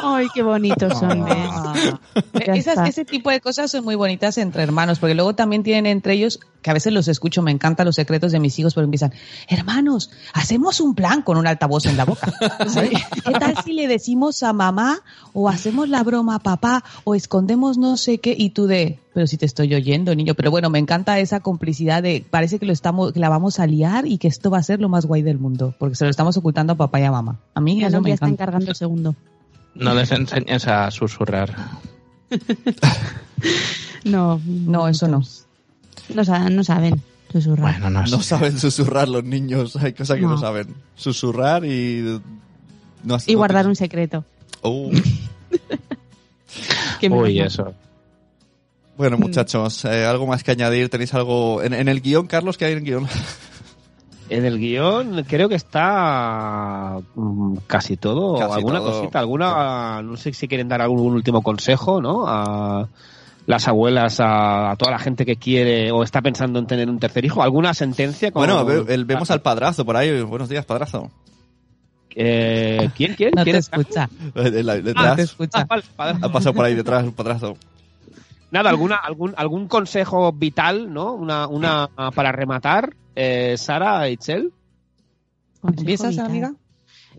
Ay, 0.04 0.28
qué 0.34 0.44
bonitos 0.44 0.98
son, 1.00 1.26
¿ves? 1.26 1.36
Ah. 1.38 1.74
Esas- 2.54 2.88
ese 2.88 3.04
tipo 3.04 3.32
de 3.32 3.42
cosas 3.42 3.72
son 3.72 3.84
muy 3.84 3.96
bonitas 3.96 4.38
entre 4.38 4.62
hermanos, 4.64 5.00
porque 5.00 5.16
luego 5.16 5.34
también 5.34 5.64
tienen 5.64 5.88
entre 5.88 6.14
ellos, 6.14 6.40
que 6.62 6.70
a 6.70 6.74
veces 6.74 6.94
los 6.94 7.08
escucho, 7.08 7.42
me 7.42 7.52
encantan 7.52 7.86
los 7.88 7.96
secretos 7.96 8.32
de 8.32 8.40
mis 8.40 8.58
hijos, 8.60 8.76
pero 8.76 8.86
empiezan, 8.86 9.12
hermanos, 9.48 10.12
hacemos 10.34 10.82
un 10.82 10.94
plan 10.94 11.24
con 11.24 11.38
un 11.38 11.48
altavoz 11.48 11.86
en 11.88 11.98
la 11.98 12.06
boca. 12.06 12.32
¿Qué 13.26 13.32
tal 13.40 13.56
si 13.64 13.74
le 13.74 13.88
decimos 13.88 14.44
a 14.44 14.54
mamá 14.54 15.00
o 15.34 15.50
hacemos 15.50 15.90
la 15.90 16.04
broma 16.04 16.36
a 16.36 16.40
papá 16.40 16.84
o 17.04 17.16
escondemos 17.16 17.78
no 17.78 17.98
sé 17.98 18.20
qué 18.20 18.36
y 18.38 18.52
tú 18.52 18.68
de, 18.68 19.00
pero 19.14 19.26
si 19.26 19.38
te 19.38 19.46
estoy 19.48 19.74
oyendo, 19.74 20.14
niño. 20.14 20.36
Pero 20.36 20.52
bueno, 20.52 20.70
me 20.70 20.78
encanta 20.80 21.18
esa 21.20 21.40
complicidad 21.40 22.04
de, 22.04 22.24
parece 22.30 22.60
que 22.60 22.66
lo 22.68 22.74
estamos, 22.74 23.14
que 23.14 23.20
la 23.20 23.30
vamos 23.30 23.60
a 23.60 23.66
liar 23.66 24.06
y 24.06 24.20
que 24.20 24.28
esto 24.28 24.52
va 24.52 24.60
a 24.60 24.64
ser 24.64 24.80
lo 24.80 24.90
más 24.90 25.06
guay 25.08 25.24
del 25.24 25.40
mundo, 25.40 25.74
porque 25.80 25.96
se 25.96 26.04
lo 26.06 26.12
estamos 26.12 26.38
ocultando 26.38 26.74
a 26.74 26.76
papá 26.76 27.00
y 27.00 27.04
a 27.04 27.12
mamá. 27.12 27.40
A 27.56 27.62
mí 27.62 27.80
Ya 27.80 27.88
eso 27.88 27.98
no, 27.98 28.02
me 28.04 28.10
ya 28.10 28.14
está 28.28 28.44
encargando 28.44 28.72
el 28.72 28.76
segundo. 28.76 29.16
No 29.76 29.94
les 29.94 30.12
enseñes 30.12 30.68
a 30.68 30.90
susurrar. 30.92 31.56
No, 34.04 34.42
No, 34.46 34.88
eso 34.88 35.08
no. 35.08 35.22
No, 36.14 36.26
sa- 36.26 36.50
no 36.50 36.64
saben 36.64 37.02
susurrar. 37.32 37.80
Bueno, 37.82 37.90
no, 37.90 38.22
saben 38.22 38.58
susurrar 38.58 39.08
los 39.10 39.24
niños. 39.24 39.76
Hay 39.76 39.94
cosas 39.94 40.18
que 40.18 40.22
no, 40.24 40.30
No. 40.32 40.38
saben. 40.38 40.74
Susurrar 40.96 41.66
y... 41.66 42.20
No, 43.04 43.18
y 43.26 43.34
guardar 43.36 43.68
un 43.68 43.76
secreto. 43.76 44.24
Oh. 44.62 44.90
Uy, 47.10 47.40
eso. 47.40 47.74
Bueno, 48.98 49.18
muchachos, 49.18 49.86
eh, 49.86 50.06
¿algo 50.06 50.26
más 50.26 50.44
que 50.44 50.52
añadir? 50.52 50.90
¿Tenéis 50.90 51.14
algo 51.14 51.62
en, 51.62 51.74
en 51.74 51.88
el 51.88 52.02
guion, 52.02 52.26
Carlos? 52.28 52.58
¿Qué 52.58 52.66
hay 52.66 52.72
en 52.74 52.80
el 52.80 52.84
guion? 52.84 53.08
En 54.30 54.46
el 54.46 54.60
guion 54.60 55.24
creo 55.26 55.48
que 55.48 55.56
está 55.56 56.98
mm, 57.16 57.56
casi 57.68 57.96
todo. 57.98 58.38
Casi 58.40 58.54
alguna 58.56 58.80
todo. 58.80 58.92
cosita, 59.00 59.20
alguna. 59.20 60.02
No 60.02 60.18
sé 60.18 60.34
si 60.34 60.48
quieren 60.48 60.68
dar 60.68 60.82
algún 60.82 61.14
último 61.14 61.42
consejo, 61.42 62.02
¿no? 62.02 62.26
A 62.28 62.88
las 63.46 63.68
abuelas, 63.70 64.20
a, 64.20 64.72
a 64.72 64.76
toda 64.76 64.92
la 64.92 65.00
gente 65.00 65.26
que 65.26 65.38
quiere 65.38 65.92
o 65.92 66.04
está 66.04 66.22
pensando 66.22 66.60
en 66.60 66.68
tener 66.68 66.90
un 66.90 67.00
tercer 67.00 67.24
hijo. 67.24 67.42
¿Alguna 67.42 67.74
sentencia? 67.74 68.32
Como, 68.32 68.46
Bueno, 68.46 68.66
ve- 68.66 68.94
el- 68.94 69.06
vemos 69.06 69.32
al 69.32 69.42
padrazo 69.42 69.86
por 69.86 69.96
ahí. 69.96 70.22
Buenos 70.24 70.50
días, 70.50 70.66
padrazo. 70.66 71.10
Eh, 72.16 72.90
¿Quién? 72.96 73.14
¿Quién? 73.16 73.32
No 73.36 73.44
¿Quién 73.44 73.54
te 73.56 73.60
escucha. 73.60 74.10
Te. 74.34 74.94
Ah, 75.54 75.66
vale, 75.70 75.84
padre. 75.96 76.20
Ha 76.22 76.30
pasado 76.30 76.54
por 76.54 76.66
ahí 76.66 76.74
detrás 76.76 77.04
un 77.04 77.14
padrazo. 77.14 77.56
Nada, 78.52 78.70
alguna, 78.70 78.96
algún, 78.96 79.34
algún 79.38 79.68
consejo 79.68 80.32
vital, 80.32 80.92
¿no? 80.94 81.14
Una, 81.14 81.48
una 81.48 81.90
para 82.16 82.32
rematar, 82.32 82.96
eh, 83.20 83.56
Sara, 83.58 84.08
Itzel. 84.10 84.54
¿Empiezas, 85.64 86.12
vital. 86.12 86.26
amiga? 86.28 86.54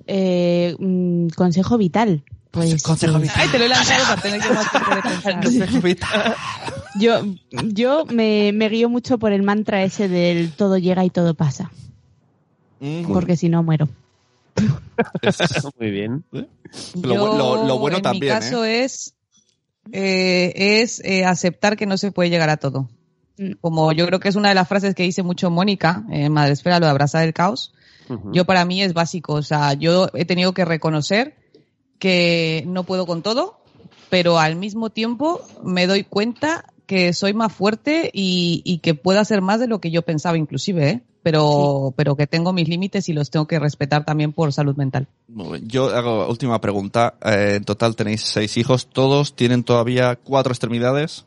Eh, 0.07 0.77
mm, 0.79 1.29
consejo 1.31 1.77
vital. 1.77 2.23
Pues, 2.53 2.83
Consejo 2.83 3.19
eh, 3.19 3.23
vital. 3.23 3.37
Ay, 3.41 3.49
te 3.51 3.59
lo 3.59 3.65
he 3.65 3.69
lanzado 3.69 4.05
para 4.05 4.23
tener 4.23 4.41
yo 4.43 4.55
más 4.55 4.71
tiempo 4.71 4.95
de 4.95 5.03
pensar. 5.03 5.35
Consejo 5.45 5.81
vital. 5.83 6.35
Yo, 6.99 7.21
yo 7.51 8.05
me, 8.07 8.53
me 8.53 8.69
guío 8.69 8.89
mucho 8.89 9.19
por 9.19 9.33
el 9.33 9.43
mantra 9.43 9.83
ese 9.83 10.09
del 10.09 10.53
todo 10.53 10.79
llega 10.79 11.05
y 11.05 11.11
todo 11.11 11.35
pasa. 11.35 11.71
Mm, 12.81 13.13
Porque 13.13 13.37
si 13.37 13.49
no 13.49 13.63
muero. 13.63 13.89
Muy 15.79 15.91
bien. 15.91 16.25
Lo 16.33 16.45
bu- 17.15 17.37
lo- 17.37 17.67
lo 17.67 17.79
bueno 17.79 17.99
en 17.99 18.03
también, 18.03 18.25
mi 18.25 18.29
caso 18.41 18.65
es, 18.65 19.15
eh, 19.93 20.53
es 20.83 21.01
eh, 21.05 21.25
aceptar 21.25 21.77
que 21.77 21.87
no 21.87 21.97
se 21.97 22.13
puede 22.13 22.31
llegar 22.31 22.51
a 22.51 22.57
todo. 22.57 22.89
Mm. 23.39 23.53
Como 23.61 23.93
yo 23.93 24.07
creo 24.07 24.21
que 24.21 24.29
es 24.29 24.37
una 24.37 24.51
de 24.51 24.55
las 24.55 24.69
frases 24.69 24.95
que 24.95 25.05
dice 25.05 25.23
mucho 25.23 25.51
Mónica 25.51 26.05
en 26.11 26.33
Madre 26.33 26.53
Esfera, 26.53 26.81
lo 26.81 26.87
de 26.87 26.91
abrazar 26.91 27.25
el 27.25 27.33
caos. 27.33 27.73
Yo 28.33 28.47
para 28.47 28.65
mí 28.65 28.83
es 28.83 28.95
básico. 28.95 29.35
O 29.35 29.43
sea, 29.43 29.75
yo 29.75 30.09
he 30.15 30.25
tenido 30.25 30.55
que 30.55 30.65
reconocer 30.65 31.37
que 31.99 32.65
no 32.67 32.85
puedo 32.85 33.07
con 33.07 33.23
todo, 33.23 33.61
pero 34.09 34.39
al 34.39 34.57
mismo 34.57 34.89
tiempo 34.89 35.43
me 35.63 35.87
doy 35.87 36.05
cuenta 36.05 36.65
que 36.87 37.13
soy 37.13 37.35
más 37.35 37.53
fuerte 37.53 38.11
y, 38.15 38.63
y 38.65 38.79
que 38.79 38.95
puedo 38.95 39.21
hacer 39.21 39.43
más 39.43 39.61
de 39.61 39.67
lo 39.67 39.79
que 39.79 39.91
yo 39.91 40.03
pensaba 40.03 40.39
inclusive, 40.39 40.89
¿eh? 40.89 41.03
Pero, 41.23 41.93
pero 41.97 42.17
que 42.17 42.27
tengo 42.27 42.55
mis 42.55 42.69
límites 42.69 43.11
y 43.11 43.13
los 43.13 43.29
tengo 43.29 43.47
que 43.47 43.59
respetar 43.59 44.07
también 44.07 44.33
por 44.33 44.53
salud 44.55 44.77
mental. 44.77 45.09
Yo 45.65 45.95
hago 45.95 46.27
última 46.29 46.59
pregunta. 46.63 47.19
Eh, 47.23 47.57
en 47.57 47.65
total 47.65 47.97
tenéis 47.97 48.23
seis 48.23 48.57
hijos. 48.57 48.87
¿Todos 48.87 49.37
tienen 49.37 49.65
todavía 49.65 50.17
cuatro 50.17 50.53
extremidades? 50.53 51.27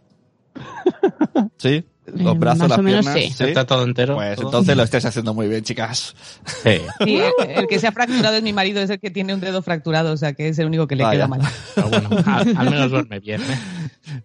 ¿Sí? 1.57 1.85
Los 2.15 2.37
brazos, 2.39 2.59
más 2.59 2.69
las 2.69 2.79
o 2.79 2.81
menos 2.83 3.05
piernas. 3.05 3.23
sí. 3.23 3.33
¿sí? 3.37 3.43
Está 3.45 3.65
todo 3.65 3.83
entero. 3.83 4.15
Pues 4.15 4.35
todo. 4.35 4.47
entonces 4.47 4.77
lo 4.77 4.83
estáis 4.83 5.05
haciendo 5.05 5.33
muy 5.33 5.47
bien, 5.47 5.63
chicas. 5.63 6.15
Sí. 6.63 6.81
Sí, 7.03 7.19
el 7.47 7.67
que 7.67 7.79
se 7.79 7.87
ha 7.87 7.91
fracturado 7.91 8.35
es 8.35 8.43
mi 8.43 8.53
marido, 8.53 8.81
es 8.81 8.89
el 8.89 8.99
que 8.99 9.09
tiene 9.09 9.33
un 9.33 9.39
dedo 9.39 9.61
fracturado, 9.61 10.13
o 10.13 10.17
sea 10.17 10.33
que 10.33 10.49
es 10.49 10.59
el 10.59 10.67
único 10.67 10.87
que 10.87 10.95
le 10.95 11.03
Vaya. 11.03 11.17
queda 11.19 11.27
mal. 11.27 11.41
Pero 11.75 11.89
bueno, 11.89 12.09
al, 12.25 12.57
al 12.57 12.69
menos 12.69 12.91
duerme 12.91 13.19
bien. 13.19 13.41
¿eh? 13.41 13.57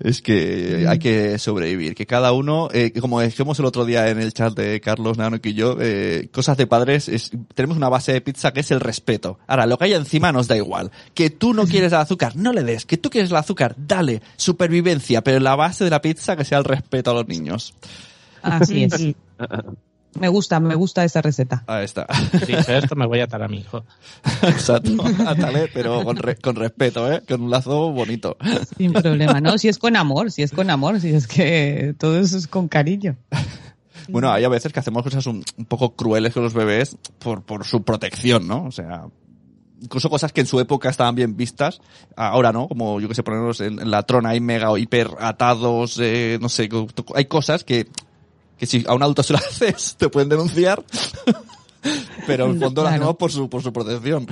Es 0.00 0.22
que 0.22 0.86
hay 0.88 0.98
que 0.98 1.38
sobrevivir, 1.38 1.94
que 1.94 2.06
cada 2.06 2.32
uno, 2.32 2.68
eh, 2.72 2.92
como 3.00 3.20
dijimos 3.20 3.58
el 3.58 3.64
otro 3.64 3.84
día 3.84 4.08
en 4.08 4.20
el 4.20 4.32
chat 4.32 4.54
de 4.54 4.80
Carlos 4.80 5.16
Nano 5.18 5.38
y 5.42 5.54
yo, 5.54 5.76
eh, 5.80 6.28
cosas 6.32 6.56
de 6.56 6.66
padres, 6.66 7.08
es, 7.08 7.30
tenemos 7.54 7.76
una 7.76 7.88
base 7.88 8.12
de 8.12 8.20
pizza 8.20 8.52
que 8.52 8.60
es 8.60 8.70
el 8.70 8.80
respeto. 8.80 9.38
Ahora, 9.46 9.66
lo 9.66 9.78
que 9.78 9.84
hay 9.84 9.94
encima 9.94 10.32
nos 10.32 10.48
da 10.48 10.56
igual. 10.56 10.90
Que 11.14 11.30
tú 11.30 11.54
no 11.54 11.66
quieres 11.66 11.92
el 11.92 11.98
azúcar, 11.98 12.36
no 12.36 12.52
le 12.52 12.62
des. 12.62 12.84
Que 12.84 12.96
tú 12.96 13.10
quieres 13.10 13.30
el 13.30 13.36
azúcar, 13.36 13.74
dale. 13.78 14.22
Supervivencia, 14.36 15.22
pero 15.22 15.40
la 15.40 15.54
base 15.56 15.84
de 15.84 15.90
la 15.90 16.02
pizza 16.02 16.36
que 16.36 16.44
sea 16.44 16.58
el 16.58 16.64
respeto 16.64 17.10
a 17.10 17.14
los 17.14 17.28
niños. 17.28 17.74
Así 18.42 18.84
es. 18.84 18.92
Sí. 18.94 19.16
Me 20.18 20.28
gusta, 20.28 20.60
me 20.60 20.74
gusta 20.76 21.04
esa 21.04 21.20
receta. 21.20 21.62
Ahí 21.66 21.84
está. 21.84 22.06
Dicho 22.46 22.72
esto, 22.72 22.96
me 22.96 23.06
voy 23.06 23.20
a 23.20 23.24
atar 23.24 23.42
a 23.42 23.48
mi 23.48 23.58
hijo. 23.58 23.84
Exacto. 24.44 24.92
Átale, 25.26 25.68
pero 25.74 26.02
con, 26.04 26.16
re- 26.16 26.36
con 26.36 26.56
respeto, 26.56 27.12
¿eh? 27.12 27.22
Con 27.28 27.42
un 27.42 27.50
lazo 27.50 27.92
bonito. 27.92 28.34
Sin 28.78 28.94
problema, 28.94 29.42
¿no? 29.42 29.58
Si 29.58 29.68
es 29.68 29.76
con 29.76 29.94
amor, 29.94 30.32
si 30.32 30.42
es 30.42 30.52
con 30.52 30.70
amor, 30.70 31.00
si 31.02 31.10
es 31.10 31.26
que 31.26 31.94
todo 31.98 32.18
eso 32.18 32.38
es 32.38 32.46
con 32.48 32.66
cariño. 32.66 33.16
Bueno, 34.08 34.32
hay 34.32 34.44
a 34.44 34.48
veces 34.48 34.72
que 34.72 34.80
hacemos 34.80 35.02
cosas 35.02 35.26
un, 35.26 35.44
un 35.58 35.64
poco 35.66 35.94
crueles 35.94 36.32
con 36.32 36.42
los 36.44 36.54
bebés 36.54 36.96
por, 37.18 37.42
por 37.42 37.66
su 37.66 37.82
protección, 37.82 38.48
¿no? 38.48 38.64
O 38.64 38.72
sea, 38.72 39.04
incluso 39.80 40.08
cosas 40.10 40.32
que 40.32 40.40
en 40.40 40.46
su 40.46 40.58
época 40.60 40.88
estaban 40.88 41.14
bien 41.14 41.36
vistas, 41.36 41.80
ahora 42.16 42.52
no, 42.52 42.68
como 42.68 43.00
yo 43.00 43.08
que 43.08 43.14
sé, 43.14 43.22
ponerlos 43.22 43.60
en, 43.60 43.78
en 43.80 43.90
la 43.90 44.02
trona 44.04 44.30
hay 44.30 44.40
mega 44.40 44.70
o 44.70 44.78
hiper 44.78 45.10
atados, 45.20 45.98
eh, 46.00 46.38
no 46.40 46.48
sé, 46.48 46.68
hay 47.14 47.24
cosas 47.26 47.62
que, 47.64 47.86
que 48.58 48.66
si 48.66 48.84
a 48.88 48.94
un 48.94 49.02
adulto 49.02 49.22
se 49.22 49.32
lo 49.34 49.38
haces, 49.46 49.96
te 49.98 50.08
pueden 50.08 50.28
denunciar, 50.28 50.82
pero 52.26 52.46
en 52.46 52.52
el 52.52 52.58
fondo 52.60 52.82
Claro. 52.82 52.96
hacemos 52.96 53.16
por 53.16 53.30
su, 53.32 53.48
por 53.48 53.62
su 53.62 53.72
protección. 53.72 54.26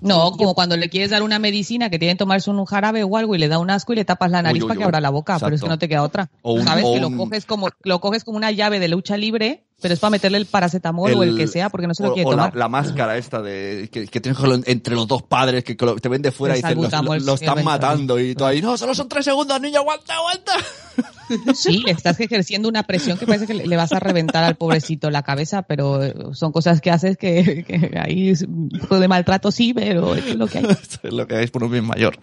No, 0.00 0.32
como 0.32 0.54
cuando 0.54 0.76
le 0.76 0.88
quieres 0.88 1.10
dar 1.10 1.22
una 1.22 1.38
medicina 1.38 1.90
que 1.90 1.98
tiene 1.98 2.14
que 2.14 2.18
tomarse 2.18 2.50
un 2.50 2.64
jarabe 2.64 3.02
o 3.02 3.16
algo 3.16 3.34
y 3.34 3.38
le 3.38 3.48
da 3.48 3.58
un 3.58 3.70
asco 3.70 3.92
y 3.92 3.96
le 3.96 4.04
tapas 4.04 4.30
la 4.30 4.42
nariz 4.42 4.62
Uy, 4.62 4.64
uy, 4.64 4.68
para 4.68 4.78
que 4.78 4.84
uy. 4.84 4.84
abra 4.84 5.00
la 5.00 5.10
boca, 5.10 5.38
pero 5.40 5.54
es 5.56 5.62
que 5.62 5.68
no 5.68 5.78
te 5.78 5.88
queda 5.88 6.02
otra. 6.02 6.28
O 6.42 6.52
un- 6.52 6.64
Sabes 6.64 6.84
o 6.86 6.92
que 6.92 7.00
lo 7.00 7.10
coges 7.16 7.44
como 7.46 7.68
lo 7.82 8.00
coges 8.00 8.22
como 8.22 8.36
una 8.36 8.50
llave 8.52 8.78
de 8.78 8.88
lucha 8.88 9.16
libre, 9.16 9.64
pero 9.80 9.92
es 9.92 10.00
para 10.00 10.10
meterle 10.12 10.38
el 10.38 10.46
paracetamol 10.46 11.12
o 11.14 11.22
el 11.22 11.36
que 11.36 11.46
sea 11.46 11.68
porque 11.68 11.86
no 11.86 11.94
se 11.94 12.02
lo 12.02 12.10
o- 12.10 12.14
quiere 12.14 12.26
o 12.28 12.32
la, 12.32 12.36
tomar. 12.44 12.56
la 12.56 12.68
máscara 12.68 13.18
esta 13.18 13.42
de 13.42 13.88
que, 13.92 14.06
que 14.06 14.20
tienes 14.20 14.40
entre 14.66 14.94
los 14.94 15.06
dos 15.06 15.22
padres 15.22 15.64
que 15.64 15.74
te 15.74 16.08
ven 16.08 16.22
de 16.22 16.32
fuera 16.32 16.56
y 16.56 16.60
El 16.60 16.64
dicen, 16.78 16.82
lo, 17.04 17.14
lo- 17.14 17.18
lo 17.20 17.34
están 17.34 17.58
el 17.58 17.64
matando 17.64 18.18
y 18.18 18.34
tú 18.34 18.44
ahí, 18.46 18.62
no, 18.62 18.76
solo 18.78 18.94
son 18.94 19.08
tres 19.08 19.24
segundos, 19.26 19.60
niño, 19.60 19.80
aguanta, 19.80 20.14
aguanta. 20.14 20.52
Sí, 21.54 21.82
estás 21.88 22.20
ejerciendo 22.20 22.68
una 22.68 22.84
presión 22.84 23.18
que 23.18 23.26
parece 23.26 23.48
que 23.48 23.54
le 23.54 23.76
vas 23.76 23.92
a 23.92 23.98
reventar 23.98 24.44
al 24.44 24.54
pobrecito 24.54 25.10
la 25.10 25.22
cabeza, 25.24 25.62
pero 25.62 26.02
eh, 26.02 26.14
son 26.34 26.52
cosas 26.52 26.80
que 26.80 26.90
haces 26.92 27.16
que, 27.16 27.64
que 27.66 27.98
ahí 28.00 28.30
es 28.30 28.42
un 28.42 28.68
poco 28.68 29.00
de 29.00 29.08
maltrato 29.08 29.50
sí, 29.50 29.74
pero 29.74 30.14
es 30.14 30.36
lo 30.36 30.46
que 30.46 30.58
hay. 30.58 30.64
Es 31.02 31.12
lo 31.12 31.26
que 31.26 31.34
hay 31.34 31.46
por 31.48 31.64
un 31.64 31.72
bien 31.72 31.84
mayor. 31.84 32.16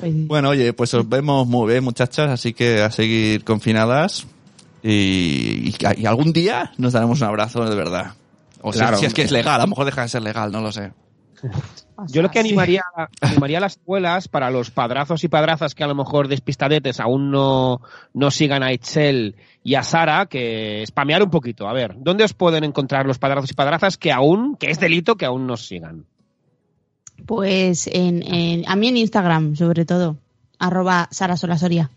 Pues. 0.00 0.12
Bueno, 0.26 0.48
oye, 0.50 0.72
pues 0.72 0.92
os 0.94 1.08
vemos 1.08 1.46
muy 1.46 1.70
bien, 1.70 1.84
muchachas, 1.84 2.28
así 2.28 2.52
que 2.52 2.82
a 2.82 2.90
seguir 2.90 3.44
confinadas 3.44 4.26
y, 4.82 5.70
y- 5.70 5.74
y 5.96 6.06
algún 6.06 6.32
día 6.32 6.72
nos 6.78 6.92
daremos 6.92 7.20
un 7.20 7.26
abrazo 7.28 7.64
de 7.68 7.74
verdad. 7.76 8.12
O 8.62 8.72
sea, 8.72 8.82
Claro. 8.88 8.98
si 8.98 9.06
es 9.06 9.14
que 9.14 9.22
es 9.22 9.30
legal, 9.30 9.60
a 9.60 9.64
lo 9.64 9.68
mejor 9.70 9.84
deja 9.86 10.02
de 10.02 10.08
ser 10.08 10.22
legal, 10.22 10.50
no 10.52 10.60
lo 10.60 10.72
sé. 10.72 10.92
Yo 12.08 12.20
lo 12.22 12.30
que 12.32 12.40
animaría, 12.40 12.82
animaría 13.20 13.58
a 13.58 13.60
las 13.60 13.76
escuelas 13.76 14.26
para 14.26 14.50
los 14.50 14.70
padrazos 14.72 15.22
y 15.22 15.28
padrazas 15.28 15.74
que 15.76 15.84
a 15.84 15.86
lo 15.86 15.94
mejor 15.94 16.26
despistadetes 16.26 16.98
aún 16.98 17.30
no, 17.30 17.80
no 18.12 18.30
sigan 18.32 18.64
a 18.64 18.72
Itzel 18.72 19.36
y 19.62 19.76
a 19.76 19.84
Sara, 19.84 20.26
que 20.26 20.82
spamear 20.86 21.22
un 21.22 21.30
poquito. 21.30 21.68
A 21.68 21.72
ver, 21.72 21.94
¿dónde 21.98 22.24
os 22.24 22.34
pueden 22.34 22.64
encontrar 22.64 23.06
los 23.06 23.18
padrazos 23.20 23.50
y 23.50 23.54
padrazas 23.54 23.96
que 23.96 24.10
aún, 24.10 24.56
que 24.56 24.70
es 24.70 24.80
delito 24.80 25.16
que 25.16 25.26
aún 25.26 25.46
nos 25.46 25.66
sigan? 25.66 26.06
Pues 27.26 27.86
en, 27.88 28.22
en- 28.22 28.68
a 28.68 28.74
mí 28.76 28.88
en 28.88 28.96
Instagram, 28.96 29.54
sobre 29.56 29.84
todo. 29.84 30.16
Arroba 30.58 31.08
Sara 31.12 31.36
Solasoria. 31.36 31.90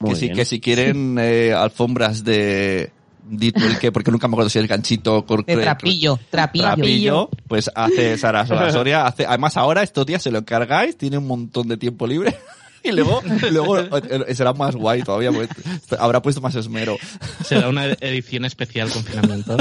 Muy 0.00 0.10
que, 0.14 0.16
si, 0.16 0.32
que 0.32 0.44
si 0.44 0.60
quieren 0.60 1.16
eh, 1.20 1.52
alfombras 1.52 2.24
de... 2.24 2.92
Dito 3.32 3.64
el 3.64 3.78
que, 3.78 3.92
porque 3.92 4.10
nunca 4.10 4.26
me 4.26 4.34
acuerdo 4.34 4.50
si 4.50 4.58
el 4.58 4.66
ganchito... 4.66 5.24
cor- 5.24 5.44
De 5.46 5.56
trapillo, 5.58 6.18
trapillo. 6.30 6.64
Trapillo, 6.64 7.30
pues 7.46 7.70
hace 7.76 8.18
Sara 8.18 8.44
Soria, 8.72 9.06
hace, 9.06 9.24
además 9.24 9.56
ahora 9.56 9.84
estos 9.84 10.04
días 10.04 10.20
se 10.20 10.32
lo 10.32 10.38
encargáis, 10.38 10.96
tiene 10.96 11.16
un 11.18 11.28
montón 11.28 11.68
de 11.68 11.76
tiempo 11.76 12.06
libre. 12.08 12.36
Y 12.82 12.92
luego, 12.92 13.20
luego 13.50 13.76
eh, 13.78 14.34
será 14.34 14.54
más 14.54 14.74
guay 14.74 15.02
todavía, 15.02 15.30
porque 15.30 15.52
habrá 15.98 16.22
puesto 16.22 16.40
más 16.40 16.54
esmero. 16.54 16.96
Será 17.44 17.68
una 17.68 17.84
edición 17.84 18.46
especial 18.46 18.88
confinamiento. 18.90 19.58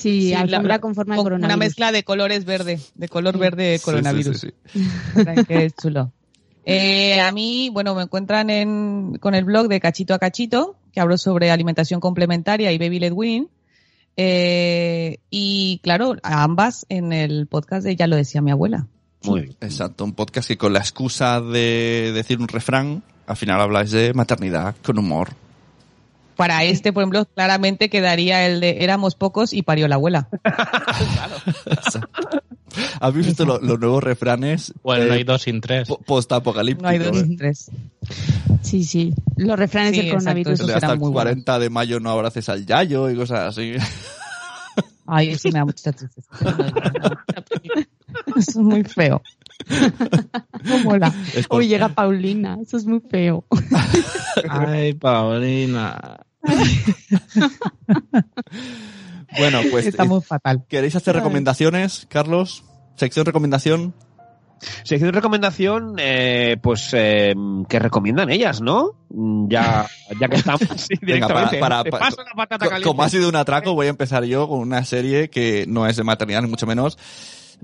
Sí, 0.00 0.28
Sí, 0.28 0.32
alfombra 0.34 0.78
con 0.78 0.94
forma 0.94 1.16
de 1.16 1.22
coronavirus. 1.24 1.44
Una 1.48 1.56
mezcla 1.56 1.90
de 1.90 2.04
colores 2.04 2.44
verde, 2.44 2.78
de 2.94 3.08
color 3.08 3.36
verde 3.36 3.80
coronavirus. 3.84 4.38
sí, 4.38 4.52
sí, 4.72 4.80
Qué 5.48 5.72
chulo. 5.72 6.12
Eh, 6.64 7.20
a 7.20 7.32
mí, 7.32 7.70
bueno, 7.72 7.94
me 7.94 8.02
encuentran 8.02 8.50
en, 8.50 9.18
con 9.20 9.34
el 9.34 9.44
blog 9.44 9.68
de 9.68 9.80
Cachito 9.80 10.14
a 10.14 10.18
Cachito, 10.18 10.76
que 10.92 11.00
hablo 11.00 11.18
sobre 11.18 11.50
alimentación 11.50 12.00
complementaria 12.00 12.72
y 12.72 12.78
baby 12.78 13.00
led 13.00 13.12
weaning. 13.12 13.48
Eh, 14.16 15.18
y 15.30 15.80
claro, 15.82 16.16
a 16.22 16.42
ambas 16.42 16.86
en 16.88 17.12
el 17.12 17.46
podcast 17.46 17.84
de 17.84 17.96
Ya 17.96 18.06
lo 18.06 18.16
decía 18.16 18.42
mi 18.42 18.50
abuela. 18.50 18.86
Muy 19.24 19.42
bien. 19.42 19.56
Exacto, 19.60 20.04
un 20.04 20.12
podcast 20.12 20.48
que 20.48 20.58
con 20.58 20.72
la 20.72 20.80
excusa 20.80 21.40
de 21.40 22.12
decir 22.12 22.38
un 22.38 22.48
refrán, 22.48 23.02
al 23.26 23.36
final 23.36 23.60
habláis 23.60 23.90
de 23.90 24.12
maternidad 24.14 24.74
con 24.82 24.98
humor. 24.98 25.30
Para 26.36 26.64
este, 26.64 26.92
por 26.92 27.02
ejemplo, 27.02 27.24
claramente 27.26 27.88
quedaría 27.88 28.46
el 28.46 28.60
de 28.60 28.78
éramos 28.80 29.14
pocos 29.14 29.52
y 29.52 29.62
parió 29.62 29.86
la 29.86 29.96
abuela. 29.96 30.28
¿Has 33.00 33.14
visto 33.14 33.44
lo- 33.44 33.60
los 33.60 33.78
nuevos 33.78 34.02
refranes 34.02 34.72
Bueno, 34.82 35.04
no 35.06 35.12
eh, 35.14 35.16
hay 35.18 35.24
dos 35.24 35.42
sin 35.42 35.60
tres. 35.60 35.88
po- 35.88 35.98
post-apocalípticos? 36.00 36.82
No 36.82 36.88
hay 36.88 36.98
dos 36.98 37.16
eh? 37.16 37.24
ni 37.26 37.36
tres. 37.36 37.70
Sí, 38.62 38.84
sí. 38.84 39.12
Los 39.36 39.58
refranes 39.58 39.94
Sí, 39.94 40.02
del 40.02 40.10
coronavirus. 40.10 40.52
exacto, 40.60 40.74
hasta 40.76 40.92
el 40.92 40.98
muy 40.98 41.10
buenos. 41.10 41.32
40 41.34 41.58
de 41.58 41.70
mayo 41.70 42.00
no 42.00 42.10
abraces 42.10 42.48
al 42.48 42.64
yayo 42.66 43.10
y 43.10 43.16
cosas 43.16 43.40
así. 43.56 43.74
Ay, 45.06 45.30
eso 45.30 45.48
me 45.48 45.58
da 45.58 45.64
mucha 45.64 45.92
tristeza. 45.92 46.30
Eso 48.36 48.50
es 48.50 48.56
muy 48.56 48.84
feo. 48.84 49.20
No 50.64 50.78
mola. 50.84 51.12
Por- 51.48 51.58
Hoy 51.58 51.68
llega 51.68 51.88
Paulina. 51.88 52.56
Eso 52.62 52.76
es 52.78 52.86
muy 52.86 53.00
feo. 53.10 53.44
Ay, 54.48 54.94
Paulina. 54.94 56.20
Bueno, 59.38 59.60
pues 59.70 59.86
Estamos 59.86 60.24
eh, 60.24 60.26
fatal. 60.28 60.64
¿queréis 60.68 60.96
hacer 60.96 61.14
recomendaciones, 61.14 62.06
Carlos? 62.08 62.64
Sección 62.96 63.24
recomendación. 63.26 63.94
Sección 64.84 65.08
de 65.10 65.12
recomendación, 65.16 65.96
eh, 65.98 66.56
pues, 66.62 66.90
eh, 66.92 67.34
que 67.68 67.78
recomiendan 67.80 68.30
ellas, 68.30 68.60
¿no? 68.60 68.92
Mm, 69.10 69.48
Ya, 69.48 69.86
ya 70.20 70.28
que 70.28 70.36
estamos 70.36 70.60
sí, 70.76 70.94
Venga, 71.02 71.26
para- 71.26 71.50
directamente. 71.50 71.58
para- 71.58 71.82
Te 71.82 71.90
para- 71.90 72.04
paso 72.04 72.22
la 72.22 72.30
patata 72.36 72.66
caliente. 72.68 72.86
Como 72.88 73.02
ha 73.02 73.08
sido 73.08 73.28
un 73.28 73.34
atraco, 73.34 73.74
voy 73.74 73.88
a 73.88 73.90
empezar 73.90 74.22
yo 74.24 74.46
con 74.48 74.60
una 74.60 74.84
serie 74.84 75.30
que 75.30 75.64
no 75.66 75.86
es 75.88 75.96
de 75.96 76.04
maternidad, 76.04 76.42
ni 76.42 76.48
mucho 76.48 76.66
menos. 76.68 76.96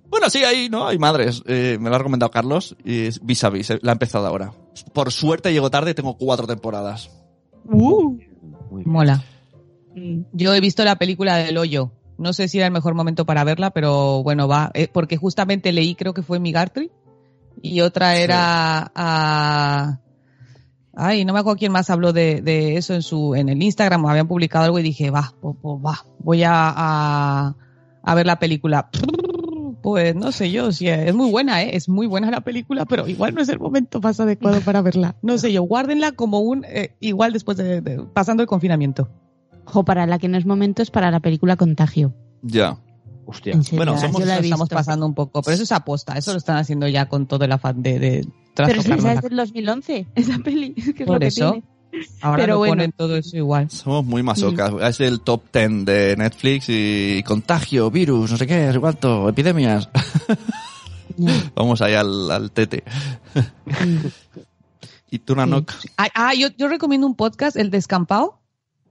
Bueno, 0.08 0.28
sí, 0.28 0.42
ahí, 0.42 0.68
¿no? 0.68 0.88
Hay 0.88 0.98
madres. 0.98 1.42
Eh, 1.46 1.76
me 1.80 1.88
lo 1.88 1.94
ha 1.94 1.98
recomendado 1.98 2.30
Carlos 2.32 2.76
y 2.84 3.06
es 3.06 3.24
Vis 3.24 3.44
a 3.44 3.50
Vis. 3.50 3.70
eh, 3.70 3.78
La 3.82 3.92
he 3.92 3.94
empezado 3.94 4.26
ahora. 4.26 4.52
Por 4.92 5.12
suerte 5.12 5.52
llego 5.52 5.70
tarde 5.70 5.92
y 5.92 5.94
tengo 5.94 6.16
cuatro 6.16 6.46
temporadas. 6.48 7.10
Muy 7.64 8.16
bien. 8.16 8.84
Mola. 8.86 9.22
Mm. 9.98 10.24
Yo 10.32 10.54
he 10.54 10.60
visto 10.60 10.84
la 10.84 10.96
película 10.96 11.36
del 11.36 11.58
hoyo. 11.58 11.92
No 12.18 12.32
sé 12.32 12.48
si 12.48 12.58
era 12.58 12.66
el 12.66 12.72
mejor 12.72 12.94
momento 12.94 13.26
para 13.26 13.44
verla, 13.44 13.70
pero 13.70 14.22
bueno, 14.22 14.48
va. 14.48 14.70
eh, 14.74 14.88
porque 14.92 15.16
justamente 15.16 15.72
leí, 15.72 15.94
creo 15.94 16.14
que 16.14 16.22
fue 16.22 16.40
Migartri. 16.40 16.90
Y 17.62 17.80
otra 17.80 18.14
Sí. 18.16 18.22
era 18.22 18.92
a... 18.94 20.00
Ay, 21.00 21.24
no 21.24 21.32
me 21.32 21.38
acuerdo 21.38 21.58
quién 21.58 21.70
más 21.72 21.90
habló 21.90 22.12
de, 22.12 22.40
de 22.42 22.76
eso 22.76 22.92
en 22.94 23.02
su 23.02 23.34
en 23.36 23.48
el 23.48 23.62
Instagram. 23.62 24.04
Habían 24.06 24.26
publicado 24.26 24.64
algo 24.64 24.78
y 24.80 24.82
dije, 24.82 25.10
va, 25.10 25.32
pues, 25.40 25.54
va, 25.64 26.04
voy 26.18 26.42
a, 26.42 26.50
a, 26.54 27.54
a 28.02 28.14
ver 28.16 28.26
la 28.26 28.38
película. 28.40 28.88
Pues 29.80 30.16
no 30.16 30.32
sé 30.32 30.50
yo, 30.50 30.72
si 30.72 30.88
es 30.88 31.14
muy 31.14 31.30
buena, 31.30 31.62
¿eh? 31.62 31.76
es 31.76 31.88
muy 31.88 32.08
buena 32.08 32.32
la 32.32 32.40
película, 32.40 32.84
pero 32.84 33.06
igual 33.06 33.32
no 33.34 33.40
es 33.42 33.48
el 33.48 33.60
momento 33.60 34.00
más 34.00 34.18
adecuado 34.18 34.60
para 34.60 34.82
verla. 34.82 35.14
No 35.22 35.38
sé 35.38 35.52
yo, 35.52 35.62
guárdenla 35.62 36.12
como 36.12 36.40
un, 36.40 36.64
eh, 36.64 36.96
igual 36.98 37.32
después 37.32 37.56
de, 37.58 37.80
de- 37.80 38.02
pasando 38.12 38.42
el 38.42 38.48
confinamiento. 38.48 39.08
Ojo, 39.68 39.84
para 39.84 40.06
la 40.06 40.18
que 40.18 40.28
no 40.28 40.38
es 40.38 40.46
momento 40.46 40.80
es 40.82 40.90
para 40.90 41.10
la 41.10 41.20
película 41.20 41.56
Contagio. 41.56 42.14
Ya. 42.42 42.78
Hostia. 43.26 43.54
Bueno, 43.72 43.98
somos- 44.00 44.22
estamos 44.22 44.42
visto. 44.42 44.66
pasando 44.74 45.04
un 45.04 45.14
poco, 45.14 45.42
pero 45.42 45.54
eso 45.54 45.62
es 45.64 45.72
aposta, 45.72 46.14
eso 46.16 46.32
lo 46.32 46.38
están 46.38 46.56
haciendo 46.56 46.88
ya 46.88 47.06
con 47.10 47.26
todo 47.26 47.44
el 47.44 47.52
afán 47.52 47.82
de, 47.82 47.98
de 47.98 48.28
Pero 48.54 48.68
esa 48.68 48.88
trastocarnos 48.88 49.04
esa 49.04 49.08
la 49.08 49.14
es 49.14 49.22
del 49.22 49.36
2011, 49.36 50.06
esa 50.14 50.38
peli. 50.38 50.72
que 50.74 50.90
es 50.92 50.98
lo 51.00 51.06
Por 51.06 51.18
que 51.18 51.26
eso. 51.26 51.52
tiene. 51.52 51.66
Ahora 52.22 52.42
Pero 52.42 52.52
lo 52.54 52.58
bueno. 52.60 52.72
ponen 52.72 52.92
todo 52.92 53.16
eso 53.16 53.36
igual. 53.36 53.70
Somos 53.70 54.04
muy 54.04 54.22
masocas. 54.22 54.72
Es 54.82 55.00
el 55.00 55.20
top 55.20 55.42
10 55.52 55.84
de 55.86 56.16
Netflix 56.16 56.66
y 56.68 57.22
contagio, 57.24 57.90
virus, 57.90 58.30
no 58.30 58.36
sé 58.38 58.46
qué, 58.46 58.66
no 58.66 58.72
sé 58.72 58.80
cuánto, 58.80 59.28
epidemias. 59.28 59.88
Vamos 61.54 61.82
ahí 61.82 61.94
al, 61.94 62.30
al 62.30 62.50
tete. 62.50 62.84
Mm. 63.66 64.06
¿Y 65.10 65.18
tú, 65.20 65.34
Nanok? 65.34 65.72
Ah, 65.96 66.08
ah, 66.14 66.34
yo, 66.34 66.48
yo 66.56 66.68
recomiendo 66.68 67.06
un 67.06 67.14
podcast, 67.14 67.56
El 67.56 67.70
Descampado, 67.70 68.40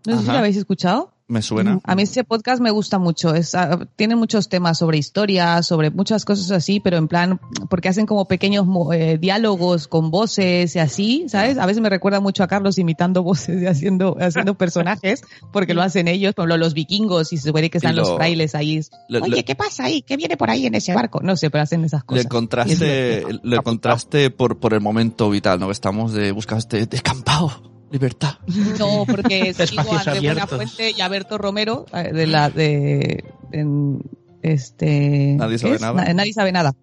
No 0.07 0.13
sé 0.13 0.19
si 0.19 0.23
Ajá. 0.25 0.33
lo 0.33 0.39
habéis 0.39 0.57
escuchado. 0.57 1.13
Me 1.29 1.41
suena. 1.41 1.81
A 1.83 1.93
mí 1.93 2.03
ese 2.03 2.23
podcast 2.23 2.61
me 2.61 2.71
gusta 2.71 2.99
mucho. 2.99 3.35
Es, 3.35 3.53
ah, 3.53 3.85
tiene 3.97 4.15
muchos 4.15 4.47
temas 4.47 4.77
sobre 4.77 4.97
historia, 4.97 5.61
sobre 5.61 5.91
muchas 5.91 6.23
cosas 6.23 6.49
así, 6.51 6.79
pero 6.79 6.95
en 6.95 7.09
plan, 7.09 7.41
porque 7.69 7.89
hacen 7.89 8.05
como 8.05 8.29
pequeños 8.29 8.65
eh, 8.93 9.17
diálogos 9.19 9.89
con 9.89 10.09
voces 10.09 10.73
y 10.77 10.79
así, 10.79 11.25
¿sabes? 11.27 11.57
A 11.57 11.65
veces 11.65 11.81
me 11.81 11.89
recuerda 11.89 12.21
mucho 12.21 12.43
a 12.43 12.47
Carlos 12.47 12.77
imitando 12.77 13.23
voces 13.23 13.61
y 13.61 13.65
haciendo, 13.65 14.15
haciendo 14.21 14.55
personajes, 14.57 15.21
porque 15.51 15.73
lo 15.73 15.81
hacen 15.81 16.07
ellos, 16.07 16.33
por 16.33 16.43
ejemplo, 16.43 16.63
los 16.65 16.73
vikingos 16.73 17.33
y 17.33 17.37
se 17.37 17.51
puede 17.51 17.69
que 17.69 17.79
están 17.79 17.97
lo- 17.97 18.03
los 18.03 18.15
frailes 18.15 18.55
ahí. 18.55 18.79
lo- 19.09 19.21
Oye, 19.21 19.35
lo- 19.35 19.43
¿qué 19.43 19.55
pasa 19.55 19.83
ahí? 19.83 20.03
¿Qué 20.03 20.15
viene 20.15 20.37
por 20.37 20.49
ahí 20.49 20.65
en 20.65 20.75
ese 20.75 20.93
barco? 20.93 21.19
No 21.21 21.35
sé, 21.35 21.49
pero 21.49 21.63
hacen 21.63 21.83
esas 21.83 22.05
cosas. 22.05 22.23
Encontraste, 22.23 22.73
divertido. 23.17 23.39
lo 23.43 23.57
encontraste 23.57 24.29
por, 24.31 24.59
por 24.59 24.73
el 24.73 24.79
momento 24.79 25.29
vital, 25.29 25.59
¿no? 25.59 25.71
Estamos 25.71 26.13
de, 26.13 26.31
buscaste 26.31 26.85
descampado, 26.85 27.51
libertad. 27.91 28.35
No, 28.79 29.05
porque 29.05 29.53
sigo 29.67 29.93
a 29.93 29.99
André. 30.01 30.19
Buenafuente 30.27 30.91
y 30.97 31.01
a 31.01 31.07
Berto 31.07 31.37
Romero 31.37 31.85
eh, 31.93 32.11
de 32.13 32.27
la 32.27 32.49
de 32.49 33.23
en, 33.51 34.01
este 34.41 35.35
Nadie 35.37 35.55
¿qué 35.55 35.59
sabe 35.59 35.75
es? 35.75 35.81
nada. 35.81 36.03
Na- 36.05 36.13
Nadie 36.13 36.33
sabe 36.33 36.51
nada. 36.51 36.73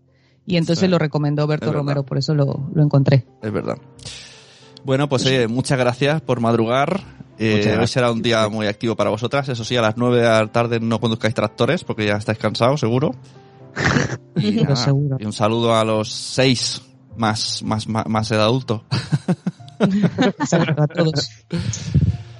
Y 0.46 0.56
entonces 0.56 0.80
Sí. 0.84 0.88
lo 0.88 0.98
recomendó 0.98 1.46
Berto. 1.46 1.72
Romero, 1.72 2.02
por 2.04 2.18
eso 2.18 2.34
lo, 2.34 2.68
lo 2.74 2.82
encontré. 2.82 3.24
Es 3.42 3.52
verdad. 3.52 3.78
Bueno, 4.84 5.08
pues 5.08 5.24
oye, 5.24 5.48
muchas 5.48 5.78
gracias 5.78 6.20
por 6.20 6.40
madrugar. 6.40 7.00
Eh, 7.38 7.76
hoy 7.80 7.86
será 7.86 8.12
un 8.12 8.20
día 8.22 8.46
muy 8.48 8.66
activo 8.66 8.94
para 8.94 9.08
vosotras. 9.10 9.48
Eso 9.48 9.64
sí, 9.64 9.76
a 9.76 9.82
las 9.82 9.96
9 9.96 10.18
de 10.18 10.22
la 10.28 10.46
tarde 10.48 10.78
no 10.80 11.00
conduzcáis 11.00 11.34
tractores 11.34 11.82
porque 11.82 12.06
ya 12.06 12.16
estáis 12.16 12.38
cansados, 12.38 12.80
seguro. 12.80 13.14
Y, 14.36 14.50
nada, 14.62 14.76
seguro. 14.76 15.16
y 15.20 15.24
un 15.24 15.32
saludo 15.32 15.74
a 15.76 15.84
los 15.84 16.12
seis 16.12 16.82
más, 17.16 17.62
más, 17.62 17.86
más, 17.88 18.06
más 18.06 18.28
de 18.28 18.36
adulto. 18.36 18.84
A 20.78 20.86
todos. 20.86 21.30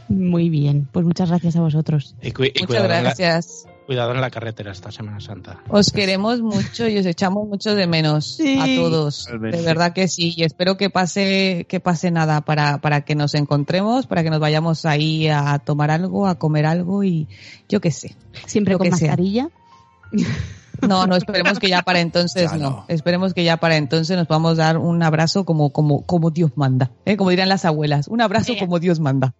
Muy 0.08 0.50
bien, 0.50 0.86
pues 0.92 1.04
muchas 1.06 1.30
gracias 1.30 1.56
a 1.56 1.60
vosotros. 1.60 2.14
Y, 2.22 2.30
cu- 2.32 2.44
y 2.44 2.48
Muchas 2.50 2.66
cuidado, 2.66 2.84
en 2.86 2.90
la, 2.92 3.00
gracias. 3.02 3.66
cuidado 3.86 4.12
en 4.14 4.20
la 4.20 4.30
carretera 4.30 4.70
esta 4.70 4.90
Semana 4.92 5.18
Santa. 5.18 5.62
Os 5.68 5.90
queremos 5.90 6.40
mucho 6.40 6.86
y 6.88 6.98
os 6.98 7.06
echamos 7.06 7.48
mucho 7.48 7.74
de 7.74 7.86
menos 7.86 8.36
Sí. 8.36 8.58
a 8.60 8.66
todos. 8.76 9.26
De 9.26 9.62
verdad 9.62 9.92
que 9.94 10.06
sí. 10.06 10.34
Y 10.36 10.44
espero 10.44 10.76
que 10.76 10.90
pase, 10.90 11.66
que 11.68 11.80
pase 11.80 12.10
nada 12.10 12.42
para, 12.42 12.78
para 12.78 13.00
que 13.00 13.14
nos 13.14 13.34
encontremos, 13.34 14.06
para 14.06 14.22
que 14.22 14.30
nos 14.30 14.40
vayamos 14.40 14.84
ahí 14.84 15.26
a 15.28 15.58
tomar 15.58 15.90
algo, 15.90 16.26
a 16.28 16.38
comer 16.38 16.66
algo 16.66 17.02
y 17.02 17.26
yo 17.68 17.80
qué 17.80 17.90
sé. 17.90 18.14
Siempre 18.46 18.76
con 18.76 18.90
que 18.90 18.96
sea. 18.96 19.16
No, 20.82 21.06
no, 21.06 21.16
esperemos 21.16 21.58
que 21.58 21.68
ya 21.68 21.82
para 21.82 22.00
entonces 22.00 22.50
Ya 22.50 22.56
no. 22.58 22.70
no. 22.70 22.84
Esperemos 22.88 23.34
que 23.34 23.44
ya 23.44 23.56
para 23.56 23.76
entonces 23.76 24.16
nos 24.16 24.26
podamos 24.26 24.56
dar 24.56 24.78
un 24.78 25.02
abrazo 25.02 25.44
como, 25.44 25.70
como, 25.70 26.04
como 26.06 26.30
Dios 26.30 26.52
manda. 26.56 26.90
¿eh? 27.04 27.16
Como 27.16 27.30
dirían 27.30 27.48
las 27.48 27.64
abuelas, 27.64 28.08
un 28.08 28.20
abrazo 28.20 28.52
como 28.58 28.78
Dios 28.78 29.00
manda. 29.00 29.34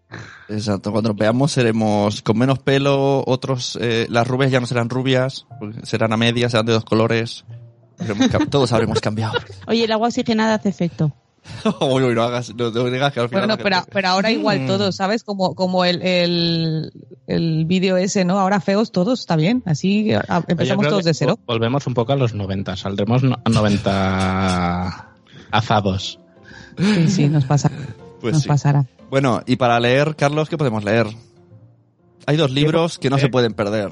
Exacto. 0.49 0.93
Cuando 0.93 1.11
nos 1.11 1.19
veamos 1.19 1.53
seremos 1.53 2.23
con 2.23 2.39
menos 2.39 2.59
pelo, 2.59 3.25
otros, 3.27 3.79
eh, 3.81 4.07
las 4.11 4.27
rubias 4.27 4.51
ya 4.51 4.61
no 4.61 4.67
serán 4.67 4.89
rubias, 4.91 5.47
serán 5.83 6.13
a 6.13 6.17
medias, 6.17 6.53
serán 6.53 6.67
de 6.67 6.73
dos 6.73 6.85
colores. 6.85 7.45
Todos 8.51 8.73
habremos 8.73 9.01
cambiado. 9.01 9.35
Oye, 9.67 9.85
el 9.85 9.93
agua 9.93 10.09
oxigenada 10.09 10.55
hace 10.55 10.69
efecto. 10.69 11.13
Uy, 11.81 12.03
uy, 12.03 12.15
no 12.15 12.23
hagas, 12.23 12.55
no, 12.55 12.71
no 12.71 12.85
digas 12.85 13.13
que 13.13 13.21
al 13.21 13.29
final. 13.29 13.47
Bueno, 13.47 13.63
pero, 13.63 13.85
pero 13.93 14.09
ahora 14.09 14.31
igual 14.31 14.67
todos, 14.67 14.97
¿sabes? 14.97 15.25
Como, 15.25 15.55
como 15.55 15.85
el, 15.85 16.01
el, 16.03 16.93
el 17.27 17.65
vídeo 17.67 17.97
ese, 17.99 18.25
¿no? 18.25 18.39
Ahora 18.39 18.61
feos 18.61 18.93
todos, 18.93 19.21
está 19.21 19.37
bien. 19.37 19.63
Así 19.67 20.13
a- 20.13 20.43
empezamos 20.49 20.89
todos 20.89 21.05
de 21.05 21.13
cero. 21.15 21.39
vol- 21.43 21.47
Volvemos 21.47 21.87
un 21.87 21.95
poco 21.95 22.13
a 22.13 22.17
los 22.17 22.35
90. 22.35 22.77
Saldremos 22.77 23.23
no- 23.23 23.37
90 23.51 25.11
azados. 25.51 26.19
Sí, 26.79 27.09
sí, 27.09 27.29
nos 27.29 27.45
pasa. 27.45 27.71
Pues 28.21 28.35
nos 28.35 28.43
sí. 28.43 28.49
pasará. 28.49 28.87
Bueno, 29.11 29.43
y 29.47 29.57
para 29.57 29.79
leer, 29.81 30.17
Carlos, 30.17 30.49
¿qué 30.49 30.57
podemos 30.59 30.83
leer? 30.83 31.07
Hay 32.27 32.37
dos 32.37 32.51
libros 32.51 32.99
que 32.99 33.11
no 33.11 33.19
se 33.19 33.29
pueden 33.29 33.53
perder. 33.53 33.91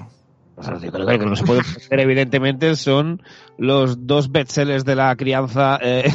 Lo 0.57 1.07
que 1.19 1.27
no 1.27 1.35
se 1.35 1.45
puede 1.45 1.63
perder, 1.63 2.01
evidentemente, 2.01 2.77
son 2.77 3.23
los 3.59 4.07
dos 4.07 4.31
bestsellers 4.31 4.85
de 4.85 4.95
la 4.97 5.15
crianza. 5.17 5.79
eh. 5.83 6.11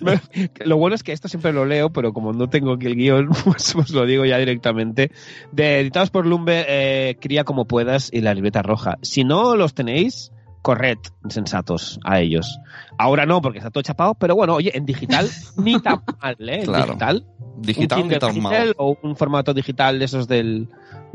lo 0.64 0.76
bueno 0.76 0.94
es 0.94 1.02
que 1.02 1.12
esto 1.12 1.28
siempre 1.28 1.52
lo 1.52 1.64
leo, 1.64 1.90
pero 1.92 2.12
como 2.12 2.32
no 2.32 2.48
tengo 2.48 2.72
aquí 2.72 2.86
el 2.86 2.96
guion, 2.96 3.28
pues, 3.44 3.72
pues 3.74 3.90
lo 3.90 4.06
digo 4.06 4.24
ya 4.24 4.38
directamente. 4.38 5.10
De, 5.52 5.80
editados 5.80 6.10
por 6.10 6.26
Lumbe, 6.26 6.64
eh, 6.68 7.16
Cría 7.20 7.44
como 7.44 7.66
puedas 7.66 8.10
y 8.12 8.20
la 8.20 8.34
libreta 8.34 8.62
roja. 8.62 8.96
Si 9.02 9.24
no 9.24 9.54
los 9.54 9.74
tenéis, 9.74 10.32
corred, 10.62 10.98
insensatos, 11.22 12.00
a 12.04 12.20
ellos. 12.20 12.58
Ahora 12.98 13.26
no, 13.26 13.40
porque 13.40 13.58
está 13.58 13.70
todo 13.70 13.82
chapado, 13.82 14.14
pero 14.14 14.34
bueno, 14.34 14.54
oye, 14.54 14.76
en 14.76 14.86
digital 14.86 15.28
ni 15.58 15.80
tan 15.80 16.02
mal, 16.20 16.36
¿eh? 16.40 16.60
En 16.60 16.64
Claro. 16.64 16.86
digital. 16.86 17.26
Digital 17.58 18.02
un 18.02 18.08
ni 18.08 18.18
tan 18.18 18.42
mal. 18.42 18.74
o 18.76 18.98
un 19.02 19.16
formato 19.16 19.54
digital 19.54 19.98
de 19.98 20.04
esos 20.04 20.26
del 20.28 20.68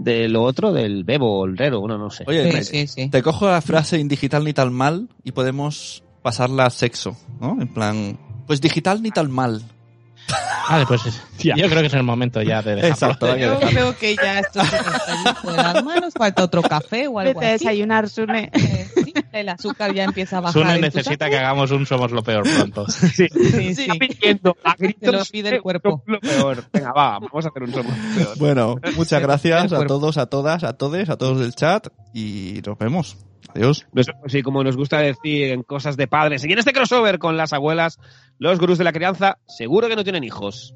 de 0.04 0.28
lo 0.30 0.44
otro, 0.44 0.72
del 0.74 1.04
Bebo 1.04 1.40
o 1.42 1.46
el 1.46 1.58
Rero, 1.58 1.80
uno 1.80 1.98
no 1.98 2.10
sé. 2.10 2.24
Oye, 2.28 2.46
Sí, 2.50 2.54
me- 2.58 2.64
sí, 2.64 2.88
sí. 2.88 3.10
te 3.10 3.22
cojo 3.22 3.48
la 3.50 3.62
frase 3.62 4.00
en 4.00 4.08
digital 4.08 4.44
ni 4.44 4.54
tan 4.54 4.74
mal 4.74 5.08
y 5.24 5.32
podemos 5.32 6.04
pasarla 6.22 6.66
a 6.66 6.70
sexo, 6.70 7.18
¿no? 7.40 7.58
En 7.62 7.68
plan, 7.68 8.18
pues 8.48 8.62
digital 8.62 9.02
ni 9.02 9.12
tan 9.12 9.30
mal. 9.32 9.62
Vale, 10.70 10.86
pues 10.86 11.02
yo 11.40 11.54
creo 11.68 11.82
que 11.82 11.88
es 11.88 11.94
el 11.94 12.04
momento 12.04 12.42
ya 12.42 12.62
de 12.62 12.76
dejarlo. 12.76 12.94
Exacto, 12.94 13.38
Yo 13.38 13.60
creo 13.60 13.98
que 13.98 14.16
ya 14.16 14.40
esto 14.40 14.64
se 14.64 14.78
nos 14.78 14.96
está 14.96 15.24
yendo 15.24 15.52
de 15.52 15.58
las 15.58 15.84
manos. 15.84 16.14
Falta 16.14 16.44
otro 16.44 16.62
café 16.62 17.08
o 17.08 17.20
algo 17.20 17.34
Vete 17.40 17.46
a 17.52 17.56
así. 17.56 17.66
desayunar, 17.66 18.08
Sune. 18.10 18.50
El 19.32 19.50
azúcar 19.50 19.94
ya 19.94 20.04
empieza 20.04 20.38
a 20.38 20.42
bajar. 20.42 20.62
Sune 20.62 20.80
necesita 20.80 21.30
que 21.30 21.38
hagamos 21.38 21.72
un 21.72 21.86
Somos 21.86 22.12
lo 22.12 22.24
Peor 22.24 22.44
pronto. 22.44 22.86
Sí, 22.90 23.28
Sí, 23.30 23.76
sí. 23.76 23.82
Está 23.82 23.96
pidiendo 23.96 24.58
a 24.64 24.76
gritos 24.76 25.00
Te 25.00 25.12
lo 25.12 25.26
pide 25.26 25.56
el 25.56 25.62
cuerpo. 25.62 26.04
Lo 26.06 26.20
peor. 26.20 26.66
Venga, 26.72 26.92
va, 26.92 27.20
vamos 27.20 27.46
a 27.46 27.50
hacer 27.50 27.64
un 27.64 27.72
somos 27.72 27.98
lo 27.98 28.16
peor. 28.16 28.38
Bueno, 28.38 28.76
muchas 28.96 29.22
gracias 29.22 29.74
a 29.74 29.86
todos, 29.86 30.18
a 30.18 30.26
todas, 30.28 30.64
a 30.64 30.74
todos, 30.74 31.10
a 31.10 31.18
todos 31.18 31.40
del 31.40 31.56
chat 31.56 31.88
y 32.14 32.62
nos 32.66 32.78
vemos. 32.78 33.18
Adiós. 33.54 33.86
Nos 33.94 34.08
vemos, 34.08 34.32
sí, 34.32 34.42
como 34.44 34.64
nos 34.64 34.78
gusta 34.78 35.00
decir 35.00 35.52
en 35.52 35.64
cosas 35.64 35.98
de 35.98 36.08
padres. 36.08 36.46
Y 36.46 36.52
en 36.52 36.60
este 36.60 36.74
crossover 36.74 37.20
con 37.20 37.38
las 37.38 37.54
abuelas, 37.54 38.00
los 38.38 38.60
gurús 38.60 38.78
de 38.78 38.84
la 38.84 38.94
crianza 38.94 39.38
seguro 39.48 39.88
que 39.88 39.96
no 39.96 40.04
tienen 40.04 40.24
hijos. 40.24 40.74